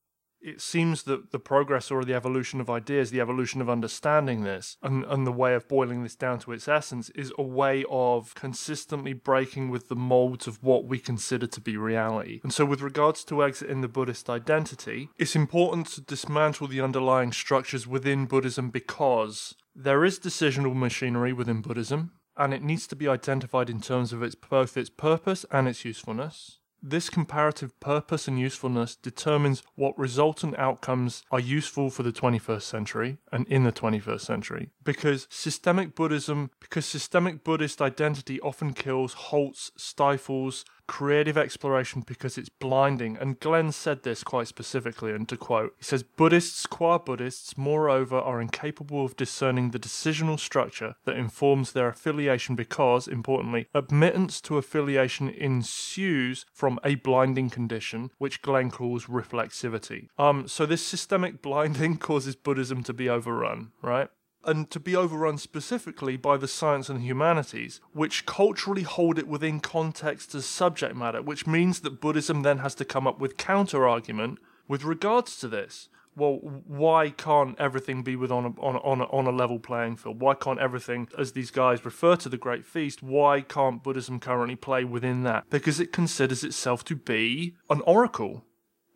it 0.45 0.61
seems 0.61 1.03
that 1.03 1.31
the 1.31 1.39
progress 1.39 1.89
or 1.89 2.05
the 2.05 2.13
evolution 2.13 2.61
of 2.61 2.69
ideas, 2.69 3.09
the 3.09 3.19
evolution 3.19 3.61
of 3.61 3.69
understanding 3.69 4.43
this, 4.43 4.77
and, 4.83 5.03
and 5.05 5.25
the 5.25 5.31
way 5.31 5.55
of 5.55 5.67
boiling 5.67 6.03
this 6.03 6.15
down 6.15 6.37
to 6.39 6.51
its 6.51 6.67
essence 6.67 7.09
is 7.09 7.33
a 7.39 7.43
way 7.43 7.83
of 7.89 8.35
consistently 8.35 9.11
breaking 9.11 9.69
with 9.69 9.89
the 9.89 9.95
molds 9.95 10.45
of 10.45 10.61
what 10.61 10.85
we 10.85 10.99
consider 10.99 11.47
to 11.47 11.59
be 11.59 11.75
reality. 11.75 12.41
And 12.43 12.53
so, 12.53 12.63
with 12.63 12.81
regards 12.81 13.23
to 13.25 13.43
exiting 13.43 13.81
the 13.81 13.87
Buddhist 13.87 14.29
identity, 14.29 15.09
it's 15.17 15.35
important 15.35 15.87
to 15.87 16.01
dismantle 16.01 16.67
the 16.67 16.81
underlying 16.81 17.31
structures 17.31 17.87
within 17.87 18.27
Buddhism 18.27 18.69
because 18.69 19.55
there 19.75 20.05
is 20.05 20.19
decisional 20.19 20.75
machinery 20.75 21.33
within 21.33 21.61
Buddhism, 21.61 22.11
and 22.37 22.53
it 22.53 22.61
needs 22.61 22.85
to 22.87 22.95
be 22.95 23.07
identified 23.07 23.69
in 23.69 23.81
terms 23.81 24.13
of 24.13 24.21
its 24.21 24.35
both 24.35 24.77
its 24.77 24.91
purpose 24.91 25.43
and 25.49 25.67
its 25.67 25.83
usefulness. 25.83 26.59
This 26.87 27.09
comparative 27.09 27.79
purpose 27.79 28.27
and 28.27 28.39
usefulness 28.39 28.95
determines 28.95 29.63
what 29.73 29.97
resultant 29.97 30.55
outcomes 30.59 31.23
are 31.31 31.39
useful 31.39 31.89
for 31.89 32.03
the 32.03 32.11
21st 32.11 32.61
century 32.61 33.17
and 33.31 33.47
in 33.47 33.63
the 33.63 33.71
21st 33.71 34.21
century. 34.21 34.69
Because 34.83 35.25
systemic 35.31 35.95
Buddhism, 35.95 36.51
because 36.59 36.85
systemic 36.85 37.43
Buddhist 37.43 37.81
identity 37.81 38.39
often 38.41 38.73
kills, 38.73 39.13
halts, 39.13 39.71
stifles, 39.75 40.63
creative 40.87 41.37
exploration 41.37 42.03
because 42.05 42.37
it's 42.37 42.49
blinding. 42.49 43.17
And 43.17 43.39
Glenn 43.39 43.71
said 43.71 44.03
this 44.03 44.23
quite 44.23 44.47
specifically, 44.47 45.11
and 45.11 45.27
to 45.29 45.37
quote, 45.37 45.73
he 45.77 45.83
says, 45.83 46.03
Buddhists, 46.03 46.65
qua 46.65 46.97
Buddhists, 46.97 47.57
moreover, 47.57 48.17
are 48.17 48.41
incapable 48.41 49.05
of 49.05 49.15
discerning 49.15 49.71
the 49.71 49.79
decisional 49.79 50.39
structure 50.39 50.95
that 51.05 51.17
informs 51.17 51.71
their 51.71 51.87
affiliation 51.87 52.55
because, 52.55 53.07
importantly, 53.07 53.67
admittance 53.73 54.41
to 54.41 54.57
affiliation 54.57 55.29
ensues 55.29 56.45
from 56.53 56.79
a 56.83 56.95
blinding 56.95 57.49
condition, 57.49 58.11
which 58.17 58.41
Glenn 58.41 58.71
calls 58.71 59.05
reflexivity. 59.05 60.07
Um, 60.17 60.47
so 60.47 60.65
this 60.65 60.85
systemic 60.85 61.41
blinding 61.41 61.97
causes 61.97 62.35
Buddhism 62.35 62.83
to 62.83 62.93
be 62.93 63.09
overrun, 63.09 63.71
right? 63.81 64.09
And 64.45 64.69
to 64.71 64.79
be 64.79 64.95
overrun 64.95 65.37
specifically 65.37 66.17
by 66.17 66.37
the 66.37 66.47
science 66.47 66.89
and 66.89 67.01
humanities, 67.01 67.81
which 67.93 68.25
culturally 68.25 68.83
hold 68.83 69.17
it 69.17 69.27
within 69.27 69.59
context 69.59 70.35
as 70.35 70.45
subject 70.45 70.95
matter, 70.95 71.21
which 71.21 71.47
means 71.47 71.81
that 71.81 72.01
Buddhism 72.01 72.41
then 72.43 72.59
has 72.59 72.75
to 72.75 72.85
come 72.85 73.07
up 73.07 73.19
with 73.19 73.37
counter 73.37 73.87
argument 73.87 74.39
with 74.67 74.83
regards 74.83 75.37
to 75.39 75.47
this. 75.47 75.89
Well, 76.17 76.35
why 76.65 77.09
can't 77.09 77.59
everything 77.59 78.01
be 78.01 78.15
with 78.15 78.31
on 78.31 78.45
a, 78.45 78.61
on 78.61 78.75
a, 78.75 78.79
on 78.79 79.01
a, 79.01 79.03
on 79.05 79.27
a 79.27 79.31
level 79.31 79.59
playing 79.59 79.97
field? 79.97 80.21
Why 80.21 80.33
can't 80.33 80.59
everything, 80.59 81.09
as 81.17 81.33
these 81.33 81.51
guys 81.51 81.83
refer 81.83 82.15
to 82.15 82.29
the 82.29 82.37
Great 82.37 82.65
Feast, 82.65 83.03
why 83.03 83.41
can't 83.41 83.83
Buddhism 83.83 84.21
currently 84.21 84.55
play 84.55 84.85
within 84.85 85.23
that? 85.23 85.43
Because 85.49 85.79
it 85.81 85.91
considers 85.91 86.43
itself 86.43 86.85
to 86.85 86.95
be 86.95 87.55
an 87.69 87.81
oracle. 87.81 88.45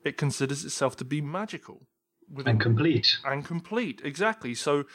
It 0.05 0.15
considers 0.15 0.63
itself 0.63 0.95
to 0.97 1.05
be 1.05 1.19
magical. 1.19 1.87
And 2.45 2.61
complete. 2.61 3.17
And 3.25 3.43
complete, 3.43 4.01
exactly. 4.03 4.53
So 4.53 4.85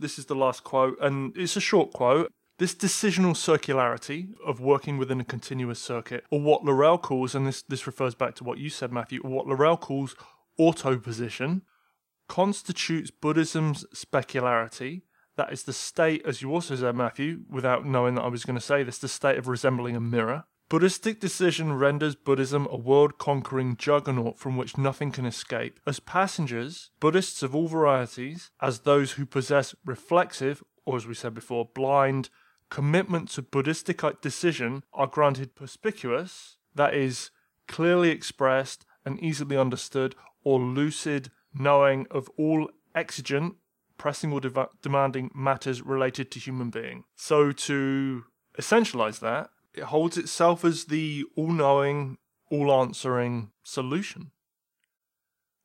this 0.00 0.18
is 0.18 0.26
the 0.26 0.34
last 0.34 0.64
quote, 0.64 0.96
and 1.00 1.36
it's 1.36 1.56
a 1.56 1.60
short 1.60 1.92
quote. 1.92 2.30
This 2.58 2.74
decisional 2.74 3.36
circularity 3.36 4.30
of 4.44 4.60
working 4.60 4.98
within 4.98 5.20
a 5.20 5.24
continuous 5.24 5.78
circuit, 5.78 6.24
or 6.30 6.40
what 6.40 6.64
Laruelle 6.64 7.00
calls, 7.00 7.34
and 7.34 7.46
this, 7.46 7.62
this 7.62 7.86
refers 7.86 8.16
back 8.16 8.34
to 8.36 8.44
what 8.44 8.58
you 8.58 8.68
said, 8.68 8.92
Matthew, 8.92 9.20
or 9.22 9.30
what 9.30 9.46
Laruelle 9.46 9.80
calls 9.80 10.16
autoposition, 10.58 11.62
constitutes 12.28 13.12
Buddhism's 13.12 13.84
specularity. 13.94 15.02
That 15.36 15.52
is 15.52 15.62
the 15.62 15.72
state, 15.72 16.22
as 16.26 16.42
you 16.42 16.52
also 16.52 16.74
said, 16.74 16.96
Matthew, 16.96 17.42
without 17.48 17.86
knowing 17.86 18.16
that 18.16 18.22
I 18.22 18.28
was 18.28 18.44
going 18.44 18.58
to 18.58 18.64
say 18.64 18.82
this, 18.82 18.98
the 18.98 19.06
state 19.06 19.38
of 19.38 19.46
resembling 19.46 19.94
a 19.94 20.00
mirror. 20.00 20.44
Buddhistic 20.68 21.18
decision 21.18 21.72
renders 21.72 22.14
Buddhism 22.14 22.68
a 22.70 22.76
world 22.76 23.16
conquering 23.16 23.74
juggernaut 23.78 24.38
from 24.38 24.58
which 24.58 24.76
nothing 24.76 25.10
can 25.10 25.24
escape. 25.24 25.80
As 25.86 25.98
passengers, 25.98 26.90
Buddhists 27.00 27.42
of 27.42 27.54
all 27.54 27.68
varieties, 27.68 28.50
as 28.60 28.80
those 28.80 29.12
who 29.12 29.24
possess 29.24 29.74
reflexive, 29.86 30.62
or 30.84 30.96
as 30.96 31.06
we 31.06 31.14
said 31.14 31.32
before, 31.32 31.70
blind, 31.74 32.28
commitment 32.68 33.30
to 33.30 33.40
Buddhistic 33.40 34.02
decision, 34.20 34.84
are 34.92 35.06
granted 35.06 35.54
perspicuous, 35.54 36.58
that 36.74 36.92
is, 36.92 37.30
clearly 37.66 38.10
expressed 38.10 38.84
and 39.06 39.18
easily 39.22 39.56
understood, 39.56 40.14
or 40.44 40.60
lucid 40.60 41.30
knowing 41.54 42.06
of 42.10 42.28
all 42.36 42.68
exigent, 42.94 43.56
pressing 43.96 44.34
or 44.34 44.40
de- 44.42 44.68
demanding 44.82 45.30
matters 45.34 45.80
related 45.80 46.30
to 46.30 46.38
human 46.38 46.68
being. 46.68 47.04
So 47.16 47.52
to 47.52 48.24
essentialize 48.58 49.20
that, 49.20 49.48
it 49.78 49.84
holds 49.84 50.18
itself 50.18 50.64
as 50.64 50.86
the 50.86 51.24
all 51.36 51.52
knowing, 51.52 52.18
all 52.50 52.72
answering 52.72 53.50
solution. 53.62 54.32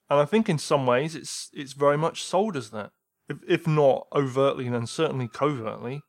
And 0.09 0.19
I 0.19 0.25
think 0.25 0.47
in 0.47 0.59
some 0.59 0.85
ways 0.85 1.15
it's 1.15 1.49
it's 1.53 1.73
very 1.73 1.97
much 1.97 2.23
sold 2.23 2.55
as 2.55 2.69
that. 2.69 2.91
If 3.27 3.37
if 3.47 3.67
not 3.67 4.07
overtly, 4.13 4.69
then 4.69 4.87
certainly 4.87 5.27
covertly. 5.27 6.01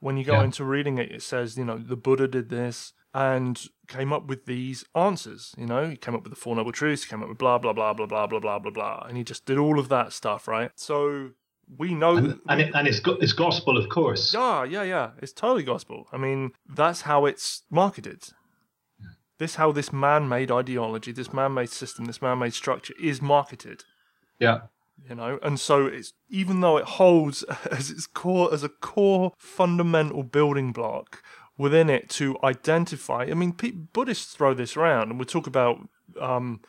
When 0.00 0.16
you 0.16 0.24
go 0.24 0.34
yeah. 0.34 0.44
into 0.44 0.64
reading 0.64 0.98
it, 0.98 1.12
it 1.12 1.22
says, 1.22 1.56
you 1.56 1.64
know, 1.64 1.78
the 1.78 1.96
Buddha 1.96 2.26
did 2.26 2.48
this 2.48 2.92
and 3.14 3.64
came 3.86 4.12
up 4.12 4.26
with 4.26 4.46
these 4.46 4.84
answers. 4.96 5.54
You 5.56 5.66
know, 5.66 5.90
he 5.90 5.96
came 5.96 6.14
up 6.14 6.24
with 6.24 6.32
the 6.32 6.40
Four 6.40 6.56
Noble 6.56 6.72
Truths, 6.72 7.04
he 7.04 7.10
came 7.10 7.22
up 7.22 7.28
with 7.28 7.38
blah 7.38 7.58
blah 7.58 7.72
blah 7.72 7.94
blah 7.94 8.06
blah 8.06 8.26
blah 8.26 8.40
blah 8.40 8.58
blah 8.58 8.70
blah, 8.70 9.06
and 9.08 9.16
he 9.16 9.24
just 9.24 9.46
did 9.46 9.58
all 9.58 9.78
of 9.78 9.88
that 9.88 10.12
stuff, 10.12 10.48
right? 10.48 10.72
So 10.74 11.30
we 11.78 11.94
know 11.94 12.16
and, 12.16 12.40
and, 12.48 12.60
it, 12.60 12.74
and 12.74 12.86
it's 12.86 13.00
it's 13.20 13.32
gospel 13.32 13.76
of 13.76 13.88
course. 13.88 14.34
Yeah 14.34 14.64
yeah 14.64 14.82
yeah. 14.82 15.10
It's 15.20 15.32
totally 15.32 15.62
gospel. 15.62 16.06
I 16.12 16.16
mean 16.16 16.52
that's 16.68 17.02
how 17.02 17.26
it's 17.26 17.62
marketed. 17.70 18.24
This 19.38 19.56
how 19.56 19.72
this 19.72 19.92
man-made 19.92 20.50
ideology 20.50 21.12
this 21.12 21.32
man-made 21.32 21.70
system 21.70 22.04
this 22.04 22.22
man-made 22.22 22.54
structure 22.54 22.94
is 23.00 23.22
marketed. 23.22 23.84
Yeah. 24.38 24.60
You 25.08 25.14
know 25.14 25.38
and 25.42 25.58
so 25.58 25.86
it's 25.86 26.12
even 26.28 26.60
though 26.60 26.76
it 26.76 26.84
holds 26.84 27.42
as 27.70 27.90
its 27.90 28.06
core 28.06 28.52
as 28.52 28.62
a 28.62 28.68
core 28.68 29.32
fundamental 29.36 30.22
building 30.22 30.72
block 30.72 31.22
within 31.58 31.90
it 31.90 32.08
to 32.08 32.36
identify 32.42 33.24
i 33.30 33.34
mean 33.34 33.54
buddhists 33.92 34.34
throw 34.34 34.54
this 34.54 34.74
around 34.74 35.10
and 35.10 35.18
we 35.18 35.24
talk 35.26 35.46
about 35.46 35.86
um, 36.18 36.60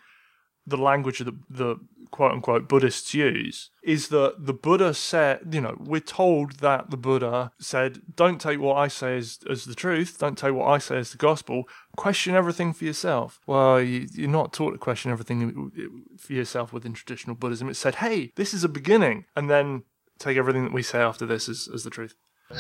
the 0.66 0.78
language 0.78 1.20
that 1.20 1.36
the, 1.50 1.78
quote 2.14 2.32
unquote 2.32 2.70
Buddhists 2.70 3.16
use 3.16 3.72
is 3.82 4.10
that 4.10 4.36
the 4.46 4.54
Buddha 4.54 4.94
said, 4.94 5.40
you 5.52 5.60
know, 5.60 5.76
we're 5.80 6.00
told 6.00 6.60
that 6.60 6.92
the 6.92 6.96
Buddha 6.96 7.52
said, 7.60 8.04
don't 8.16 8.40
take 8.40 8.60
what 8.60 8.78
I 8.78 8.88
say 8.88 9.18
as, 9.18 9.40
as 9.50 9.66
the 9.66 9.74
truth, 9.74 10.20
don't 10.20 10.38
take 10.38 10.54
what 10.54 10.68
I 10.68 10.78
say 10.78 10.98
as 10.98 11.12
the 11.12 11.18
gospel, 11.18 11.68
question 11.98 12.36
everything 12.36 12.72
for 12.72 12.86
yourself. 12.86 13.42
Well, 13.48 13.82
you, 13.82 14.08
you're 14.14 14.30
not 14.30 14.54
taught 14.54 14.72
to 14.74 14.78
question 14.78 15.12
everything 15.12 15.72
for 16.20 16.34
yourself 16.34 16.72
within 16.72 16.94
traditional 16.94 17.36
Buddhism. 17.36 17.68
It 17.68 17.76
said, 17.76 17.96
hey, 17.96 18.32
this 18.36 18.54
is 18.54 18.64
a 18.64 18.70
beginning, 18.70 19.26
and 19.36 19.50
then 19.50 19.84
take 20.20 20.38
everything 20.38 20.66
that 20.66 20.74
we 20.74 20.84
say 20.84 21.00
after 21.00 21.26
this 21.26 21.50
as, 21.50 21.68
as 21.74 21.84
the 21.84 21.90
truth. 21.90 22.14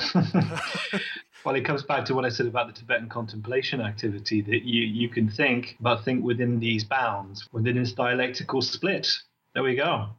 well, 1.43 1.55
it 1.55 1.65
comes 1.65 1.83
back 1.83 2.05
to 2.05 2.15
what 2.15 2.25
I 2.25 2.29
said 2.29 2.45
about 2.45 2.67
the 2.67 2.73
Tibetan 2.73 3.09
contemplation 3.09 3.81
activity 3.81 4.41
that 4.41 4.63
you, 4.63 4.83
you 4.83 5.09
can 5.09 5.29
think, 5.29 5.77
but 5.79 6.03
think 6.03 6.23
within 6.23 6.59
these 6.59 6.83
bounds, 6.83 7.47
within 7.51 7.75
this 7.75 7.93
dialectical 7.93 8.61
split. 8.61 9.07
There 9.53 9.63
we 9.63 9.75
go. 9.75 10.09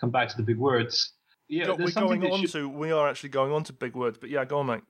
Come 0.00 0.10
back 0.10 0.28
to 0.28 0.36
the 0.36 0.42
big 0.42 0.58
words. 0.58 1.12
Yeah, 1.48 1.70
we're 1.70 1.90
going 1.90 2.24
on 2.30 2.40
should... 2.42 2.52
to, 2.52 2.68
we 2.68 2.92
are 2.92 3.08
actually 3.08 3.30
going 3.30 3.52
on 3.52 3.64
to 3.64 3.72
big 3.72 3.94
words, 3.94 4.18
but 4.20 4.30
yeah, 4.30 4.44
go 4.44 4.58
on, 4.58 4.66
mate. 4.66 4.82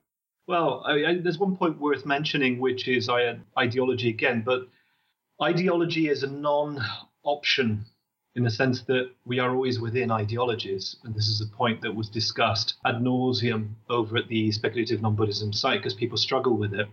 Well, 0.47 0.83
I, 0.85 1.05
I, 1.05 1.19
there's 1.21 1.37
one 1.37 1.55
point 1.55 1.79
worth 1.79 2.05
mentioning, 2.05 2.59
which 2.59 2.87
is 2.87 3.09
ideology 3.57 4.09
again, 4.09 4.41
but 4.45 4.67
ideology 5.41 6.09
is 6.09 6.23
a 6.23 6.27
non 6.27 6.83
option 7.23 7.85
in 8.39 8.45
the 8.45 8.49
sense 8.49 8.83
that 8.83 9.11
we 9.25 9.37
are 9.39 9.51
always 9.53 9.81
within 9.81 10.09
ideologies. 10.11 10.95
And 11.03 11.13
this 11.13 11.27
is 11.27 11.41
a 11.41 11.57
point 11.57 11.81
that 11.81 11.93
was 11.93 12.09
discussed 12.09 12.75
ad 12.85 12.95
nauseum 12.95 13.71
over 13.89 14.17
at 14.17 14.29
the 14.29 14.51
speculative 14.53 15.01
non 15.01 15.15
Buddhism 15.15 15.51
site 15.51 15.81
because 15.81 15.93
people 15.93 16.17
struggle 16.17 16.55
with 16.55 16.73
it, 16.73 16.87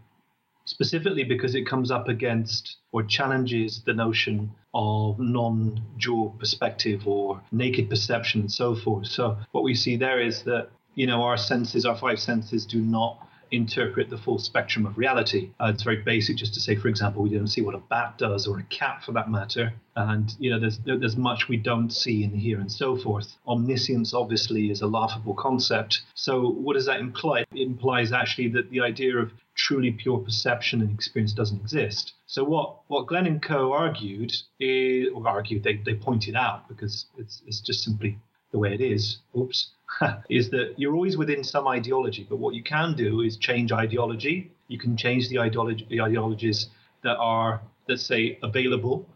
specifically 0.64 1.22
because 1.22 1.54
it 1.54 1.64
comes 1.64 1.92
up 1.92 2.08
against 2.08 2.78
or 2.90 3.04
challenges 3.04 3.82
the 3.86 3.94
notion 3.94 4.50
of 4.74 5.20
non 5.20 5.80
dual 5.98 6.30
perspective 6.30 7.06
or 7.06 7.40
naked 7.52 7.88
perception 7.88 8.40
and 8.40 8.52
so 8.52 8.74
forth. 8.74 9.06
So, 9.06 9.38
what 9.52 9.62
we 9.62 9.76
see 9.76 9.96
there 9.96 10.20
is 10.20 10.42
that, 10.42 10.70
you 10.96 11.06
know, 11.06 11.22
our 11.22 11.36
senses, 11.36 11.86
our 11.86 11.96
five 11.96 12.18
senses, 12.18 12.66
do 12.66 12.80
not 12.80 13.25
interpret 13.50 14.10
the 14.10 14.18
full 14.18 14.38
spectrum 14.38 14.86
of 14.86 14.98
reality. 14.98 15.50
Uh, 15.60 15.70
it's 15.72 15.82
very 15.82 16.02
basic 16.02 16.36
just 16.36 16.54
to 16.54 16.60
say, 16.60 16.76
for 16.76 16.88
example, 16.88 17.22
we 17.22 17.30
don't 17.30 17.46
see 17.46 17.62
what 17.62 17.74
a 17.74 17.78
bat 17.78 18.18
does 18.18 18.46
or 18.46 18.58
a 18.58 18.62
cat 18.64 19.02
for 19.04 19.12
that 19.12 19.30
matter. 19.30 19.72
And, 19.94 20.34
you 20.38 20.50
know, 20.50 20.60
there's, 20.60 20.78
there's 20.84 21.16
much 21.16 21.48
we 21.48 21.56
don't 21.56 21.90
see 21.90 22.24
in 22.24 22.30
here 22.30 22.60
and 22.60 22.70
so 22.70 22.96
forth. 22.96 23.36
Omniscience 23.46 24.12
obviously 24.12 24.70
is 24.70 24.82
a 24.82 24.86
laughable 24.86 25.34
concept. 25.34 26.02
So 26.14 26.48
what 26.48 26.74
does 26.74 26.86
that 26.86 27.00
imply? 27.00 27.40
It 27.40 27.66
implies 27.66 28.12
actually 28.12 28.48
that 28.48 28.70
the 28.70 28.80
idea 28.80 29.16
of 29.16 29.32
truly 29.54 29.90
pure 29.90 30.18
perception 30.18 30.82
and 30.82 30.92
experience 30.92 31.32
doesn't 31.32 31.60
exist. 31.60 32.12
So 32.26 32.44
what, 32.44 32.80
what 32.88 33.06
Glenn 33.06 33.26
and 33.26 33.42
Co 33.42 33.72
argued 33.72 34.32
is, 34.60 35.08
or 35.14 35.26
argued, 35.26 35.62
they, 35.62 35.76
they 35.76 35.94
pointed 35.94 36.36
out 36.36 36.68
because 36.68 37.06
it's, 37.16 37.42
it's 37.46 37.60
just 37.60 37.82
simply 37.82 38.18
the 38.52 38.58
way 38.58 38.74
it 38.74 38.80
is. 38.80 39.18
Oops 39.36 39.70
is 40.28 40.50
that 40.50 40.74
you're 40.76 40.94
always 40.94 41.16
within 41.16 41.44
some 41.44 41.66
ideology, 41.68 42.26
but 42.28 42.36
what 42.36 42.54
you 42.54 42.62
can 42.62 42.94
do 42.94 43.20
is 43.20 43.36
change 43.36 43.72
ideology. 43.72 44.50
You 44.68 44.78
can 44.78 44.96
change 44.96 45.28
the, 45.28 45.38
ideology, 45.38 45.86
the 45.88 46.00
ideologies 46.00 46.68
that 47.02 47.16
are, 47.16 47.62
let's 47.88 48.04
say, 48.04 48.38
available. 48.42 49.08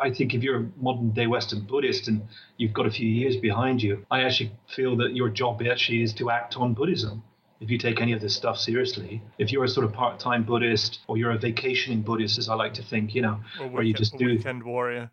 I 0.00 0.10
think 0.10 0.34
if 0.34 0.42
you're 0.42 0.60
a 0.60 0.66
modern 0.76 1.10
day 1.10 1.26
Western 1.26 1.60
Buddhist 1.60 2.08
and 2.08 2.22
you've 2.56 2.72
got 2.72 2.86
a 2.86 2.90
few 2.90 3.08
years 3.08 3.36
behind 3.36 3.82
you, 3.82 4.06
I 4.10 4.22
actually 4.22 4.52
feel 4.74 4.96
that 4.98 5.14
your 5.14 5.28
job 5.28 5.62
actually 5.62 6.02
is 6.02 6.14
to 6.14 6.30
act 6.30 6.56
on 6.56 6.74
Buddhism. 6.74 7.22
If 7.60 7.70
you 7.70 7.78
take 7.78 8.00
any 8.00 8.12
of 8.12 8.20
this 8.20 8.36
stuff 8.36 8.56
seriously, 8.58 9.20
if 9.38 9.50
you're 9.50 9.64
a 9.64 9.68
sort 9.68 9.84
of 9.84 9.92
part-time 9.92 10.44
Buddhist 10.44 11.00
or 11.08 11.16
you're 11.16 11.32
a 11.32 11.38
vacationing 11.38 12.02
Buddhist, 12.02 12.38
as 12.38 12.48
I 12.48 12.54
like 12.54 12.74
to 12.74 12.82
think, 12.82 13.16
you 13.16 13.22
know, 13.22 13.40
or 13.60 13.68
where 13.68 13.82
you 13.82 13.94
just 13.94 14.16
do 14.16 14.26
weekend 14.26 14.62
warrior, 14.62 15.10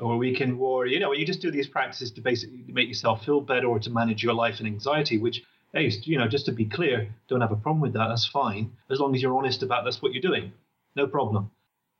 or 0.00 0.14
a 0.14 0.16
weekend 0.16 0.58
war. 0.58 0.86
You 0.86 1.00
know, 1.00 1.12
you 1.12 1.26
just 1.26 1.40
do 1.40 1.50
these 1.50 1.66
practices 1.66 2.10
to 2.12 2.20
basically 2.20 2.64
make 2.68 2.88
yourself 2.88 3.24
feel 3.24 3.40
better 3.40 3.66
or 3.66 3.78
to 3.80 3.90
manage 3.90 4.22
your 4.22 4.34
life 4.34 4.58
and 4.58 4.66
anxiety, 4.66 5.18
which, 5.18 5.42
hey, 5.72 5.90
you 6.02 6.18
know, 6.18 6.28
just 6.28 6.46
to 6.46 6.52
be 6.52 6.64
clear, 6.64 7.08
don't 7.28 7.40
have 7.40 7.52
a 7.52 7.56
problem 7.56 7.80
with 7.80 7.92
that. 7.94 8.08
That's 8.08 8.26
fine. 8.26 8.72
As 8.90 9.00
long 9.00 9.14
as 9.14 9.22
you're 9.22 9.36
honest 9.36 9.62
about 9.62 9.84
that's 9.84 10.00
what 10.02 10.12
you're 10.12 10.22
doing. 10.22 10.52
No 10.96 11.06
problem. 11.06 11.50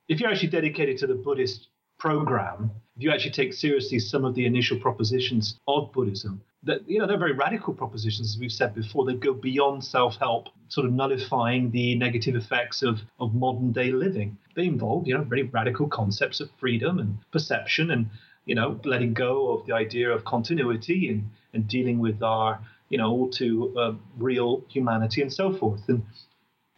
If 0.07 0.19
you're 0.19 0.31
actually 0.31 0.49
dedicated 0.49 0.97
to 0.99 1.07
the 1.07 1.15
Buddhist 1.15 1.67
program, 1.99 2.71
if 2.95 3.03
you 3.03 3.11
actually 3.11 3.31
take 3.31 3.53
seriously 3.53 3.99
some 3.99 4.25
of 4.25 4.33
the 4.33 4.45
initial 4.45 4.79
propositions 4.79 5.59
of 5.67 5.91
Buddhism, 5.91 6.41
that 6.63 6.89
you 6.89 6.99
know 6.99 7.07
they're 7.07 7.17
very 7.17 7.33
radical 7.33 7.73
propositions, 7.73 8.31
as 8.31 8.39
we've 8.39 8.51
said 8.51 8.75
before. 8.75 9.05
They 9.05 9.13
go 9.13 9.33
beyond 9.33 9.83
self-help, 9.83 10.49
sort 10.67 10.87
of 10.87 10.93
nullifying 10.93 11.71
the 11.71 11.95
negative 11.95 12.35
effects 12.35 12.81
of, 12.83 13.01
of 13.19 13.33
modern 13.33 13.71
day 13.71 13.91
living. 13.91 14.37
They 14.55 14.65
involve, 14.65 15.07
you 15.07 15.17
know, 15.17 15.23
very 15.23 15.43
radical 15.43 15.87
concepts 15.87 16.39
of 16.39 16.49
freedom 16.59 16.99
and 16.99 17.17
perception 17.31 17.91
and, 17.91 18.09
you 18.45 18.55
know, 18.55 18.79
letting 18.83 19.13
go 19.13 19.51
of 19.53 19.65
the 19.65 19.73
idea 19.73 20.11
of 20.11 20.25
continuity 20.25 21.09
and, 21.09 21.29
and 21.53 21.67
dealing 21.67 21.99
with 21.99 22.21
our, 22.21 22.59
you 22.89 22.97
know, 22.97 23.09
all 23.09 23.29
too 23.29 23.73
uh, 23.77 23.93
real 24.17 24.63
humanity 24.69 25.21
and 25.21 25.31
so 25.31 25.53
forth. 25.53 25.81
And 25.87 26.03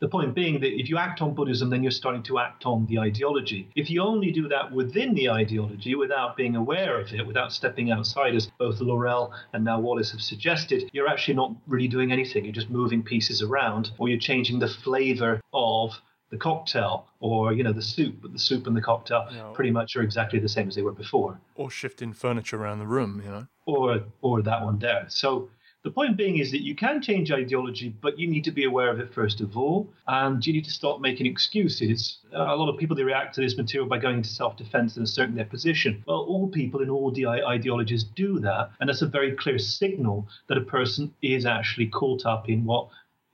the 0.02 0.08
point 0.08 0.34
being 0.34 0.60
that 0.60 0.80
if 0.80 0.90
you 0.90 0.98
act 0.98 1.22
on 1.22 1.36
Buddhism, 1.36 1.70
then 1.70 1.84
you're 1.84 1.92
starting 1.92 2.24
to 2.24 2.40
act 2.40 2.66
on 2.66 2.88
the 2.88 2.98
ideology. 2.98 3.70
If 3.76 3.90
you 3.90 4.02
only 4.02 4.32
do 4.32 4.48
that 4.50 4.72
within 4.72 5.14
the 5.14 5.30
ideology 5.30 5.94
without 5.94 6.36
being 6.36 6.56
aware 6.56 7.00
of 7.00 7.14
it, 7.14 7.26
without 7.26 7.54
stepping 7.54 7.92
outside, 7.92 8.36
as 8.36 8.48
both 8.58 8.80
Laruelle 8.80 9.32
and 9.54 9.64
now 9.64 9.80
Wallis 9.80 10.12
have 10.12 10.22
suggested, 10.22 10.90
you're 10.92 11.08
actually 11.08 11.36
not 11.36 11.56
really 11.68 11.88
doing 11.88 12.12
anything. 12.12 12.44
You're 12.44 12.54
just 12.54 12.72
moving 12.72 13.04
pieces 13.04 13.44
around 13.44 13.92
or 14.00 14.10
you're 14.10 14.20
changing 14.20 14.58
the 14.58 14.68
flavor 14.68 15.40
of 15.54 15.92
the 16.32 16.38
cocktail 16.38 17.08
or 17.20 17.52
you 17.52 17.62
know 17.62 17.74
the 17.74 17.82
soup 17.82 18.16
but 18.22 18.32
the 18.32 18.40
soup 18.40 18.66
and 18.66 18.76
the 18.76 18.82
cocktail 18.82 19.28
you 19.30 19.38
know, 19.38 19.52
pretty 19.52 19.70
much 19.70 19.98
are 19.98 20.02
exactly 20.02 20.40
the 20.40 20.48
same 20.48 20.70
as 20.70 20.76
they 20.76 20.82
were 20.82 20.94
before 20.94 21.38
or 21.56 21.70
shifting 21.70 22.14
furniture 22.14 22.56
around 22.56 22.80
the 22.80 22.88
room 22.88 23.22
you 23.22 23.30
know 23.30 23.46
or 23.66 24.02
or 24.22 24.42
that 24.42 24.64
one 24.64 24.80
there 24.80 25.04
so 25.10 25.50
the 25.84 25.92
point 25.92 26.16
being 26.16 26.38
is 26.38 26.52
that 26.52 26.62
you 26.62 26.76
can 26.76 27.02
change 27.02 27.32
ideology, 27.32 27.90
but 28.02 28.20
you 28.20 28.28
need 28.28 28.44
to 28.44 28.52
be 28.52 28.66
aware 28.66 28.90
of 28.90 29.00
it 29.00 29.14
first 29.14 29.42
of 29.42 29.58
all, 29.58 29.90
and 30.08 30.46
you 30.46 30.54
need 30.54 30.66
to 30.66 30.72
stop 30.72 31.02
making 31.02 31.26
excuses. 31.26 32.18
A 32.34 32.56
lot 32.56 32.70
of 32.70 32.78
people 32.78 32.96
they 32.96 33.04
react 33.04 33.36
to 33.36 33.42
this 33.42 33.58
material 33.58 33.90
by 33.90 33.98
going 33.98 34.18
into 34.18 34.30
self-defense 34.30 34.96
and 34.96 35.06
asserting 35.06 35.36
their 35.36 35.46
position. 35.46 36.04
Well, 36.06 36.20
all 36.20 36.48
people 36.48 36.82
in 36.82 36.90
all 36.90 37.12
the 37.12 37.28
ideologies 37.28 38.04
do 38.04 38.40
that, 38.40 38.72
and 38.80 38.90
that's 38.90 39.02
a 39.02 39.08
very 39.08 39.32
clear 39.32 39.58
signal 39.58 40.28
that 40.48 40.58
a 40.58 40.62
person 40.62 41.14
is 41.22 41.46
actually 41.46 41.88
caught 41.88 42.26
up 42.26 42.48
in 42.48 42.66
what 42.66 42.90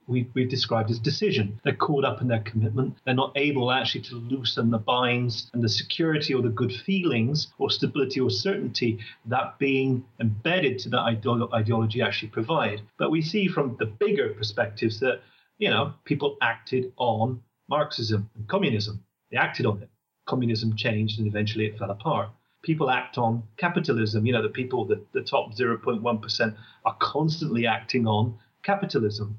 we've, 0.08 0.28
we've 0.34 0.48
described 0.48 0.90
as 0.90 0.98
decision. 0.98 1.60
They're 1.62 1.74
caught 1.74 2.04
up 2.04 2.20
in 2.20 2.28
their 2.28 2.40
commitment. 2.40 2.96
They're 3.04 3.14
not 3.14 3.32
able 3.36 3.70
actually 3.70 4.02
to 4.02 4.16
loosen 4.16 4.70
the 4.70 4.78
binds 4.78 5.50
and 5.52 5.62
the 5.62 5.68
security 5.68 6.34
or 6.34 6.42
the 6.42 6.48
good 6.48 6.72
feelings 6.72 7.48
or 7.58 7.70
stability 7.70 8.18
or 8.18 8.30
certainty 8.30 8.98
that 9.26 9.58
being 9.58 10.04
embedded 10.18 10.78
to 10.80 10.88
that 10.90 11.00
ideology 11.54 12.02
actually 12.02 12.28
provide. 12.28 12.80
But 12.98 13.10
we 13.10 13.22
see 13.22 13.46
from 13.46 13.76
the 13.78 13.86
bigger 13.86 14.30
perspectives 14.30 14.98
that, 15.00 15.20
you 15.58 15.70
know, 15.70 15.94
people 16.04 16.36
acted 16.42 16.92
on 16.96 17.42
Marxism 17.68 18.28
and 18.34 18.48
communism. 18.48 19.04
They 19.30 19.36
acted 19.36 19.66
on 19.66 19.82
it. 19.82 19.90
Communism 20.26 20.74
changed 20.74 21.18
and 21.18 21.28
eventually 21.28 21.66
it 21.66 21.78
fell 21.78 21.90
apart 21.90 22.30
people 22.62 22.90
act 22.90 23.18
on 23.18 23.42
capitalism. 23.56 24.26
You 24.26 24.32
know, 24.32 24.42
the 24.42 24.48
people, 24.48 24.84
the, 24.84 25.00
the 25.12 25.22
top 25.22 25.54
0.1% 25.54 26.56
are 26.84 26.96
constantly 26.98 27.68
acting 27.68 28.06
on 28.06 28.36
capitalism 28.64 29.38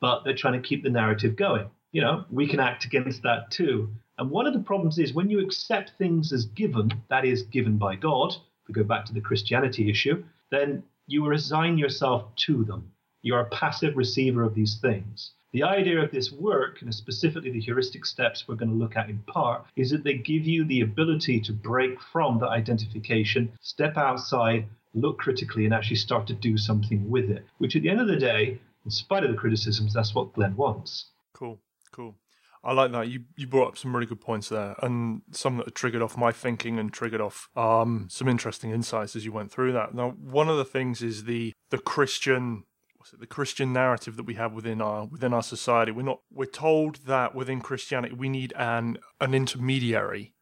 but 0.00 0.24
they're 0.24 0.34
trying 0.34 0.60
to 0.60 0.68
keep 0.68 0.82
the 0.82 0.90
narrative 0.90 1.36
going. 1.36 1.70
You 1.92 2.02
know, 2.02 2.24
we 2.30 2.46
can 2.46 2.60
act 2.60 2.84
against 2.84 3.22
that 3.22 3.50
too. 3.50 3.90
And 4.18 4.30
one 4.30 4.46
of 4.46 4.52
the 4.52 4.60
problems 4.60 4.98
is 4.98 5.14
when 5.14 5.30
you 5.30 5.40
accept 5.40 5.92
things 5.96 6.32
as 6.32 6.46
given, 6.46 6.90
that 7.08 7.24
is, 7.24 7.42
given 7.44 7.78
by 7.78 7.96
God, 7.96 8.32
if 8.32 8.68
we 8.68 8.74
go 8.74 8.84
back 8.84 9.04
to 9.06 9.14
the 9.14 9.20
Christianity 9.20 9.88
issue, 9.88 10.24
then 10.50 10.82
you 11.06 11.26
resign 11.26 11.78
yourself 11.78 12.24
to 12.36 12.64
them. 12.64 12.92
You're 13.22 13.40
a 13.40 13.50
passive 13.50 13.96
receiver 13.96 14.42
of 14.42 14.54
these 14.54 14.78
things. 14.80 15.32
The 15.52 15.62
idea 15.62 16.02
of 16.02 16.10
this 16.10 16.30
work, 16.30 16.82
and 16.82 16.94
specifically 16.94 17.50
the 17.50 17.60
heuristic 17.60 18.04
steps 18.04 18.46
we're 18.46 18.56
going 18.56 18.70
to 18.70 18.74
look 18.74 18.96
at 18.96 19.08
in 19.08 19.18
part, 19.20 19.64
is 19.76 19.90
that 19.90 20.04
they 20.04 20.14
give 20.14 20.46
you 20.46 20.64
the 20.64 20.82
ability 20.82 21.40
to 21.40 21.52
break 21.54 22.00
from 22.12 22.38
the 22.38 22.48
identification, 22.48 23.50
step 23.62 23.96
outside, 23.96 24.66
look 24.92 25.18
critically, 25.18 25.64
and 25.64 25.72
actually 25.72 25.96
start 25.96 26.26
to 26.26 26.34
do 26.34 26.58
something 26.58 27.08
with 27.08 27.30
it, 27.30 27.46
which 27.56 27.76
at 27.76 27.82
the 27.82 27.88
end 27.88 28.00
of 28.00 28.08
the 28.08 28.16
day 28.16 28.60
in 28.84 28.90
spite 28.90 29.24
of 29.24 29.30
the 29.30 29.36
criticisms, 29.36 29.92
that's 29.92 30.14
what 30.14 30.32
Glenn 30.32 30.56
wants. 30.56 31.10
Cool, 31.34 31.60
cool. 31.92 32.16
I 32.64 32.72
like 32.72 32.90
that. 32.92 33.08
You 33.08 33.24
you 33.36 33.46
brought 33.46 33.68
up 33.68 33.78
some 33.78 33.94
really 33.94 34.06
good 34.06 34.20
points 34.20 34.48
there, 34.48 34.74
and 34.82 35.22
some 35.30 35.58
that 35.58 35.74
triggered 35.74 36.02
off 36.02 36.16
my 36.16 36.32
thinking 36.32 36.78
and 36.78 36.92
triggered 36.92 37.20
off 37.20 37.48
um, 37.56 38.08
some 38.10 38.28
interesting 38.28 38.70
insights 38.70 39.14
as 39.14 39.24
you 39.24 39.32
went 39.32 39.52
through 39.52 39.72
that. 39.72 39.94
Now, 39.94 40.10
one 40.10 40.48
of 40.48 40.56
the 40.56 40.64
things 40.64 41.02
is 41.02 41.24
the 41.24 41.52
the 41.70 41.78
Christian 41.78 42.64
what's 42.96 43.12
it, 43.12 43.20
the 43.20 43.26
Christian 43.26 43.72
narrative 43.72 44.16
that 44.16 44.24
we 44.24 44.34
have 44.34 44.52
within 44.52 44.80
our 44.80 45.06
within 45.06 45.32
our 45.32 45.42
society. 45.42 45.92
We're 45.92 46.02
not 46.02 46.20
we're 46.32 46.46
told 46.46 47.06
that 47.06 47.34
within 47.34 47.60
Christianity 47.60 48.14
we 48.14 48.28
need 48.28 48.52
an 48.56 48.98
an 49.20 49.34
intermediary 49.34 50.34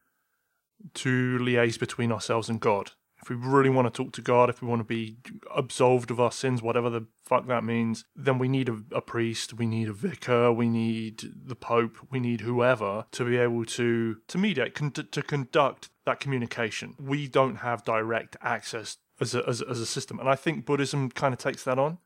to 0.95 1.39
liaise 1.39 1.79
between 1.79 2.13
ourselves 2.13 2.49
and 2.49 2.61
God 2.61 2.93
if 3.27 3.31
we 3.31 3.37
really 3.37 3.71
want 3.71 3.93
to 3.93 4.03
talk 4.03 4.13
to 4.13 4.23
God, 4.23 4.49
if 4.49 4.63
we 4.63 4.69
want 4.69 4.81
to 4.81 4.85
be 4.85 5.17
absolved 5.55 6.13
of 6.13 6.21
our 6.21 6.31
sins, 6.31 6.63
whatever 6.63 6.89
the 6.89 7.07
fuck 7.25 7.49
that 7.49 7.65
means, 7.65 8.05
then 8.15 8.39
we 8.39 8.47
need 8.47 8.69
a, 8.69 8.83
a, 8.93 9.01
priest, 9.01 9.55
we 9.55 9.67
need 9.67 9.89
a 9.89 9.93
vicar, 9.93 10.53
we 10.53 10.69
need 10.69 11.25
the 11.45 11.57
Pope, 11.57 11.97
we 12.11 12.21
need 12.21 12.43
whoever 12.43 13.07
to 13.11 13.25
be 13.25 13.37
able 13.37 13.65
to 13.65 14.19
to 14.29 14.39
mediate, 14.39 14.75
con- 14.75 14.93
to 14.93 15.23
conduct 15.23 15.91
that 16.05 16.21
communication. 16.21 16.95
We 17.01 17.27
don't 17.27 17.57
have 17.57 17.85
direct 17.85 18.37
access 18.41 18.99
as 19.21 19.35
a, 19.35 19.45
as, 19.49 19.61
as 19.61 19.81
a 19.81 19.87
system, 19.87 20.21
and 20.21 20.29
I 20.29 20.37
think 20.37 20.65
Buddhism 20.65 21.11
kind 21.11 21.33
of 21.35 21.41
takes 21.41 21.65
that 21.65 21.79
on. 21.81 21.99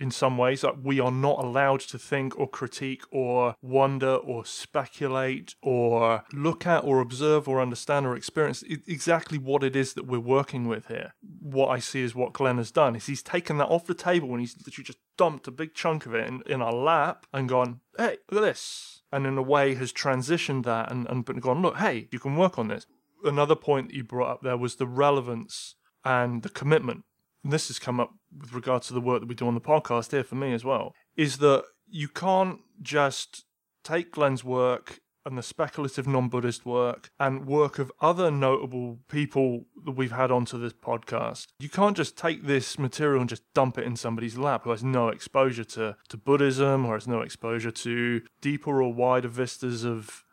In 0.00 0.10
some 0.10 0.38
ways. 0.38 0.62
Like 0.62 0.76
we 0.82 1.00
are 1.00 1.10
not 1.10 1.42
allowed 1.44 1.80
to 1.80 1.98
think 1.98 2.38
or 2.38 2.48
critique 2.48 3.02
or 3.10 3.56
wonder 3.62 4.14
or 4.14 4.44
speculate 4.44 5.54
or 5.62 6.24
look 6.32 6.66
at 6.66 6.84
or 6.84 7.00
observe 7.00 7.48
or 7.48 7.60
understand 7.60 8.06
or 8.06 8.16
experience 8.16 8.62
exactly 8.86 9.38
what 9.38 9.64
it 9.64 9.74
is 9.74 9.94
that 9.94 10.06
we're 10.06 10.20
working 10.20 10.68
with 10.68 10.86
here. 10.86 11.14
What 11.40 11.68
I 11.68 11.78
see 11.78 12.02
is 12.02 12.14
what 12.14 12.32
Glenn 12.32 12.58
has 12.58 12.70
done 12.70 12.96
is 12.96 13.06
he's 13.06 13.22
taken 13.22 13.58
that 13.58 13.66
off 13.66 13.86
the 13.86 13.94
table 13.94 14.30
and 14.30 14.40
he's 14.40 14.56
literally 14.56 14.84
just 14.84 14.98
dumped 15.16 15.48
a 15.48 15.52
big 15.52 15.74
chunk 15.74 16.06
of 16.06 16.14
it 16.14 16.26
in, 16.26 16.42
in 16.46 16.62
our 16.62 16.72
lap 16.72 17.26
and 17.32 17.48
gone, 17.48 17.80
hey, 17.96 18.18
look 18.30 18.42
at 18.42 18.46
this. 18.46 19.02
And 19.10 19.26
in 19.26 19.38
a 19.38 19.42
way 19.42 19.74
has 19.74 19.92
transitioned 19.92 20.64
that 20.64 20.92
and, 20.92 21.06
and 21.08 21.42
gone, 21.42 21.62
look, 21.62 21.76
hey, 21.78 22.08
you 22.10 22.18
can 22.18 22.36
work 22.36 22.58
on 22.58 22.68
this. 22.68 22.86
Another 23.24 23.56
point 23.56 23.88
that 23.88 23.96
you 23.96 24.04
brought 24.04 24.30
up 24.30 24.42
there 24.42 24.56
was 24.56 24.76
the 24.76 24.86
relevance 24.86 25.74
and 26.04 26.42
the 26.42 26.48
commitment 26.48 27.04
and 27.42 27.52
this 27.52 27.68
has 27.68 27.78
come 27.78 28.00
up 28.00 28.14
with 28.36 28.52
regard 28.52 28.82
to 28.82 28.94
the 28.94 29.00
work 29.00 29.20
that 29.20 29.28
we 29.28 29.34
do 29.34 29.46
on 29.46 29.54
the 29.54 29.60
podcast 29.60 30.10
here 30.10 30.24
for 30.24 30.34
me 30.34 30.52
as 30.52 30.64
well, 30.64 30.94
is 31.16 31.38
that 31.38 31.64
you 31.86 32.08
can't 32.08 32.60
just 32.82 33.44
take 33.82 34.12
Glenn's 34.12 34.44
work 34.44 35.00
and 35.24 35.36
the 35.36 35.42
speculative 35.42 36.06
non 36.06 36.28
Buddhist 36.28 36.64
work 36.64 37.10
and 37.20 37.46
work 37.46 37.78
of 37.78 37.92
other 38.00 38.30
notable 38.30 38.98
people 39.08 39.66
that 39.84 39.92
we've 39.92 40.12
had 40.12 40.30
onto 40.30 40.58
this 40.58 40.72
podcast. 40.72 41.48
You 41.58 41.68
can't 41.68 41.96
just 41.96 42.16
take 42.16 42.46
this 42.46 42.78
material 42.78 43.20
and 43.20 43.28
just 43.28 43.42
dump 43.52 43.76
it 43.76 43.84
in 43.84 43.96
somebody's 43.96 44.38
lap 44.38 44.64
who 44.64 44.70
has 44.70 44.82
no 44.82 45.08
exposure 45.08 45.64
to, 45.64 45.96
to 46.08 46.16
Buddhism 46.16 46.86
or 46.86 46.94
has 46.94 47.06
no 47.06 47.20
exposure 47.20 47.70
to 47.70 48.22
deeper 48.40 48.82
or 48.82 48.92
wider 48.92 49.28
vistas 49.28 49.84
of 49.84 50.24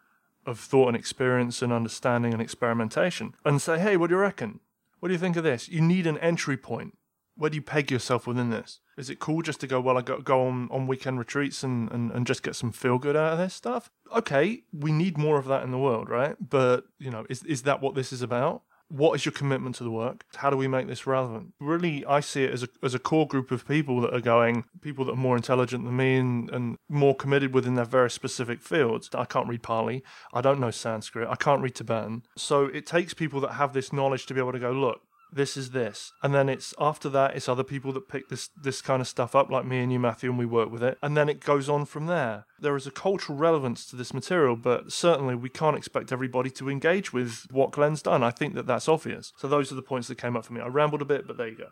of 0.46 0.60
thought 0.60 0.90
and 0.90 0.98
experience 0.98 1.64
and 1.64 1.74
understanding 1.74 2.32
and 2.32 2.42
experimentation 2.42 3.34
and 3.44 3.60
say, 3.62 3.80
hey, 3.80 3.98
what 3.98 4.08
do 4.08 4.16
you 4.16 4.22
reckon? 4.22 4.60
What 5.00 5.10
do 5.10 5.14
you 5.14 5.20
think 5.20 5.36
of 5.38 5.44
this? 5.44 5.68
You 5.68 5.82
need 5.82 6.06
an 6.06 6.20
entry 6.20 6.56
point. 6.56 6.98
Where 7.38 7.50
do 7.50 7.56
you 7.56 7.62
peg 7.62 7.92
yourself 7.92 8.28
within 8.28 8.50
this? 8.50 8.80
Is 8.98 9.10
it 9.10 9.20
cool 9.20 9.42
just 9.42 9.60
to 9.60 9.68
go, 9.68 9.82
well, 9.82 9.98
I 9.98 10.02
got 10.02 10.24
go 10.24 10.48
on, 10.48 10.70
on 10.72 10.88
weekend 10.88 11.20
retreats 11.20 11.64
and, 11.64 11.92
and, 11.92 12.12
and 12.12 12.26
just 12.26 12.44
get 12.44 12.56
some 12.56 12.72
feel 12.72 12.98
good 12.98 13.16
out 13.16 13.34
of 13.34 13.40
this 13.40 13.54
stuff? 13.54 13.90
Okay, 14.16 14.64
we 14.72 14.92
need 14.92 15.18
more 15.18 15.38
of 15.38 15.46
that 15.48 15.64
in 15.64 15.72
the 15.72 15.78
world, 15.78 16.10
right? 16.10 16.36
But, 16.40 16.86
you 16.98 17.12
know, 17.12 17.26
is, 17.30 17.44
is 17.44 17.64
that 17.64 17.82
what 17.82 17.96
this 17.96 18.14
is 18.14 18.22
about? 18.22 18.64
what 18.88 19.16
is 19.16 19.26
your 19.26 19.32
commitment 19.32 19.76
to 19.76 19.84
the 19.84 19.92
work? 19.92 20.26
How 20.36 20.50
do 20.50 20.58
we 20.58 20.68
make 20.68 20.88
this 20.88 21.08
relevant? 21.08 21.54
Really, 21.60 22.06
I 22.06 22.20
see 22.20 22.44
it 22.44 22.54
as 22.54 22.64
a, 22.64 22.68
as 22.84 22.94
a 22.94 23.00
core 23.00 23.28
group 23.28 23.52
of 23.52 23.68
people 23.68 24.00
that 24.02 24.14
are 24.14 24.22
going, 24.22 24.66
people 24.82 25.06
that 25.06 25.14
are 25.14 25.18
more 25.18 25.36
intelligent 25.36 25.86
than 25.86 25.98
me 25.98 26.18
and, 26.18 26.50
and 26.52 26.78
more 26.88 27.16
committed 27.16 27.54
within 27.54 27.76
their 27.76 27.86
very 27.86 28.12
specific 28.12 28.62
fields. 28.62 29.10
I 29.14 29.26
can't 29.26 29.48
read 29.48 29.64
Pali. 29.64 30.04
I 30.34 30.42
don't 30.42 30.60
know 30.60 30.72
Sanskrit. 30.72 31.28
I 31.28 31.36
can't 31.36 31.62
read 31.62 31.76
Tibetan. 31.76 32.24
So 32.38 32.66
it 32.66 32.86
takes 32.86 33.14
people 33.14 33.42
that 33.42 33.54
have 33.54 33.74
this 33.74 33.92
knowledge 33.92 34.28
to 34.28 34.34
be 34.34 34.40
able 34.40 34.54
to 34.54 34.60
go, 34.60 34.72
look, 34.72 35.02
this 35.36 35.58
is 35.58 35.72
this. 35.72 36.14
And 36.24 36.34
then 36.34 36.50
it's 36.50 36.74
after 36.80 37.10
that 37.10 37.36
it's 37.36 37.50
other 37.50 37.64
people 37.64 37.92
that 37.92 38.08
pick 38.08 38.30
this 38.30 38.50
this 38.60 38.82
kind 38.82 39.02
of 39.02 39.08
stuff 39.08 39.36
up 39.36 39.52
like 39.52 39.66
me 39.66 39.80
and 39.80 39.92
you 39.92 40.00
matthew 40.00 40.30
and 40.30 40.40
we 40.40 40.46
work 40.46 40.72
with 40.72 40.82
it. 40.82 40.98
And 41.04 41.16
then 41.16 41.30
it 41.30 41.42
goes 41.42 41.70
on 41.70 41.86
from 41.86 42.08
there. 42.08 42.46
There 42.60 42.76
is 42.76 42.88
a 42.88 42.92
cultural 42.92 43.38
relevance 43.38 43.86
to 43.88 43.96
this 43.96 44.14
material 44.14 44.56
but 44.56 44.92
certainly 44.92 45.36
we 45.36 45.50
can't 45.50 45.78
expect 45.78 46.12
everybody 46.12 46.50
to 46.52 46.70
engage 46.70 47.12
with 47.12 47.48
what 47.52 47.72
glenn's 47.72 48.02
done. 48.02 48.24
I 48.24 48.32
think 48.32 48.56
that 48.56 48.66
that's 48.66 48.88
obvious. 48.88 49.34
So 49.38 49.48
those 49.48 49.72
are 49.72 49.76
the 49.76 49.82
points 49.82 50.08
that 50.08 50.18
came 50.18 50.38
up 50.38 50.46
for 50.46 50.54
me. 50.54 50.62
I 50.62 50.68
rambled 50.68 51.02
a 51.02 51.06
bit 51.06 51.28
but 51.28 51.38
there 51.38 51.50
you 51.50 51.58
go. 51.58 51.70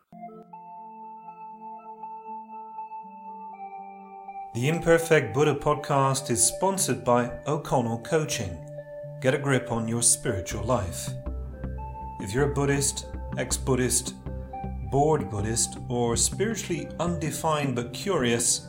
The 4.56 4.68
imperfect 4.68 5.34
buddha 5.34 5.56
podcast 5.56 6.30
is 6.30 6.46
sponsored 6.46 7.04
by 7.04 7.32
o'connell 7.48 8.00
coaching. 8.00 8.56
Get 9.22 9.34
a 9.34 9.40
grip 9.40 9.72
on 9.72 9.88
your 9.88 10.04
spiritual 10.04 10.64
life. 10.64 11.10
If 12.20 12.34
you're 12.34 12.52
a 12.52 12.54
buddhist 12.54 13.08
ex 13.38 13.58
Buddhist, 13.58 14.16
bored 14.92 15.30
Buddhist, 15.30 15.78
or 15.90 16.16
spiritually 16.16 16.88
undefined 17.00 17.76
but 17.76 17.94
curious, 17.94 18.68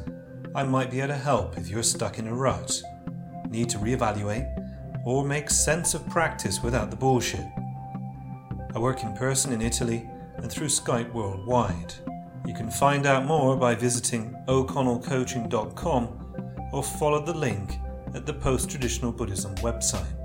I 0.55 0.63
might 0.63 0.91
be 0.91 1.01
able 1.01 1.09
to 1.09 1.19
help 1.19 1.59
if 1.59 1.69
you're 1.69 1.83
stuck 1.83 2.19
in 2.19 2.29
a 2.29 2.35
rut, 2.35 2.81
need 3.49 3.69
to 3.71 3.79
reevaluate, 3.79 4.49
or 5.05 5.25
make 5.25 5.51
sense 5.51 5.95
of 5.95 6.09
practice 6.09 6.63
without 6.63 6.91
the 6.91 6.97
bullshit. 6.97 7.45
I 8.75 8.79
work 8.79 9.03
in 9.03 9.15
person 9.15 9.53
in 9.53 9.61
Italy 9.61 10.09
and 10.37 10.51
through 10.51 10.69
Skype 10.69 11.13
worldwide. 11.13 11.95
You 12.47 12.55
can 12.55 12.71
find 12.71 13.07
out 13.07 13.25
more 13.25 13.57
by 13.57 13.75
visiting 13.75 14.37
o'connellcoaching.com 14.49 16.69
or 16.73 16.83
follow 16.83 17.25
the 17.25 17.35
link 17.35 17.79
at 18.15 18.27
the 18.27 18.33
Post 18.33 18.71
Traditional 18.71 19.13
Buddhism 19.13 19.55
website. 19.57 20.24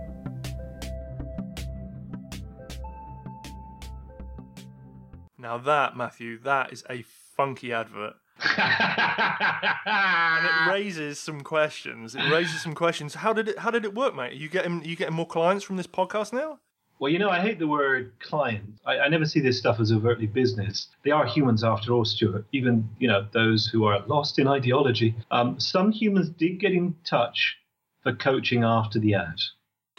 Now 5.49 5.57
that 5.57 5.97
Matthew, 5.97 6.37
that 6.43 6.71
is 6.71 6.83
a 6.91 7.01
funky 7.35 7.73
advert. 7.73 8.13
and 8.55 10.45
it 10.45 10.67
raises 10.71 11.19
some 11.19 11.41
questions. 11.41 12.13
It 12.13 12.31
raises 12.31 12.61
some 12.61 12.75
questions. 12.75 13.15
How 13.15 13.33
did 13.33 13.47
it? 13.47 13.57
How 13.57 13.71
did 13.71 13.83
it 13.83 13.95
work, 13.95 14.15
mate? 14.15 14.33
Are 14.33 14.35
you 14.35 14.47
getting? 14.47 14.81
Are 14.81 14.85
you 14.85 14.95
getting 14.95 15.15
more 15.15 15.25
clients 15.25 15.65
from 15.65 15.77
this 15.77 15.87
podcast 15.87 16.33
now? 16.33 16.59
Well, 16.99 17.11
you 17.11 17.17
know, 17.17 17.31
I 17.31 17.39
hate 17.39 17.57
the 17.57 17.67
word 17.67 18.11
client. 18.19 18.79
I, 18.85 18.99
I, 18.99 19.07
never 19.07 19.25
see 19.25 19.39
this 19.39 19.57
stuff 19.57 19.79
as 19.79 19.91
overtly 19.91 20.27
business. 20.27 20.89
They 21.03 21.09
are 21.09 21.25
humans 21.25 21.63
after 21.63 21.93
all, 21.93 22.05
Stuart. 22.05 22.45
Even 22.51 22.87
you 22.99 23.07
know 23.07 23.25
those 23.31 23.65
who 23.65 23.85
are 23.85 24.05
lost 24.05 24.37
in 24.37 24.47
ideology. 24.47 25.15
Um, 25.31 25.59
some 25.59 25.91
humans 25.91 26.29
did 26.29 26.59
get 26.59 26.73
in 26.73 26.95
touch 27.05 27.57
for 28.03 28.13
coaching 28.13 28.63
after 28.63 28.99
the 28.99 29.15
ad 29.15 29.39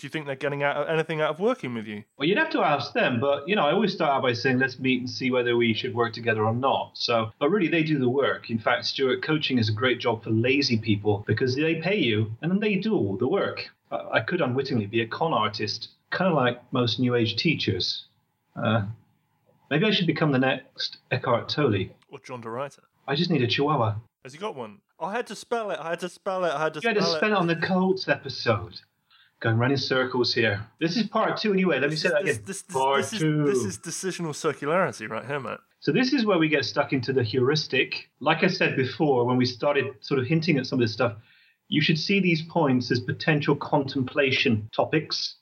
do 0.01 0.07
you 0.07 0.11
think 0.11 0.25
they're 0.25 0.35
getting 0.35 0.63
out 0.63 0.89
anything 0.89 1.21
out 1.21 1.29
of 1.29 1.41
working 1.41 1.75
with 1.75 1.87
you? 1.87 2.03
Well, 2.17 2.27
you'd 2.27 2.39
have 2.39 2.49
to 2.51 2.61
ask 2.61 2.95
them, 2.95 3.21
but 3.21 3.47
you 3.47 3.55
know, 3.55 3.67
I 3.67 3.73
always 3.73 3.93
start 3.93 4.11
out 4.13 4.23
by 4.23 4.33
saying 4.33 4.59
let's 4.59 4.79
meet 4.79 5.01
and 5.01 5.11
see 5.11 5.31
whether 5.31 5.59
we 5.59 5.75
should 5.75 5.95
work 5.95 6.15
together 6.15 6.43
or 6.43 6.55
not. 6.55 6.93
So, 6.95 7.33
but 7.39 7.51
really, 7.51 7.69
they 7.69 7.83
do 7.83 7.99
the 7.99 8.09
work. 8.09 8.49
In 8.49 8.59
fact, 8.59 8.87
Stuart, 8.87 9.23
coaching 9.23 9.59
is 9.59 9.69
a 9.69 9.75
great 9.75 10.01
job 10.01 10.25
for 10.25 10.31
lazy 10.31 10.79
people 10.79 11.23
because 11.27 11.55
they 11.55 11.75
pay 11.83 11.99
you 11.99 12.33
and 12.41 12.51
then 12.51 12.61
they 12.61 12.77
do 12.77 12.95
all 12.95 13.19
the 13.19 13.29
work. 13.29 13.69
I 13.91 14.21
could 14.21 14.41
unwittingly 14.41 14.87
be 14.87 15.03
a 15.03 15.07
con 15.07 15.35
artist, 15.35 15.89
kind 16.09 16.31
of 16.31 16.35
like 16.35 16.63
most 16.73 16.99
New 16.99 17.15
Age 17.15 17.37
teachers. 17.37 18.05
Uh, 18.57 18.85
maybe 19.69 19.85
I 19.85 19.91
should 19.91 20.07
become 20.07 20.33
the 20.33 20.39
next 20.39 20.97
Eckhart 21.11 21.51
Tolle 21.51 21.91
or 22.09 22.21
John 22.25 22.41
de 22.41 22.49
Ruiter. 22.49 22.85
I 23.07 23.17
just 23.17 23.31
need 23.31 23.43
a 23.43 23.47
Chihuahua. 23.47 23.97
Has 24.25 24.33
he 24.33 24.39
got 24.39 24.57
one? 24.57 24.79
I 24.99 25.13
had 25.13 25.27
to 25.27 25.37
spell 25.37 25.71
it. 25.71 25.79
I 25.79 25.91
had 25.91 26.01
to 26.01 26.09
spell 26.09 26.45
it. 26.47 26.53
I 26.55 26.63
had 26.63 26.75
to. 26.75 26.81
You 26.83 26.89
had 26.89 26.97
to 26.97 27.05
spell 27.05 27.33
it 27.33 27.37
on 27.37 27.47
the 27.47 27.57
Colts 27.57 28.09
episode 28.09 28.81
going 29.41 29.57
around 29.59 29.73
in 29.73 29.79
circles 29.79 30.33
here. 30.35 30.67
This 30.79 30.97
is 30.97 31.07
part 31.09 31.39
two 31.39 31.53
anyway. 31.53 31.81
Let 31.81 31.91
me 31.91 31.97
say 31.97 32.11
that 32.11 32.23
again. 32.23 32.43
This, 32.47 32.63
this, 32.63 32.75
part 32.75 33.03
this 33.03 33.19
two. 33.19 33.45
This 33.45 33.65
is 33.65 33.79
decisional 33.79 34.33
circularity 34.33 35.09
right 35.09 35.25
here, 35.25 35.41
mate. 35.41 35.59
So 35.81 35.93
this 35.93 36.13
is 36.13 36.27
where 36.27 36.39
we 36.39 36.49
get 36.49 36.67
stuck 36.67 36.93
into 36.93 37.13
the 37.13 37.23
heuristic. 37.23 38.11
Like 38.21 38.45
I 38.45 38.49
said 38.49 38.77
before, 38.77 39.25
when 39.25 39.39
we 39.39 39.47
started 39.47 39.95
sort 40.01 40.21
of 40.21 40.27
hinting 40.27 40.59
at 40.59 40.67
some 40.67 40.79
of 40.79 40.85
this 40.85 40.93
stuff, 40.93 41.17
you 41.69 41.81
should 41.81 41.99
see 41.99 42.21
these 42.21 42.43
points 42.43 42.91
as 42.91 43.01
potential 43.01 43.57
contemplation 43.57 44.69
topics. 44.75 45.37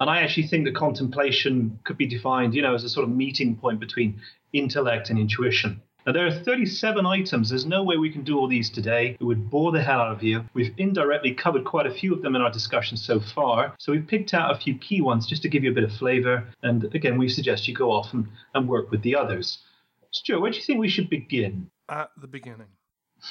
And 0.00 0.08
I 0.08 0.22
actually 0.22 0.46
think 0.46 0.64
that 0.64 0.74
contemplation 0.74 1.78
could 1.84 1.98
be 1.98 2.06
defined, 2.06 2.54
you 2.54 2.62
know, 2.62 2.74
as 2.74 2.84
a 2.84 2.88
sort 2.88 3.04
of 3.04 3.14
meeting 3.14 3.56
point 3.56 3.80
between 3.80 4.20
intellect 4.54 5.10
and 5.10 5.18
intuition. 5.18 5.82
Now, 6.06 6.12
there 6.12 6.26
are 6.26 6.32
37 6.32 7.06
items. 7.06 7.48
There's 7.48 7.64
no 7.64 7.84
way 7.84 7.96
we 7.96 8.10
can 8.10 8.24
do 8.24 8.36
all 8.36 8.48
these 8.48 8.70
today. 8.70 9.16
It 9.20 9.24
would 9.24 9.48
bore 9.48 9.70
the 9.70 9.82
hell 9.82 10.00
out 10.00 10.12
of 10.12 10.22
you. 10.22 10.44
We've 10.52 10.74
indirectly 10.76 11.32
covered 11.34 11.64
quite 11.64 11.86
a 11.86 11.94
few 11.94 12.12
of 12.12 12.22
them 12.22 12.34
in 12.34 12.42
our 12.42 12.50
discussion 12.50 12.96
so 12.96 13.20
far. 13.20 13.74
So 13.78 13.92
we've 13.92 14.06
picked 14.06 14.34
out 14.34 14.50
a 14.50 14.58
few 14.58 14.76
key 14.78 15.00
ones 15.00 15.26
just 15.26 15.42
to 15.42 15.48
give 15.48 15.62
you 15.62 15.70
a 15.70 15.74
bit 15.74 15.84
of 15.84 15.92
flavor. 15.92 16.44
And 16.62 16.84
again, 16.94 17.18
we 17.18 17.28
suggest 17.28 17.68
you 17.68 17.74
go 17.74 17.92
off 17.92 18.12
and, 18.12 18.26
and 18.54 18.68
work 18.68 18.90
with 18.90 19.02
the 19.02 19.14
others. 19.14 19.58
Stuart, 20.10 20.40
where 20.40 20.50
do 20.50 20.56
you 20.56 20.64
think 20.64 20.80
we 20.80 20.88
should 20.88 21.08
begin? 21.08 21.70
At 21.88 22.10
the 22.20 22.26
beginning. 22.26 22.68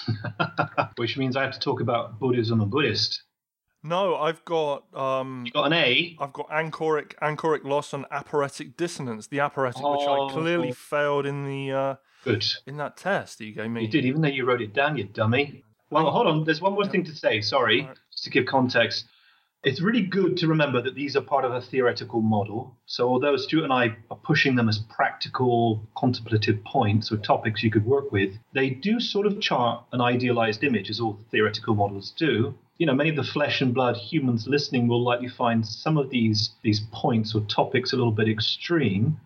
Which 0.96 1.18
means 1.18 1.36
I 1.36 1.44
have 1.44 1.54
to 1.54 1.60
talk 1.60 1.82
about 1.82 2.20
Buddhism 2.20 2.62
and 2.62 2.72
Buddhist. 2.72 3.24
No, 3.84 4.16
I've 4.16 4.46
got 4.46 4.84
um 4.96 5.44
you 5.46 5.52
got 5.52 5.66
an 5.66 5.74
A. 5.74 6.16
I've 6.20 6.34
got 6.34 6.48
anchoric 6.50 7.16
anchoric 7.16 7.64
loss 7.64 7.94
and 7.94 8.06
aporetic 8.12 8.78
dissonance. 8.78 9.28
The 9.28 9.40
aporetic, 9.40 9.82
oh. 9.84 9.98
which 9.98 10.08
I 10.08 10.18
oh. 10.18 10.30
clearly 10.30 10.72
failed 10.72 11.26
in 11.26 11.46
the 11.46 11.72
uh, 11.72 11.96
Good. 12.24 12.46
In 12.68 12.78
that 12.78 12.98
test 12.98 13.38
that 13.38 13.46
you 13.46 13.54
gave 13.54 13.70
me. 13.70 13.84
You 13.84 13.88
did, 13.88 14.06
even 14.06 14.22
though 14.22 14.28
you 14.28 14.46
wrote 14.46 14.62
it 14.62 14.74
down, 14.74 14.98
you 14.98 15.06
dummy. 15.06 15.64
Well, 15.90 16.10
hold 16.12 16.28
on. 16.28 16.44
There's 16.44 16.62
one 16.62 16.74
more 16.74 16.86
thing 16.86 17.04
to 17.06 17.16
say. 17.16 17.42
Sorry, 17.42 17.82
right. 17.82 17.98
just 18.12 18.24
to 18.26 18.30
give 18.30 18.46
context. 18.46 19.06
It's 19.64 19.82
really 19.82 20.02
good 20.02 20.38
to 20.38 20.48
remember 20.48 20.82
that 20.82 20.96
these 20.96 21.16
are 21.16 21.22
part 21.22 21.46
of 21.46 21.54
a 21.54 21.62
theoretical 21.62 22.22
model. 22.22 22.76
So, 22.88 23.08
although 23.08 23.38
Stuart 23.38 23.66
and 23.66 23.74
I 23.74 23.96
are 24.10 24.18
pushing 24.24 24.56
them 24.56 24.68
as 24.70 24.80
practical, 24.80 25.88
contemplative 25.96 26.64
points 26.64 27.12
or 27.12 27.18
topics 27.18 27.62
you 27.62 27.70
could 27.70 27.86
work 27.86 28.12
with, 28.12 28.34
they 28.54 28.72
do 28.72 29.00
sort 29.00 29.28
of 29.28 29.40
chart 29.40 29.84
an 29.92 30.02
idealized 30.02 30.64
image, 30.64 30.90
as 30.90 31.00
all 31.00 31.20
theoretical 31.30 31.76
models 31.76 32.12
do. 32.18 32.56
You 32.80 32.88
know, 32.88 32.96
many 32.96 33.12
of 33.12 33.16
the 33.16 33.24
flesh 33.24 33.62
and 33.62 33.72
blood 33.72 33.98
humans 33.98 34.48
listening 34.48 34.88
will 34.88 35.04
likely 35.04 35.30
find 35.30 35.64
some 35.64 35.98
of 35.98 36.10
these 36.10 36.52
these 36.64 36.82
points 36.92 37.36
or 37.36 37.42
topics 37.42 37.94
a 37.94 37.98
little 37.98 38.12
bit 38.12 38.30
extreme 38.30 39.20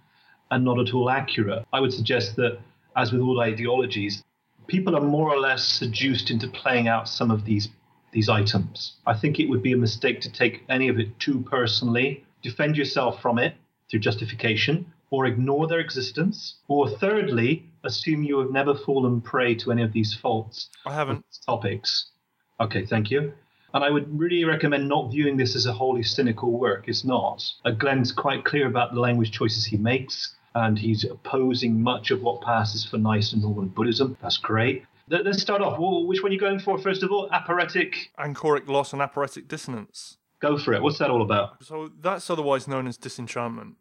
and 0.52 0.66
not 0.66 0.80
at 0.80 0.94
all 0.94 1.10
accurate. 1.10 1.66
I 1.72 1.80
would 1.80 1.94
suggest 1.94 2.36
that 2.36 2.60
as 2.96 3.12
with 3.12 3.22
all 3.22 3.42
ideologies, 3.42 4.24
people 4.68 4.96
are 4.96 5.02
more 5.02 5.32
or 5.34 5.40
less 5.40 5.64
seduced 5.64 6.32
into 6.32 6.48
playing 6.48 6.88
out 6.88 7.08
some 7.08 7.32
of 7.32 7.46
these 7.46 7.70
these 8.12 8.30
items. 8.30 8.94
I 9.06 9.14
think 9.14 9.40
it 9.40 9.50
would 9.50 9.62
be 9.62 9.74
a 9.74 9.78
mistake 9.78 10.22
to 10.22 10.32
take 10.32 10.64
any 10.70 10.88
of 10.88 10.98
it 11.00 11.20
too 11.20 11.42
personally. 11.42 12.24
Defend 12.42 12.78
yourself 12.78 13.22
from 13.22 13.38
it 13.40 13.56
through 13.90 14.00
justification, 14.00 14.86
or 15.12 15.26
ignore 15.26 15.68
their 15.68 15.80
existence. 15.80 16.56
Or 16.70 16.90
thirdly, 16.90 17.66
assume 17.84 18.24
you 18.24 18.40
have 18.40 18.52
never 18.52 18.74
fallen 18.74 19.22
prey 19.22 19.56
to 19.56 19.72
any 19.72 19.84
of 19.84 19.92
these 19.92 20.14
faults. 20.14 20.70
I 20.86 20.94
haven't. 20.94 21.26
Topics. 21.46 22.12
Okay, 22.60 22.86
thank 22.86 23.12
you. 23.12 23.34
And 23.74 23.84
I 23.84 23.90
would 23.90 24.18
really 24.18 24.46
recommend 24.46 24.88
not 24.88 25.12
viewing 25.12 25.36
this 25.36 25.56
as 25.56 25.66
a 25.66 25.74
wholly 25.74 26.04
cynical 26.04 26.52
work. 26.52 26.88
It's 26.88 27.04
not. 27.04 27.44
Uh, 27.66 27.72
Glenn's 27.72 28.14
quite 28.14 28.46
clear 28.46 28.68
about 28.68 28.94
the 28.94 29.02
language 29.02 29.32
choices 29.32 29.66
he 29.66 29.76
makes, 29.76 30.36
and 30.56 30.80
he's 30.80 31.04
opposing 31.04 31.82
much 31.82 32.12
of 32.12 32.22
what 32.22 32.42
passes 32.42 32.86
for 32.86 32.98
nice 32.98 33.34
and 33.34 33.44
normal 33.44 33.66
Buddhism. 33.66 34.18
That's 34.22 34.38
great. 34.38 34.86
Let's 35.08 35.42
start 35.42 35.62
off. 35.62 35.78
Well, 35.78 36.08
which 36.08 36.24
one 36.24 36.32
are 36.32 36.34
you 36.34 36.40
going 36.40 36.60
for 36.60 36.80
first 36.80 37.04
of 37.04 37.12
all? 37.12 37.30
Aporetic. 37.32 38.10
Anchoric 38.18 38.68
loss 38.68 38.92
and 38.92 39.02
aporetic 39.02 39.48
dissonance. 39.48 40.18
Go 40.42 40.58
for 40.58 40.74
it. 40.74 40.82
What's 40.82 40.98
that 40.98 41.12
all 41.12 41.22
about? 41.22 41.64
So 41.64 41.92
that's 42.02 42.30
otherwise 42.30 42.68
known 42.68 42.88
as 42.88 42.98
disenchantment. 42.98 43.76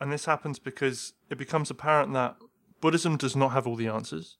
And 0.00 0.10
this 0.10 0.24
happens 0.24 0.58
because 0.58 1.12
it 1.28 1.38
becomes 1.38 1.70
apparent 1.70 2.12
that 2.14 2.36
Buddhism 2.80 3.16
does 3.16 3.36
not 3.36 3.52
have 3.52 3.66
all 3.66 3.76
the 3.76 3.86
answers, 3.86 4.38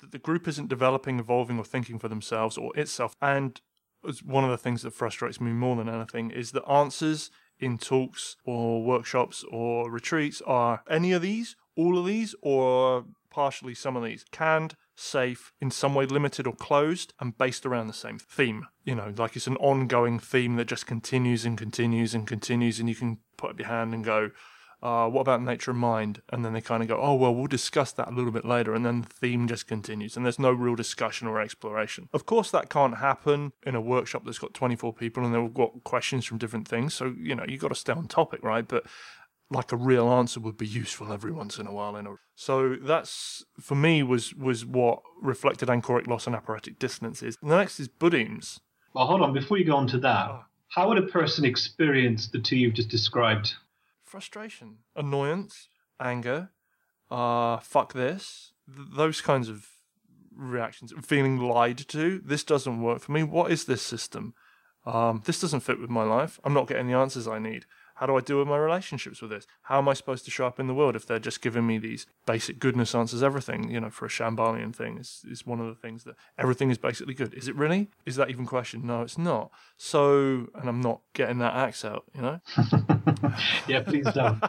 that 0.00 0.12
the 0.12 0.18
group 0.18 0.46
isn't 0.48 0.68
developing, 0.68 1.18
evolving, 1.18 1.58
or 1.58 1.64
thinking 1.64 1.98
for 1.98 2.08
themselves 2.08 2.58
or 2.58 2.76
itself. 2.76 3.14
And 3.22 3.60
one 4.24 4.44
of 4.44 4.50
the 4.50 4.58
things 4.58 4.82
that 4.82 4.92
frustrates 4.92 5.40
me 5.40 5.52
more 5.52 5.76
than 5.76 5.88
anything 5.88 6.30
is 6.30 6.52
that 6.52 6.68
answers 6.68 7.30
in 7.60 7.78
talks 7.78 8.36
or 8.44 8.82
workshops 8.82 9.44
or 9.50 9.90
retreats 9.90 10.42
are 10.46 10.82
any 10.88 11.12
of 11.12 11.22
these, 11.22 11.56
all 11.76 11.98
of 11.98 12.06
these, 12.06 12.34
or 12.42 13.04
partially 13.30 13.74
some 13.74 13.96
of 13.96 14.02
these. 14.02 14.24
Canned, 14.32 14.76
safe, 14.94 15.52
in 15.60 15.70
some 15.70 15.94
way 15.94 16.06
limited 16.06 16.46
or 16.46 16.54
closed, 16.54 17.12
and 17.20 17.38
based 17.38 17.64
around 17.64 17.86
the 17.86 17.92
same 17.92 18.18
theme. 18.18 18.66
You 18.84 18.94
know, 18.94 19.12
like 19.16 19.36
it's 19.36 19.46
an 19.46 19.56
ongoing 19.56 20.18
theme 20.18 20.56
that 20.56 20.66
just 20.66 20.86
continues 20.86 21.44
and 21.44 21.56
continues 21.56 22.14
and 22.14 22.26
continues, 22.26 22.80
and 22.80 22.88
you 22.88 22.94
can 22.94 23.18
put 23.36 23.50
up 23.50 23.58
your 23.58 23.68
hand 23.68 23.94
and 23.94 24.04
go, 24.04 24.30
uh, 24.80 25.08
what 25.08 25.22
about 25.22 25.42
nature 25.42 25.72
and 25.72 25.80
mind? 25.80 26.22
And 26.32 26.44
then 26.44 26.52
they 26.52 26.60
kind 26.60 26.82
of 26.82 26.88
go, 26.88 27.00
oh, 27.00 27.14
well, 27.14 27.34
we'll 27.34 27.46
discuss 27.46 27.92
that 27.92 28.08
a 28.08 28.12
little 28.12 28.30
bit 28.30 28.44
later. 28.44 28.74
And 28.74 28.86
then 28.86 29.02
the 29.02 29.08
theme 29.08 29.48
just 29.48 29.66
continues, 29.66 30.16
and 30.16 30.24
there's 30.24 30.38
no 30.38 30.52
real 30.52 30.76
discussion 30.76 31.26
or 31.26 31.40
exploration. 31.40 32.08
Of 32.12 32.26
course, 32.26 32.50
that 32.52 32.70
can't 32.70 32.98
happen 32.98 33.52
in 33.64 33.74
a 33.74 33.80
workshop 33.80 34.22
that's 34.24 34.38
got 34.38 34.54
24 34.54 34.92
people 34.92 35.24
and 35.24 35.34
they've 35.34 35.54
got 35.54 35.84
questions 35.84 36.24
from 36.24 36.38
different 36.38 36.68
things. 36.68 36.94
So, 36.94 37.14
you 37.18 37.34
know, 37.34 37.44
you've 37.48 37.60
got 37.60 37.68
to 37.68 37.74
stay 37.74 37.92
on 37.92 38.06
topic, 38.06 38.42
right? 38.44 38.66
But 38.66 38.86
like 39.50 39.72
a 39.72 39.76
real 39.76 40.08
answer 40.08 40.40
would 40.40 40.58
be 40.58 40.66
useful 40.66 41.12
every 41.12 41.32
once 41.32 41.58
in 41.58 41.66
a 41.66 41.72
while. 41.72 41.96
In 41.96 42.06
a... 42.06 42.14
So 42.34 42.76
that's, 42.80 43.44
for 43.60 43.74
me, 43.74 44.02
was 44.02 44.34
was 44.34 44.64
what 44.64 45.00
reflected 45.20 45.68
anchoric 45.68 46.06
loss 46.06 46.26
and 46.26 46.36
aporetic 46.36 46.78
dissonance 46.78 47.22
is. 47.22 47.36
And 47.42 47.50
the 47.50 47.56
next 47.56 47.80
is 47.80 47.88
Buddhemes. 47.88 48.60
Well, 48.94 49.06
hold 49.06 49.22
on. 49.22 49.32
Before 49.32 49.58
you 49.58 49.64
go 49.64 49.76
on 49.76 49.86
to 49.88 49.98
that, 49.98 50.30
oh. 50.30 50.40
how 50.68 50.88
would 50.88 50.98
a 50.98 51.06
person 51.06 51.44
experience 51.44 52.28
the 52.28 52.40
two 52.40 52.56
you've 52.56 52.74
just 52.74 52.90
described? 52.90 53.54
Frustration, 54.08 54.78
annoyance, 54.96 55.68
anger, 56.00 56.50
uh, 57.10 57.58
fuck 57.58 57.92
this, 57.92 58.52
th- 58.74 58.88
those 58.94 59.20
kinds 59.20 59.48
of 59.48 59.66
reactions, 60.34 60.92
feeling 61.02 61.38
lied 61.38 61.78
to. 61.88 62.20
This 62.24 62.44
doesn't 62.44 62.82
work 62.82 63.00
for 63.00 63.12
me. 63.12 63.22
What 63.22 63.50
is 63.50 63.64
this 63.64 63.82
system? 63.82 64.34
Um, 64.86 65.22
this 65.24 65.40
doesn't 65.40 65.60
fit 65.60 65.80
with 65.80 65.90
my 65.90 66.04
life. 66.04 66.40
I'm 66.44 66.54
not 66.54 66.68
getting 66.68 66.86
the 66.86 66.94
answers 66.94 67.28
I 67.28 67.38
need. 67.38 67.66
How 67.98 68.06
do 68.06 68.16
I 68.16 68.20
deal 68.20 68.38
with 68.38 68.46
my 68.46 68.56
relationships 68.56 69.20
with 69.20 69.32
this? 69.32 69.44
How 69.62 69.78
am 69.78 69.88
I 69.88 69.94
supposed 69.94 70.24
to 70.26 70.30
show 70.30 70.46
up 70.46 70.60
in 70.60 70.68
the 70.68 70.74
world 70.74 70.94
if 70.94 71.04
they're 71.04 71.18
just 71.18 71.42
giving 71.42 71.66
me 71.66 71.78
these 71.78 72.06
basic 72.26 72.60
goodness 72.60 72.94
answers 72.94 73.24
everything? 73.24 73.70
You 73.70 73.80
know, 73.80 73.90
for 73.90 74.06
a 74.06 74.08
Shambhalian 74.08 74.72
thing 74.72 74.98
is, 74.98 75.24
is 75.28 75.44
one 75.44 75.58
of 75.58 75.66
the 75.66 75.74
things 75.74 76.04
that 76.04 76.14
everything 76.38 76.70
is 76.70 76.78
basically 76.78 77.14
good. 77.14 77.34
Is 77.34 77.48
it 77.48 77.56
really? 77.56 77.90
Is 78.06 78.14
that 78.14 78.30
even 78.30 78.46
question? 78.46 78.86
No, 78.86 79.02
it's 79.02 79.18
not. 79.18 79.50
So, 79.76 80.46
and 80.54 80.68
I'm 80.68 80.80
not 80.80 81.00
getting 81.12 81.38
that 81.38 81.54
axe 81.54 81.84
out, 81.84 82.04
you 82.14 82.22
know? 82.22 82.40
yeah, 83.66 83.80
please 83.80 84.06
don't. 84.14 84.40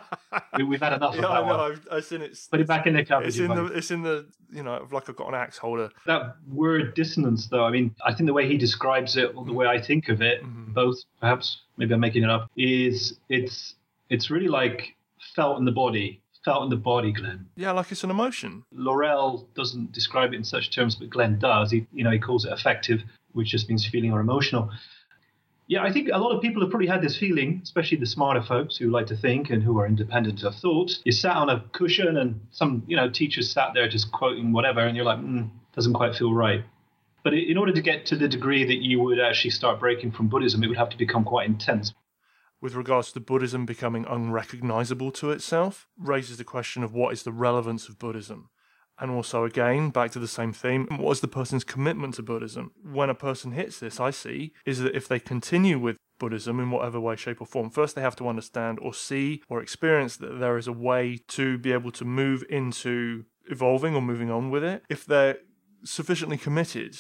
we, 0.57 0.75
have 0.75 0.81
had 0.81 0.93
enough 0.93 1.15
yeah, 1.17 1.21
of 1.21 1.29
that 1.29 1.31
I 1.31 1.41
know. 1.41 1.57
one. 1.57 1.71
I've, 1.71 1.87
I've 1.91 2.05
seen 2.05 2.21
it. 2.21 2.37
Put 2.51 2.59
it 2.59 2.67
back 2.67 2.85
in 2.85 2.93
the 2.93 3.03
cupboard. 3.03 3.29
It's 3.29 3.39
in 3.39 3.49
the. 3.49 3.65
It's 3.65 3.91
in 3.91 4.03
the. 4.03 4.27
You 4.51 4.63
know, 4.63 4.87
like 4.91 5.09
I've 5.09 5.15
got 5.15 5.27
an 5.27 5.35
axe 5.35 5.57
holder. 5.57 5.89
That 6.05 6.35
word 6.47 6.95
dissonance, 6.95 7.47
though. 7.47 7.65
I 7.65 7.71
mean, 7.71 7.95
I 8.05 8.13
think 8.13 8.27
the 8.27 8.33
way 8.33 8.47
he 8.47 8.57
describes 8.57 9.15
it, 9.15 9.35
or 9.35 9.45
the 9.45 9.53
way 9.53 9.67
I 9.67 9.79
think 9.79 10.09
of 10.09 10.21
it, 10.21 10.43
mm-hmm. 10.43 10.73
both 10.73 10.97
perhaps 11.19 11.61
maybe 11.79 11.93
I'm 11.95 11.99
making 11.99 12.23
it 12.23 12.29
up, 12.29 12.51
is 12.55 13.17
it's 13.29 13.75
it's 14.09 14.29
really 14.29 14.47
like 14.47 14.95
felt 15.35 15.57
in 15.57 15.65
the 15.65 15.71
body. 15.71 16.21
Felt 16.45 16.63
in 16.63 16.69
the 16.69 16.77
body, 16.77 17.11
Glenn. 17.11 17.47
Yeah, 17.55 17.71
like 17.71 17.91
it's 17.91 18.03
an 18.03 18.11
emotion. 18.11 18.63
Laruelle 18.73 19.45
doesn't 19.55 19.91
describe 19.91 20.33
it 20.33 20.37
in 20.37 20.43
such 20.43 20.73
terms, 20.73 20.95
but 20.95 21.09
Glenn 21.09 21.37
does. 21.37 21.69
He, 21.71 21.85
you 21.91 22.03
know, 22.03 22.11
he 22.11 22.19
calls 22.19 22.45
it 22.45 22.53
affective, 22.53 23.01
which 23.33 23.49
just 23.49 23.67
means 23.67 23.85
feeling 23.85 24.13
or 24.13 24.21
emotional. 24.21 24.71
Yeah, 25.67 25.83
I 25.83 25.91
think 25.91 26.09
a 26.11 26.17
lot 26.17 26.33
of 26.33 26.41
people 26.41 26.61
have 26.61 26.71
probably 26.71 26.87
had 26.87 27.01
this 27.01 27.17
feeling, 27.17 27.59
especially 27.61 27.97
the 27.97 28.05
smarter 28.05 28.41
folks 28.41 28.77
who 28.77 28.89
like 28.89 29.05
to 29.07 29.17
think 29.17 29.49
and 29.49 29.61
who 29.61 29.77
are 29.79 29.85
independent 29.85 30.43
of 30.43 30.55
thought. 30.55 30.91
You 31.03 31.11
sat 31.11 31.35
on 31.35 31.49
a 31.49 31.59
cushion 31.73 32.17
and 32.17 32.39
some, 32.51 32.83
you 32.87 32.95
know, 32.95 33.09
teachers 33.09 33.51
sat 33.51 33.73
there 33.73 33.87
just 33.89 34.11
quoting 34.11 34.53
whatever, 34.53 34.79
and 34.79 34.95
you're 34.95 35.05
like, 35.05 35.19
mm, 35.19 35.49
doesn't 35.75 35.93
quite 35.93 36.15
feel 36.15 36.33
right. 36.33 36.63
But 37.23 37.33
in 37.33 37.57
order 37.57 37.73
to 37.73 37.81
get 37.81 38.05
to 38.07 38.15
the 38.15 38.27
degree 38.27 38.63
that 38.63 38.83
you 38.83 38.99
would 39.01 39.19
actually 39.19 39.51
start 39.51 39.79
breaking 39.79 40.11
from 40.11 40.27
Buddhism, 40.27 40.63
it 40.63 40.67
would 40.67 40.77
have 40.77 40.89
to 40.89 40.97
become 40.97 41.23
quite 41.23 41.47
intense 41.47 41.93
with 42.61 42.75
regards 42.75 43.11
to 43.11 43.19
Buddhism 43.19 43.65
becoming 43.65 44.05
unrecognizable 44.05 45.11
to 45.13 45.31
itself 45.31 45.87
raises 45.97 46.37
the 46.37 46.43
question 46.43 46.83
of 46.83 46.93
what 46.93 47.13
is 47.13 47.23
the 47.23 47.31
relevance 47.31 47.87
of 47.87 47.99
Buddhism. 47.99 48.49
And 49.01 49.11
also, 49.11 49.45
again, 49.45 49.91
back 49.91 50.11
to 50.11 50.19
the 50.19 50.27
same 50.27 50.51
theme, 50.51 50.85
what 50.97 51.11
is 51.11 51.21
the 51.21 51.27
person's 51.29 51.63
commitment 51.63 52.15
to 52.15 52.23
Buddhism? 52.23 52.71
When 52.83 53.09
a 53.09 53.15
person 53.15 53.53
hits 53.53 53.79
this, 53.79 53.97
I 53.97 54.11
see, 54.11 54.51
is 54.65 54.79
that 54.79 54.95
if 54.95 55.07
they 55.07 55.21
continue 55.21 55.79
with 55.79 55.97
Buddhism 56.19 56.59
in 56.59 56.69
whatever 56.69 56.99
way, 56.99 57.15
shape, 57.15 57.39
or 57.39 57.47
form, 57.47 57.69
first 57.69 57.95
they 57.95 58.01
have 58.01 58.17
to 58.17 58.27
understand 58.27 58.77
or 58.81 58.93
see 58.93 59.41
or 59.47 59.61
experience 59.61 60.17
that 60.17 60.39
there 60.39 60.57
is 60.57 60.67
a 60.67 60.73
way 60.73 61.17
to 61.29 61.57
be 61.57 61.71
able 61.71 61.91
to 61.91 62.03
move 62.03 62.43
into 62.49 63.23
evolving 63.49 63.95
or 63.95 64.01
moving 64.01 64.29
on 64.29 64.51
with 64.51 64.65
it. 64.65 64.83
If 64.89 65.05
they're 65.05 65.37
sufficiently 65.83 66.37
committed 66.37 66.97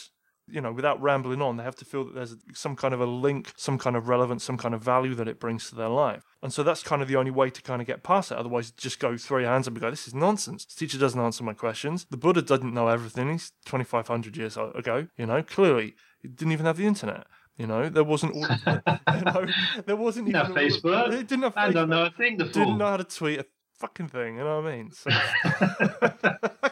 you 0.51 0.61
know, 0.61 0.71
without 0.71 1.01
rambling 1.01 1.41
on, 1.41 1.57
they 1.57 1.63
have 1.63 1.75
to 1.75 1.85
feel 1.85 2.05
that 2.05 2.13
there's 2.13 2.35
some 2.53 2.75
kind 2.75 2.93
of 2.93 2.99
a 2.99 3.05
link, 3.05 3.53
some 3.55 3.77
kind 3.77 3.95
of 3.95 4.07
relevance, 4.07 4.43
some 4.43 4.57
kind 4.57 4.73
of 4.73 4.81
value 4.81 5.15
that 5.15 5.27
it 5.27 5.39
brings 5.39 5.69
to 5.69 5.75
their 5.75 5.89
life. 5.89 6.23
And 6.41 6.53
so 6.53 6.63
that's 6.63 6.83
kind 6.83 7.01
of 7.01 7.07
the 7.07 7.15
only 7.15 7.31
way 7.31 7.49
to 7.49 7.61
kind 7.61 7.81
of 7.81 7.87
get 7.87 8.03
past 8.03 8.31
it. 8.31 8.37
Otherwise, 8.37 8.71
just 8.71 8.99
go 8.99 9.17
throw 9.17 9.39
your 9.39 9.49
hands 9.49 9.67
up 9.67 9.73
and 9.73 9.81
go, 9.81 9.89
this 9.89 10.07
is 10.07 10.13
nonsense. 10.13 10.65
This 10.65 10.75
teacher 10.75 10.97
doesn't 10.97 11.19
answer 11.19 11.43
my 11.43 11.53
questions. 11.53 12.05
The 12.09 12.17
Buddha 12.17 12.41
doesn't 12.41 12.73
know 12.73 12.87
everything. 12.87 13.31
He's 13.31 13.51
2,500 13.65 14.37
years 14.37 14.57
ago, 14.57 15.07
you 15.17 15.25
know, 15.25 15.43
clearly. 15.43 15.95
He 16.21 16.27
didn't 16.27 16.51
even 16.51 16.65
have 16.65 16.77
the 16.77 16.87
internet. 16.87 17.27
You 17.57 17.67
know, 17.67 17.89
there 17.89 18.05
wasn't 18.05 18.33
all. 18.35 18.47
you 19.15 19.21
know, 19.21 19.45
there 19.85 19.97
wasn't 19.97 20.29
even. 20.29 20.45
Didn't 20.45 20.55
Facebook. 20.55 21.13
It 21.13 21.27
didn't 21.27 21.43
have. 21.43 21.55
Facebook. 21.55 21.57
I 21.57 21.71
don't 21.71 21.89
know 21.89 22.05
a 22.05 22.09
thing. 22.09 22.37
The 22.37 22.45
didn't 22.45 22.77
know 22.77 22.87
how 22.87 22.97
to 22.97 23.03
tweet 23.03 23.39
a 23.39 23.45
fucking 23.79 24.09
thing. 24.09 24.37
You 24.37 24.43
know 24.43 24.61
what 24.61 24.71
I 24.71 24.77
mean? 24.77 24.91
So. 24.91 25.09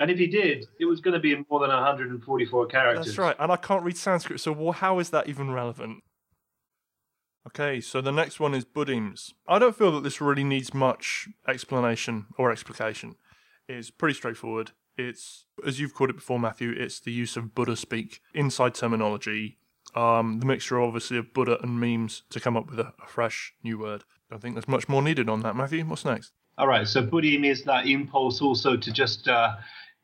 and 0.00 0.10
if 0.10 0.18
he 0.18 0.26
did, 0.26 0.66
it 0.78 0.84
was 0.84 1.00
going 1.00 1.14
to 1.14 1.20
be 1.20 1.32
in 1.32 1.46
more 1.50 1.60
than 1.60 1.70
144 1.70 2.66
characters. 2.66 3.06
That's 3.06 3.18
right. 3.18 3.36
And 3.38 3.52
I 3.52 3.56
can't 3.56 3.84
read 3.84 3.96
Sanskrit, 3.96 4.40
so 4.40 4.72
how 4.72 4.98
is 4.98 5.10
that 5.10 5.28
even 5.28 5.50
relevant? 5.50 6.02
Okay, 7.46 7.80
so 7.80 8.00
the 8.00 8.12
next 8.12 8.38
one 8.38 8.54
is 8.54 8.64
Buddhemes. 8.64 9.32
I 9.48 9.58
don't 9.58 9.74
feel 9.74 9.92
that 9.92 10.02
this 10.02 10.20
really 10.20 10.44
needs 10.44 10.74
much 10.74 11.28
explanation 11.48 12.26
or 12.36 12.52
explication. 12.52 13.16
It's 13.66 13.90
pretty 13.90 14.14
straightforward. 14.14 14.72
It's, 14.98 15.46
as 15.66 15.80
you've 15.80 15.94
called 15.94 16.10
it 16.10 16.16
before, 16.16 16.38
Matthew, 16.38 16.74
it's 16.76 17.00
the 17.00 17.12
use 17.12 17.36
of 17.36 17.54
Buddha 17.54 17.76
speak 17.76 18.20
inside 18.34 18.74
terminology, 18.74 19.56
um, 19.94 20.40
the 20.40 20.46
mixture, 20.46 20.80
obviously, 20.80 21.16
of 21.16 21.32
Buddha 21.32 21.58
and 21.62 21.80
memes 21.80 22.22
to 22.30 22.40
come 22.40 22.56
up 22.56 22.68
with 22.68 22.78
a, 22.78 22.92
a 23.02 23.06
fresh 23.06 23.54
new 23.64 23.78
word. 23.78 24.04
I 24.30 24.36
think 24.36 24.54
there's 24.54 24.68
much 24.68 24.88
more 24.88 25.02
needed 25.02 25.28
on 25.28 25.40
that, 25.40 25.56
Matthew. 25.56 25.84
What's 25.84 26.04
next? 26.04 26.32
All 26.60 26.68
right. 26.68 26.86
So 26.86 27.02
Buddhemes 27.02 27.46
is 27.46 27.64
that 27.64 27.86
impulse 27.86 28.42
also 28.42 28.76
to 28.76 28.92
just 28.92 29.26
uh, 29.28 29.56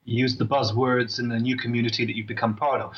use 0.05 0.39
the 0.39 0.47
buzzwords 0.47 1.19
in 1.19 1.29
the 1.29 1.39
new 1.39 1.55
community 1.55 2.07
that 2.07 2.17
you've 2.17 2.27
become 2.27 2.57
part 2.57 2.81
of, 2.81 2.95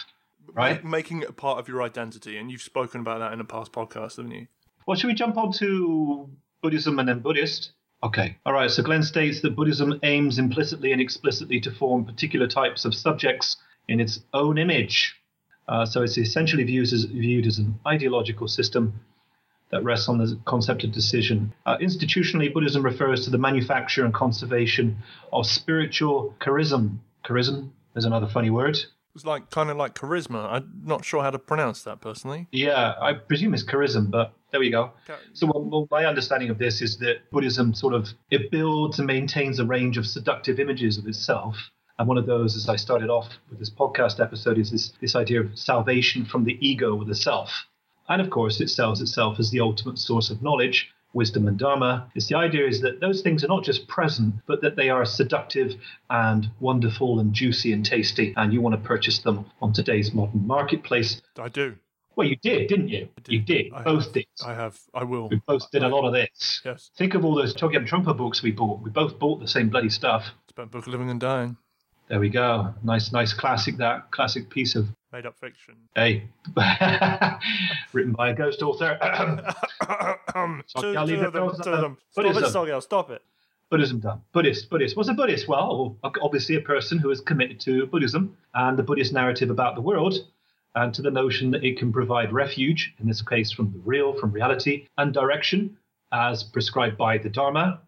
right? 0.54 0.84
Making 0.84 1.22
it 1.22 1.30
a 1.30 1.32
part 1.32 1.58
of 1.58 1.66
your 1.66 1.82
identity, 1.82 2.38
and 2.38 2.52
you've 2.52 2.62
spoken 2.62 3.00
about 3.00 3.18
that 3.18 3.32
in 3.32 3.40
a 3.40 3.44
past 3.44 3.72
podcast, 3.72 4.18
haven't 4.18 4.30
you? 4.30 4.46
Well, 4.86 4.96
should 4.96 5.08
we 5.08 5.14
jump 5.14 5.36
on 5.36 5.50
to 5.54 6.30
Buddhism 6.62 7.00
and 7.00 7.08
then 7.08 7.18
Buddhist? 7.18 7.72
Okay. 8.04 8.36
All 8.46 8.52
right. 8.52 8.70
So 8.70 8.84
Glenn 8.84 9.02
states 9.02 9.40
that 9.40 9.56
Buddhism 9.56 9.98
aims 10.04 10.38
implicitly 10.38 10.92
and 10.92 11.00
explicitly 11.00 11.60
to 11.62 11.72
form 11.72 12.04
particular 12.04 12.46
types 12.46 12.84
of 12.84 12.94
subjects 12.94 13.56
in 13.88 13.98
its 13.98 14.20
own 14.32 14.56
image. 14.56 15.16
Uh, 15.66 15.84
so 15.84 16.02
it's 16.02 16.16
essentially 16.16 16.62
viewed 16.62 16.92
as, 16.92 17.04
viewed 17.04 17.46
as 17.46 17.58
an 17.58 17.78
ideological 17.86 18.46
system 18.46 19.00
that 19.70 19.84
rests 19.84 20.08
on 20.08 20.18
the 20.18 20.38
concept 20.44 20.84
of 20.84 20.92
decision. 20.92 21.52
Uh, 21.66 21.76
institutionally, 21.78 22.52
Buddhism 22.52 22.82
refers 22.82 23.24
to 23.24 23.30
the 23.30 23.38
manufacture 23.38 24.04
and 24.04 24.14
conservation 24.14 24.98
of 25.32 25.46
spiritual 25.46 26.34
charism. 26.40 26.98
Charism 27.24 27.70
is 27.96 28.04
another 28.04 28.26
funny 28.26 28.50
word. 28.50 28.78
It's 29.14 29.24
like 29.24 29.50
kind 29.50 29.68
of 29.68 29.76
like 29.76 29.94
charisma. 29.94 30.46
I'm 30.48 30.82
not 30.84 31.04
sure 31.04 31.22
how 31.22 31.30
to 31.30 31.38
pronounce 31.38 31.82
that 31.82 32.00
personally. 32.00 32.46
Yeah, 32.52 32.94
I 33.00 33.14
presume 33.14 33.52
it's 33.52 33.64
charism, 33.64 34.10
but 34.10 34.32
there 34.52 34.60
we 34.60 34.70
go. 34.70 34.92
Okay. 35.08 35.18
So, 35.32 35.46
well, 35.52 35.88
my 35.90 36.06
understanding 36.06 36.50
of 36.50 36.58
this 36.58 36.80
is 36.80 36.98
that 36.98 37.28
Buddhism 37.30 37.74
sort 37.74 37.94
of 37.94 38.08
it 38.30 38.50
builds 38.50 38.98
and 38.98 39.06
maintains 39.06 39.58
a 39.58 39.66
range 39.66 39.98
of 39.98 40.06
seductive 40.06 40.60
images 40.60 40.98
of 40.98 41.06
itself. 41.06 41.56
And 41.98 42.06
one 42.06 42.16
of 42.16 42.26
those, 42.26 42.56
as 42.56 42.68
I 42.68 42.76
started 42.76 43.10
off 43.10 43.28
with 43.50 43.58
this 43.58 43.70
podcast 43.70 44.20
episode, 44.20 44.56
is 44.56 44.70
this, 44.70 44.92
this 45.00 45.16
idea 45.16 45.40
of 45.40 45.58
salvation 45.58 46.24
from 46.24 46.44
the 46.44 46.56
ego 46.64 46.96
or 46.96 47.04
the 47.04 47.16
self. 47.16 47.50
And 48.08 48.20
of 48.20 48.30
course, 48.30 48.60
it 48.60 48.68
sells 48.68 49.00
itself 49.00 49.38
as 49.38 49.50
the 49.50 49.60
ultimate 49.60 49.98
source 49.98 50.30
of 50.30 50.42
knowledge, 50.42 50.90
wisdom 51.12 51.48
and 51.48 51.58
dharma 51.58 52.10
It's 52.14 52.28
the 52.28 52.36
idea 52.36 52.66
is 52.66 52.80
that 52.82 53.00
those 53.00 53.22
things 53.22 53.42
are 53.44 53.48
not 53.48 53.64
just 53.64 53.88
present, 53.88 54.34
but 54.46 54.60
that 54.62 54.76
they 54.76 54.90
are 54.90 55.04
seductive 55.04 55.74
and 56.10 56.50
wonderful 56.60 57.18
and 57.20 57.32
juicy 57.32 57.72
and 57.72 57.84
tasty, 57.84 58.34
and 58.36 58.52
you 58.52 58.60
want 58.60 58.74
to 58.74 58.80
purchase 58.80 59.18
them 59.20 59.46
on 59.60 59.72
today's 59.72 60.12
modern 60.12 60.46
marketplace. 60.46 61.20
I 61.38 61.48
do. 61.48 61.76
Well, 62.16 62.26
you 62.26 62.36
did, 62.36 62.68
didn't 62.68 62.88
you? 62.88 63.08
Did. 63.22 63.32
You 63.32 63.40
did. 63.40 63.72
I 63.72 63.82
both 63.84 64.06
have. 64.06 64.12
did. 64.12 64.26
I 64.44 64.52
have. 64.52 64.78
I 64.92 65.04
will. 65.04 65.28
We 65.28 65.40
both 65.46 65.70
did 65.70 65.84
a 65.84 65.88
lot 65.88 66.04
of 66.04 66.12
this. 66.12 66.60
Yes. 66.64 66.90
Think 66.96 67.14
of 67.14 67.24
all 67.24 67.36
those 67.36 67.54
Chögyam 67.54 67.88
Trungpa 67.88 68.16
books 68.16 68.42
we 68.42 68.50
bought. 68.50 68.80
We 68.80 68.90
both 68.90 69.18
bought 69.20 69.40
the 69.40 69.46
same 69.46 69.68
bloody 69.68 69.88
stuff. 69.88 70.26
About 70.50 70.72
book 70.72 70.86
of 70.86 70.88
living 70.88 71.10
and 71.10 71.20
dying. 71.20 71.56
There 72.08 72.18
we 72.18 72.28
go. 72.28 72.74
Nice, 72.82 73.12
nice 73.12 73.32
classic. 73.32 73.76
That 73.76 74.10
classic 74.10 74.50
piece 74.50 74.74
of 74.74 74.88
Made 75.12 75.24
up 75.24 75.38
fiction. 75.38 75.74
hey, 75.94 76.28
written 77.94 78.12
by 78.12 78.30
a 78.30 78.34
ghost 78.34 78.60
author. 78.60 78.98
Sorry, 80.66 80.96
I'll 80.96 81.06
leave 81.06 81.22
it 81.22 81.32
them, 81.32 81.50
for- 81.50 81.62
to 81.62 81.70
them. 81.70 81.98
Stop 82.10 82.24
Buddhism. 82.24 82.68
it, 82.68 82.82
stop 82.82 83.10
it. 83.10 83.22
Buddhism 83.70 84.00
done. 84.00 84.22
Buddhist, 84.32 84.68
Buddhist. 84.70 84.96
What's 84.96 85.08
a 85.08 85.14
Buddhist? 85.14 85.46
Well, 85.48 85.96
obviously 86.02 86.56
a 86.56 86.60
person 86.60 86.98
who 86.98 87.10
is 87.10 87.20
committed 87.20 87.60
to 87.60 87.86
Buddhism 87.86 88.36
and 88.54 88.78
the 88.78 88.82
Buddhist 88.82 89.12
narrative 89.12 89.50
about 89.50 89.74
the 89.74 89.80
world 89.82 90.14
and 90.74 90.94
to 90.94 91.02
the 91.02 91.10
notion 91.10 91.50
that 91.50 91.64
it 91.64 91.78
can 91.78 91.92
provide 91.92 92.32
refuge, 92.32 92.94
in 92.98 93.06
this 93.06 93.20
case 93.22 93.50
from 93.50 93.72
the 93.72 93.78
real, 93.80 94.12
from 94.18 94.32
reality, 94.32 94.86
and 94.96 95.12
direction 95.12 95.76
as 96.12 96.42
prescribed 96.44 96.96
by 96.96 97.18
the 97.18 97.28
Dharma, 97.28 97.80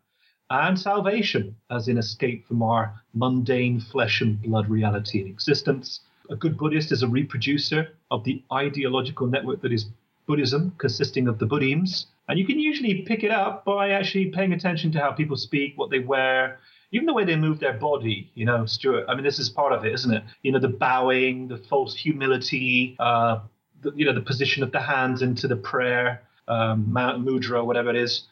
and 0.50 0.78
salvation 0.78 1.56
as 1.70 1.88
in 1.88 1.96
escape 1.96 2.46
from 2.46 2.62
our 2.62 2.94
mundane 3.14 3.80
flesh 3.80 4.20
and 4.20 4.42
blood 4.42 4.68
reality 4.68 5.20
and 5.20 5.30
existence. 5.30 6.00
A 6.30 6.36
good 6.36 6.56
Buddhist 6.56 6.92
is 6.92 7.02
a 7.02 7.08
reproducer 7.08 7.88
of 8.12 8.22
the 8.22 8.40
ideological 8.52 9.26
network 9.26 9.62
that 9.62 9.72
is 9.72 9.86
Buddhism, 10.26 10.72
consisting 10.78 11.26
of 11.26 11.40
the 11.40 11.46
Buddhemes. 11.46 12.06
And 12.28 12.38
you 12.38 12.46
can 12.46 12.60
usually 12.60 13.02
pick 13.02 13.24
it 13.24 13.32
up 13.32 13.64
by 13.64 13.90
actually 13.90 14.26
paying 14.26 14.52
attention 14.52 14.92
to 14.92 15.00
how 15.00 15.10
people 15.10 15.36
speak, 15.36 15.76
what 15.76 15.90
they 15.90 15.98
wear, 15.98 16.60
even 16.92 17.06
the 17.06 17.12
way 17.12 17.24
they 17.24 17.34
move 17.34 17.58
their 17.58 17.72
body. 17.72 18.30
You 18.34 18.44
know, 18.44 18.64
Stuart. 18.64 19.06
I 19.08 19.16
mean, 19.16 19.24
this 19.24 19.40
is 19.40 19.48
part 19.48 19.72
of 19.72 19.84
it, 19.84 19.92
isn't 19.92 20.14
it? 20.14 20.22
You 20.42 20.52
know, 20.52 20.60
the 20.60 20.68
bowing, 20.68 21.48
the 21.48 21.58
false 21.58 21.96
humility, 21.96 22.94
uh, 23.00 23.40
the, 23.82 23.92
you 23.96 24.06
know, 24.06 24.14
the 24.14 24.20
position 24.20 24.62
of 24.62 24.70
the 24.70 24.80
hands 24.80 25.22
into 25.22 25.48
the 25.48 25.56
prayer, 25.56 26.22
um, 26.46 26.92
Mount 26.92 27.26
Mudra, 27.26 27.66
whatever 27.66 27.90
it 27.90 27.96
is. 27.96 28.28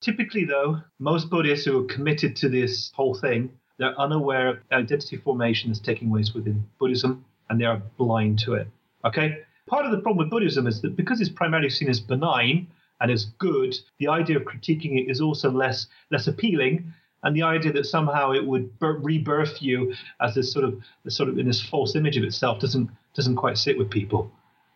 Typically, 0.00 0.44
though, 0.44 0.82
most 1.00 1.30
Buddhists 1.30 1.66
who 1.66 1.80
are 1.82 1.86
committed 1.86 2.36
to 2.36 2.48
this 2.48 2.92
whole 2.94 3.14
thing, 3.16 3.50
they're 3.78 3.98
unaware 3.98 4.48
of 4.48 4.58
identity 4.72 5.16
formation 5.16 5.70
that's 5.70 5.80
taking 5.80 6.10
place 6.10 6.32
within 6.34 6.66
Buddhism, 6.78 7.24
and 7.48 7.60
they 7.60 7.64
are 7.64 7.82
blind 7.96 8.38
to 8.40 8.54
it. 8.54 8.68
Okay. 9.04 9.38
Part 9.66 9.86
of 9.86 9.92
the 9.92 9.98
problem 9.98 10.18
with 10.18 10.30
Buddhism 10.30 10.66
is 10.66 10.82
that 10.82 10.96
because 10.96 11.20
it's 11.20 11.30
primarily 11.30 11.70
seen 11.70 11.88
as 11.88 12.00
benign 12.00 12.68
and 13.00 13.10
as 13.10 13.24
good, 13.38 13.74
the 13.98 14.08
idea 14.08 14.36
of 14.36 14.44
critiquing 14.44 14.98
it 14.98 15.10
is 15.10 15.20
also 15.20 15.50
less 15.50 15.86
less 16.10 16.26
appealing, 16.26 16.92
and 17.22 17.34
the 17.34 17.42
idea 17.42 17.72
that 17.72 17.86
somehow 17.86 18.32
it 18.32 18.46
would 18.46 18.78
bir- 18.78 18.98
rebirth 18.98 19.60
you 19.60 19.94
as 20.20 20.34
this 20.34 20.52
sort 20.52 20.64
of 20.64 20.80
this 21.04 21.16
sort 21.16 21.28
of 21.28 21.38
in 21.38 21.46
this 21.46 21.62
false 21.62 21.96
image 21.96 22.16
of 22.16 22.24
itself 22.24 22.60
doesn't 22.60 22.90
doesn't 23.14 23.36
quite 23.36 23.58
sit 23.58 23.78
with 23.78 23.90
people. 23.90 24.30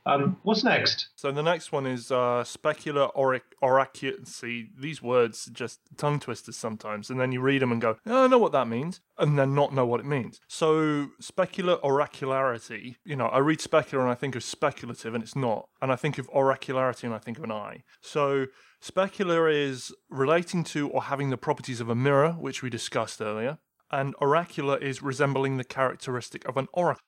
Um, 0.08 0.38
what's 0.42 0.64
next? 0.64 1.08
So 1.16 1.30
the 1.30 1.42
next 1.42 1.70
one 1.70 1.86
is 1.86 2.10
uh, 2.10 2.42
specular 2.42 3.14
orac- 3.14 3.42
oracu- 3.62 4.72
these 4.80 5.02
words 5.02 5.50
just 5.52 5.80
tongue 5.98 6.18
twisters 6.18 6.56
sometimes, 6.56 7.10
and 7.10 7.20
then 7.20 7.30
you 7.30 7.42
read 7.42 7.60
them 7.60 7.72
and 7.72 7.80
go, 7.80 7.96
oh, 8.06 8.24
"I 8.24 8.26
know 8.26 8.38
what 8.38 8.52
that 8.52 8.66
means," 8.66 9.00
and 9.18 9.38
then 9.38 9.54
not 9.54 9.74
know 9.74 9.84
what 9.84 10.00
it 10.00 10.06
means. 10.06 10.40
So 10.48 11.08
specular 11.20 11.78
oracularity. 11.82 12.96
You 13.04 13.16
know, 13.16 13.26
I 13.26 13.38
read 13.38 13.58
specular 13.58 14.00
and 14.00 14.08
I 14.08 14.14
think 14.14 14.34
of 14.34 14.42
speculative, 14.42 15.14
and 15.14 15.22
it's 15.22 15.36
not. 15.36 15.68
And 15.82 15.92
I 15.92 15.96
think 15.96 16.16
of 16.16 16.30
oracularity 16.30 17.04
and 17.04 17.12
I 17.12 17.18
think 17.18 17.36
of 17.36 17.44
an 17.44 17.52
eye. 17.52 17.82
So 18.00 18.46
specular 18.82 19.52
is 19.52 19.92
relating 20.08 20.64
to 20.64 20.88
or 20.88 21.02
having 21.02 21.28
the 21.28 21.36
properties 21.36 21.82
of 21.82 21.90
a 21.90 21.94
mirror, 21.94 22.32
which 22.32 22.62
we 22.62 22.70
discussed 22.70 23.20
earlier, 23.20 23.58
and 23.90 24.14
oracular 24.22 24.78
is 24.78 25.02
resembling 25.02 25.58
the 25.58 25.64
characteristic 25.64 26.48
of 26.48 26.56
an 26.56 26.68
oracle. 26.72 27.02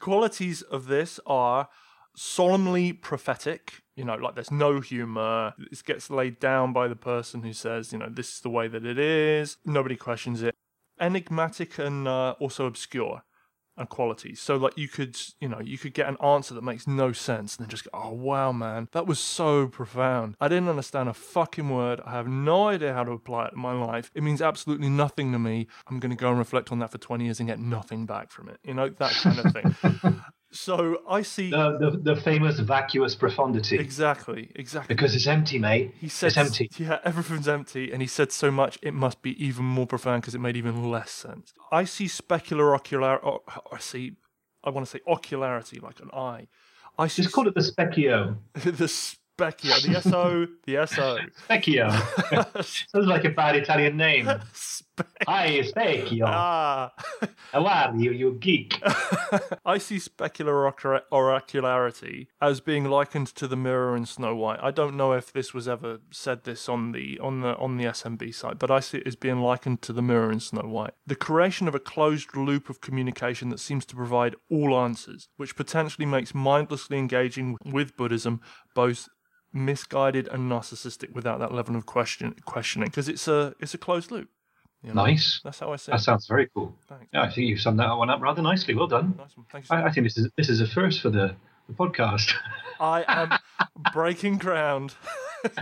Qualities 0.00 0.62
of 0.62 0.86
this 0.86 1.20
are 1.26 1.68
solemnly 2.16 2.92
prophetic. 2.92 3.82
You 3.96 4.04
know, 4.04 4.14
like 4.14 4.34
there's 4.34 4.50
no 4.50 4.80
humor. 4.80 5.54
It 5.70 5.82
gets 5.84 6.10
laid 6.10 6.38
down 6.40 6.72
by 6.72 6.88
the 6.88 6.96
person 6.96 7.42
who 7.42 7.52
says, 7.52 7.92
you 7.92 7.98
know, 7.98 8.08
this 8.08 8.34
is 8.34 8.40
the 8.40 8.50
way 8.50 8.68
that 8.68 8.86
it 8.86 8.98
is. 8.98 9.58
Nobody 9.64 9.96
questions 9.96 10.42
it. 10.42 10.54
Enigmatic 11.00 11.78
and 11.78 12.08
uh, 12.08 12.34
also 12.38 12.66
obscure 12.66 13.22
and 13.76 13.88
qualities. 13.88 14.40
So 14.40 14.56
like 14.56 14.76
you 14.76 14.88
could, 14.88 15.18
you 15.40 15.48
know, 15.48 15.60
you 15.60 15.78
could 15.78 15.94
get 15.94 16.08
an 16.08 16.16
answer 16.22 16.54
that 16.54 16.62
makes 16.62 16.86
no 16.86 17.12
sense 17.12 17.56
and 17.56 17.64
then 17.64 17.70
just 17.70 17.84
go, 17.84 17.90
oh 17.92 18.12
wow, 18.12 18.52
man, 18.52 18.88
that 18.92 19.06
was 19.06 19.18
so 19.18 19.66
profound. 19.66 20.36
I 20.40 20.48
didn't 20.48 20.68
understand 20.68 21.08
a 21.08 21.14
fucking 21.14 21.68
word. 21.68 22.00
I 22.04 22.12
have 22.12 22.28
no 22.28 22.68
idea 22.68 22.92
how 22.92 23.04
to 23.04 23.12
apply 23.12 23.46
it 23.46 23.54
in 23.54 23.60
my 23.60 23.72
life. 23.72 24.10
It 24.14 24.22
means 24.22 24.42
absolutely 24.42 24.88
nothing 24.88 25.32
to 25.32 25.38
me. 25.38 25.68
I'm 25.86 26.00
going 26.00 26.10
to 26.10 26.16
go 26.16 26.30
and 26.30 26.38
reflect 26.38 26.70
on 26.70 26.78
that 26.80 26.92
for 26.92 26.98
20 26.98 27.24
years 27.24 27.40
and 27.40 27.48
get 27.48 27.58
nothing 27.58 28.06
back 28.06 28.30
from 28.30 28.48
it. 28.48 28.58
You 28.62 28.74
know, 28.74 28.88
that 28.88 29.12
kind 29.12 29.38
of 29.38 29.52
thing. 29.52 30.22
so 30.52 30.98
I 31.08 31.22
see 31.22 31.50
The, 31.50 31.78
the, 31.78 32.14
the 32.14 32.20
famous 32.20 32.58
vacuous 32.60 33.14
profundity. 33.14 33.78
exactly, 33.78 34.50
exactly. 34.54 34.94
Because 34.94 35.14
it's 35.14 35.26
empty, 35.26 35.58
mate. 35.58 35.94
He 35.98 36.08
said, 36.08 36.28
it's 36.28 36.36
empty. 36.36 36.70
Yeah, 36.78 36.98
everything's 37.04 37.48
empty, 37.48 37.90
and 37.92 38.00
he 38.02 38.08
said 38.08 38.32
so 38.32 38.50
much 38.50 38.78
it 38.82 38.94
must 38.94 39.22
be 39.22 39.42
even 39.44 39.64
more 39.64 39.86
profound 39.86 40.22
because 40.22 40.34
it 40.34 40.40
made 40.40 40.56
even 40.56 40.90
less 40.90 41.10
sense. 41.10 41.52
I 41.70 41.84
see 41.84 42.06
specular 42.06 42.74
ocular. 42.74 43.16
Or, 43.16 43.40
I 43.72 43.78
see. 43.78 44.12
I 44.64 44.70
want 44.70 44.86
to 44.86 44.90
say 44.90 45.00
ocularity, 45.08 45.80
like 45.80 45.98
an 46.00 46.10
eye. 46.12 46.46
I 46.98 47.08
see 47.08 47.22
Just 47.22 47.34
call 47.34 47.48
it 47.48 47.54
the 47.54 47.60
specchio. 47.60 48.36
the 48.54 48.70
specchio, 48.70 49.82
the 49.82 50.00
so, 50.02 50.46
the 50.66 50.86
so. 50.86 51.18
Specchio. 51.48 51.90
Sounds 52.92 53.06
like 53.06 53.24
a 53.24 53.30
bad 53.30 53.56
Italian 53.56 53.96
name. 53.96 54.28
Spe- 55.02 55.22
Hi, 55.28 55.48
specchio. 55.60 56.24
ah, 56.26 56.92
How 57.52 57.66
are 57.66 57.96
you, 57.96 58.12
you 58.12 58.32
geek? 58.40 58.80
I 59.64 59.78
see 59.78 59.96
specular 59.96 60.72
oracularity 61.12 62.26
as 62.40 62.60
being 62.60 62.84
likened 62.84 63.28
to 63.36 63.46
the 63.46 63.56
mirror 63.56 63.96
in 63.96 64.06
Snow 64.06 64.34
White. 64.34 64.60
I 64.62 64.70
don't 64.70 64.96
know 64.96 65.12
if 65.12 65.32
this 65.32 65.52
was 65.54 65.68
ever 65.68 65.98
said 66.10 66.44
this 66.44 66.68
on 66.68 66.92
the 66.92 67.18
on 67.20 67.40
the 67.40 67.56
on 67.56 67.76
the 67.76 67.84
SNB 67.84 68.34
site, 68.34 68.58
but 68.58 68.70
I 68.70 68.80
see 68.80 68.98
it 68.98 69.06
as 69.06 69.16
being 69.16 69.40
likened 69.40 69.82
to 69.82 69.92
the 69.92 70.02
mirror 70.02 70.30
in 70.32 70.40
Snow 70.40 70.62
White. 70.62 70.92
The 71.06 71.16
creation 71.16 71.68
of 71.68 71.74
a 71.74 71.80
closed 71.80 72.36
loop 72.36 72.68
of 72.68 72.80
communication 72.80 73.48
that 73.50 73.60
seems 73.60 73.84
to 73.86 73.96
provide 73.96 74.34
all 74.50 74.78
answers, 74.78 75.28
which 75.36 75.56
potentially 75.56 76.06
makes 76.06 76.34
mindlessly 76.34 76.98
engaging 76.98 77.56
with 77.64 77.96
Buddhism 77.96 78.40
both 78.74 79.08
misguided 79.54 80.26
and 80.28 80.50
narcissistic 80.50 81.12
without 81.12 81.38
that 81.38 81.52
level 81.52 81.76
of 81.76 81.84
question 81.84 82.34
questioning 82.46 82.88
because 82.88 83.08
it's 83.08 83.28
a 83.28 83.54
it's 83.60 83.74
a 83.74 83.78
closed 83.78 84.10
loop. 84.10 84.28
You 84.82 84.92
know? 84.94 85.04
Nice. 85.04 85.40
That's 85.44 85.58
how 85.60 85.72
I 85.72 85.76
see 85.76 85.92
That 85.92 86.00
it. 86.00 86.04
sounds 86.04 86.26
very 86.26 86.48
cool. 86.54 86.74
Thanks. 86.88 87.06
Yeah, 87.12 87.22
I 87.22 87.26
think 87.30 87.48
you've 87.48 87.60
summed 87.60 87.78
that 87.78 87.92
one 87.96 88.10
up 88.10 88.20
rather 88.20 88.42
nicely. 88.42 88.74
Well 88.74 88.86
done. 88.88 89.14
Nice 89.18 89.36
one. 89.36 89.46
Thanks. 89.50 89.68
so 89.68 89.74
I, 89.76 89.86
I 89.86 89.92
think 89.92 90.06
this 90.06 90.16
is 90.18 90.28
this 90.36 90.48
is 90.48 90.60
a 90.60 90.66
first 90.66 91.00
for 91.00 91.10
the, 91.10 91.34
the 91.68 91.74
podcast. 91.74 92.32
I 92.80 93.04
am 93.06 93.38
breaking 93.92 94.38
ground. 94.38 94.94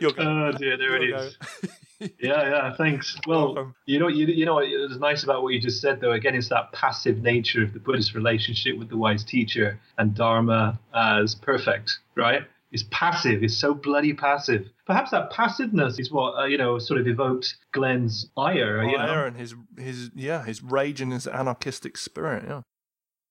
You're 0.00 0.12
go. 0.12 0.22
oh 0.22 0.52
dear, 0.58 0.76
there 0.76 1.02
You're 1.02 1.02
it 1.02 1.10
go. 1.16 1.22
is. 1.22 1.38
Yeah, 2.20 2.50
yeah, 2.50 2.74
thanks. 2.76 3.16
Well, 3.26 3.54
Welcome. 3.54 3.74
you 3.86 3.98
know, 3.98 4.08
you, 4.08 4.26
you 4.26 4.44
know 4.44 4.56
what 4.56 4.66
is 4.66 4.98
nice 4.98 5.24
about 5.24 5.42
what 5.42 5.54
you 5.54 5.60
just 5.60 5.80
said, 5.80 5.98
though. 5.98 6.12
Again, 6.12 6.34
it's 6.34 6.50
that 6.50 6.70
passive 6.72 7.22
nature 7.22 7.62
of 7.62 7.72
the 7.72 7.78
Buddhist 7.80 8.14
relationship 8.14 8.76
with 8.78 8.90
the 8.90 8.98
wise 8.98 9.24
teacher 9.24 9.80
and 9.96 10.14
Dharma 10.14 10.78
as 10.94 11.34
perfect, 11.34 11.90
right? 12.14 12.42
It's 12.70 12.84
passive. 12.90 13.42
It's 13.42 13.56
so 13.56 13.72
bloody 13.72 14.12
passive. 14.12 14.68
Perhaps 14.86 15.10
that 15.10 15.30
passiveness 15.32 15.98
is 15.98 16.12
what 16.12 16.38
uh, 16.38 16.44
you 16.44 16.56
know 16.56 16.78
sort 16.78 17.00
of 17.00 17.08
evoked 17.08 17.56
Glenn's 17.72 18.30
ire. 18.36 18.82
you 18.84 18.96
know? 18.96 19.24
And 19.24 19.36
his 19.36 19.54
his 19.76 20.10
yeah 20.14 20.44
his 20.44 20.62
rage 20.62 21.00
and 21.00 21.12
his 21.12 21.26
anarchistic 21.26 21.96
spirit. 21.96 22.44
Yeah. 22.46 22.62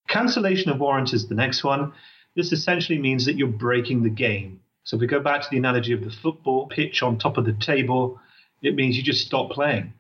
Cancellation 0.08 0.72
of 0.72 0.80
warrant 0.80 1.14
is 1.14 1.28
the 1.28 1.36
next 1.36 1.64
one. 1.64 1.94
This 2.36 2.52
essentially 2.52 3.00
means 3.00 3.26
that 3.26 3.38
you're 3.38 3.48
breaking 3.48 4.04
the 4.04 4.10
game. 4.10 4.60
So 4.84 4.98
if 4.98 5.02
we 5.02 5.08
go 5.08 5.20
back 5.20 5.42
to 5.42 5.48
the 5.50 5.58
analogy 5.58 5.94
of 5.94 6.04
the 6.04 6.12
football 6.12 6.68
pitch 6.68 7.02
on 7.02 7.18
top 7.18 7.38
of 7.38 7.46
the 7.46 7.54
table, 7.54 8.20
it 8.62 8.76
means 8.76 8.98
you 8.98 9.04
just 9.04 9.26
stop 9.26 9.50
playing. 9.50 9.94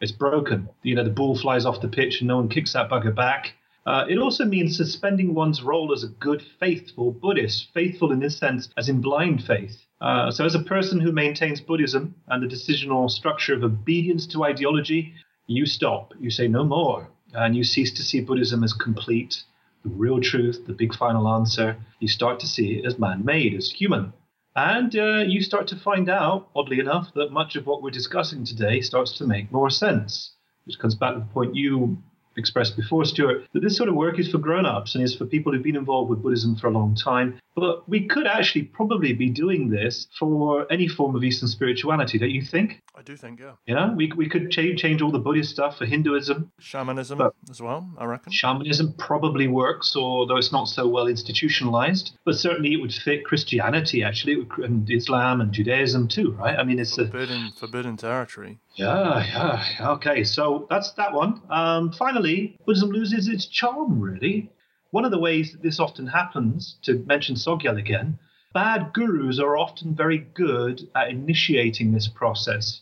It's 0.00 0.12
broken. 0.12 0.68
You 0.82 0.94
know, 0.94 1.02
the 1.02 1.10
ball 1.10 1.36
flies 1.36 1.66
off 1.66 1.80
the 1.80 1.88
pitch 1.88 2.20
and 2.20 2.28
no 2.28 2.36
one 2.36 2.48
kicks 2.48 2.74
that 2.74 2.88
bugger 2.88 3.14
back. 3.14 3.54
Uh, 3.88 4.04
it 4.06 4.18
also 4.18 4.44
means 4.44 4.76
suspending 4.76 5.32
one's 5.32 5.62
role 5.62 5.94
as 5.94 6.04
a 6.04 6.08
good, 6.08 6.42
faithful 6.60 7.10
Buddhist, 7.10 7.72
faithful 7.72 8.12
in 8.12 8.18
this 8.20 8.36
sense 8.36 8.68
as 8.76 8.90
in 8.90 9.00
blind 9.00 9.42
faith. 9.42 9.78
Uh, 10.02 10.30
so, 10.30 10.44
as 10.44 10.54
a 10.54 10.62
person 10.74 11.00
who 11.00 11.10
maintains 11.10 11.62
Buddhism 11.62 12.14
and 12.26 12.42
the 12.42 12.54
decisional 12.54 13.10
structure 13.10 13.54
of 13.54 13.64
obedience 13.64 14.26
to 14.26 14.44
ideology, 14.44 15.14
you 15.46 15.64
stop. 15.64 16.12
You 16.20 16.28
say 16.28 16.48
no 16.48 16.64
more. 16.64 17.08
And 17.32 17.56
you 17.56 17.64
cease 17.64 17.90
to 17.94 18.02
see 18.02 18.20
Buddhism 18.20 18.62
as 18.62 18.74
complete, 18.74 19.42
the 19.82 19.88
real 19.88 20.20
truth, 20.20 20.66
the 20.66 20.74
big 20.74 20.94
final 20.94 21.26
answer. 21.26 21.78
You 21.98 22.08
start 22.08 22.40
to 22.40 22.46
see 22.46 22.74
it 22.74 22.84
as 22.84 22.98
man 22.98 23.24
made, 23.24 23.54
as 23.54 23.70
human. 23.70 24.12
And 24.54 24.94
uh, 24.98 25.24
you 25.26 25.40
start 25.40 25.66
to 25.68 25.76
find 25.76 26.10
out, 26.10 26.50
oddly 26.54 26.78
enough, 26.78 27.14
that 27.14 27.32
much 27.32 27.56
of 27.56 27.64
what 27.64 27.82
we're 27.82 27.98
discussing 28.02 28.44
today 28.44 28.82
starts 28.82 29.16
to 29.16 29.26
make 29.26 29.50
more 29.50 29.70
sense, 29.70 30.32
which 30.66 30.78
comes 30.78 30.94
back 30.94 31.14
to 31.14 31.20
the 31.20 31.32
point 31.32 31.56
you 31.56 32.02
expressed 32.38 32.76
before, 32.76 33.04
Stuart, 33.04 33.46
that 33.52 33.60
this 33.60 33.76
sort 33.76 33.88
of 33.88 33.94
work 33.94 34.18
is 34.18 34.30
for 34.30 34.38
grown 34.38 34.64
ups 34.64 34.94
and 34.94 35.04
is 35.04 35.14
for 35.14 35.26
people 35.26 35.52
who've 35.52 35.62
been 35.62 35.76
involved 35.76 36.10
with 36.10 36.22
Buddhism 36.22 36.56
for 36.56 36.68
a 36.68 36.70
long 36.70 36.94
time. 36.94 37.40
But 37.54 37.88
we 37.88 38.06
could 38.06 38.26
actually 38.26 38.62
probably 38.62 39.12
be 39.12 39.30
doing 39.30 39.70
this 39.70 40.06
for 40.18 40.70
any 40.72 40.88
form 40.88 41.16
of 41.16 41.24
Eastern 41.24 41.48
spirituality, 41.48 42.18
don't 42.18 42.30
you 42.30 42.42
think? 42.42 42.80
I 42.98 43.02
do 43.02 43.16
think, 43.16 43.38
yeah. 43.38 43.52
Yeah, 43.64 43.94
we, 43.94 44.10
we 44.16 44.28
could 44.28 44.50
change, 44.50 44.80
change 44.80 45.02
all 45.02 45.12
the 45.12 45.20
Buddhist 45.20 45.50
stuff 45.50 45.78
for 45.78 45.86
Hinduism. 45.86 46.50
Shamanism 46.58 47.30
as 47.48 47.62
well, 47.62 47.88
I 47.96 48.06
reckon. 48.06 48.32
Shamanism 48.32 48.94
probably 48.94 49.46
works, 49.46 49.94
although 49.94 50.36
it's 50.36 50.50
not 50.50 50.64
so 50.64 50.88
well 50.88 51.06
institutionalized. 51.06 52.18
But 52.24 52.34
certainly 52.34 52.72
it 52.72 52.78
would 52.78 52.92
fit 52.92 53.24
Christianity, 53.24 54.02
actually, 54.02 54.44
and 54.64 54.90
Islam 54.90 55.40
and 55.40 55.52
Judaism 55.52 56.08
too, 56.08 56.32
right? 56.32 56.58
I 56.58 56.64
mean, 56.64 56.80
it's 56.80 56.98
a, 56.98 57.06
Forbidden, 57.06 57.52
forbidden 57.52 57.96
territory. 57.96 58.58
Yeah, 58.74 59.24
yeah. 59.24 59.92
Okay, 59.92 60.24
so 60.24 60.66
that's 60.68 60.90
that 60.94 61.12
one. 61.12 61.40
Um, 61.50 61.92
finally, 61.92 62.58
Buddhism 62.66 62.90
loses 62.90 63.28
its 63.28 63.46
charm, 63.46 64.00
really. 64.00 64.50
One 64.90 65.04
of 65.04 65.12
the 65.12 65.20
ways 65.20 65.52
that 65.52 65.62
this 65.62 65.78
often 65.78 66.08
happens, 66.08 66.78
to 66.82 66.94
mention 67.06 67.36
Sogyal 67.36 67.78
again, 67.78 68.18
bad 68.52 68.92
gurus 68.92 69.38
are 69.38 69.56
often 69.56 69.94
very 69.94 70.18
good 70.18 70.88
at 70.96 71.10
initiating 71.10 71.92
this 71.92 72.08
process. 72.08 72.80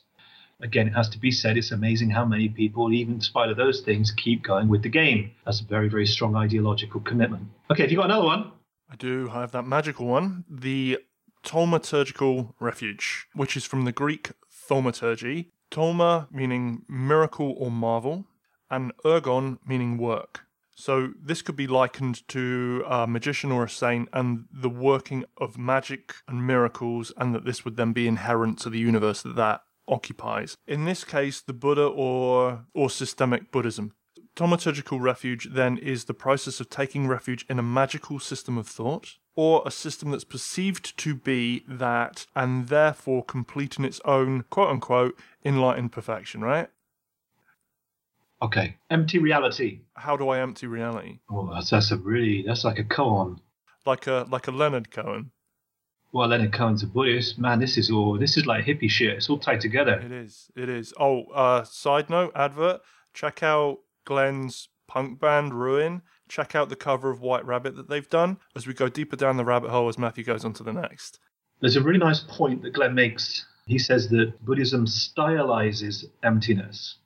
Again, 0.62 0.88
it 0.88 0.94
has 0.94 1.08
to 1.10 1.18
be 1.18 1.30
said, 1.30 1.58
it's 1.58 1.70
amazing 1.70 2.10
how 2.10 2.24
many 2.24 2.48
people, 2.48 2.92
even 2.92 3.14
in 3.14 3.20
spite 3.20 3.50
of 3.50 3.58
those 3.58 3.82
things, 3.82 4.10
keep 4.10 4.42
going 4.42 4.68
with 4.68 4.82
the 4.82 4.88
game. 4.88 5.32
That's 5.44 5.60
a 5.60 5.64
very, 5.64 5.88
very 5.88 6.06
strong 6.06 6.34
ideological 6.34 7.00
commitment. 7.00 7.48
Okay, 7.70 7.82
have 7.82 7.90
you 7.90 7.98
got 7.98 8.06
another 8.06 8.24
one? 8.24 8.52
I 8.90 8.96
do 8.96 9.28
I 9.30 9.40
have 9.40 9.52
that 9.52 9.66
magical 9.66 10.06
one, 10.06 10.44
the 10.48 10.98
thaumaturgical 11.44 12.54
refuge, 12.58 13.26
which 13.34 13.56
is 13.56 13.64
from 13.64 13.84
the 13.84 13.92
Greek 13.92 14.30
thaumaturgy. 14.50 15.52
thauma 15.70 16.30
meaning 16.32 16.82
miracle 16.88 17.54
or 17.58 17.70
marvel, 17.70 18.24
and 18.70 18.92
ergon 19.04 19.58
meaning 19.66 19.98
work. 19.98 20.46
So 20.74 21.12
this 21.20 21.42
could 21.42 21.56
be 21.56 21.66
likened 21.66 22.26
to 22.28 22.84
a 22.86 23.06
magician 23.06 23.50
or 23.50 23.64
a 23.64 23.68
saint 23.68 24.08
and 24.12 24.44
the 24.52 24.68
working 24.68 25.24
of 25.38 25.58
magic 25.58 26.14
and 26.28 26.46
miracles, 26.46 27.12
and 27.16 27.34
that 27.34 27.44
this 27.44 27.64
would 27.64 27.76
then 27.76 27.92
be 27.92 28.06
inherent 28.06 28.58
to 28.60 28.70
the 28.70 28.78
universe 28.78 29.22
that 29.22 29.36
that 29.36 29.62
occupies. 29.88 30.56
In 30.66 30.84
this 30.84 31.04
case, 31.04 31.40
the 31.40 31.52
Buddha 31.52 31.86
or 31.86 32.64
or 32.74 32.90
systemic 32.90 33.50
Buddhism. 33.50 33.92
Thaumaturgical 34.34 35.00
refuge 35.00 35.48
then 35.52 35.78
is 35.78 36.04
the 36.04 36.14
process 36.14 36.60
of 36.60 36.68
taking 36.68 37.08
refuge 37.08 37.46
in 37.48 37.58
a 37.58 37.62
magical 37.62 38.18
system 38.18 38.58
of 38.58 38.68
thought 38.68 39.14
or 39.34 39.62
a 39.64 39.70
system 39.70 40.10
that's 40.10 40.24
perceived 40.24 40.96
to 40.98 41.14
be 41.14 41.64
that 41.66 42.26
and 42.34 42.68
therefore 42.68 43.24
complete 43.24 43.78
in 43.78 43.84
its 43.84 44.00
own 44.04 44.42
quote 44.50 44.68
unquote 44.68 45.18
enlightened 45.44 45.92
perfection, 45.92 46.42
right? 46.42 46.68
Okay, 48.42 48.76
empty 48.90 49.18
reality. 49.18 49.80
How 49.94 50.16
do 50.16 50.28
I 50.28 50.40
empty 50.40 50.66
reality? 50.66 51.20
Oh, 51.30 51.50
that's, 51.54 51.70
that's 51.70 51.90
a 51.90 51.96
really, 51.96 52.44
that's 52.46 52.64
like 52.64 52.78
a 52.78 52.84
Cohen. 52.84 53.40
Like 53.86 54.06
a 54.06 54.26
like 54.28 54.48
a 54.48 54.50
Leonard 54.50 54.90
Cohen. 54.90 55.30
Well, 56.12 56.28
then 56.28 56.40
it 56.40 56.52
comes 56.52 56.82
a 56.82 56.86
Buddhist. 56.86 57.38
Man, 57.38 57.58
this 57.58 57.76
is 57.76 57.90
all, 57.90 58.18
this 58.18 58.36
is 58.36 58.46
like 58.46 58.64
hippie 58.64 58.88
shit. 58.88 59.14
It's 59.16 59.28
all 59.28 59.38
tied 59.38 59.60
together. 59.60 60.00
It 60.00 60.12
is. 60.12 60.50
It 60.56 60.68
is. 60.68 60.94
Oh, 60.98 61.24
uh 61.34 61.64
side 61.64 62.08
note, 62.08 62.32
advert. 62.34 62.80
Check 63.12 63.42
out 63.42 63.78
Glenn's 64.04 64.68
punk 64.86 65.20
band 65.20 65.54
Ruin. 65.54 66.02
Check 66.28 66.54
out 66.54 66.68
the 66.68 66.76
cover 66.76 67.10
of 67.10 67.20
White 67.20 67.44
Rabbit 67.44 67.76
that 67.76 67.88
they've 67.88 68.08
done 68.08 68.38
as 68.54 68.66
we 68.66 68.74
go 68.74 68.88
deeper 68.88 69.16
down 69.16 69.36
the 69.36 69.44
rabbit 69.44 69.70
hole 69.70 69.88
as 69.88 69.98
Matthew 69.98 70.24
goes 70.24 70.44
on 70.44 70.52
to 70.54 70.62
the 70.62 70.72
next. 70.72 71.18
There's 71.60 71.76
a 71.76 71.82
really 71.82 71.98
nice 71.98 72.20
point 72.20 72.62
that 72.62 72.72
Glenn 72.72 72.94
makes. 72.94 73.44
He 73.66 73.78
says 73.78 74.08
that 74.10 74.44
Buddhism 74.44 74.86
stylizes 74.86 76.04
emptiness. 76.22 76.96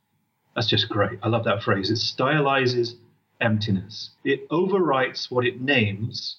That's 0.55 0.67
just 0.67 0.89
great. 0.89 1.19
I 1.23 1.29
love 1.29 1.45
that 1.45 1.63
phrase. 1.63 1.91
It 1.91 1.95
stylizes 1.95 2.95
emptiness. 3.41 4.11
It 4.25 4.49
overwrites 4.51 5.31
what 5.31 5.47
it 5.47 5.61
names, 5.61 6.37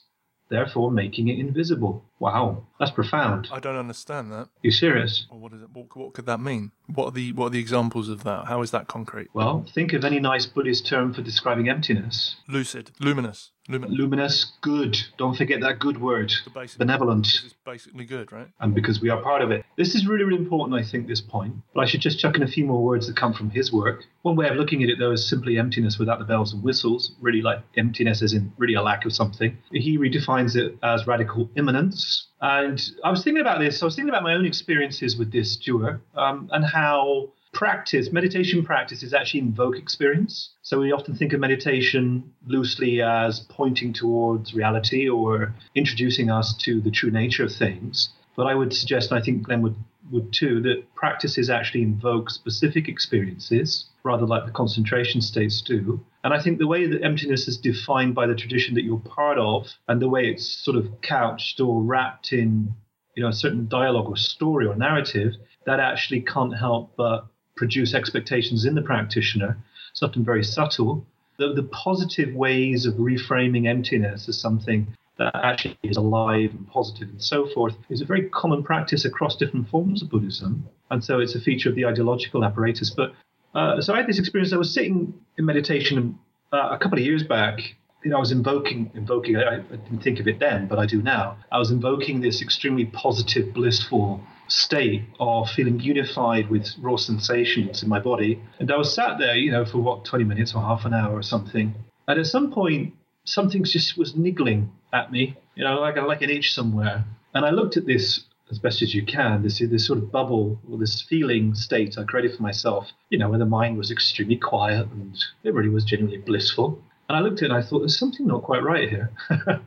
therefore 0.49 0.91
making 0.91 1.29
it 1.29 1.39
invisible. 1.39 2.05
Wow, 2.21 2.67
that's 2.79 2.91
profound. 2.91 3.49
I 3.51 3.59
don't 3.59 3.75
understand 3.75 4.31
that. 4.31 4.47
You 4.61 4.69
serious? 4.69 5.25
Well, 5.31 5.39
what 5.39 5.53
is 5.53 5.63
it? 5.63 5.71
What, 5.73 5.87
what 5.97 6.13
could 6.13 6.27
that 6.27 6.39
mean? 6.39 6.71
What 6.85 7.05
are 7.05 7.11
the 7.11 7.33
what 7.33 7.47
are 7.47 7.49
the 7.49 7.59
examples 7.59 8.09
of 8.09 8.23
that? 8.25 8.45
How 8.45 8.61
is 8.61 8.69
that 8.69 8.87
concrete? 8.87 9.29
Well, 9.33 9.65
think 9.73 9.93
of 9.93 10.05
any 10.05 10.19
nice 10.19 10.45
Buddhist 10.45 10.85
term 10.85 11.15
for 11.15 11.23
describing 11.23 11.67
emptiness. 11.67 12.35
Lucid, 12.47 12.91
luminous, 12.99 13.49
luminous. 13.67 13.97
Luminous, 13.97 14.51
good. 14.61 14.97
Don't 15.17 15.35
forget 15.35 15.61
that 15.61 15.79
good 15.79 15.99
word. 15.99 16.31
The 16.43 16.51
basic- 16.51 16.77
Benevolent. 16.77 17.25
Is 17.25 17.55
basically 17.65 18.05
good, 18.05 18.31
right? 18.31 18.49
and 18.59 18.75
because 18.75 19.01
we 19.01 19.09
are 19.09 19.21
part 19.23 19.41
of 19.41 19.49
it. 19.49 19.65
This 19.77 19.95
is 19.95 20.05
really, 20.05 20.23
really 20.23 20.37
important, 20.39 20.79
I 20.79 20.83
think, 20.87 21.07
this 21.07 21.21
point. 21.21 21.55
But 21.73 21.81
I 21.81 21.85
should 21.85 22.01
just 22.01 22.19
chuck 22.19 22.35
in 22.35 22.43
a 22.43 22.47
few 22.47 22.65
more 22.65 22.83
words 22.83 23.07
that 23.07 23.15
come 23.15 23.33
from 23.33 23.49
his 23.49 23.73
work. 23.73 24.03
One 24.21 24.35
way 24.35 24.47
of 24.47 24.57
looking 24.57 24.83
at 24.83 24.89
it, 24.89 24.99
though, 24.99 25.11
is 25.13 25.27
simply 25.27 25.57
emptiness 25.57 25.97
without 25.97 26.19
the 26.19 26.25
bells 26.25 26.53
and 26.53 26.61
whistles, 26.61 27.13
really 27.19 27.41
like 27.41 27.61
emptiness 27.77 28.21
as 28.21 28.33
in 28.33 28.53
really 28.59 28.75
a 28.75 28.81
lack 28.83 29.05
of 29.05 29.13
something. 29.13 29.57
He 29.71 29.97
redefines 29.97 30.55
it 30.55 30.77
as 30.83 31.07
radical 31.07 31.49
immanence. 31.55 32.10
And 32.41 32.81
I 33.03 33.09
was 33.09 33.23
thinking 33.23 33.41
about 33.41 33.59
this, 33.59 33.81
I 33.81 33.85
was 33.85 33.95
thinking 33.95 34.09
about 34.09 34.23
my 34.23 34.33
own 34.33 34.45
experiences 34.45 35.17
with 35.17 35.31
this, 35.31 35.53
Stuart, 35.53 36.01
um, 36.15 36.49
and 36.51 36.65
how 36.65 37.31
practice, 37.53 38.11
meditation 38.11 38.63
practice, 38.63 39.03
is 39.03 39.13
actually 39.13 39.41
invoke 39.41 39.77
experience. 39.77 40.51
So 40.61 40.79
we 40.79 40.91
often 40.91 41.15
think 41.15 41.33
of 41.33 41.39
meditation 41.39 42.31
loosely 42.47 43.01
as 43.01 43.41
pointing 43.49 43.93
towards 43.93 44.53
reality 44.53 45.09
or 45.09 45.53
introducing 45.75 46.31
us 46.31 46.55
to 46.59 46.79
the 46.81 46.91
true 46.91 47.11
nature 47.11 47.43
of 47.43 47.53
things. 47.53 48.09
But 48.35 48.47
I 48.47 48.55
would 48.55 48.73
suggest, 48.73 49.11
and 49.11 49.19
I 49.19 49.23
think 49.23 49.43
Glenn 49.43 49.61
would, 49.61 49.75
would 50.11 50.31
too, 50.31 50.61
that 50.61 50.95
practices 50.95 51.49
actually 51.49 51.83
invoke 51.83 52.29
specific 52.29 52.87
experiences, 52.87 53.85
rather 54.03 54.25
like 54.25 54.45
the 54.45 54.51
concentration 54.51 55.21
states 55.21 55.61
do. 55.61 56.03
And 56.23 56.33
I 56.33 56.41
think 56.41 56.59
the 56.59 56.67
way 56.67 56.85
that 56.87 57.03
emptiness 57.03 57.47
is 57.47 57.57
defined 57.57 58.15
by 58.15 58.27
the 58.27 58.35
tradition 58.35 58.75
that 58.75 58.83
you're 58.83 58.99
part 58.99 59.37
of, 59.37 59.67
and 59.87 60.01
the 60.01 60.09
way 60.09 60.27
it's 60.27 60.47
sort 60.47 60.77
of 60.77 61.01
couched 61.01 61.59
or 61.59 61.81
wrapped 61.81 62.31
in, 62.31 62.73
you 63.15 63.23
know, 63.23 63.29
a 63.29 63.33
certain 63.33 63.67
dialogue 63.67 64.07
or 64.07 64.17
story 64.17 64.65
or 64.65 64.75
narrative, 64.75 65.33
that 65.65 65.79
actually 65.79 66.21
can't 66.21 66.55
help 66.55 66.95
but 66.95 67.25
produce 67.55 67.93
expectations 67.93 68.65
in 68.65 68.75
the 68.75 68.81
practitioner, 68.81 69.57
something 69.93 70.23
very 70.23 70.43
subtle. 70.43 71.05
The, 71.37 71.53
the 71.53 71.63
positive 71.63 72.33
ways 72.33 72.85
of 72.85 72.95
reframing 72.95 73.67
emptiness 73.67 74.29
as 74.29 74.39
something 74.39 74.87
that 75.17 75.35
actually 75.35 75.77
is 75.83 75.97
alive 75.97 76.51
and 76.51 76.67
positive 76.67 77.09
and 77.09 77.21
so 77.21 77.47
forth 77.47 77.75
is 77.89 78.01
a 78.01 78.05
very 78.05 78.29
common 78.29 78.63
practice 78.63 79.05
across 79.05 79.35
different 79.35 79.69
forms 79.69 80.01
of 80.01 80.09
Buddhism. 80.09 80.67
And 80.89 81.03
so 81.03 81.19
it's 81.19 81.35
a 81.35 81.41
feature 81.41 81.69
of 81.69 81.75
the 81.75 81.85
ideological 81.85 82.43
apparatus. 82.43 82.89
But 82.89 83.13
uh, 83.53 83.81
so 83.81 83.93
I 83.93 83.97
had 83.97 84.07
this 84.07 84.19
experience. 84.19 84.53
I 84.53 84.57
was 84.57 84.73
sitting 84.73 85.13
in 85.37 85.45
meditation 85.45 86.17
uh, 86.53 86.69
a 86.71 86.77
couple 86.77 86.97
of 86.97 87.05
years 87.05 87.23
back. 87.23 87.59
You 88.03 88.11
know, 88.11 88.17
I 88.17 88.19
was 88.19 88.31
invoking, 88.31 88.91
invoking. 88.95 89.37
I, 89.37 89.57
I 89.57 89.59
didn't 89.59 90.01
think 90.01 90.19
of 90.19 90.27
it 90.27 90.39
then, 90.39 90.67
but 90.67 90.79
I 90.79 90.85
do 90.85 91.01
now. 91.01 91.37
I 91.51 91.59
was 91.59 91.69
invoking 91.69 92.21
this 92.21 92.41
extremely 92.41 92.85
positive, 92.85 93.53
blissful 93.53 94.21
state 94.47 95.03
of 95.19 95.49
feeling 95.49 95.79
unified 95.79 96.49
with 96.49 96.67
raw 96.79 96.97
sensations 96.97 97.83
in 97.83 97.89
my 97.89 97.99
body. 97.99 98.41
And 98.59 98.71
I 98.71 98.77
was 98.77 98.93
sat 98.93 99.17
there, 99.17 99.35
you 99.35 99.51
know, 99.51 99.65
for 99.65 99.77
what, 99.79 100.03
20 100.05 100.25
minutes 100.25 100.53
or 100.55 100.61
half 100.61 100.85
an 100.85 100.93
hour 100.93 101.13
or 101.13 101.23
something. 101.23 101.73
And 102.07 102.19
at 102.19 102.25
some 102.25 102.51
point, 102.51 102.93
something 103.23 103.63
just 103.63 103.97
was 103.97 104.15
niggling 104.15 104.71
at 104.93 105.11
me, 105.11 105.37
you 105.55 105.63
know, 105.63 105.79
like, 105.79 105.95
like 105.95 106.21
an 106.21 106.29
itch 106.29 106.53
somewhere. 106.53 107.05
And 107.33 107.45
I 107.45 107.51
looked 107.51 107.77
at 107.77 107.85
this 107.85 108.25
as 108.51 108.59
best 108.59 108.81
as 108.81 108.93
you 108.93 109.05
can, 109.05 109.41
this, 109.41 109.59
this 109.59 109.87
sort 109.87 109.97
of 109.97 110.11
bubble 110.11 110.59
or 110.69 110.77
this 110.77 111.01
feeling 111.01 111.55
state 111.55 111.97
I 111.97 112.03
created 112.03 112.35
for 112.35 112.43
myself, 112.43 112.91
you 113.09 113.17
know, 113.17 113.29
where 113.29 113.39
the 113.39 113.45
mind 113.45 113.77
was 113.77 113.89
extremely 113.89 114.35
quiet 114.35 114.87
and 114.91 115.17
it 115.43 115.53
really 115.53 115.69
was 115.69 115.85
genuinely 115.85 116.19
blissful. 116.19 116.83
And 117.07 117.17
I 117.17 117.21
looked 117.21 117.39
at 117.39 117.43
it 117.43 117.51
and 117.51 117.53
I 117.53 117.61
thought, 117.65 117.79
there's 117.79 117.97
something 117.97 118.27
not 118.27 118.43
quite 118.43 118.63
right 118.63 118.89
here. 118.89 119.11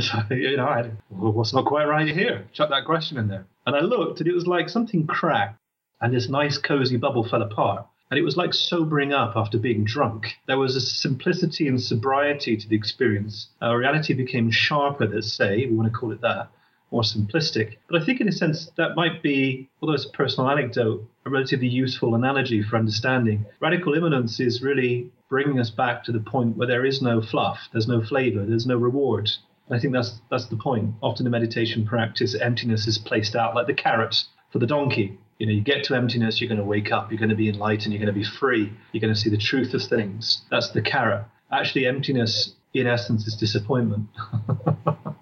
So, 0.00 0.18
you 0.30 0.56
know, 0.56 0.64
I, 0.64 0.90
well, 1.10 1.32
what's 1.32 1.52
not 1.52 1.66
quite 1.66 1.84
right 1.84 2.08
here? 2.08 2.46
Chuck 2.52 2.70
that 2.70 2.86
question 2.86 3.18
in 3.18 3.28
there. 3.28 3.46
And 3.66 3.76
I 3.76 3.80
looked, 3.80 4.20
and 4.20 4.28
it 4.28 4.34
was 4.34 4.46
like 4.46 4.68
something 4.68 5.06
cracked, 5.06 5.60
and 6.00 6.14
this 6.14 6.28
nice, 6.28 6.56
cozy 6.56 6.96
bubble 6.96 7.28
fell 7.28 7.42
apart. 7.42 7.86
And 8.10 8.18
it 8.18 8.22
was 8.22 8.36
like 8.36 8.54
sobering 8.54 9.12
up 9.12 9.36
after 9.36 9.58
being 9.58 9.84
drunk. 9.84 10.34
There 10.46 10.58
was 10.58 10.76
a 10.76 10.80
simplicity 10.80 11.68
and 11.68 11.82
sobriety 11.82 12.56
to 12.56 12.68
the 12.68 12.76
experience. 12.76 13.48
Our 13.60 13.78
reality 13.78 14.14
became 14.14 14.50
sharper, 14.50 15.06
let's 15.06 15.32
say, 15.32 15.66
we 15.66 15.76
want 15.76 15.92
to 15.92 15.98
call 15.98 16.12
it 16.12 16.20
that, 16.20 16.48
more 16.94 17.02
simplistic. 17.02 17.76
But 17.90 18.00
I 18.00 18.04
think, 18.04 18.20
in 18.20 18.28
a 18.28 18.32
sense, 18.32 18.70
that 18.76 18.94
might 18.94 19.20
be, 19.20 19.68
although 19.82 19.94
it's 19.94 20.06
a 20.06 20.10
personal 20.10 20.48
anecdote, 20.48 21.04
a 21.26 21.30
relatively 21.30 21.66
useful 21.66 22.14
analogy 22.14 22.62
for 22.62 22.76
understanding. 22.76 23.44
Radical 23.60 23.94
immanence 23.94 24.38
is 24.38 24.62
really 24.62 25.10
bringing 25.28 25.58
us 25.58 25.70
back 25.70 26.04
to 26.04 26.12
the 26.12 26.20
point 26.20 26.56
where 26.56 26.68
there 26.68 26.84
is 26.84 27.02
no 27.02 27.20
fluff, 27.20 27.58
there's 27.72 27.88
no 27.88 28.00
flavor, 28.00 28.46
there's 28.46 28.66
no 28.66 28.76
reward. 28.76 29.28
I 29.70 29.80
think 29.80 29.92
that's 29.92 30.20
that's 30.30 30.46
the 30.46 30.56
point. 30.56 30.94
Often 31.02 31.26
in 31.26 31.32
meditation 31.32 31.84
practice, 31.84 32.36
emptiness 32.40 32.86
is 32.86 32.98
placed 32.98 33.34
out 33.34 33.56
like 33.56 33.66
the 33.66 33.74
carrot 33.74 34.14
for 34.52 34.60
the 34.60 34.66
donkey. 34.66 35.18
You 35.38 35.46
know, 35.46 35.52
you 35.52 35.62
get 35.62 35.82
to 35.84 35.96
emptiness, 35.96 36.40
you're 36.40 36.48
going 36.48 36.60
to 36.60 36.64
wake 36.64 36.92
up, 36.92 37.10
you're 37.10 37.18
going 37.18 37.30
to 37.30 37.42
be 37.44 37.48
enlightened, 37.48 37.92
you're 37.92 38.04
going 38.04 38.14
to 38.14 38.20
be 38.20 38.30
free, 38.38 38.72
you're 38.92 39.00
going 39.00 39.12
to 39.12 39.18
see 39.18 39.30
the 39.30 39.36
truth 39.50 39.74
of 39.74 39.82
things. 39.82 40.42
That's 40.48 40.70
the 40.70 40.82
carrot. 40.82 41.24
Actually, 41.50 41.86
emptiness, 41.86 42.54
in 42.72 42.86
essence, 42.86 43.26
is 43.26 43.34
disappointment. 43.34 44.06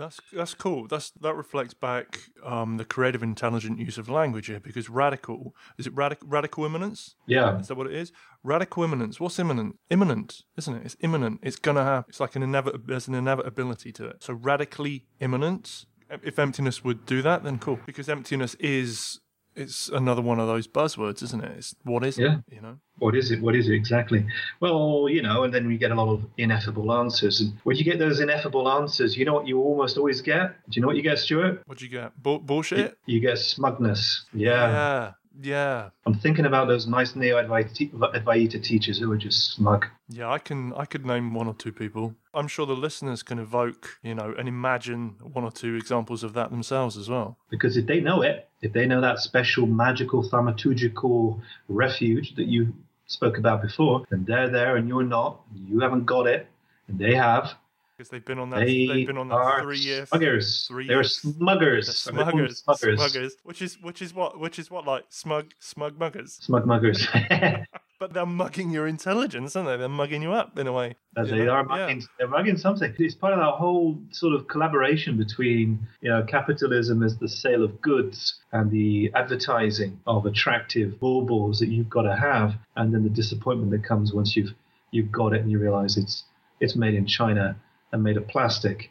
That's 0.00 0.18
that's 0.32 0.54
cool. 0.54 0.88
That's 0.88 1.10
that 1.20 1.34
reflects 1.34 1.74
back 1.74 2.20
um, 2.42 2.78
the 2.78 2.86
creative, 2.86 3.22
intelligent 3.22 3.78
use 3.78 3.98
of 3.98 4.08
language 4.08 4.46
here. 4.46 4.58
Because 4.58 4.88
radical 4.88 5.54
is 5.78 5.86
it 5.86 5.94
radical 5.94 6.26
radical 6.26 6.64
immanence? 6.64 7.16
Yeah. 7.26 7.58
Is 7.58 7.68
that 7.68 7.76
what 7.76 7.86
it 7.86 7.92
is? 7.92 8.10
Radical 8.42 8.82
imminence. 8.82 9.20
What's 9.20 9.38
imminent? 9.38 9.78
Imminent, 9.90 10.42
isn't 10.56 10.74
it? 10.74 10.86
It's 10.86 10.96
imminent. 11.00 11.40
It's 11.42 11.56
gonna 11.56 11.84
happen. 11.84 12.08
It's 12.08 12.18
like 12.18 12.34
an 12.34 12.42
inevit. 12.42 12.86
There's 12.86 13.08
an 13.08 13.14
inevitability 13.14 13.92
to 13.92 14.06
it. 14.06 14.22
So 14.22 14.32
radically 14.32 15.04
immanent. 15.20 15.84
If 16.24 16.38
emptiness 16.38 16.82
would 16.82 17.04
do 17.04 17.20
that, 17.22 17.44
then 17.44 17.58
cool. 17.58 17.78
Because 17.84 18.08
emptiness 18.08 18.54
is 18.54 19.19
it's 19.56 19.88
another 19.88 20.22
one 20.22 20.38
of 20.40 20.46
those 20.46 20.66
buzzwords, 20.68 21.22
isn't 21.22 21.42
it? 21.44 21.52
It's 21.58 21.74
what 21.84 22.04
is 22.04 22.18
Yeah. 22.18 22.38
it? 22.48 22.54
You 22.54 22.60
know. 22.60 22.76
What 22.98 23.14
is 23.16 23.30
it? 23.30 23.40
What 23.42 23.56
is 23.56 23.68
it 23.68 23.74
exactly? 23.74 24.26
Well, 24.60 25.06
you 25.10 25.22
know, 25.22 25.42
and 25.44 25.52
then 25.54 25.66
we 25.66 25.78
get 25.78 25.90
a 25.90 25.94
lot 25.94 26.12
of 26.12 26.24
ineffable 26.36 26.92
answers. 26.92 27.40
And 27.40 27.54
when 27.64 27.76
you 27.76 27.84
get 27.84 27.98
those 27.98 28.20
ineffable 28.20 28.68
answers, 28.68 29.16
you 29.16 29.24
know 29.24 29.32
what 29.34 29.46
you 29.48 29.58
almost 29.58 29.96
always 29.96 30.20
get? 30.20 30.50
Do 30.68 30.72
you 30.76 30.82
know 30.82 30.86
what 30.88 30.96
you 30.96 31.02
get, 31.02 31.18
Stuart? 31.18 31.62
What 31.66 31.78
do 31.78 31.84
you 31.86 31.90
get? 31.90 32.12
Bu- 32.22 32.40
bullshit. 32.40 32.98
You 33.06 33.20
get 33.20 33.38
smugness. 33.38 34.24
Yeah. 34.34 34.50
Yeah. 34.70 35.12
Yeah. 35.38 35.90
I'm 36.06 36.14
thinking 36.14 36.44
about 36.44 36.68
those 36.68 36.86
nice 36.86 37.14
neo 37.14 37.42
Advaita 37.42 38.62
teachers 38.62 38.98
who 38.98 39.10
are 39.12 39.16
just 39.16 39.54
smug. 39.54 39.86
Yeah, 40.08 40.30
I 40.30 40.38
can. 40.38 40.72
I 40.74 40.84
could 40.84 41.06
name 41.06 41.34
one 41.34 41.46
or 41.46 41.54
two 41.54 41.72
people. 41.72 42.14
I'm 42.34 42.48
sure 42.48 42.66
the 42.66 42.72
listeners 42.74 43.22
can 43.22 43.38
evoke, 43.38 43.98
you 44.02 44.14
know, 44.14 44.34
and 44.36 44.48
imagine 44.48 45.16
one 45.20 45.44
or 45.44 45.52
two 45.52 45.74
examples 45.76 46.22
of 46.22 46.32
that 46.34 46.50
themselves 46.50 46.96
as 46.96 47.08
well. 47.08 47.38
Because 47.50 47.76
if 47.76 47.86
they 47.86 48.00
know 48.00 48.22
it, 48.22 48.48
if 48.60 48.72
they 48.72 48.86
know 48.86 49.00
that 49.00 49.18
special 49.20 49.66
magical 49.66 50.28
thaumaturgical 50.28 51.40
refuge 51.68 52.34
that 52.36 52.46
you 52.46 52.72
spoke 53.06 53.38
about 53.38 53.62
before, 53.62 54.04
then 54.10 54.24
they're 54.26 54.50
there 54.50 54.76
and 54.76 54.88
you're 54.88 55.02
not, 55.02 55.40
and 55.54 55.68
you 55.68 55.80
haven't 55.80 56.04
got 56.06 56.26
it, 56.26 56.46
and 56.88 56.98
they 56.98 57.14
have. 57.14 57.54
Because 58.00 58.08
they've 58.08 58.24
been 58.24 58.38
on 58.38 58.48
that. 58.48 58.60
They 58.60 58.86
have 58.86 59.06
been 59.08 59.18
on 59.18 59.28
that 59.28 59.34
are 59.34 59.60
three 59.60 59.76
year. 59.78 60.06
smuggers. 60.06 60.66
three 60.66 60.86
They're 60.86 60.96
years- 61.02 61.20
smuggers. 61.22 62.04
The 62.06 62.10
I'm 62.10 62.16
gonna 62.16 62.30
call 62.30 62.40
them 62.40 62.48
smuggers, 62.48 62.96
smuggers. 62.96 62.96
smuggers, 62.96 63.30
which 63.42 63.60
is 63.60 63.74
which 63.82 64.00
is 64.00 64.14
what 64.14 64.40
which 64.40 64.58
is 64.58 64.70
what 64.70 64.86
like 64.86 65.04
smug 65.10 65.52
smug 65.58 65.98
muggers, 65.98 66.32
Smug 66.42 66.64
muggers. 66.64 67.06
but 68.00 68.14
they're 68.14 68.24
mugging 68.24 68.70
your 68.70 68.86
intelligence, 68.86 69.54
aren't 69.54 69.68
they? 69.68 69.76
They're 69.76 69.86
mugging 69.90 70.22
you 70.22 70.32
up 70.32 70.58
in 70.58 70.66
a 70.66 70.72
way. 70.72 70.96
As 71.18 71.28
they 71.28 71.44
know? 71.44 71.50
are 71.50 71.60
Yeah. 71.60 71.76
mugging, 71.76 72.02
they're 72.18 72.26
mugging 72.28 72.56
something. 72.56 72.94
It's 72.98 73.14
part 73.14 73.34
of 73.34 73.38
that 73.40 73.50
whole 73.50 73.98
sort 74.12 74.32
of 74.32 74.48
collaboration 74.48 75.18
between, 75.18 75.86
you 76.00 76.08
know, 76.08 76.22
capitalism 76.22 77.02
as 77.02 77.18
the 77.18 77.28
sale 77.28 77.62
of 77.62 77.82
goods 77.82 78.36
and 78.52 78.70
the 78.70 79.12
advertising 79.14 80.00
of 80.06 80.24
attractive 80.24 80.98
baubles 81.00 81.58
that 81.58 81.68
you've 81.68 81.90
got 81.90 82.02
to 82.04 82.16
have, 82.16 82.54
and 82.76 82.94
then 82.94 83.02
the 83.04 83.10
disappointment 83.10 83.70
that 83.72 83.84
comes 83.84 84.14
once 84.14 84.36
you've 84.36 84.54
you've 84.90 85.12
got 85.12 85.34
it 85.34 85.42
and 85.42 85.50
you 85.50 85.58
realize 85.58 85.98
it's 85.98 86.24
it's 86.60 86.76
made 86.76 86.94
in 86.94 87.06
China 87.06 87.54
and 87.92 88.02
made 88.02 88.16
of 88.16 88.26
plastic. 88.28 88.90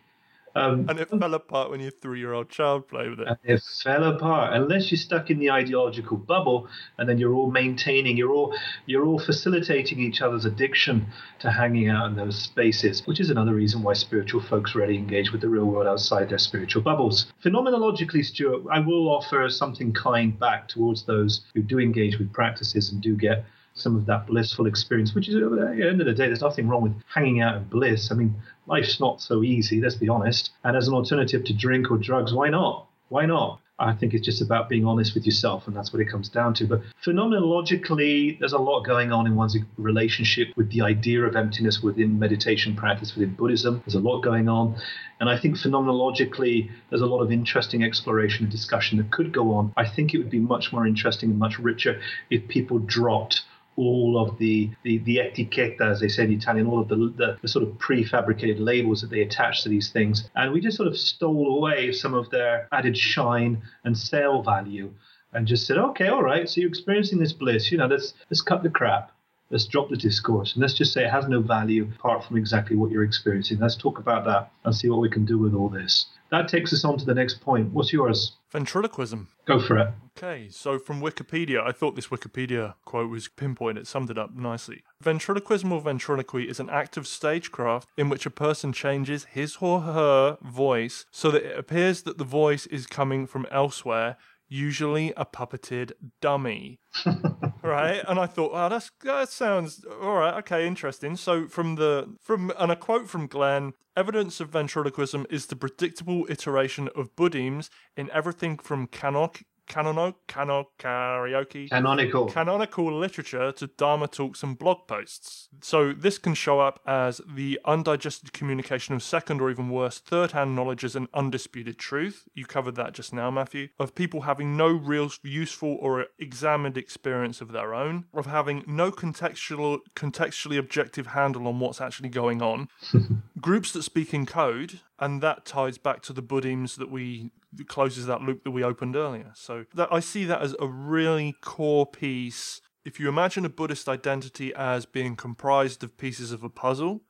Um, 0.55 0.87
And 0.89 0.99
it 0.99 1.09
fell 1.09 1.35
apart 1.35 1.69
when 1.69 1.79
your 1.79 1.91
three 1.91 2.19
year 2.19 2.33
old 2.33 2.49
child 2.49 2.87
played 2.87 3.11
with 3.11 3.19
it. 3.19 3.37
it 3.43 3.61
fell 3.83 4.03
apart 4.03 4.53
unless 4.53 4.91
you're 4.91 4.97
stuck 4.97 5.29
in 5.29 5.37
the 5.37 5.51
ideological 5.51 6.17
bubble 6.17 6.67
and 6.97 7.07
then 7.07 7.19
you're 7.19 7.33
all 7.33 7.51
maintaining 7.51 8.17
you're 8.17 8.31
all 8.31 8.55
you're 8.87 9.05
all 9.05 9.19
facilitating 9.19 9.99
each 9.99 10.23
other's 10.23 10.45
addiction 10.45 11.05
to 11.39 11.51
hanging 11.51 11.87
out 11.87 12.07
in 12.07 12.15
those 12.15 12.41
spaces 12.41 13.05
which 13.05 13.19
is 13.19 13.29
another 13.29 13.53
reason 13.53 13.83
why 13.83 13.93
spiritual 13.93 14.41
folks 14.41 14.73
rarely 14.73 14.97
engage 14.97 15.31
with 15.31 15.41
the 15.41 15.47
real 15.47 15.65
world 15.65 15.85
outside 15.85 16.29
their 16.29 16.39
spiritual 16.39 16.81
bubbles 16.81 17.31
phenomenologically 17.45 18.25
stuart 18.25 18.63
i 18.71 18.79
will 18.79 19.07
offer 19.07 19.47
something 19.49 19.93
kind 19.93 20.39
back 20.39 20.67
towards 20.67 21.03
those 21.03 21.41
who 21.53 21.61
do 21.61 21.77
engage 21.77 22.17
with 22.17 22.33
practices 22.33 22.91
and 22.91 23.01
do 23.03 23.15
get 23.15 23.45
some 23.79 23.95
of 23.95 24.05
that 24.05 24.27
blissful 24.27 24.65
experience, 24.65 25.13
which 25.15 25.29
is 25.29 25.35
uh, 25.35 25.45
at 25.45 25.77
the 25.77 25.87
end 25.87 26.01
of 26.01 26.07
the 26.07 26.13
day, 26.13 26.27
there's 26.27 26.41
nothing 26.41 26.67
wrong 26.67 26.81
with 26.81 26.93
hanging 27.13 27.41
out 27.41 27.57
in 27.57 27.63
bliss. 27.65 28.11
I 28.11 28.15
mean, 28.15 28.35
life's 28.67 28.99
not 28.99 29.21
so 29.21 29.43
easy, 29.43 29.81
let's 29.81 29.95
be 29.95 30.09
honest. 30.09 30.51
And 30.63 30.75
as 30.75 30.87
an 30.87 30.93
alternative 30.93 31.43
to 31.45 31.53
drink 31.53 31.91
or 31.91 31.97
drugs, 31.97 32.33
why 32.33 32.49
not? 32.49 32.87
Why 33.09 33.25
not? 33.25 33.59
I 33.79 33.93
think 33.93 34.13
it's 34.13 34.25
just 34.25 34.41
about 34.41 34.67
being 34.67 34.85
honest 34.85 35.15
with 35.15 35.25
yourself, 35.25 35.65
and 35.65 35.75
that's 35.75 35.93
what 35.93 36.01
it 36.01 36.09
comes 36.09 36.27
down 36.27 36.53
to. 36.55 36.67
But 36.67 36.81
phenomenologically, 37.03 38.37
there's 38.37 38.51
a 38.51 38.57
lot 38.57 38.83
going 38.83 39.13
on 39.13 39.25
in 39.25 39.35
one's 39.35 39.57
relationship 39.77 40.49
with 40.57 40.69
the 40.71 40.81
idea 40.81 41.23
of 41.23 41.35
emptiness 41.37 41.81
within 41.81 42.19
meditation 42.19 42.75
practice, 42.75 43.15
within 43.15 43.35
Buddhism. 43.35 43.81
There's 43.85 43.95
a 43.95 44.01
lot 44.01 44.21
going 44.21 44.49
on. 44.49 44.75
And 45.21 45.29
I 45.29 45.37
think 45.37 45.55
phenomenologically, 45.55 46.69
there's 46.89 47.01
a 47.01 47.05
lot 47.05 47.21
of 47.21 47.31
interesting 47.31 47.83
exploration 47.83 48.43
and 48.43 48.51
discussion 48.51 48.97
that 48.97 49.11
could 49.11 49.31
go 49.31 49.53
on. 49.53 49.73
I 49.77 49.87
think 49.87 50.13
it 50.13 50.17
would 50.17 50.29
be 50.29 50.39
much 50.39 50.73
more 50.73 50.85
interesting 50.85 51.29
and 51.29 51.39
much 51.39 51.57
richer 51.57 52.01
if 52.29 52.47
people 52.49 52.79
dropped 52.79 53.43
all 53.79 54.21
of 54.21 54.37
the, 54.37 54.69
the, 54.83 54.97
the 54.99 55.17
etichetta, 55.17 55.81
as 55.81 55.99
they 55.99 56.07
say 56.07 56.25
in 56.25 56.33
Italian, 56.33 56.67
all 56.67 56.81
of 56.81 56.87
the, 56.89 56.95
the, 56.95 57.37
the 57.41 57.47
sort 57.47 57.63
of 57.63 57.69
prefabricated 57.77 58.59
labels 58.59 59.01
that 59.01 59.09
they 59.09 59.21
attach 59.21 59.63
to 59.63 59.69
these 59.69 59.89
things. 59.89 60.29
And 60.35 60.51
we 60.51 60.61
just 60.61 60.77
sort 60.77 60.87
of 60.87 60.97
stole 60.97 61.57
away 61.57 61.91
some 61.91 62.13
of 62.13 62.29
their 62.29 62.67
added 62.71 62.97
shine 62.97 63.61
and 63.85 63.97
sale 63.97 64.43
value 64.43 64.91
and 65.33 65.47
just 65.47 65.65
said, 65.67 65.77
okay, 65.77 66.07
all 66.07 66.23
right, 66.23 66.49
so 66.49 66.59
you're 66.59 66.69
experiencing 66.69 67.19
this 67.19 67.33
bliss, 67.33 67.71
you 67.71 67.77
know, 67.77 67.87
let's, 67.87 68.13
let's 68.29 68.41
cut 68.41 68.63
the 68.63 68.69
crap. 68.69 69.11
Let's 69.51 69.65
drop 69.65 69.89
the 69.89 69.97
discourse 69.97 70.53
and 70.53 70.61
let's 70.61 70.75
just 70.75 70.93
say 70.93 71.05
it 71.05 71.09
has 71.09 71.27
no 71.27 71.41
value 71.41 71.89
apart 71.95 72.23
from 72.23 72.37
exactly 72.37 72.75
what 72.75 72.91
you're 72.91 73.03
experiencing. 73.03 73.59
Let's 73.59 73.75
talk 73.75 73.97
about 73.97 74.25
that 74.25 74.51
and 74.63 74.75
see 74.75 74.89
what 74.89 75.01
we 75.01 75.09
can 75.09 75.25
do 75.25 75.39
with 75.39 75.55
all 75.55 75.69
this. 75.69 76.05
That 76.29 76.47
takes 76.47 76.71
us 76.71 76.85
on 76.85 76.97
to 76.99 77.05
the 77.05 77.15
next 77.15 77.41
point. 77.41 77.73
What's 77.73 77.91
yours? 77.91 78.33
Ventriloquism. 78.51 79.27
Go 79.45 79.59
for 79.59 79.79
it. 79.79 79.87
Okay, 80.17 80.49
so 80.49 80.77
from 80.77 81.01
Wikipedia, 81.01 81.65
I 81.65 81.71
thought 81.71 81.95
this 81.95 82.07
Wikipedia 82.07 82.75
quote 82.85 83.09
was 83.09 83.27
pinpointed, 83.27 83.83
it 83.83 83.87
summed 83.87 84.11
it 84.11 84.17
up 84.17 84.35
nicely. 84.35 84.83
Ventriloquism 85.01 85.71
or 85.71 85.81
ventriloquy 85.81 86.47
is 86.47 86.59
an 86.59 86.69
act 86.69 86.97
of 86.97 87.07
stagecraft 87.07 87.89
in 87.97 88.09
which 88.09 88.25
a 88.27 88.31
person 88.31 88.71
changes 88.71 89.23
his 89.25 89.57
or 89.59 89.81
her 89.81 90.37
voice 90.41 91.05
so 91.09 91.31
that 91.31 91.43
it 91.43 91.57
appears 91.57 92.03
that 92.03 92.17
the 92.19 92.23
voice 92.23 92.67
is 92.67 92.85
coming 92.85 93.25
from 93.25 93.47
elsewhere, 93.49 94.17
usually 94.47 95.13
a 95.17 95.25
puppeted 95.25 95.93
dummy. 96.21 96.79
right? 97.61 98.03
And 98.07 98.19
I 98.19 98.25
thought, 98.25 98.51
oh, 98.53 98.69
that's 98.69 98.91
that 99.03 99.29
sounds 99.29 99.83
all 100.01 100.15
right. 100.15 100.35
Okay, 100.39 100.65
interesting. 100.67 101.15
So 101.15 101.47
from 101.47 101.75
the 101.75 102.15
from 102.21 102.51
and 102.57 102.71
a 102.71 102.75
quote 102.75 103.09
from 103.09 103.27
Glenn, 103.27 103.73
evidence 103.95 104.39
of 104.39 104.49
ventriloquism 104.49 105.25
is 105.29 105.47
the 105.47 105.55
predictable 105.55 106.25
iteration 106.29 106.89
of 106.95 107.15
Buddhism 107.15 107.63
in 107.95 108.09
everything 108.11 108.57
from 108.57 108.87
canon, 108.87 109.29
canono, 109.69 110.15
cano, 110.27 110.69
karaoke, 110.79 111.69
Canonical. 111.69 112.27
canonical 112.27 112.91
literature 112.97 113.51
to 113.53 113.67
Dharma 113.67 114.07
talks 114.07 114.43
and 114.43 114.57
blog 114.57 114.87
posts. 114.87 115.47
So 115.61 115.93
this 115.93 116.17
can 116.17 116.33
show 116.33 116.59
up 116.59 116.79
as 116.85 117.21
the 117.27 117.59
undigested 117.65 118.33
communication 118.33 118.95
of 118.95 119.03
second 119.03 119.39
or 119.39 119.49
even 119.51 119.69
worse 119.69 119.99
third 119.99 120.31
hand 120.31 120.55
knowledge 120.55 120.83
as 120.83 120.95
an 120.95 121.07
undisputed 121.13 121.77
truth. 121.77 122.27
You 122.33 122.45
covered 122.45 122.75
that 122.75 122.93
just 122.93 123.13
now, 123.13 123.29
Matthew. 123.31 123.69
Of 123.79 123.95
people 123.95 124.21
having 124.21 124.57
no 124.57 124.67
real 124.67 125.11
useful 125.23 125.77
or 125.79 126.07
examined 126.17 126.77
experience 126.77 127.39
of 127.39 127.51
their 127.51 127.73
own. 127.73 128.05
Of 128.13 128.25
having 128.25 128.63
no 128.67 128.91
contextual, 128.91 129.79
contextually 129.95 130.57
objective 130.57 131.07
handle 131.07 131.47
on 131.47 131.59
what's 131.59 131.79
actually 131.79 132.09
going 132.09 132.41
on. 132.41 132.67
Groups 133.39 133.71
that 133.73 133.83
speak 133.83 134.13
in 134.13 134.25
code, 134.25 134.81
and 134.97 135.21
that 135.21 135.45
ties 135.45 135.77
back 135.77 136.01
to 136.03 136.13
the 136.13 136.23
Buddhemes 136.23 136.77
that 136.77 136.91
we 136.91 137.31
closes 137.67 138.05
that 138.05 138.21
loop 138.21 138.43
that 138.43 138.51
we 138.51 138.63
opened 138.63 138.95
earlier. 138.95 139.31
So 139.35 139.65
that 139.73 139.91
I 139.91 139.99
see 139.99 140.25
that 140.25 140.41
as 140.41 140.55
a 140.59 140.67
really 140.67 141.35
core 141.41 141.85
piece. 141.85 142.61
If 142.85 142.99
you 142.99 143.09
imagine 143.09 143.45
a 143.45 143.49
Buddhist 143.49 143.87
identity 143.87 144.53
as 144.53 144.85
being 144.85 145.15
comprised 145.15 145.83
of 145.83 145.97
pieces 145.97 146.31
of 146.31 146.43
a 146.43 146.49
puzzle 146.49 147.01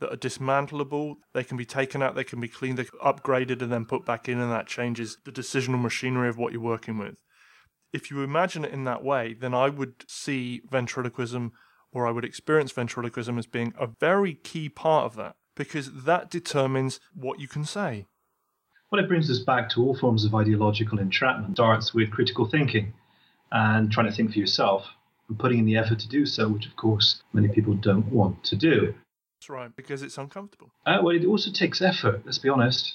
that 0.00 0.12
are 0.12 0.16
dismantleable, 0.16 1.16
they 1.34 1.44
can 1.44 1.56
be 1.56 1.64
taken 1.64 2.02
out, 2.02 2.14
they 2.14 2.24
can 2.24 2.40
be 2.40 2.48
cleaned, 2.48 2.78
they 2.78 2.84
can 2.84 2.98
be 2.98 3.04
upgraded, 3.04 3.62
and 3.62 3.70
then 3.70 3.84
put 3.84 4.04
back 4.04 4.28
in, 4.28 4.40
and 4.40 4.50
that 4.50 4.66
changes 4.66 5.18
the 5.24 5.32
decisional 5.32 5.80
machinery 5.80 6.28
of 6.28 6.38
what 6.38 6.52
you're 6.52 6.62
working 6.62 6.98
with. 6.98 7.22
If 7.92 8.10
you 8.10 8.22
imagine 8.22 8.64
it 8.64 8.72
in 8.72 8.84
that 8.84 9.04
way, 9.04 9.34
then 9.34 9.54
I 9.54 9.68
would 9.68 10.04
see 10.08 10.62
ventriloquism 10.70 11.52
or 11.92 12.06
I 12.06 12.12
would 12.12 12.24
experience 12.24 12.70
ventriloquism 12.70 13.36
as 13.38 13.46
being 13.46 13.74
a 13.78 13.88
very 13.88 14.34
key 14.34 14.68
part 14.68 15.06
of 15.06 15.16
that 15.16 15.34
because 15.60 15.92
that 16.04 16.30
determines 16.30 17.00
what 17.12 17.38
you 17.38 17.46
can 17.46 17.66
say. 17.66 18.06
Well, 18.90 19.04
it 19.04 19.08
brings 19.08 19.30
us 19.30 19.40
back 19.40 19.68
to 19.70 19.82
all 19.82 19.94
forms 19.94 20.24
of 20.24 20.34
ideological 20.34 20.98
entrapment. 20.98 21.56
Starts 21.56 21.92
with 21.92 22.10
critical 22.10 22.48
thinking 22.48 22.94
and 23.52 23.92
trying 23.92 24.06
to 24.06 24.12
think 24.12 24.32
for 24.32 24.38
yourself 24.38 24.86
and 25.28 25.38
putting 25.38 25.58
in 25.58 25.66
the 25.66 25.76
effort 25.76 25.98
to 25.98 26.08
do 26.08 26.24
so, 26.24 26.48
which 26.48 26.64
of 26.64 26.74
course 26.76 27.22
many 27.34 27.46
people 27.46 27.74
don't 27.74 28.06
want 28.06 28.42
to 28.44 28.56
do. 28.56 28.94
That's 29.36 29.50
right, 29.50 29.76
because 29.76 30.02
it's 30.02 30.16
uncomfortable. 30.16 30.70
Uh, 30.86 31.00
well, 31.02 31.14
it 31.14 31.26
also 31.26 31.50
takes 31.50 31.82
effort. 31.82 32.22
Let's 32.24 32.38
be 32.38 32.48
honest. 32.48 32.94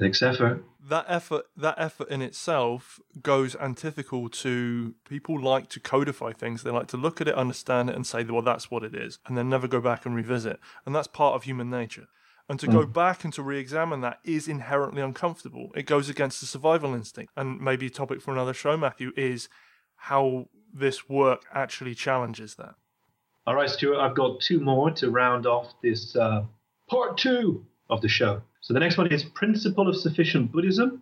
It 0.00 0.02
takes 0.02 0.20
effort. 0.20 0.64
That 0.88 1.04
effort, 1.08 1.46
that 1.56 1.74
effort 1.76 2.08
in 2.08 2.22
itself, 2.22 2.98
goes 3.22 3.54
antithetical 3.56 4.28
to 4.28 4.94
people 5.08 5.40
like 5.40 5.68
to 5.70 5.80
codify 5.80 6.32
things. 6.32 6.62
They 6.62 6.70
like 6.70 6.86
to 6.88 6.96
look 6.96 7.20
at 7.20 7.28
it, 7.28 7.34
understand 7.34 7.90
it, 7.90 7.96
and 7.96 8.06
say, 8.06 8.24
"Well, 8.24 8.42
that's 8.42 8.70
what 8.70 8.82
it 8.82 8.94
is," 8.94 9.18
and 9.26 9.36
then 9.36 9.48
never 9.48 9.68
go 9.68 9.80
back 9.80 10.06
and 10.06 10.14
revisit. 10.14 10.58
And 10.86 10.94
that's 10.94 11.08
part 11.08 11.34
of 11.34 11.44
human 11.44 11.68
nature. 11.68 12.08
And 12.48 12.58
to 12.60 12.66
go 12.66 12.86
back 12.86 13.24
and 13.24 13.32
to 13.34 13.42
re-examine 13.42 14.00
that 14.00 14.20
is 14.24 14.48
inherently 14.48 15.02
uncomfortable. 15.02 15.70
It 15.74 15.82
goes 15.82 16.08
against 16.08 16.40
the 16.40 16.46
survival 16.46 16.94
instinct. 16.94 17.30
And 17.36 17.60
maybe 17.60 17.88
a 17.88 17.90
topic 17.90 18.22
for 18.22 18.32
another 18.32 18.54
show, 18.54 18.74
Matthew, 18.74 19.12
is 19.16 19.50
how 19.96 20.46
this 20.72 21.10
work 21.10 21.42
actually 21.52 21.94
challenges 21.94 22.54
that. 22.54 22.74
All 23.46 23.54
right, 23.54 23.68
Stuart, 23.68 23.98
I've 24.00 24.14
got 24.14 24.40
two 24.40 24.60
more 24.60 24.90
to 24.92 25.10
round 25.10 25.46
off 25.46 25.74
this 25.82 26.16
uh, 26.16 26.44
part 26.88 27.18
two 27.18 27.66
of 27.90 28.00
the 28.00 28.08
show. 28.08 28.40
So 28.68 28.74
the 28.74 28.80
next 28.80 28.98
one 28.98 29.10
is 29.10 29.24
principle 29.24 29.88
of 29.88 29.96
sufficient 29.96 30.52
Buddhism. 30.52 31.00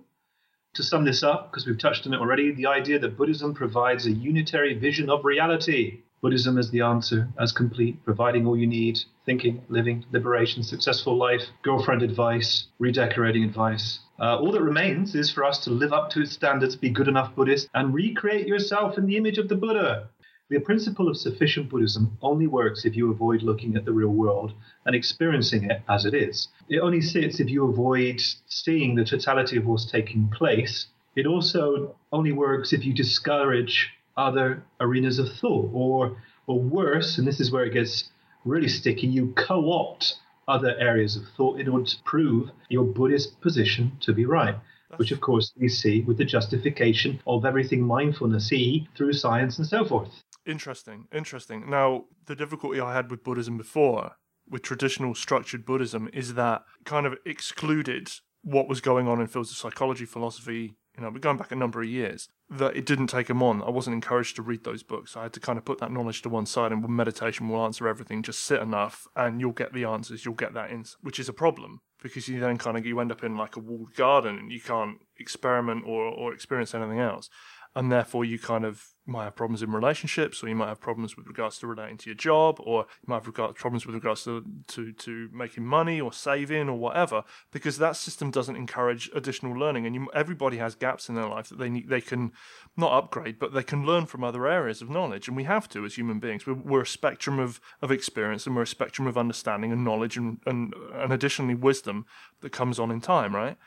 To 0.74 0.84
sum 0.84 1.04
this 1.04 1.24
up, 1.24 1.50
because 1.50 1.66
we've 1.66 1.76
touched 1.76 2.06
on 2.06 2.14
it 2.14 2.20
already, 2.20 2.52
the 2.52 2.66
idea 2.66 3.00
that 3.00 3.16
Buddhism 3.16 3.54
provides 3.54 4.06
a 4.06 4.12
unitary 4.12 4.74
vision 4.74 5.10
of 5.10 5.24
reality. 5.24 6.02
Buddhism 6.22 6.58
is 6.58 6.70
the 6.70 6.82
answer, 6.82 7.28
as 7.40 7.50
complete, 7.50 8.04
providing 8.04 8.46
all 8.46 8.56
you 8.56 8.68
need 8.68 9.00
thinking, 9.24 9.64
living, 9.68 10.04
liberation, 10.12 10.62
successful 10.62 11.16
life, 11.16 11.42
girlfriend 11.62 12.02
advice, 12.02 12.68
redecorating 12.78 13.42
advice. 13.42 13.98
Uh, 14.20 14.38
all 14.38 14.52
that 14.52 14.62
remains 14.62 15.16
is 15.16 15.32
for 15.32 15.42
us 15.42 15.58
to 15.64 15.70
live 15.70 15.92
up 15.92 16.08
to 16.10 16.22
its 16.22 16.30
standards, 16.30 16.76
be 16.76 16.88
good 16.88 17.08
enough 17.08 17.34
Buddhist, 17.34 17.68
and 17.74 17.92
recreate 17.92 18.46
yourself 18.46 18.96
in 18.96 19.06
the 19.06 19.16
image 19.16 19.38
of 19.38 19.48
the 19.48 19.56
Buddha. 19.56 20.08
The 20.48 20.60
principle 20.60 21.08
of 21.08 21.16
sufficient 21.16 21.68
Buddhism 21.68 22.16
only 22.22 22.46
works 22.46 22.84
if 22.84 22.94
you 22.94 23.10
avoid 23.10 23.42
looking 23.42 23.74
at 23.74 23.84
the 23.84 23.92
real 23.92 24.10
world 24.10 24.52
and 24.84 24.94
experiencing 24.94 25.68
it 25.68 25.82
as 25.88 26.04
it 26.04 26.14
is. 26.14 26.46
It 26.68 26.78
only 26.78 27.00
sits 27.00 27.40
if 27.40 27.50
you 27.50 27.64
avoid 27.64 28.22
seeing 28.46 28.94
the 28.94 29.04
totality 29.04 29.56
of 29.56 29.66
what's 29.66 29.90
taking 29.90 30.28
place. 30.28 30.86
It 31.16 31.26
also 31.26 31.96
only 32.12 32.30
works 32.30 32.72
if 32.72 32.86
you 32.86 32.94
discourage 32.94 33.90
other 34.16 34.62
arenas 34.78 35.18
of 35.18 35.32
thought, 35.32 35.68
or, 35.74 36.16
or 36.46 36.60
worse, 36.60 37.18
and 37.18 37.26
this 37.26 37.40
is 37.40 37.50
where 37.50 37.64
it 37.64 37.72
gets 37.72 38.08
really 38.44 38.68
sticky, 38.68 39.08
you 39.08 39.32
co 39.36 39.72
opt 39.72 40.14
other 40.46 40.76
areas 40.78 41.16
of 41.16 41.24
thought 41.36 41.58
in 41.58 41.68
order 41.68 41.86
to 41.86 42.02
prove 42.04 42.52
your 42.68 42.84
Buddhist 42.84 43.40
position 43.40 43.96
to 44.02 44.12
be 44.12 44.24
right 44.24 44.54
which 44.96 45.10
of 45.10 45.20
course 45.20 45.52
we 45.56 45.68
see 45.68 46.02
with 46.02 46.16
the 46.16 46.24
justification 46.24 47.20
of 47.26 47.44
everything 47.44 47.82
mindfulness 47.82 48.48
see 48.48 48.88
through 48.96 49.12
science 49.12 49.58
and 49.58 49.66
so 49.66 49.84
forth. 49.84 50.22
Interesting, 50.46 51.08
interesting. 51.12 51.68
Now, 51.68 52.04
the 52.26 52.36
difficulty 52.36 52.80
I 52.80 52.94
had 52.94 53.10
with 53.10 53.24
Buddhism 53.24 53.56
before, 53.56 54.12
with 54.48 54.62
traditional 54.62 55.14
structured 55.14 55.66
Buddhism, 55.66 56.08
is 56.12 56.34
that 56.34 56.62
kind 56.84 57.04
of 57.04 57.16
excluded 57.26 58.10
what 58.42 58.68
was 58.68 58.80
going 58.80 59.08
on 59.08 59.20
in 59.20 59.26
fields 59.26 59.50
of 59.50 59.56
psychology, 59.56 60.04
philosophy, 60.04 60.76
you 60.96 61.02
know, 61.02 61.10
we're 61.10 61.18
going 61.18 61.36
back 61.36 61.52
a 61.52 61.56
number 61.56 61.82
of 61.82 61.88
years, 61.88 62.28
that 62.48 62.76
it 62.76 62.86
didn't 62.86 63.08
take 63.08 63.26
them 63.26 63.42
on. 63.42 63.62
I 63.62 63.70
wasn't 63.70 63.94
encouraged 63.94 64.36
to 64.36 64.42
read 64.42 64.64
those 64.64 64.82
books. 64.82 65.16
I 65.16 65.24
had 65.24 65.32
to 65.34 65.40
kind 65.40 65.58
of 65.58 65.64
put 65.64 65.78
that 65.78 65.92
knowledge 65.92 66.22
to 66.22 66.28
one 66.28 66.46
side 66.46 66.72
and 66.72 66.88
meditation 66.88 67.48
will 67.48 67.64
answer 67.64 67.88
everything. 67.88 68.22
Just 68.22 68.44
sit 68.44 68.62
enough 68.62 69.06
and 69.14 69.40
you'll 69.40 69.52
get 69.52 69.74
the 69.74 69.84
answers, 69.84 70.24
you'll 70.24 70.34
get 70.34 70.54
that 70.54 70.70
insight, 70.70 70.96
which 71.02 71.18
is 71.18 71.28
a 71.28 71.34
problem 71.34 71.80
because 72.02 72.28
you 72.28 72.38
then 72.40 72.56
kind 72.56 72.78
of, 72.78 72.86
you 72.86 73.00
end 73.00 73.12
up 73.12 73.24
in 73.24 73.36
like 73.36 73.56
a 73.56 73.60
walled 73.60 73.94
garden 73.94 74.38
and 74.38 74.52
you 74.52 74.60
can't 74.60 74.98
experiment 75.18 75.84
or, 75.86 76.04
or 76.04 76.32
experience 76.32 76.74
anything 76.74 77.00
else 77.00 77.28
and 77.76 77.92
therefore 77.92 78.24
you 78.24 78.38
kind 78.38 78.64
of 78.64 78.94
might 79.04 79.24
have 79.24 79.36
problems 79.36 79.62
in 79.62 79.70
relationships, 79.70 80.42
or 80.42 80.48
you 80.48 80.54
might 80.56 80.68
have 80.68 80.80
problems 80.80 81.14
with 81.14 81.26
regards 81.26 81.58
to 81.58 81.66
relating 81.66 81.98
to 81.98 82.08
your 82.08 82.16
job, 82.16 82.58
or 82.60 82.86
you 83.02 83.06
might 83.06 83.16
have 83.16 83.26
regard, 83.26 83.54
problems 83.54 83.86
with 83.86 83.94
regards 83.94 84.24
to, 84.24 84.42
to 84.66 84.92
to 84.92 85.28
making 85.30 85.64
money 85.64 86.00
or 86.00 86.10
saving 86.10 86.70
or 86.70 86.78
whatever, 86.78 87.22
because 87.52 87.76
that 87.76 87.94
system 87.94 88.30
doesn't 88.30 88.56
encourage 88.56 89.10
additional 89.14 89.52
learning, 89.52 89.84
and 89.84 89.94
you, 89.94 90.08
everybody 90.14 90.56
has 90.56 90.74
gaps 90.74 91.10
in 91.10 91.14
their 91.14 91.28
life 91.28 91.50
that 91.50 91.58
they 91.58 91.68
need, 91.68 91.88
they 91.90 92.00
can 92.00 92.32
not 92.78 92.92
upgrade, 92.94 93.38
but 93.38 93.52
they 93.52 93.62
can 93.62 93.84
learn 93.84 94.06
from 94.06 94.24
other 94.24 94.46
areas 94.48 94.80
of 94.80 94.88
knowledge, 94.88 95.28
and 95.28 95.36
we 95.36 95.44
have 95.44 95.68
to 95.68 95.84
as 95.84 95.96
human 95.96 96.18
beings. 96.18 96.46
We're, 96.46 96.54
we're 96.54 96.80
a 96.80 96.86
spectrum 96.86 97.38
of 97.38 97.60
of 97.82 97.92
experience, 97.92 98.46
and 98.46 98.56
we're 98.56 98.62
a 98.62 98.66
spectrum 98.66 99.06
of 99.06 99.18
understanding 99.18 99.70
and 99.70 99.84
knowledge, 99.84 100.16
and 100.16 100.38
and 100.46 100.72
and 100.94 101.12
additionally 101.12 101.54
wisdom 101.54 102.06
that 102.40 102.52
comes 102.52 102.80
on 102.80 102.90
in 102.90 103.02
time, 103.02 103.36
right? 103.36 103.58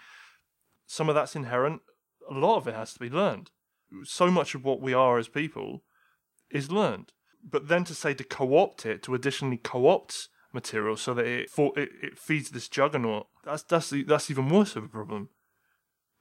Some 0.88 1.10
of 1.10 1.15
that's 1.15 1.36
inherent. 1.36 1.84
A 2.27 2.34
lot 2.34 2.57
of 2.57 2.68
it 2.68 2.76
has 2.76 2.94
to 2.94 2.99
be 2.99 3.10
learned 3.10 3.52
so 4.03 4.30
much 4.32 4.56
of 4.56 4.64
what 4.64 4.82
we 4.82 4.94
are 4.94 5.18
as 5.18 5.28
people 5.28 5.84
is 6.49 6.72
learned. 6.72 7.11
But 7.48 7.68
then 7.68 7.84
to 7.86 7.95
say 7.95 8.14
to 8.14 8.24
co-opt 8.24 8.86
it, 8.86 9.03
to 9.03 9.16
additionally 9.16 9.57
co-opt 9.57 10.30
material 10.53 10.98
so 10.98 11.14
that 11.14 11.26
it 11.26 11.49
it, 11.57 11.90
it 12.02 12.18
feeds 12.18 12.49
this 12.49 12.68
juggernaut, 12.68 13.28
that's 13.44 13.64
that's 13.64 13.94
that's 14.07 14.30
even 14.30 14.49
worse 14.49 14.76
of 14.76 14.84
a 14.84 14.88
problem 14.88 15.30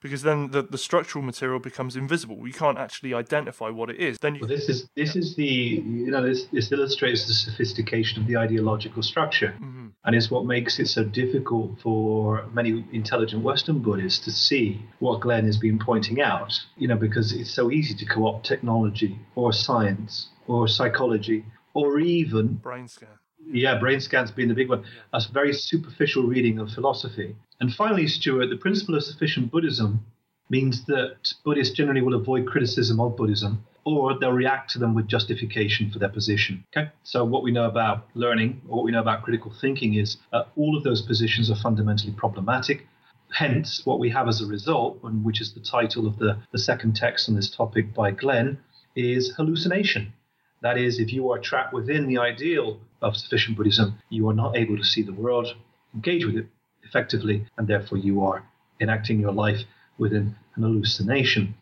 because 0.00 0.22
then 0.22 0.50
the, 0.50 0.62
the 0.62 0.78
structural 0.78 1.24
material 1.24 1.58
becomes 1.58 1.96
invisible. 1.96 2.46
You 2.46 2.52
can't 2.52 2.78
actually 2.78 3.14
identify 3.14 3.68
what 3.70 3.90
it 3.90 3.96
is. 3.96 4.18
Then 4.18 4.36
you, 4.36 4.40
well, 4.42 4.48
this 4.48 4.68
is 4.68 4.88
this 4.94 5.16
is 5.16 5.36
the 5.36 5.44
you 5.44 6.10
know 6.10 6.22
this, 6.22 6.46
this 6.52 6.70
illustrates 6.72 7.26
the 7.26 7.34
sophistication 7.34 8.22
of 8.22 8.28
the 8.28 8.36
ideological 8.36 9.02
structure, 9.02 9.54
mm-hmm. 9.60 9.88
and 10.04 10.16
is 10.16 10.30
what 10.30 10.46
makes 10.46 10.78
it 10.78 10.86
so 10.86 11.04
difficult 11.04 11.80
for 11.80 12.46
many 12.52 12.84
intelligent 12.92 13.42
Western 13.42 13.80
Buddhists 13.80 14.24
to 14.24 14.30
see 14.30 14.80
what 15.00 15.20
Glenn 15.20 15.44
has 15.46 15.56
been 15.56 15.78
pointing 15.78 16.20
out. 16.20 16.52
You 16.76 16.88
know, 16.88 16.96
because 16.96 17.32
it's 17.32 17.50
so 17.50 17.70
easy 17.70 17.94
to 17.96 18.04
co-opt 18.06 18.46
technology 18.46 19.18
or 19.34 19.52
science 19.52 20.28
or 20.46 20.68
psychology 20.68 21.44
or 21.74 21.98
even 22.00 22.54
brain 22.54 22.88
scan. 22.88 23.08
Yeah, 23.46 23.78
brain 23.78 24.00
scans 24.00 24.30
being 24.30 24.48
the 24.48 24.54
big 24.54 24.68
one. 24.68 24.84
That's 25.12 25.26
a 25.26 25.32
very 25.32 25.52
superficial 25.52 26.24
reading 26.24 26.58
of 26.58 26.70
philosophy. 26.70 27.34
And 27.60 27.72
finally, 27.72 28.06
Stuart, 28.06 28.48
the 28.48 28.56
principle 28.56 28.94
of 28.94 29.04
sufficient 29.04 29.50
Buddhism 29.50 30.04
means 30.50 30.84
that 30.86 31.32
Buddhists 31.44 31.74
generally 31.74 32.02
will 32.02 32.14
avoid 32.14 32.46
criticism 32.46 33.00
of 33.00 33.16
Buddhism 33.16 33.64
or 33.84 34.18
they'll 34.18 34.32
react 34.32 34.70
to 34.70 34.78
them 34.78 34.94
with 34.94 35.06
justification 35.06 35.90
for 35.90 35.98
their 35.98 36.08
position. 36.08 36.64
Okay, 36.76 36.90
so 37.04 37.24
what 37.24 37.42
we 37.42 37.50
know 37.50 37.64
about 37.64 38.06
learning 38.14 38.60
or 38.68 38.76
what 38.76 38.84
we 38.84 38.92
know 38.92 39.00
about 39.00 39.22
critical 39.22 39.52
thinking 39.60 39.94
is 39.94 40.18
uh, 40.32 40.44
all 40.56 40.76
of 40.76 40.84
those 40.84 41.00
positions 41.02 41.50
are 41.50 41.56
fundamentally 41.56 42.12
problematic. 42.12 42.86
Hence, 43.32 43.84
what 43.84 43.98
we 43.98 44.10
have 44.10 44.28
as 44.28 44.40
a 44.40 44.46
result, 44.46 44.98
and 45.04 45.24
which 45.24 45.40
is 45.40 45.52
the 45.52 45.60
title 45.60 46.06
of 46.06 46.18
the, 46.18 46.38
the 46.52 46.58
second 46.58 46.96
text 46.96 47.28
on 47.28 47.34
this 47.34 47.50
topic 47.50 47.94
by 47.94 48.10
Glenn, 48.10 48.58
is 48.96 49.34
hallucination. 49.36 50.12
That 50.60 50.78
is, 50.78 50.98
if 50.98 51.12
you 51.12 51.30
are 51.30 51.38
trapped 51.38 51.72
within 51.72 52.08
the 52.08 52.18
ideal 52.18 52.80
of 53.02 53.16
sufficient 53.16 53.56
Buddhism, 53.56 53.98
you 54.08 54.28
are 54.28 54.34
not 54.34 54.56
able 54.56 54.76
to 54.76 54.84
see 54.84 55.02
the 55.02 55.12
world, 55.12 55.54
engage 55.94 56.24
with 56.24 56.36
it 56.36 56.46
effectively, 56.82 57.46
and 57.56 57.66
therefore 57.66 57.98
you 57.98 58.22
are 58.24 58.44
enacting 58.80 59.20
your 59.20 59.32
life 59.32 59.60
within 59.98 60.36
an 60.54 60.62
hallucination. 60.62 61.54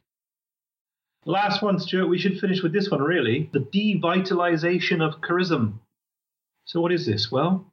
Last 1.24 1.62
one, 1.62 1.80
Stuart, 1.80 2.06
we 2.06 2.18
should 2.18 2.38
finish 2.38 2.62
with 2.62 2.72
this 2.72 2.90
one 2.90 3.02
really 3.02 3.50
the 3.52 3.58
devitalization 3.58 5.02
of 5.02 5.20
charism. 5.20 5.80
So, 6.64 6.80
what 6.80 6.92
is 6.92 7.06
this? 7.06 7.32
Well, 7.32 7.66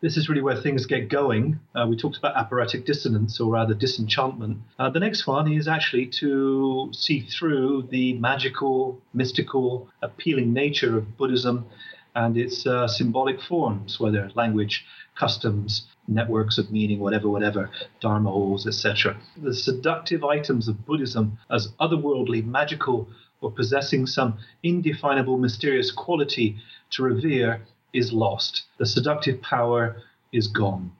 this 0.00 0.16
is 0.16 0.30
really 0.30 0.40
where 0.40 0.56
things 0.56 0.86
get 0.86 1.10
going. 1.10 1.60
Uh, 1.74 1.86
we 1.86 1.96
talked 1.96 2.16
about 2.16 2.36
apparatic 2.36 2.86
dissonance, 2.86 3.38
or 3.38 3.52
rather 3.52 3.74
disenchantment. 3.74 4.58
Uh, 4.78 4.88
the 4.88 5.00
next 5.00 5.26
one 5.26 5.52
is 5.52 5.68
actually 5.68 6.06
to 6.06 6.90
see 6.92 7.20
through 7.20 7.88
the 7.90 8.14
magical, 8.14 8.98
mystical, 9.12 9.90
appealing 10.00 10.54
nature 10.54 10.96
of 10.96 11.18
Buddhism 11.18 11.66
and 12.14 12.36
its 12.36 12.66
uh, 12.66 12.88
symbolic 12.88 13.40
forms, 13.40 14.00
whether 14.00 14.30
language, 14.34 14.84
customs, 15.14 15.86
networks 16.08 16.58
of 16.58 16.70
meaning, 16.70 16.98
whatever, 16.98 17.28
whatever, 17.28 17.70
dharma 18.00 18.30
halls, 18.30 18.66
etc. 18.66 19.16
The 19.36 19.54
seductive 19.54 20.24
items 20.24 20.68
of 20.68 20.84
Buddhism 20.86 21.38
as 21.50 21.68
otherworldly, 21.80 22.44
magical, 22.44 23.08
or 23.40 23.50
possessing 23.50 24.06
some 24.06 24.38
indefinable, 24.62 25.38
mysterious 25.38 25.90
quality 25.90 26.56
to 26.90 27.02
revere 27.02 27.62
is 27.92 28.12
lost. 28.12 28.64
The 28.78 28.86
seductive 28.86 29.40
power 29.42 30.02
is 30.32 30.46
gone. 30.46 30.92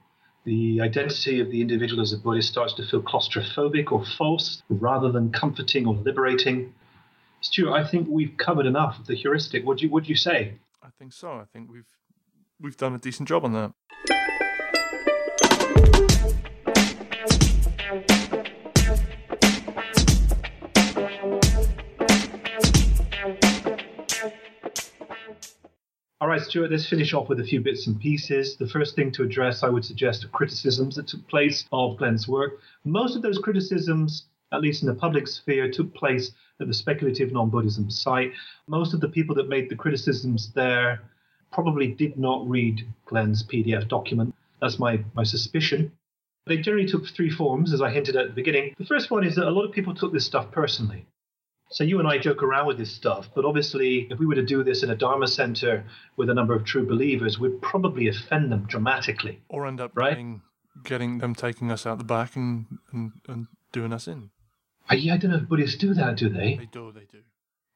The 0.43 0.81
identity 0.81 1.39
of 1.39 1.51
the 1.51 1.61
individual 1.61 2.01
as 2.01 2.13
a 2.13 2.17
Buddhist 2.17 2.49
starts 2.49 2.73
to 2.73 2.85
feel 2.85 3.03
claustrophobic 3.03 3.91
or 3.91 4.03
false 4.17 4.63
rather 4.69 5.11
than 5.11 5.31
comforting 5.31 5.85
or 5.85 5.93
liberating. 5.93 6.73
Stuart, 7.41 7.73
I 7.73 7.87
think 7.87 8.07
we've 8.09 8.35
covered 8.37 8.65
enough 8.65 8.99
of 8.99 9.05
the 9.05 9.15
heuristic. 9.15 9.63
Do 9.65 9.75
you, 9.77 9.89
what 9.89 10.05
do 10.05 10.09
you 10.09 10.15
say? 10.15 10.55
I 10.83 10.89
think 10.97 11.13
so. 11.13 11.33
I 11.33 11.45
think 11.53 11.69
we've 11.69 11.85
we've 12.59 12.77
done 12.77 12.95
a 12.95 12.97
decent 12.97 13.27
job 13.27 13.45
on 13.45 13.53
that. 13.53 13.73
All 26.19 26.27
right, 26.27 26.41
Stuart, 26.41 26.71
let's 26.71 26.87
finish 26.87 27.13
off 27.13 27.29
with 27.29 27.39
a 27.39 27.43
few 27.43 27.61
bits 27.61 27.87
and 27.87 27.99
pieces. 27.99 28.55
The 28.55 28.67
first 28.67 28.95
thing 28.95 29.11
to 29.13 29.23
address, 29.23 29.63
I 29.63 29.69
would 29.69 29.85
suggest, 29.85 30.23
are 30.23 30.29
criticisms 30.29 30.95
that 30.95 31.07
took 31.07 31.27
place 31.27 31.65
of 31.71 31.97
Glenn's 31.97 32.27
work. 32.27 32.59
Most 32.85 33.15
of 33.15 33.21
those 33.21 33.39
criticisms, 33.39 34.25
at 34.51 34.61
least 34.61 34.81
in 34.83 34.87
the 34.87 34.95
public 34.95 35.27
sphere, 35.27 35.71
took 35.71 35.93
place 35.93 36.31
at 36.61 36.67
the 36.67 36.73
speculative 36.73 37.31
non 37.31 37.49
Buddhism 37.49 37.89
site. 37.89 38.31
Most 38.67 38.93
of 38.93 39.01
the 39.01 39.09
people 39.09 39.35
that 39.35 39.49
made 39.49 39.69
the 39.69 39.75
criticisms 39.75 40.51
there 40.53 41.01
probably 41.51 41.87
did 41.87 42.17
not 42.17 42.47
read 42.47 42.87
Glenn's 43.05 43.43
PDF 43.43 43.87
document. 43.87 44.33
That's 44.61 44.79
my, 44.79 45.03
my 45.13 45.23
suspicion. 45.23 45.91
They 46.47 46.57
generally 46.57 46.87
took 46.87 47.07
three 47.07 47.29
forms, 47.29 47.73
as 47.73 47.81
I 47.81 47.91
hinted 47.91 48.15
at 48.15 48.27
the 48.27 48.33
beginning. 48.33 48.73
The 48.77 48.85
first 48.85 49.11
one 49.11 49.23
is 49.23 49.35
that 49.35 49.47
a 49.47 49.51
lot 49.51 49.65
of 49.65 49.71
people 49.71 49.93
took 49.93 50.13
this 50.13 50.25
stuff 50.25 50.51
personally. 50.51 51.05
So 51.69 51.83
you 51.83 51.99
and 51.99 52.07
I 52.07 52.17
joke 52.17 52.43
around 52.43 52.67
with 52.67 52.77
this 52.77 52.91
stuff, 52.91 53.29
but 53.33 53.45
obviously, 53.45 54.07
if 54.09 54.19
we 54.19 54.25
were 54.25 54.35
to 54.35 54.45
do 54.45 54.61
this 54.61 54.83
in 54.83 54.89
a 54.89 54.95
Dharma 54.95 55.27
center 55.27 55.85
with 56.17 56.29
a 56.29 56.33
number 56.33 56.53
of 56.53 56.65
true 56.65 56.85
believers, 56.85 57.39
we'd 57.39 57.61
probably 57.61 58.09
offend 58.09 58.51
them 58.51 58.65
dramatically. 58.67 59.39
Or 59.47 59.65
end 59.65 59.79
up 59.79 59.91
right? 59.95 60.09
getting, 60.09 60.41
getting 60.83 61.17
them 61.19 61.33
taking 61.33 61.71
us 61.71 61.85
out 61.85 61.97
the 61.97 62.03
back 62.03 62.35
and, 62.35 62.65
and, 62.91 63.13
and 63.27 63.47
doing 63.71 63.93
us 63.93 64.07
in. 64.07 64.31
I, 64.91 65.13
I 65.13 65.17
don't 65.17 65.31
know 65.31 65.37
if 65.37 65.47
Buddhists 65.47 65.77
do 65.77 65.93
that, 65.93 66.17
do 66.17 66.29
they? 66.29 66.55
They 66.55 66.65
do, 66.65 66.91
they 66.91 67.05
do. 67.05 67.19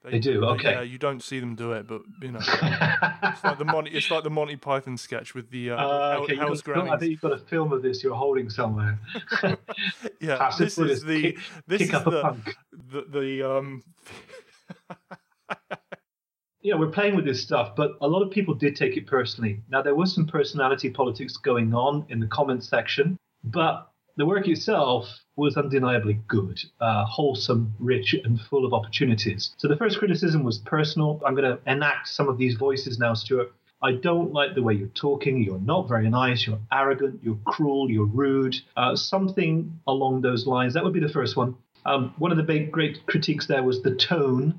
They 0.03 0.19
do, 0.19 0.43
okay. 0.45 0.71
Yeah, 0.73 0.81
you 0.81 0.99
don't 0.99 1.23
see 1.23 1.39
them 1.39 1.55
do 1.55 1.71
it, 1.71 1.87
but 1.87 2.01
you 2.21 2.31
know, 2.31 2.39
it's 2.43 3.43
like 3.43 3.57
the 3.57 3.65
Monty. 3.65 3.89
It's 3.89 4.11
like 4.11 4.23
the 4.23 4.29
Monty 4.29 4.55
Python 4.55 4.97
sketch 4.97 5.33
with 5.33 5.49
the 5.49 5.71
uh, 5.71 5.77
Uh, 5.77 6.17
okay, 6.21 6.33
you've 6.33 6.41
Hell's 6.41 6.61
got 6.61 6.73
a 6.73 6.75
film- 6.75 6.91
I 6.91 6.97
think 6.97 7.11
you've 7.11 7.21
got 7.21 7.33
a 7.33 7.39
film 7.39 7.73
of 7.73 7.81
this 7.81 8.03
you're 8.03 8.13
holding 8.13 8.49
somewhere. 8.49 8.99
Yeah, 10.21 10.37
Perhaps 10.37 10.57
this 10.59 10.77
is 10.77 11.03
the 11.03 11.21
kick, 11.21 11.39
this 11.65 11.79
kick 11.79 11.89
is 11.89 11.95
up 11.95 12.05
a 12.07 12.09
the, 12.11 12.21
punk. 12.21 12.55
the 12.71 13.05
the 13.09 13.51
um. 13.51 13.83
you 16.61 16.71
know, 16.71 16.77
we're 16.77 16.91
playing 16.91 17.15
with 17.15 17.25
this 17.25 17.41
stuff, 17.41 17.75
but 17.75 17.93
a 18.01 18.07
lot 18.07 18.21
of 18.21 18.29
people 18.29 18.53
did 18.53 18.75
take 18.75 18.97
it 18.97 19.07
personally. 19.07 19.63
Now, 19.69 19.81
there 19.81 19.95
was 19.95 20.13
some 20.13 20.27
personality 20.27 20.91
politics 20.91 21.37
going 21.37 21.73
on 21.73 22.05
in 22.09 22.19
the 22.19 22.27
comments 22.27 22.69
section, 22.69 23.17
but 23.43 23.89
the 24.17 24.25
work 24.25 24.47
itself 24.47 25.07
was 25.35 25.57
undeniably 25.57 26.19
good, 26.27 26.61
uh, 26.79 27.05
wholesome, 27.05 27.73
rich, 27.79 28.15
and 28.23 28.39
full 28.39 28.65
of 28.65 28.73
opportunities. 28.73 29.51
So 29.57 29.67
the 29.67 29.75
first 29.75 29.99
criticism 29.99 30.43
was 30.43 30.59
personal. 30.59 31.21
I'm 31.25 31.35
going 31.35 31.57
to 31.57 31.59
enact 31.69 32.07
some 32.07 32.29
of 32.29 32.37
these 32.37 32.55
voices 32.55 32.99
now, 32.99 33.13
Stuart. 33.13 33.51
I 33.81 33.91
don't 33.91 34.31
like 34.31 34.55
the 34.55 34.63
way 34.63 34.73
you're 34.73 34.87
talking. 34.87 35.43
You're 35.43 35.59
not 35.59 35.87
very 35.89 36.09
nice. 36.09 36.47
You're 36.47 36.59
arrogant. 36.71 37.19
You're 37.21 37.37
cruel. 37.45 37.91
You're 37.91 38.05
rude. 38.05 38.55
Uh, 38.77 38.95
something 38.95 39.79
along 39.85 40.21
those 40.21 40.47
lines. 40.47 40.73
That 40.73 40.83
would 40.83 40.93
be 40.93 41.01
the 41.01 41.09
first 41.09 41.35
one. 41.35 41.55
Um, 41.85 42.13
one 42.17 42.31
of 42.31 42.37
the 42.37 42.43
big, 42.43 42.71
great 42.71 43.05
critiques 43.05 43.45
there 43.45 43.61
was 43.61 43.83
the 43.83 43.93
tone 43.93 44.57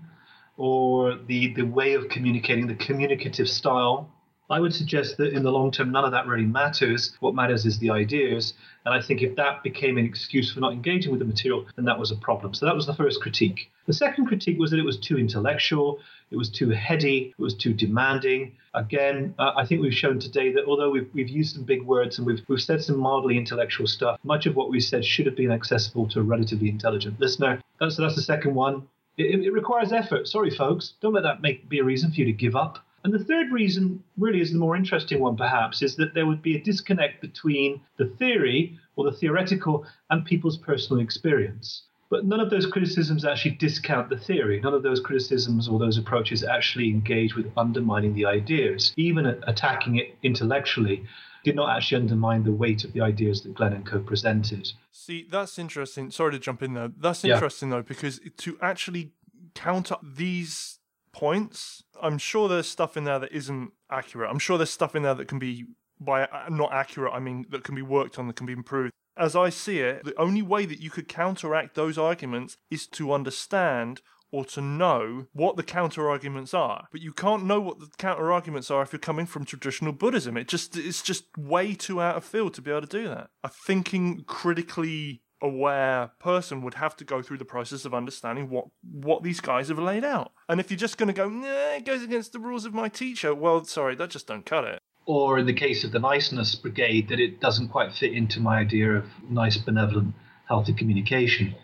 or 0.56 1.16
the, 1.26 1.54
the 1.54 1.62
way 1.62 1.94
of 1.94 2.08
communicating, 2.08 2.66
the 2.66 2.74
communicative 2.74 3.48
style. 3.48 4.12
I 4.48 4.60
would 4.60 4.74
suggest 4.74 5.16
that 5.16 5.32
in 5.32 5.42
the 5.42 5.50
long 5.50 5.70
term, 5.70 5.90
none 5.90 6.04
of 6.04 6.12
that 6.12 6.26
really 6.26 6.44
matters. 6.44 7.16
What 7.20 7.34
matters 7.34 7.66
is 7.66 7.78
the 7.78 7.90
ideas. 7.90 8.54
And 8.84 8.94
I 8.94 9.02
think 9.02 9.22
if 9.22 9.34
that 9.36 9.64
became 9.64 9.98
an 9.98 10.04
excuse 10.04 10.52
for 10.52 10.60
not 10.60 10.72
engaging 10.72 11.10
with 11.10 11.18
the 11.18 11.26
material, 11.26 11.66
then 11.74 11.84
that 11.86 11.98
was 11.98 12.12
a 12.12 12.16
problem. 12.16 12.54
So 12.54 12.66
that 12.66 12.74
was 12.74 12.86
the 12.86 12.94
first 12.94 13.20
critique. 13.20 13.70
The 13.86 13.92
second 13.92 14.26
critique 14.26 14.58
was 14.58 14.70
that 14.70 14.78
it 14.78 14.84
was 14.84 14.98
too 14.98 15.18
intellectual, 15.18 15.98
it 16.30 16.36
was 16.36 16.48
too 16.48 16.70
heady, 16.70 17.34
it 17.36 17.42
was 17.42 17.54
too 17.54 17.72
demanding. 17.72 18.52
Again, 18.74 19.34
uh, 19.38 19.52
I 19.56 19.66
think 19.66 19.80
we've 19.80 19.94
shown 19.94 20.20
today 20.20 20.52
that 20.52 20.66
although 20.66 20.90
we've, 20.90 21.08
we've 21.12 21.28
used 21.28 21.54
some 21.54 21.64
big 21.64 21.82
words 21.82 22.18
and 22.18 22.26
we've, 22.26 22.42
we've 22.46 22.60
said 22.60 22.82
some 22.82 22.98
mildly 22.98 23.36
intellectual 23.36 23.86
stuff, 23.86 24.18
much 24.22 24.46
of 24.46 24.54
what 24.54 24.70
we 24.70 24.80
said 24.80 25.04
should 25.04 25.26
have 25.26 25.36
been 25.36 25.50
accessible 25.50 26.08
to 26.08 26.20
a 26.20 26.22
relatively 26.22 26.68
intelligent 26.68 27.18
listener. 27.18 27.60
That's, 27.80 27.96
so 27.96 28.02
that's 28.02 28.16
the 28.16 28.22
second 28.22 28.54
one. 28.54 28.86
It, 29.16 29.44
it 29.44 29.50
requires 29.50 29.92
effort. 29.92 30.28
Sorry, 30.28 30.50
folks. 30.50 30.94
Don't 31.00 31.14
let 31.14 31.22
that 31.22 31.42
make 31.42 31.68
be 31.68 31.78
a 31.78 31.84
reason 31.84 32.10
for 32.10 32.16
you 32.16 32.26
to 32.26 32.32
give 32.32 32.54
up. 32.54 32.85
And 33.06 33.14
the 33.14 33.22
third 33.24 33.52
reason, 33.52 34.02
really, 34.18 34.40
is 34.40 34.50
the 34.50 34.58
more 34.58 34.74
interesting 34.74 35.20
one, 35.20 35.36
perhaps, 35.36 35.80
is 35.80 35.94
that 35.94 36.12
there 36.12 36.26
would 36.26 36.42
be 36.42 36.56
a 36.56 36.60
disconnect 36.60 37.20
between 37.20 37.80
the 37.98 38.06
theory 38.06 38.76
or 38.96 39.04
the 39.04 39.16
theoretical 39.16 39.86
and 40.10 40.24
people's 40.24 40.56
personal 40.58 41.00
experience. 41.00 41.82
But 42.10 42.24
none 42.24 42.40
of 42.40 42.50
those 42.50 42.66
criticisms 42.66 43.24
actually 43.24 43.52
discount 43.52 44.08
the 44.08 44.18
theory. 44.18 44.60
None 44.60 44.74
of 44.74 44.82
those 44.82 44.98
criticisms 44.98 45.68
or 45.68 45.78
those 45.78 45.98
approaches 45.98 46.42
actually 46.42 46.90
engage 46.90 47.36
with 47.36 47.46
undermining 47.56 48.12
the 48.12 48.26
ideas. 48.26 48.92
Even 48.96 49.24
attacking 49.24 49.94
it 49.94 50.16
intellectually 50.24 51.06
did 51.44 51.54
not 51.54 51.76
actually 51.76 52.00
undermine 52.00 52.42
the 52.42 52.50
weight 52.50 52.82
of 52.82 52.92
the 52.92 53.02
ideas 53.02 53.42
that 53.42 53.54
Glenn 53.54 53.72
and 53.72 53.86
Co 53.86 54.00
presented. 54.00 54.72
See, 54.90 55.28
that's 55.30 55.60
interesting. 55.60 56.10
Sorry 56.10 56.32
to 56.32 56.40
jump 56.40 56.60
in 56.60 56.74
there. 56.74 56.88
That's 56.88 57.22
Yeah. 57.22 57.34
interesting 57.34 57.70
though, 57.70 57.82
because 57.82 58.18
to 58.38 58.58
actually 58.60 59.12
counter 59.54 59.94
these 60.02 60.75
points, 61.16 61.82
I'm 62.00 62.18
sure 62.18 62.46
there's 62.46 62.68
stuff 62.68 62.96
in 62.96 63.04
there 63.04 63.18
that 63.18 63.32
isn't 63.32 63.72
accurate. 63.90 64.30
I'm 64.30 64.38
sure 64.38 64.58
there's 64.58 64.70
stuff 64.70 64.94
in 64.94 65.02
there 65.02 65.14
that 65.14 65.28
can 65.28 65.38
be 65.38 65.64
by 65.98 66.24
uh, 66.24 66.48
not 66.50 66.72
accurate. 66.72 67.14
I 67.14 67.20
mean, 67.20 67.46
that 67.48 67.64
can 67.64 67.74
be 67.74 67.82
worked 67.82 68.18
on, 68.18 68.26
that 68.26 68.36
can 68.36 68.46
be 68.46 68.52
improved. 68.52 68.92
As 69.16 69.34
I 69.34 69.48
see 69.48 69.78
it, 69.80 70.04
the 70.04 70.18
only 70.20 70.42
way 70.42 70.66
that 70.66 70.78
you 70.78 70.90
could 70.90 71.08
counteract 71.08 71.74
those 71.74 71.96
arguments 71.96 72.58
is 72.70 72.86
to 72.88 73.12
understand 73.12 74.02
or 74.30 74.44
to 74.44 74.60
know 74.60 75.26
what 75.32 75.56
the 75.56 75.62
counter 75.62 76.10
arguments 76.10 76.52
are. 76.52 76.86
But 76.92 77.00
you 77.00 77.14
can't 77.14 77.46
know 77.46 77.60
what 77.60 77.78
the 77.78 77.88
counter 77.96 78.30
arguments 78.30 78.70
are 78.70 78.82
if 78.82 78.92
you're 78.92 79.00
coming 79.00 79.24
from 79.24 79.46
traditional 79.46 79.92
Buddhism. 79.92 80.36
It 80.36 80.48
just 80.48 80.76
it's 80.76 81.00
just 81.00 81.24
way 81.38 81.72
too 81.72 82.02
out 82.02 82.16
of 82.16 82.24
field 82.24 82.52
to 82.54 82.62
be 82.62 82.70
able 82.70 82.82
to 82.82 82.86
do 82.86 83.08
that. 83.08 83.30
A 83.42 83.48
thinking 83.48 84.24
critically 84.26 85.22
aware 85.46 86.10
person 86.18 86.62
would 86.62 86.74
have 86.74 86.96
to 86.96 87.04
go 87.04 87.22
through 87.22 87.38
the 87.38 87.44
process 87.44 87.84
of 87.84 87.94
understanding 87.94 88.50
what 88.50 88.66
what 88.82 89.22
these 89.22 89.40
guys 89.40 89.68
have 89.68 89.78
laid 89.78 90.04
out. 90.04 90.32
And 90.48 90.60
if 90.60 90.70
you're 90.70 90.78
just 90.78 90.98
going 90.98 91.08
to 91.08 91.12
go, 91.12 91.28
nah, 91.28 91.74
it 91.74 91.84
goes 91.84 92.02
against 92.02 92.32
the 92.32 92.38
rules 92.38 92.64
of 92.64 92.74
my 92.74 92.88
teacher, 92.88 93.34
well, 93.34 93.64
sorry, 93.64 93.94
that 93.96 94.10
just 94.10 94.26
don't 94.26 94.44
cut 94.46 94.64
it. 94.64 94.80
Or 95.06 95.38
in 95.38 95.46
the 95.46 95.52
case 95.52 95.84
of 95.84 95.92
the 95.92 96.00
niceness 96.00 96.54
brigade, 96.56 97.08
that 97.08 97.20
it 97.20 97.40
doesn't 97.40 97.68
quite 97.68 97.92
fit 97.92 98.12
into 98.12 98.40
my 98.40 98.58
idea 98.58 98.90
of 98.90 99.04
nice, 99.28 99.56
benevolent, 99.56 100.14
healthy 100.48 100.72
communication. 100.74 101.54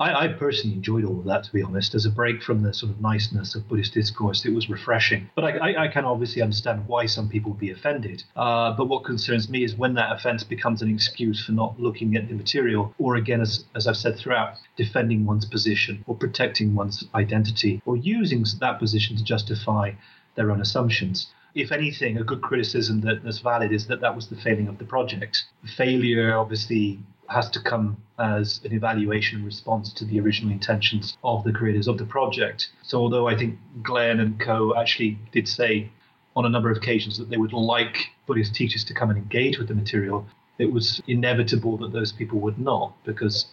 I, 0.00 0.26
I 0.26 0.28
personally 0.28 0.76
enjoyed 0.76 1.04
all 1.04 1.18
of 1.18 1.24
that, 1.24 1.44
to 1.44 1.52
be 1.52 1.62
honest. 1.62 1.94
As 1.94 2.06
a 2.06 2.10
break 2.10 2.42
from 2.42 2.62
the 2.62 2.72
sort 2.72 2.92
of 2.92 3.00
niceness 3.00 3.54
of 3.54 3.68
Buddhist 3.68 3.94
discourse, 3.94 4.44
it 4.44 4.54
was 4.54 4.70
refreshing. 4.70 5.28
But 5.34 5.44
I, 5.44 5.50
I, 5.50 5.84
I 5.84 5.88
can 5.88 6.04
obviously 6.04 6.40
understand 6.40 6.86
why 6.86 7.06
some 7.06 7.28
people 7.28 7.52
would 7.52 7.60
be 7.60 7.72
offended. 7.72 8.22
Uh, 8.36 8.72
but 8.72 8.86
what 8.86 9.04
concerns 9.04 9.48
me 9.48 9.64
is 9.64 9.74
when 9.74 9.94
that 9.94 10.12
offense 10.12 10.44
becomes 10.44 10.82
an 10.82 10.90
excuse 10.94 11.44
for 11.44 11.52
not 11.52 11.80
looking 11.80 12.16
at 12.16 12.28
the 12.28 12.34
material, 12.34 12.94
or 12.98 13.16
again, 13.16 13.40
as, 13.40 13.64
as 13.74 13.88
I've 13.88 13.96
said 13.96 14.16
throughout, 14.16 14.54
defending 14.76 15.26
one's 15.26 15.44
position 15.44 16.04
or 16.06 16.14
protecting 16.14 16.74
one's 16.76 17.04
identity, 17.14 17.82
or 17.84 17.96
using 17.96 18.44
that 18.60 18.78
position 18.78 19.16
to 19.16 19.24
justify 19.24 19.92
their 20.36 20.50
own 20.52 20.60
assumptions 20.60 21.26
if 21.54 21.72
anything, 21.72 22.18
a 22.18 22.22
good 22.22 22.40
criticism 22.40 23.00
that, 23.00 23.24
that's 23.24 23.38
valid 23.38 23.72
is 23.72 23.86
that 23.88 24.00
that 24.00 24.14
was 24.14 24.28
the 24.28 24.36
failing 24.36 24.68
of 24.68 24.78
the 24.78 24.84
project. 24.84 25.44
Failure 25.76 26.36
obviously 26.36 27.00
has 27.28 27.50
to 27.50 27.60
come 27.60 27.96
as 28.18 28.60
an 28.64 28.72
evaluation 28.72 29.44
response 29.44 29.92
to 29.92 30.04
the 30.04 30.18
original 30.18 30.50
intentions 30.50 31.16
of 31.22 31.44
the 31.44 31.52
creators 31.52 31.86
of 31.86 31.98
the 31.98 32.04
project. 32.04 32.68
So, 32.82 32.98
although 32.98 33.28
I 33.28 33.36
think 33.36 33.58
Glenn 33.82 34.20
and 34.20 34.40
co 34.40 34.74
actually 34.76 35.18
did 35.32 35.46
say 35.46 35.90
on 36.34 36.46
a 36.46 36.48
number 36.48 36.70
of 36.70 36.76
occasions 36.76 37.18
that 37.18 37.30
they 37.30 37.36
would 37.36 37.52
like 37.52 38.08
Buddhist 38.26 38.54
teachers 38.54 38.84
to 38.84 38.94
come 38.94 39.10
and 39.10 39.18
engage 39.18 39.58
with 39.58 39.68
the 39.68 39.74
material, 39.74 40.26
it 40.58 40.72
was 40.72 41.00
inevitable 41.06 41.76
that 41.78 41.92
those 41.92 42.12
people 42.12 42.40
would 42.40 42.58
not 42.58 42.92
because 43.04 43.46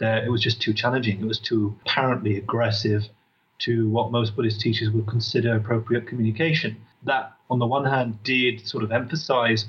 it 0.00 0.30
was 0.30 0.42
just 0.42 0.60
too 0.60 0.74
challenging. 0.74 1.20
It 1.20 1.26
was 1.26 1.38
too 1.38 1.74
apparently 1.86 2.36
aggressive 2.36 3.04
to 3.60 3.88
what 3.88 4.10
most 4.10 4.36
Buddhist 4.36 4.60
teachers 4.60 4.90
would 4.90 5.06
consider 5.06 5.54
appropriate 5.56 6.06
communication. 6.06 6.76
That, 7.04 7.32
on 7.48 7.58
the 7.58 7.66
one 7.66 7.84
hand, 7.84 8.22
did 8.22 8.66
sort 8.66 8.84
of 8.84 8.92
emphasize, 8.92 9.66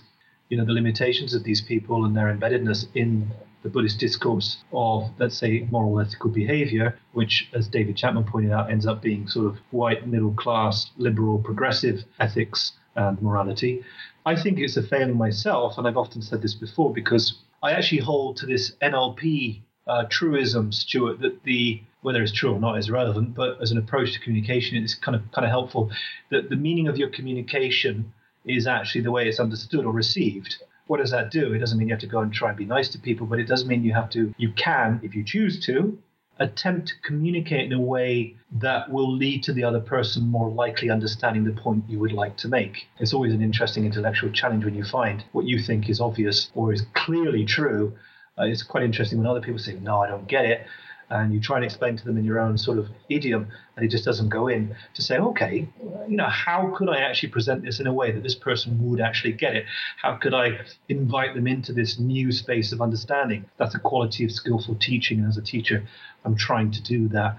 you 0.49 0.57
know, 0.57 0.65
the 0.65 0.73
limitations 0.73 1.33
of 1.33 1.43
these 1.43 1.61
people 1.61 2.05
and 2.05 2.15
their 2.15 2.33
embeddedness 2.33 2.87
in 2.93 3.31
the 3.63 3.69
Buddhist 3.69 3.99
discourse 3.99 4.57
of, 4.71 5.09
let's 5.17 5.37
say, 5.37 5.67
moral 5.71 5.99
ethical 5.99 6.29
behavior, 6.29 6.99
which, 7.13 7.49
as 7.53 7.67
David 7.67 7.97
Chapman 7.97 8.25
pointed 8.25 8.51
out, 8.51 8.69
ends 8.69 8.85
up 8.85 9.01
being 9.01 9.27
sort 9.27 9.47
of 9.47 9.57
white, 9.71 10.07
middle 10.07 10.33
class, 10.33 10.91
liberal, 10.97 11.39
progressive 11.39 12.03
ethics 12.19 12.73
and 12.95 13.19
morality. 13.21 13.83
I 14.25 14.39
think 14.39 14.59
it's 14.59 14.77
a 14.77 14.83
failing 14.83 15.17
myself, 15.17 15.77
and 15.77 15.87
I've 15.87 15.97
often 15.97 16.21
said 16.21 16.43
this 16.43 16.53
before, 16.53 16.93
because 16.93 17.39
I 17.63 17.71
actually 17.71 18.01
hold 18.01 18.37
to 18.37 18.45
this 18.45 18.73
NLP 18.83 19.61
uh, 19.87 20.05
truism, 20.09 20.71
Stuart, 20.71 21.21
that 21.21 21.43
the 21.43 21.81
whether 22.01 22.21
it's 22.21 22.31
true 22.31 22.53
or 22.53 22.59
not 22.59 22.77
is 22.77 22.91
relevant, 22.91 23.33
but 23.33 23.59
as 23.63 23.71
an 23.71 23.79
approach 23.79 24.13
to 24.13 24.19
communication, 24.19 24.77
it's 24.77 24.93
kind 24.93 25.15
of 25.15 25.23
kind 25.31 25.43
of 25.43 25.49
helpful. 25.49 25.89
That 26.29 26.49
the 26.49 26.55
meaning 26.55 26.87
of 26.87 26.97
your 26.97 27.09
communication 27.09 28.13
is 28.45 28.67
actually 28.67 29.01
the 29.01 29.11
way 29.11 29.27
it's 29.27 29.39
understood 29.39 29.85
or 29.85 29.91
received. 29.91 30.57
What 30.87 30.97
does 30.97 31.11
that 31.11 31.31
do? 31.31 31.53
It 31.53 31.59
doesn't 31.59 31.77
mean 31.77 31.87
you 31.87 31.93
have 31.93 32.01
to 32.01 32.07
go 32.07 32.19
and 32.19 32.31
try 32.31 32.49
and 32.49 32.57
be 32.57 32.65
nice 32.65 32.89
to 32.89 32.99
people, 32.99 33.25
but 33.25 33.39
it 33.39 33.47
does 33.47 33.65
mean 33.65 33.83
you 33.83 33.93
have 33.93 34.09
to, 34.11 34.33
you 34.37 34.51
can, 34.51 34.99
if 35.03 35.15
you 35.15 35.23
choose 35.23 35.59
to, 35.65 35.97
attempt 36.39 36.89
to 36.89 36.93
communicate 37.03 37.65
in 37.65 37.73
a 37.73 37.79
way 37.79 38.35
that 38.51 38.91
will 38.91 39.11
lead 39.11 39.41
to 39.43 39.53
the 39.53 39.63
other 39.63 39.79
person 39.79 40.23
more 40.29 40.49
likely 40.49 40.89
understanding 40.89 41.43
the 41.43 41.51
point 41.51 41.83
you 41.87 41.97
would 41.99 42.11
like 42.11 42.35
to 42.37 42.47
make. 42.47 42.87
It's 42.99 43.13
always 43.13 43.33
an 43.33 43.41
interesting 43.41 43.85
intellectual 43.85 44.31
challenge 44.31 44.65
when 44.65 44.75
you 44.75 44.83
find 44.83 45.23
what 45.31 45.45
you 45.45 45.59
think 45.59 45.89
is 45.89 46.01
obvious 46.01 46.51
or 46.53 46.73
is 46.73 46.83
clearly 46.93 47.45
true. 47.45 47.93
Uh, 48.37 48.43
it's 48.43 48.63
quite 48.63 48.83
interesting 48.83 49.17
when 49.19 49.27
other 49.27 49.41
people 49.41 49.59
say, 49.59 49.73
No, 49.75 50.01
I 50.01 50.07
don't 50.07 50.27
get 50.27 50.45
it. 50.45 50.67
And 51.09 51.33
you 51.33 51.39
try 51.39 51.57
and 51.57 51.65
explain 51.65 51.97
to 51.97 52.03
them 52.03 52.17
in 52.17 52.25
your 52.25 52.39
own 52.39 52.57
sort 52.57 52.79
of 52.79 52.87
idiom, 53.09 53.47
and 53.75 53.85
it 53.85 53.89
just 53.89 54.05
doesn't 54.05 54.29
go 54.29 54.47
in 54.47 54.75
to 54.95 55.01
say, 55.01 55.17
okay, 55.17 55.67
you 56.07 56.17
know, 56.17 56.27
how 56.29 56.73
could 56.75 56.89
I 56.89 56.97
actually 56.97 57.29
present 57.29 57.63
this 57.63 57.79
in 57.79 57.85
a 57.85 57.93
way 57.93 58.11
that 58.11 58.23
this 58.23 58.35
person 58.35 58.89
would 58.89 58.99
actually 58.99 59.33
get 59.33 59.55
it? 59.55 59.65
How 60.01 60.15
could 60.15 60.33
I 60.33 60.59
invite 60.89 61.35
them 61.35 61.45
into 61.45 61.73
this 61.73 61.99
new 61.99 62.31
space 62.31 62.71
of 62.71 62.81
understanding? 62.81 63.45
That's 63.57 63.75
a 63.75 63.79
quality 63.79 64.25
of 64.25 64.31
skillful 64.31 64.75
teaching. 64.75 65.19
And 65.19 65.27
as 65.27 65.37
a 65.37 65.43
teacher, 65.43 65.85
I'm 66.23 66.35
trying 66.35 66.71
to 66.71 66.81
do 66.81 67.07
that. 67.09 67.37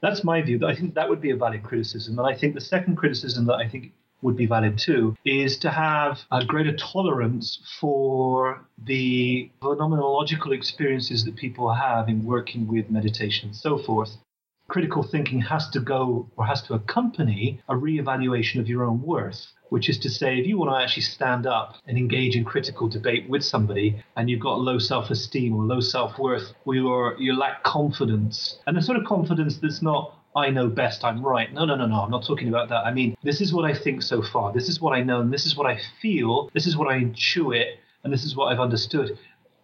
That's 0.00 0.24
my 0.24 0.42
view. 0.42 0.66
I 0.66 0.74
think 0.74 0.94
that 0.94 1.08
would 1.08 1.20
be 1.20 1.30
a 1.30 1.36
valid 1.36 1.62
criticism. 1.62 2.18
And 2.18 2.28
I 2.28 2.34
think 2.36 2.54
the 2.54 2.60
second 2.60 2.96
criticism 2.96 3.46
that 3.46 3.54
I 3.54 3.68
think 3.68 3.92
would 4.24 4.36
be 4.36 4.46
valid 4.46 4.78
too 4.78 5.14
is 5.24 5.58
to 5.58 5.70
have 5.70 6.22
a 6.32 6.44
greater 6.44 6.74
tolerance 6.74 7.60
for 7.78 8.66
the 8.84 9.50
phenomenological 9.62 10.52
experiences 10.52 11.24
that 11.24 11.36
people 11.36 11.72
have 11.72 12.08
in 12.08 12.24
working 12.24 12.66
with 12.66 12.90
meditation 12.90 13.50
and 13.50 13.56
so 13.56 13.78
forth. 13.78 14.16
Critical 14.66 15.02
thinking 15.02 15.42
has 15.42 15.68
to 15.70 15.78
go 15.78 16.26
or 16.36 16.46
has 16.46 16.62
to 16.62 16.72
accompany 16.74 17.60
a 17.68 17.74
reevaluation 17.74 18.58
of 18.58 18.66
your 18.66 18.82
own 18.82 19.02
worth, 19.02 19.46
which 19.68 19.90
is 19.90 19.98
to 19.98 20.08
say, 20.08 20.38
if 20.38 20.46
you 20.46 20.56
want 20.56 20.70
to 20.70 20.82
actually 20.82 21.02
stand 21.02 21.46
up 21.46 21.76
and 21.86 21.98
engage 21.98 22.34
in 22.34 22.46
critical 22.46 22.88
debate 22.88 23.28
with 23.28 23.44
somebody 23.44 24.02
and 24.16 24.30
you've 24.30 24.40
got 24.40 24.58
low 24.58 24.78
self 24.78 25.10
esteem 25.10 25.54
or 25.54 25.64
low 25.64 25.80
self 25.80 26.18
worth, 26.18 26.54
or 26.64 27.14
you 27.18 27.36
lack 27.36 27.62
confidence, 27.62 28.58
and 28.66 28.74
the 28.74 28.80
sort 28.80 28.96
of 28.96 29.04
confidence 29.04 29.58
that's 29.58 29.82
not 29.82 30.18
I 30.36 30.50
know 30.50 30.68
best, 30.68 31.04
I'm 31.04 31.24
right. 31.24 31.52
No, 31.52 31.64
no, 31.64 31.76
no, 31.76 31.86
no. 31.86 32.00
I'm 32.00 32.10
not 32.10 32.26
talking 32.26 32.48
about 32.48 32.68
that. 32.70 32.84
I 32.84 32.92
mean, 32.92 33.16
this 33.22 33.40
is 33.40 33.52
what 33.52 33.64
I 33.64 33.72
think 33.72 34.02
so 34.02 34.20
far. 34.20 34.52
This 34.52 34.68
is 34.68 34.80
what 34.80 34.92
I 34.92 35.02
know, 35.02 35.20
and 35.20 35.32
this 35.32 35.46
is 35.46 35.56
what 35.56 35.66
I 35.66 35.78
feel. 36.02 36.50
This 36.52 36.66
is 36.66 36.76
what 36.76 36.88
I 36.88 36.98
intuit, 37.00 37.76
and 38.02 38.12
this 38.12 38.24
is 38.24 38.34
what 38.34 38.46
I've 38.46 38.58
understood. 38.58 39.16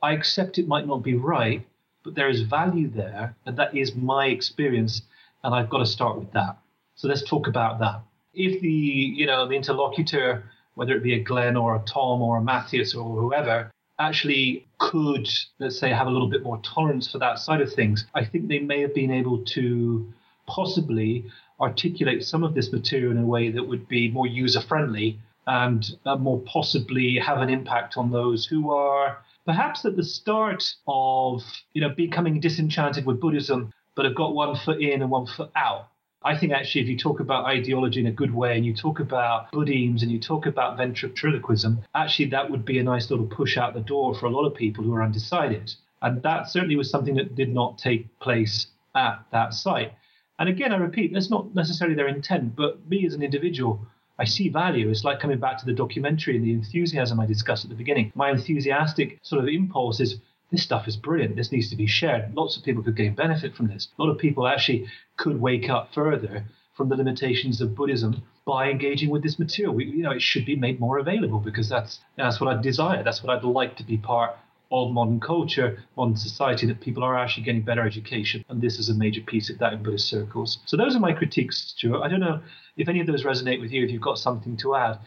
I 0.03 0.13
accept 0.13 0.59
it 0.59 0.69
might 0.69 0.87
not 0.87 1.03
be 1.03 1.15
right, 1.15 1.67
but 2.05 2.15
there 2.15 2.29
is 2.29 2.43
value 2.43 2.89
there, 2.89 3.35
and 3.47 3.57
that 3.57 3.77
is 3.77 3.97
my 3.97 4.27
experience, 4.27 5.03
and 5.43 5.55
I've 5.55 5.69
got 5.71 5.79
to 5.79 5.87
start 5.87 6.19
with 6.19 6.33
that. 6.33 6.57
So 6.95 7.09
let's 7.09 7.23
talk 7.23 7.49
about 7.49 7.81
that. 7.81 8.01
If 8.33 8.61
the 8.61 8.69
you 8.69 9.27
know 9.27 9.49
the 9.49 9.57
interlocutor, 9.57 10.45
whether 10.75 10.95
it 10.95 11.03
be 11.03 11.15
a 11.15 11.23
Glenn 11.23 11.57
or 11.57 11.75
a 11.75 11.81
Tom 11.81 12.23
or 12.23 12.39
a 12.39 12.43
Matthias 12.43 12.95
or 12.95 13.21
whoever, 13.21 13.73
actually 13.99 14.67
could, 14.79 15.29
let's 15.59 15.79
say, 15.79 15.91
have 15.91 16.07
a 16.07 16.11
little 16.11 16.29
bit 16.29 16.43
more 16.43 16.61
tolerance 16.63 17.11
for 17.11 17.19
that 17.19 17.39
side 17.39 17.61
of 17.61 17.73
things, 17.73 18.07
I 18.15 18.25
think 18.25 18.49
they 18.49 18.61
may 18.61 18.81
have 18.81 18.95
been 18.95 19.11
able 19.11 19.45
to 19.45 20.13
possibly 20.51 21.25
articulate 21.61 22.25
some 22.25 22.43
of 22.43 22.55
this 22.55 22.73
material 22.73 23.13
in 23.13 23.19
a 23.19 23.27
way 23.27 23.51
that 23.51 23.63
would 23.63 23.87
be 23.89 24.11
more 24.11 24.27
user 24.27 24.61
friendly 24.61 25.19
and 25.47 25.97
uh, 26.07 26.17
more 26.17 26.41
possibly 26.41 27.19
have 27.19 27.39
an 27.39 27.51
impact 27.51 27.97
on 27.97 28.11
those 28.11 28.47
who 28.47 28.71
are 28.71 29.19
perhaps 29.45 29.85
at 29.85 29.97
the 29.97 30.05
start 30.05 30.75
of 30.87 31.43
you 31.75 31.81
know 31.81 31.91
becoming 31.91 32.41
disenchanted 32.41 33.07
with 33.07 33.21
Buddhism 33.21 33.73
but 33.95 34.05
have 34.05 34.15
got 34.15 34.35
one 34.35 34.57
foot 34.57 34.81
in 34.81 35.03
and 35.03 35.11
one 35.11 35.27
foot 35.27 35.51
out 35.55 35.89
I 36.23 36.37
think 36.37 36.53
actually, 36.53 36.83
if 36.83 36.89
you 36.89 36.99
talk 36.99 37.21
about 37.21 37.47
ideology 37.47 37.99
in 37.99 38.07
a 38.07 38.13
good 38.13 38.35
way 38.35 38.55
and 38.55 38.67
you 38.67 38.75
talk 38.75 39.01
about 39.01 39.51
Buddhism 39.53 39.97
and 40.03 40.13
you 40.13 40.21
talk 40.21 40.45
about 40.45 40.77
ventriloquism, 40.77 41.83
actually 41.95 42.27
that 42.27 42.51
would 42.51 42.67
be 42.67 42.79
a 42.79 42.83
nice 42.83 43.11
little 43.11 43.27
push 43.27 43.57
out 43.57 43.73
the 43.73 43.81
door 43.81 44.15
for 44.15 44.27
a 44.27 44.31
lot 44.31 44.45
of 44.45 44.55
people 44.55 44.85
who 44.85 44.93
are 44.93 45.03
undecided. 45.03 45.73
And 46.03 46.23
that 46.23 46.51
certainly 46.51 46.77
was 46.77 46.91
something 46.91 47.15
that 47.15 47.35
did 47.35 47.55
not 47.55 47.79
take 47.79 48.19
place 48.21 48.67
at 48.95 49.25
that 49.33 49.55
site. 49.55 49.93
And 50.41 50.49
again, 50.49 50.73
I 50.73 50.77
repeat, 50.77 51.13
that's 51.13 51.29
not 51.29 51.55
necessarily 51.55 51.95
their 51.95 52.09
intent, 52.09 52.57
but 52.57 52.89
me 52.89 53.05
as 53.05 53.13
an 53.13 53.23
individual, 53.23 53.87
I 54.19 54.25
see 54.25 54.49
value. 54.49 54.89
It's 54.89 55.05
like 55.05 55.21
coming 55.21 55.39
back 55.39 55.59
to 55.59 55.67
the 55.67 55.75
documentary 55.75 56.35
and 56.35 56.45
the 56.45 56.55
enthusiasm 56.55 57.21
I 57.21 57.27
discussed 57.27 57.65
at 57.65 57.69
the 57.69 57.77
beginning. 57.77 58.11
My 58.15 58.31
enthusiastic 58.31 59.19
sort 59.23 59.43
of 59.43 59.49
impulse 59.49 60.01
is 60.01 60.17
this 60.51 60.63
stuff 60.63 60.89
is 60.89 60.97
brilliant. 60.97 61.37
This 61.37 61.53
needs 61.53 61.69
to 61.69 61.77
be 61.77 61.87
shared. 61.87 62.35
Lots 62.35 62.57
of 62.57 62.65
people 62.65 62.83
could 62.83 62.97
gain 62.97 63.15
benefit 63.15 63.55
from 63.55 63.69
this. 63.69 63.89
A 63.99 64.03
lot 64.03 64.11
of 64.11 64.17
people 64.17 64.49
actually 64.49 64.87
could 65.19 65.39
wake 65.39 65.69
up 65.69 65.93
further 65.93 66.47
from 66.75 66.89
the 66.89 66.97
limitations 66.97 67.61
of 67.61 67.75
Buddhism 67.75 68.23
by 68.47 68.71
engaging 68.71 69.11
with 69.11 69.23
this 69.23 69.39
material. 69.39 69.75
We, 69.75 69.85
you 69.85 70.03
know, 70.03 70.13
it 70.13 70.23
should 70.23 70.47
be 70.47 70.57
made 70.57 70.81
more 70.81 70.99
available 70.99 71.39
because 71.39 71.69
that's 71.69 72.01
that's 72.17 72.41
what 72.41 72.57
I 72.57 72.61
desire. 72.61 73.03
That's 73.03 73.23
what 73.23 73.37
I'd 73.37 73.45
like 73.45 73.77
to 73.77 73.85
be 73.85 73.99
part 73.99 74.37
of 74.71 74.93
modern 74.93 75.19
culture, 75.21 75.83
modern 75.97 76.17
society, 76.17 76.67
that 76.67 76.81
people 76.81 77.03
are 77.03 77.19
actually 77.19 77.43
getting 77.43 77.63
better 77.63 77.85
education. 77.85 78.45
And 78.49 78.61
this 78.61 78.79
is 78.79 78.89
a 78.89 78.95
major 78.95 79.21
piece 79.21 79.51
of 79.51 79.59
that 79.59 79.73
in 79.73 79.83
Buddhist 79.83 80.09
circles. 80.09 80.59
So 80.67 80.77
those 80.77 80.95
are 80.95 81.01
my 81.01 81.13
critiques, 81.13 81.75
Stuart. 81.77 82.03
I 82.03 82.09
don't 82.09 82.21
know 82.21 82.41
if 82.77 82.89
any 82.89 83.01
of 83.01 83.07
those 83.07 83.25
resonate 83.25 83.61
with 83.61 83.73
you, 83.73 83.85
if 83.85 83.91
you've 83.91 84.01
got 84.01 84.19
something 84.19 84.57
to 84.59 84.77
add. 84.77 84.99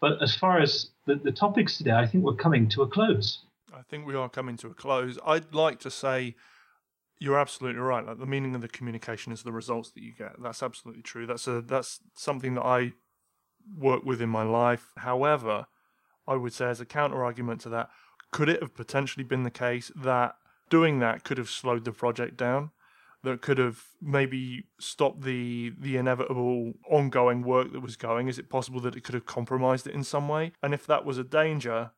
But 0.00 0.22
as 0.22 0.36
far 0.36 0.60
as 0.60 0.90
the, 1.06 1.14
the 1.14 1.32
topics 1.32 1.78
today, 1.78 1.92
I 1.92 2.06
think 2.06 2.24
we're 2.24 2.34
coming 2.34 2.68
to 2.70 2.82
a 2.82 2.88
close. 2.88 3.40
I 3.74 3.82
think 3.82 4.06
we 4.06 4.14
are 4.14 4.28
coming 4.28 4.56
to 4.58 4.68
a 4.68 4.74
close. 4.74 5.18
I'd 5.24 5.54
like 5.54 5.80
to 5.80 5.90
say 5.90 6.34
you're 7.18 7.38
absolutely 7.38 7.80
right. 7.80 8.06
Like 8.06 8.18
the 8.18 8.26
meaning 8.26 8.54
of 8.54 8.60
the 8.60 8.68
communication 8.68 9.32
is 9.32 9.42
the 9.42 9.52
results 9.52 9.90
that 9.92 10.02
you 10.02 10.12
get. 10.12 10.40
That's 10.42 10.62
absolutely 10.62 11.02
true. 11.02 11.26
That's 11.26 11.46
a 11.46 11.62
that's 11.62 12.00
something 12.14 12.54
that 12.54 12.64
I 12.64 12.92
work 13.76 14.04
with 14.04 14.20
in 14.20 14.28
my 14.28 14.42
life. 14.42 14.92
However, 14.98 15.66
I 16.28 16.36
would 16.36 16.52
say 16.52 16.66
as 16.66 16.80
a 16.80 16.86
counter 16.86 17.24
argument 17.24 17.60
to 17.62 17.68
that, 17.70 17.88
could 18.30 18.48
it 18.48 18.60
have 18.60 18.74
potentially 18.74 19.24
been 19.24 19.42
the 19.42 19.50
case 19.50 19.90
that 19.96 20.36
doing 20.68 20.98
that 20.98 21.24
could 21.24 21.38
have 21.38 21.50
slowed 21.50 21.84
the 21.84 21.92
project 21.92 22.36
down? 22.36 22.70
That 23.22 23.42
could 23.42 23.58
have 23.58 23.82
maybe 24.00 24.66
stopped 24.78 25.22
the 25.22 25.72
the 25.78 25.96
inevitable 25.96 26.74
ongoing 26.88 27.42
work 27.42 27.72
that 27.72 27.80
was 27.80 27.96
going. 27.96 28.28
Is 28.28 28.38
it 28.38 28.48
possible 28.48 28.80
that 28.80 28.94
it 28.94 29.02
could 29.02 29.14
have 29.14 29.26
compromised 29.26 29.86
it 29.86 29.94
in 29.94 30.04
some 30.04 30.28
way? 30.28 30.52
And 30.62 30.72
if 30.74 30.86
that 30.86 31.04
was 31.04 31.18
a 31.18 31.24
danger, 31.24 31.90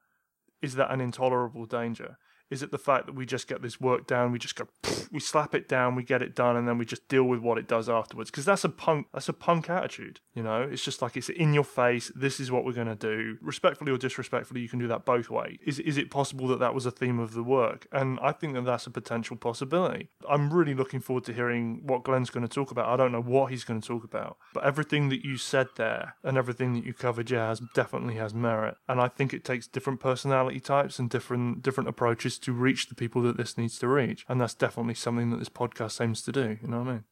is 0.62 0.74
that 0.76 0.90
an 0.90 1.00
intolerable 1.00 1.66
danger? 1.66 2.18
Is 2.50 2.62
it 2.62 2.70
the 2.70 2.78
fact 2.78 3.06
that 3.06 3.14
we 3.14 3.26
just 3.26 3.48
get 3.48 3.62
this 3.62 3.80
work 3.80 4.06
down, 4.06 4.32
we 4.32 4.38
just 4.38 4.56
go, 4.56 4.66
we 5.12 5.20
slap 5.20 5.54
it 5.54 5.68
down, 5.68 5.94
we 5.94 6.02
get 6.02 6.22
it 6.22 6.34
done, 6.34 6.56
and 6.56 6.66
then 6.66 6.78
we 6.78 6.84
just 6.84 7.08
deal 7.08 7.24
with 7.24 7.40
what 7.40 7.58
it 7.58 7.68
does 7.68 7.88
afterwards? 7.88 8.30
Because 8.30 8.44
that's 8.44 8.64
a 8.64 8.68
punk, 8.68 9.06
that's 9.12 9.28
a 9.28 9.32
punk 9.32 9.68
attitude. 9.68 10.20
You 10.34 10.42
know, 10.42 10.62
it's 10.62 10.84
just 10.84 11.02
like 11.02 11.16
it's 11.16 11.28
in 11.28 11.52
your 11.54 11.64
face. 11.64 12.10
This 12.14 12.40
is 12.40 12.50
what 12.50 12.64
we're 12.64 12.72
going 12.72 12.86
to 12.88 12.94
do, 12.94 13.38
respectfully 13.42 13.92
or 13.92 13.98
disrespectfully. 13.98 14.60
You 14.60 14.68
can 14.68 14.78
do 14.78 14.88
that 14.88 15.04
both 15.04 15.30
ways. 15.30 15.58
Is 15.64 15.78
is 15.78 15.96
it 15.98 16.10
possible 16.10 16.48
that 16.48 16.58
that 16.60 16.74
was 16.74 16.86
a 16.86 16.90
theme 16.90 17.18
of 17.18 17.34
the 17.34 17.42
work? 17.42 17.86
And 17.92 18.18
I 18.20 18.32
think 18.32 18.54
that 18.54 18.64
that's 18.64 18.86
a 18.86 18.90
potential 18.90 19.36
possibility. 19.36 20.08
I'm 20.28 20.52
really 20.52 20.74
looking 20.74 21.00
forward 21.00 21.24
to 21.24 21.32
hearing 21.32 21.82
what 21.84 22.04
Glenn's 22.04 22.30
going 22.30 22.46
to 22.46 22.52
talk 22.52 22.70
about. 22.70 22.88
I 22.88 22.96
don't 22.96 23.12
know 23.12 23.22
what 23.22 23.50
he's 23.50 23.64
going 23.64 23.80
to 23.80 23.86
talk 23.86 24.04
about, 24.04 24.38
but 24.54 24.64
everything 24.64 25.08
that 25.10 25.24
you 25.24 25.36
said 25.36 25.68
there 25.76 26.16
and 26.22 26.36
everything 26.36 26.74
that 26.74 26.84
you 26.84 26.94
covered, 26.94 27.30
yeah, 27.30 27.48
has, 27.48 27.60
definitely 27.74 28.14
has 28.14 28.34
merit. 28.34 28.76
And 28.88 29.00
I 29.00 29.08
think 29.08 29.32
it 29.34 29.44
takes 29.44 29.66
different 29.66 30.00
personality 30.00 30.60
types 30.60 30.98
and 30.98 31.10
different 31.10 31.62
different 31.62 31.88
approaches 31.88 32.38
to 32.40 32.52
reach 32.52 32.89
the 32.89 32.94
people 32.94 33.23
that 33.23 33.36
this 33.36 33.59
needs 33.59 33.78
to 33.78 33.89
reach. 33.89 34.24
And 34.28 34.40
that's 34.40 34.55
definitely 34.55 34.94
something 34.94 35.31
that 35.31 35.39
this 35.39 35.48
podcast 35.48 36.01
aims 36.01 36.23
to 36.23 36.32
do. 36.32 36.59
You 36.62 36.69
know 36.69 36.78
what 36.78 36.89
I 36.89 36.93
mean? 36.93 37.05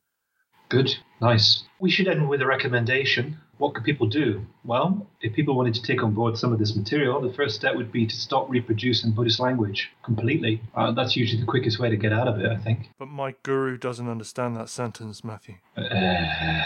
Good, 0.69 0.97
nice. 1.21 1.63
We 1.79 1.91
should 1.91 2.09
end 2.09 2.29
with 2.29 2.43
a 2.43 2.47
recommendation. 2.47 3.39
What 3.59 3.75
could 3.75 3.85
people 3.85 4.09
do? 4.09 4.45
Well, 4.65 5.07
if 5.21 5.33
people 5.33 5.57
wanted 5.57 5.75
to 5.75 5.83
take 5.83 6.03
on 6.03 6.13
board 6.13 6.37
some 6.37 6.53
of 6.53 6.59
this 6.59 6.75
material, 6.75 7.21
the 7.21 7.33
first 7.33 7.55
step 7.55 7.77
would 7.77 7.93
be 7.93 8.05
to 8.05 8.17
stop 8.17 8.51
reproducing 8.51 9.13
Buddhist 9.13 9.39
language 9.39 9.91
completely. 10.05 10.61
Uh, 10.75 10.91
that's 10.93 11.17
usually 11.17 11.41
the 11.41 11.47
quickest 11.47 11.79
way 11.79 11.89
to 11.89 11.97
get 11.97 12.13
out 12.13 12.27
of 12.27 12.41
it, 12.41 12.51
I 12.51 12.59
think. 12.59 12.91
But 12.99 13.09
my 13.09 13.35
guru 13.45 13.79
doesn't 13.79 14.09
understand 14.09 14.57
that 14.57 14.69
sentence, 14.69 15.23
Matthew. 15.23 15.55
Uh, 15.77 16.65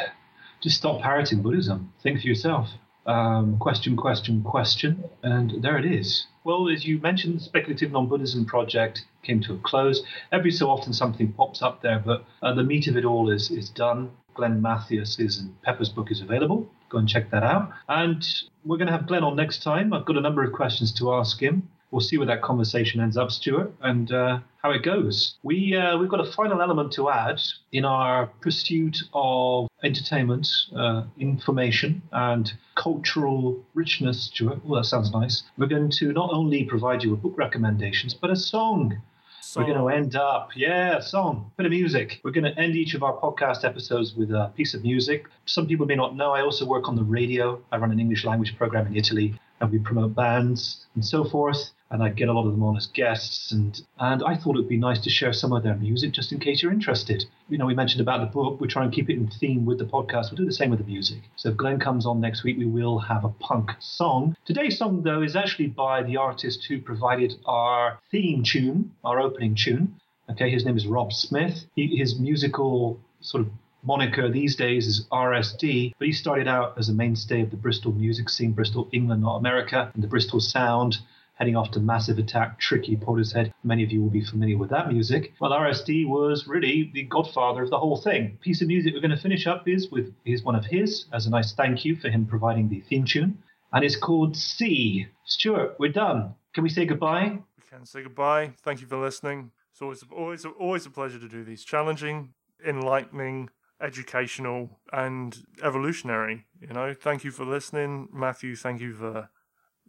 just 0.62 0.78
stop 0.78 1.03
parroting 1.03 1.43
Buddhism. 1.43 1.93
Think 2.03 2.23
for 2.23 2.27
yourself. 2.27 2.70
Um, 3.06 3.59
question, 3.59 3.97
question, 3.97 4.43
question, 4.43 5.05
and 5.22 5.62
there 5.62 5.78
it 5.78 5.85
is. 5.85 6.27
Well, 6.44 6.68
as 6.68 6.85
you 6.85 6.98
mentioned, 6.98 7.36
the 7.36 7.40
Speculative 7.40 7.93
Non 7.93 8.09
Buddhism 8.09 8.44
project 8.44 9.05
came 9.22 9.40
to 9.43 9.55
a 9.55 9.59
close. 9.59 10.02
Every 10.32 10.51
so 10.51 10.70
often 10.70 10.93
something 10.93 11.32
pops 11.32 11.62
up 11.62 11.82
there, 11.82 11.98
but 11.98 12.24
uh, 12.43 12.55
the 12.55 12.62
meat 12.62 12.86
of 12.89 12.97
it 12.97 13.05
all 13.05 13.31
is, 13.31 13.51
is 13.51 13.70
done. 13.70 14.10
Glenn 14.35 14.62
Matthias's 14.62 15.39
and 15.39 15.60
Pepper's 15.62 15.89
book 15.89 16.10
is 16.10 16.20
available. 16.20 16.70
Go 16.89 16.98
and 16.98 17.09
check 17.09 17.31
that 17.31 17.43
out. 17.43 17.72
And 17.89 18.24
we're 18.64 18.77
going 18.77 18.86
to 18.86 18.93
have 18.93 19.06
Glenn 19.06 19.24
on 19.24 19.36
next 19.36 19.62
time. 19.62 19.93
I've 19.93 20.05
got 20.05 20.16
a 20.16 20.20
number 20.20 20.44
of 20.44 20.52
questions 20.52 20.93
to 20.94 21.14
ask 21.14 21.40
him 21.40 21.68
we'll 21.90 22.01
see 22.01 22.18
where 22.18 22.27
that 22.27 22.43
conversation 22.43 23.01
ends 23.01 23.16
up, 23.16 23.31
Stuart, 23.31 23.72
and 23.81 24.10
uh, 24.12 24.40
how 24.62 24.70
it 24.70 24.82
goes. 24.82 25.36
We 25.43 25.77
uh, 25.77 25.98
we've 25.98 26.09
got 26.09 26.20
a 26.20 26.32
final 26.32 26.60
element 26.62 26.93
to 26.94 27.10
add 27.10 27.40
in 27.72 27.85
our 27.85 28.27
pursuit 28.40 28.98
of 29.12 29.68
entertainment, 29.82 30.48
uh, 30.77 31.05
information, 31.19 32.02
and 32.12 32.52
cultural 32.74 33.62
richness. 33.74 34.24
Stuart, 34.24 34.65
well, 34.65 34.81
that 34.81 34.86
sounds 34.86 35.11
nice. 35.12 35.43
We're 35.57 35.66
going 35.66 35.90
to 35.90 36.12
not 36.12 36.31
only 36.32 36.65
provide 36.65 37.02
you 37.02 37.11
with 37.11 37.23
book 37.23 37.36
recommendations, 37.36 38.15
but 38.15 38.31
a 38.31 38.36
song. 38.36 39.01
Song. 39.43 39.65
We're 39.65 39.73
going 39.73 39.81
to 39.81 39.97
end 39.97 40.16
up, 40.16 40.51
yeah, 40.55 40.98
a 40.98 41.02
song, 41.02 41.51
bit 41.57 41.66
of 41.66 41.70
music. 41.70 42.20
We're 42.23 42.31
going 42.31 42.44
to 42.44 42.57
end 42.61 42.77
each 42.77 42.94
of 42.94 43.02
our 43.02 43.15
podcast 43.15 43.65
episodes 43.65 44.15
with 44.15 44.31
a 44.31 44.52
piece 44.55 44.74
of 44.74 44.82
music. 44.85 45.27
Some 45.47 45.66
people 45.66 45.86
may 45.86 45.97
not 45.97 46.15
know 46.15 46.32
I 46.32 46.43
also 46.43 46.66
work 46.66 46.89
on 46.89 46.94
the 46.94 47.02
radio. 47.02 47.61
I 47.73 47.78
run 47.78 47.90
an 47.90 47.98
English 47.98 48.24
language 48.24 48.57
program 48.57 48.86
in 48.86 48.97
Italy, 48.97 49.35
and 49.61 49.73
we 49.73 49.78
promote 49.78 50.15
bands 50.15 50.86
and 50.94 51.05
so 51.05 51.24
forth 51.24 51.73
and 51.90 52.02
I'd 52.02 52.16
get 52.16 52.28
a 52.28 52.32
lot 52.32 52.46
of 52.46 52.52
them 52.52 52.62
on 52.62 52.76
as 52.76 52.86
guests. 52.86 53.52
And 53.52 53.80
and 53.98 54.22
I 54.22 54.36
thought 54.36 54.56
it 54.56 54.60
would 54.60 54.68
be 54.68 54.76
nice 54.76 55.00
to 55.00 55.10
share 55.10 55.32
some 55.32 55.52
of 55.52 55.62
their 55.62 55.74
music 55.74 56.12
just 56.12 56.32
in 56.32 56.38
case 56.38 56.62
you're 56.62 56.72
interested. 56.72 57.24
You 57.48 57.58
know, 57.58 57.66
we 57.66 57.74
mentioned 57.74 58.00
about 58.00 58.20
the 58.20 58.26
book. 58.26 58.60
We 58.60 58.68
try 58.68 58.84
and 58.84 58.92
keep 58.92 59.10
it 59.10 59.14
in 59.14 59.28
theme 59.28 59.66
with 59.66 59.78
the 59.78 59.84
podcast. 59.84 60.30
We'll 60.30 60.36
do 60.36 60.46
the 60.46 60.52
same 60.52 60.70
with 60.70 60.78
the 60.78 60.86
music. 60.86 61.22
So 61.36 61.50
if 61.50 61.56
Glenn 61.56 61.80
comes 61.80 62.06
on 62.06 62.20
next 62.20 62.44
week, 62.44 62.58
we 62.58 62.66
will 62.66 62.98
have 62.98 63.24
a 63.24 63.28
punk 63.28 63.72
song. 63.80 64.36
Today's 64.44 64.78
song, 64.78 65.02
though, 65.02 65.22
is 65.22 65.34
actually 65.34 65.68
by 65.68 66.02
the 66.02 66.16
artist 66.16 66.64
who 66.68 66.80
provided 66.80 67.34
our 67.44 67.98
theme 68.10 68.42
tune, 68.44 68.92
our 69.04 69.20
opening 69.20 69.54
tune. 69.54 69.96
Okay, 70.30 70.50
his 70.50 70.64
name 70.64 70.76
is 70.76 70.86
Rob 70.86 71.12
Smith. 71.12 71.64
He, 71.74 71.96
his 71.96 72.20
musical 72.20 73.00
sort 73.20 73.44
of 73.44 73.52
moniker 73.82 74.30
these 74.30 74.54
days 74.54 74.86
is 74.86 75.06
RSD, 75.10 75.94
but 75.98 76.06
he 76.06 76.12
started 76.12 76.46
out 76.46 76.78
as 76.78 76.88
a 76.88 76.92
mainstay 76.92 77.40
of 77.42 77.50
the 77.50 77.56
Bristol 77.56 77.92
music 77.92 78.28
scene, 78.28 78.52
Bristol, 78.52 78.88
England, 78.92 79.22
not 79.22 79.36
America, 79.36 79.90
and 79.94 80.02
the 80.04 80.08
Bristol 80.08 80.38
sound 80.38 80.98
heading 81.40 81.56
off 81.56 81.70
to 81.70 81.80
Massive 81.80 82.18
Attack, 82.18 82.58
Tricky, 82.58 82.98
Portishead. 82.98 83.50
Many 83.64 83.82
of 83.82 83.90
you 83.90 84.02
will 84.02 84.10
be 84.10 84.22
familiar 84.22 84.58
with 84.58 84.68
that 84.68 84.92
music. 84.92 85.32
Well, 85.40 85.52
RSD 85.52 86.06
was 86.06 86.46
really 86.46 86.90
the 86.92 87.04
godfather 87.04 87.62
of 87.62 87.70
the 87.70 87.78
whole 87.78 87.96
thing. 87.96 88.38
Piece 88.42 88.60
of 88.60 88.68
music 88.68 88.92
we're 88.92 89.00
going 89.00 89.10
to 89.10 89.16
finish 89.16 89.46
up 89.46 89.66
is 89.66 89.90
with 89.90 90.12
is 90.26 90.42
one 90.42 90.54
of 90.54 90.66
his 90.66 91.06
as 91.14 91.24
a 91.24 91.30
nice 91.30 91.54
thank 91.54 91.82
you 91.82 91.96
for 91.96 92.10
him 92.10 92.26
providing 92.26 92.68
the 92.68 92.80
theme 92.80 93.06
tune, 93.06 93.38
and 93.72 93.82
it's 93.82 93.96
called 93.96 94.36
C. 94.36 95.06
Stuart, 95.24 95.76
we're 95.78 95.90
done. 95.90 96.34
Can 96.52 96.62
we 96.62 96.68
say 96.68 96.84
goodbye? 96.84 97.38
We 97.56 97.64
can 97.70 97.86
say 97.86 98.02
goodbye. 98.02 98.52
Thank 98.62 98.82
you 98.82 98.86
for 98.86 98.98
listening. 98.98 99.50
It's 99.72 99.80
always 99.80 100.04
always 100.14 100.44
always 100.44 100.84
a 100.84 100.90
pleasure 100.90 101.18
to 101.18 101.28
do 101.28 101.42
these 101.42 101.64
challenging, 101.64 102.34
enlightening, 102.66 103.48
educational, 103.80 104.78
and 104.92 105.38
evolutionary. 105.62 106.44
You 106.60 106.74
know, 106.74 106.92
thank 106.92 107.24
you 107.24 107.30
for 107.30 107.46
listening, 107.46 108.10
Matthew. 108.12 108.56
Thank 108.56 108.82
you 108.82 108.92
for 108.92 109.30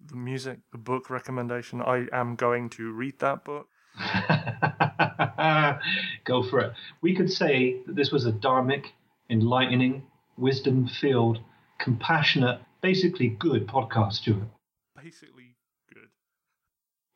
the 0.07 0.15
music, 0.15 0.59
the 0.71 0.77
book 0.77 1.09
recommendation. 1.09 1.81
I 1.81 2.07
am 2.11 2.35
going 2.35 2.69
to 2.71 2.91
read 2.91 3.19
that 3.19 3.43
book. 3.43 3.67
Go 6.25 6.43
for 6.43 6.59
it. 6.59 6.73
We 7.01 7.15
could 7.15 7.31
say 7.31 7.81
that 7.85 7.95
this 7.95 8.11
was 8.11 8.25
a 8.25 8.31
dharmic, 8.31 8.85
enlightening, 9.29 10.03
wisdom 10.37 10.87
filled, 10.87 11.39
compassionate, 11.79 12.61
basically 12.81 13.29
good 13.29 13.67
podcast, 13.67 14.13
Stuart. 14.13 14.47
Basically 14.95 15.55
good. 15.93 16.09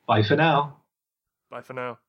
Bye 0.08 0.24
for 0.24 0.36
now. 0.36 0.78
Bye 1.50 1.62
for 1.62 1.74
now. 1.74 2.00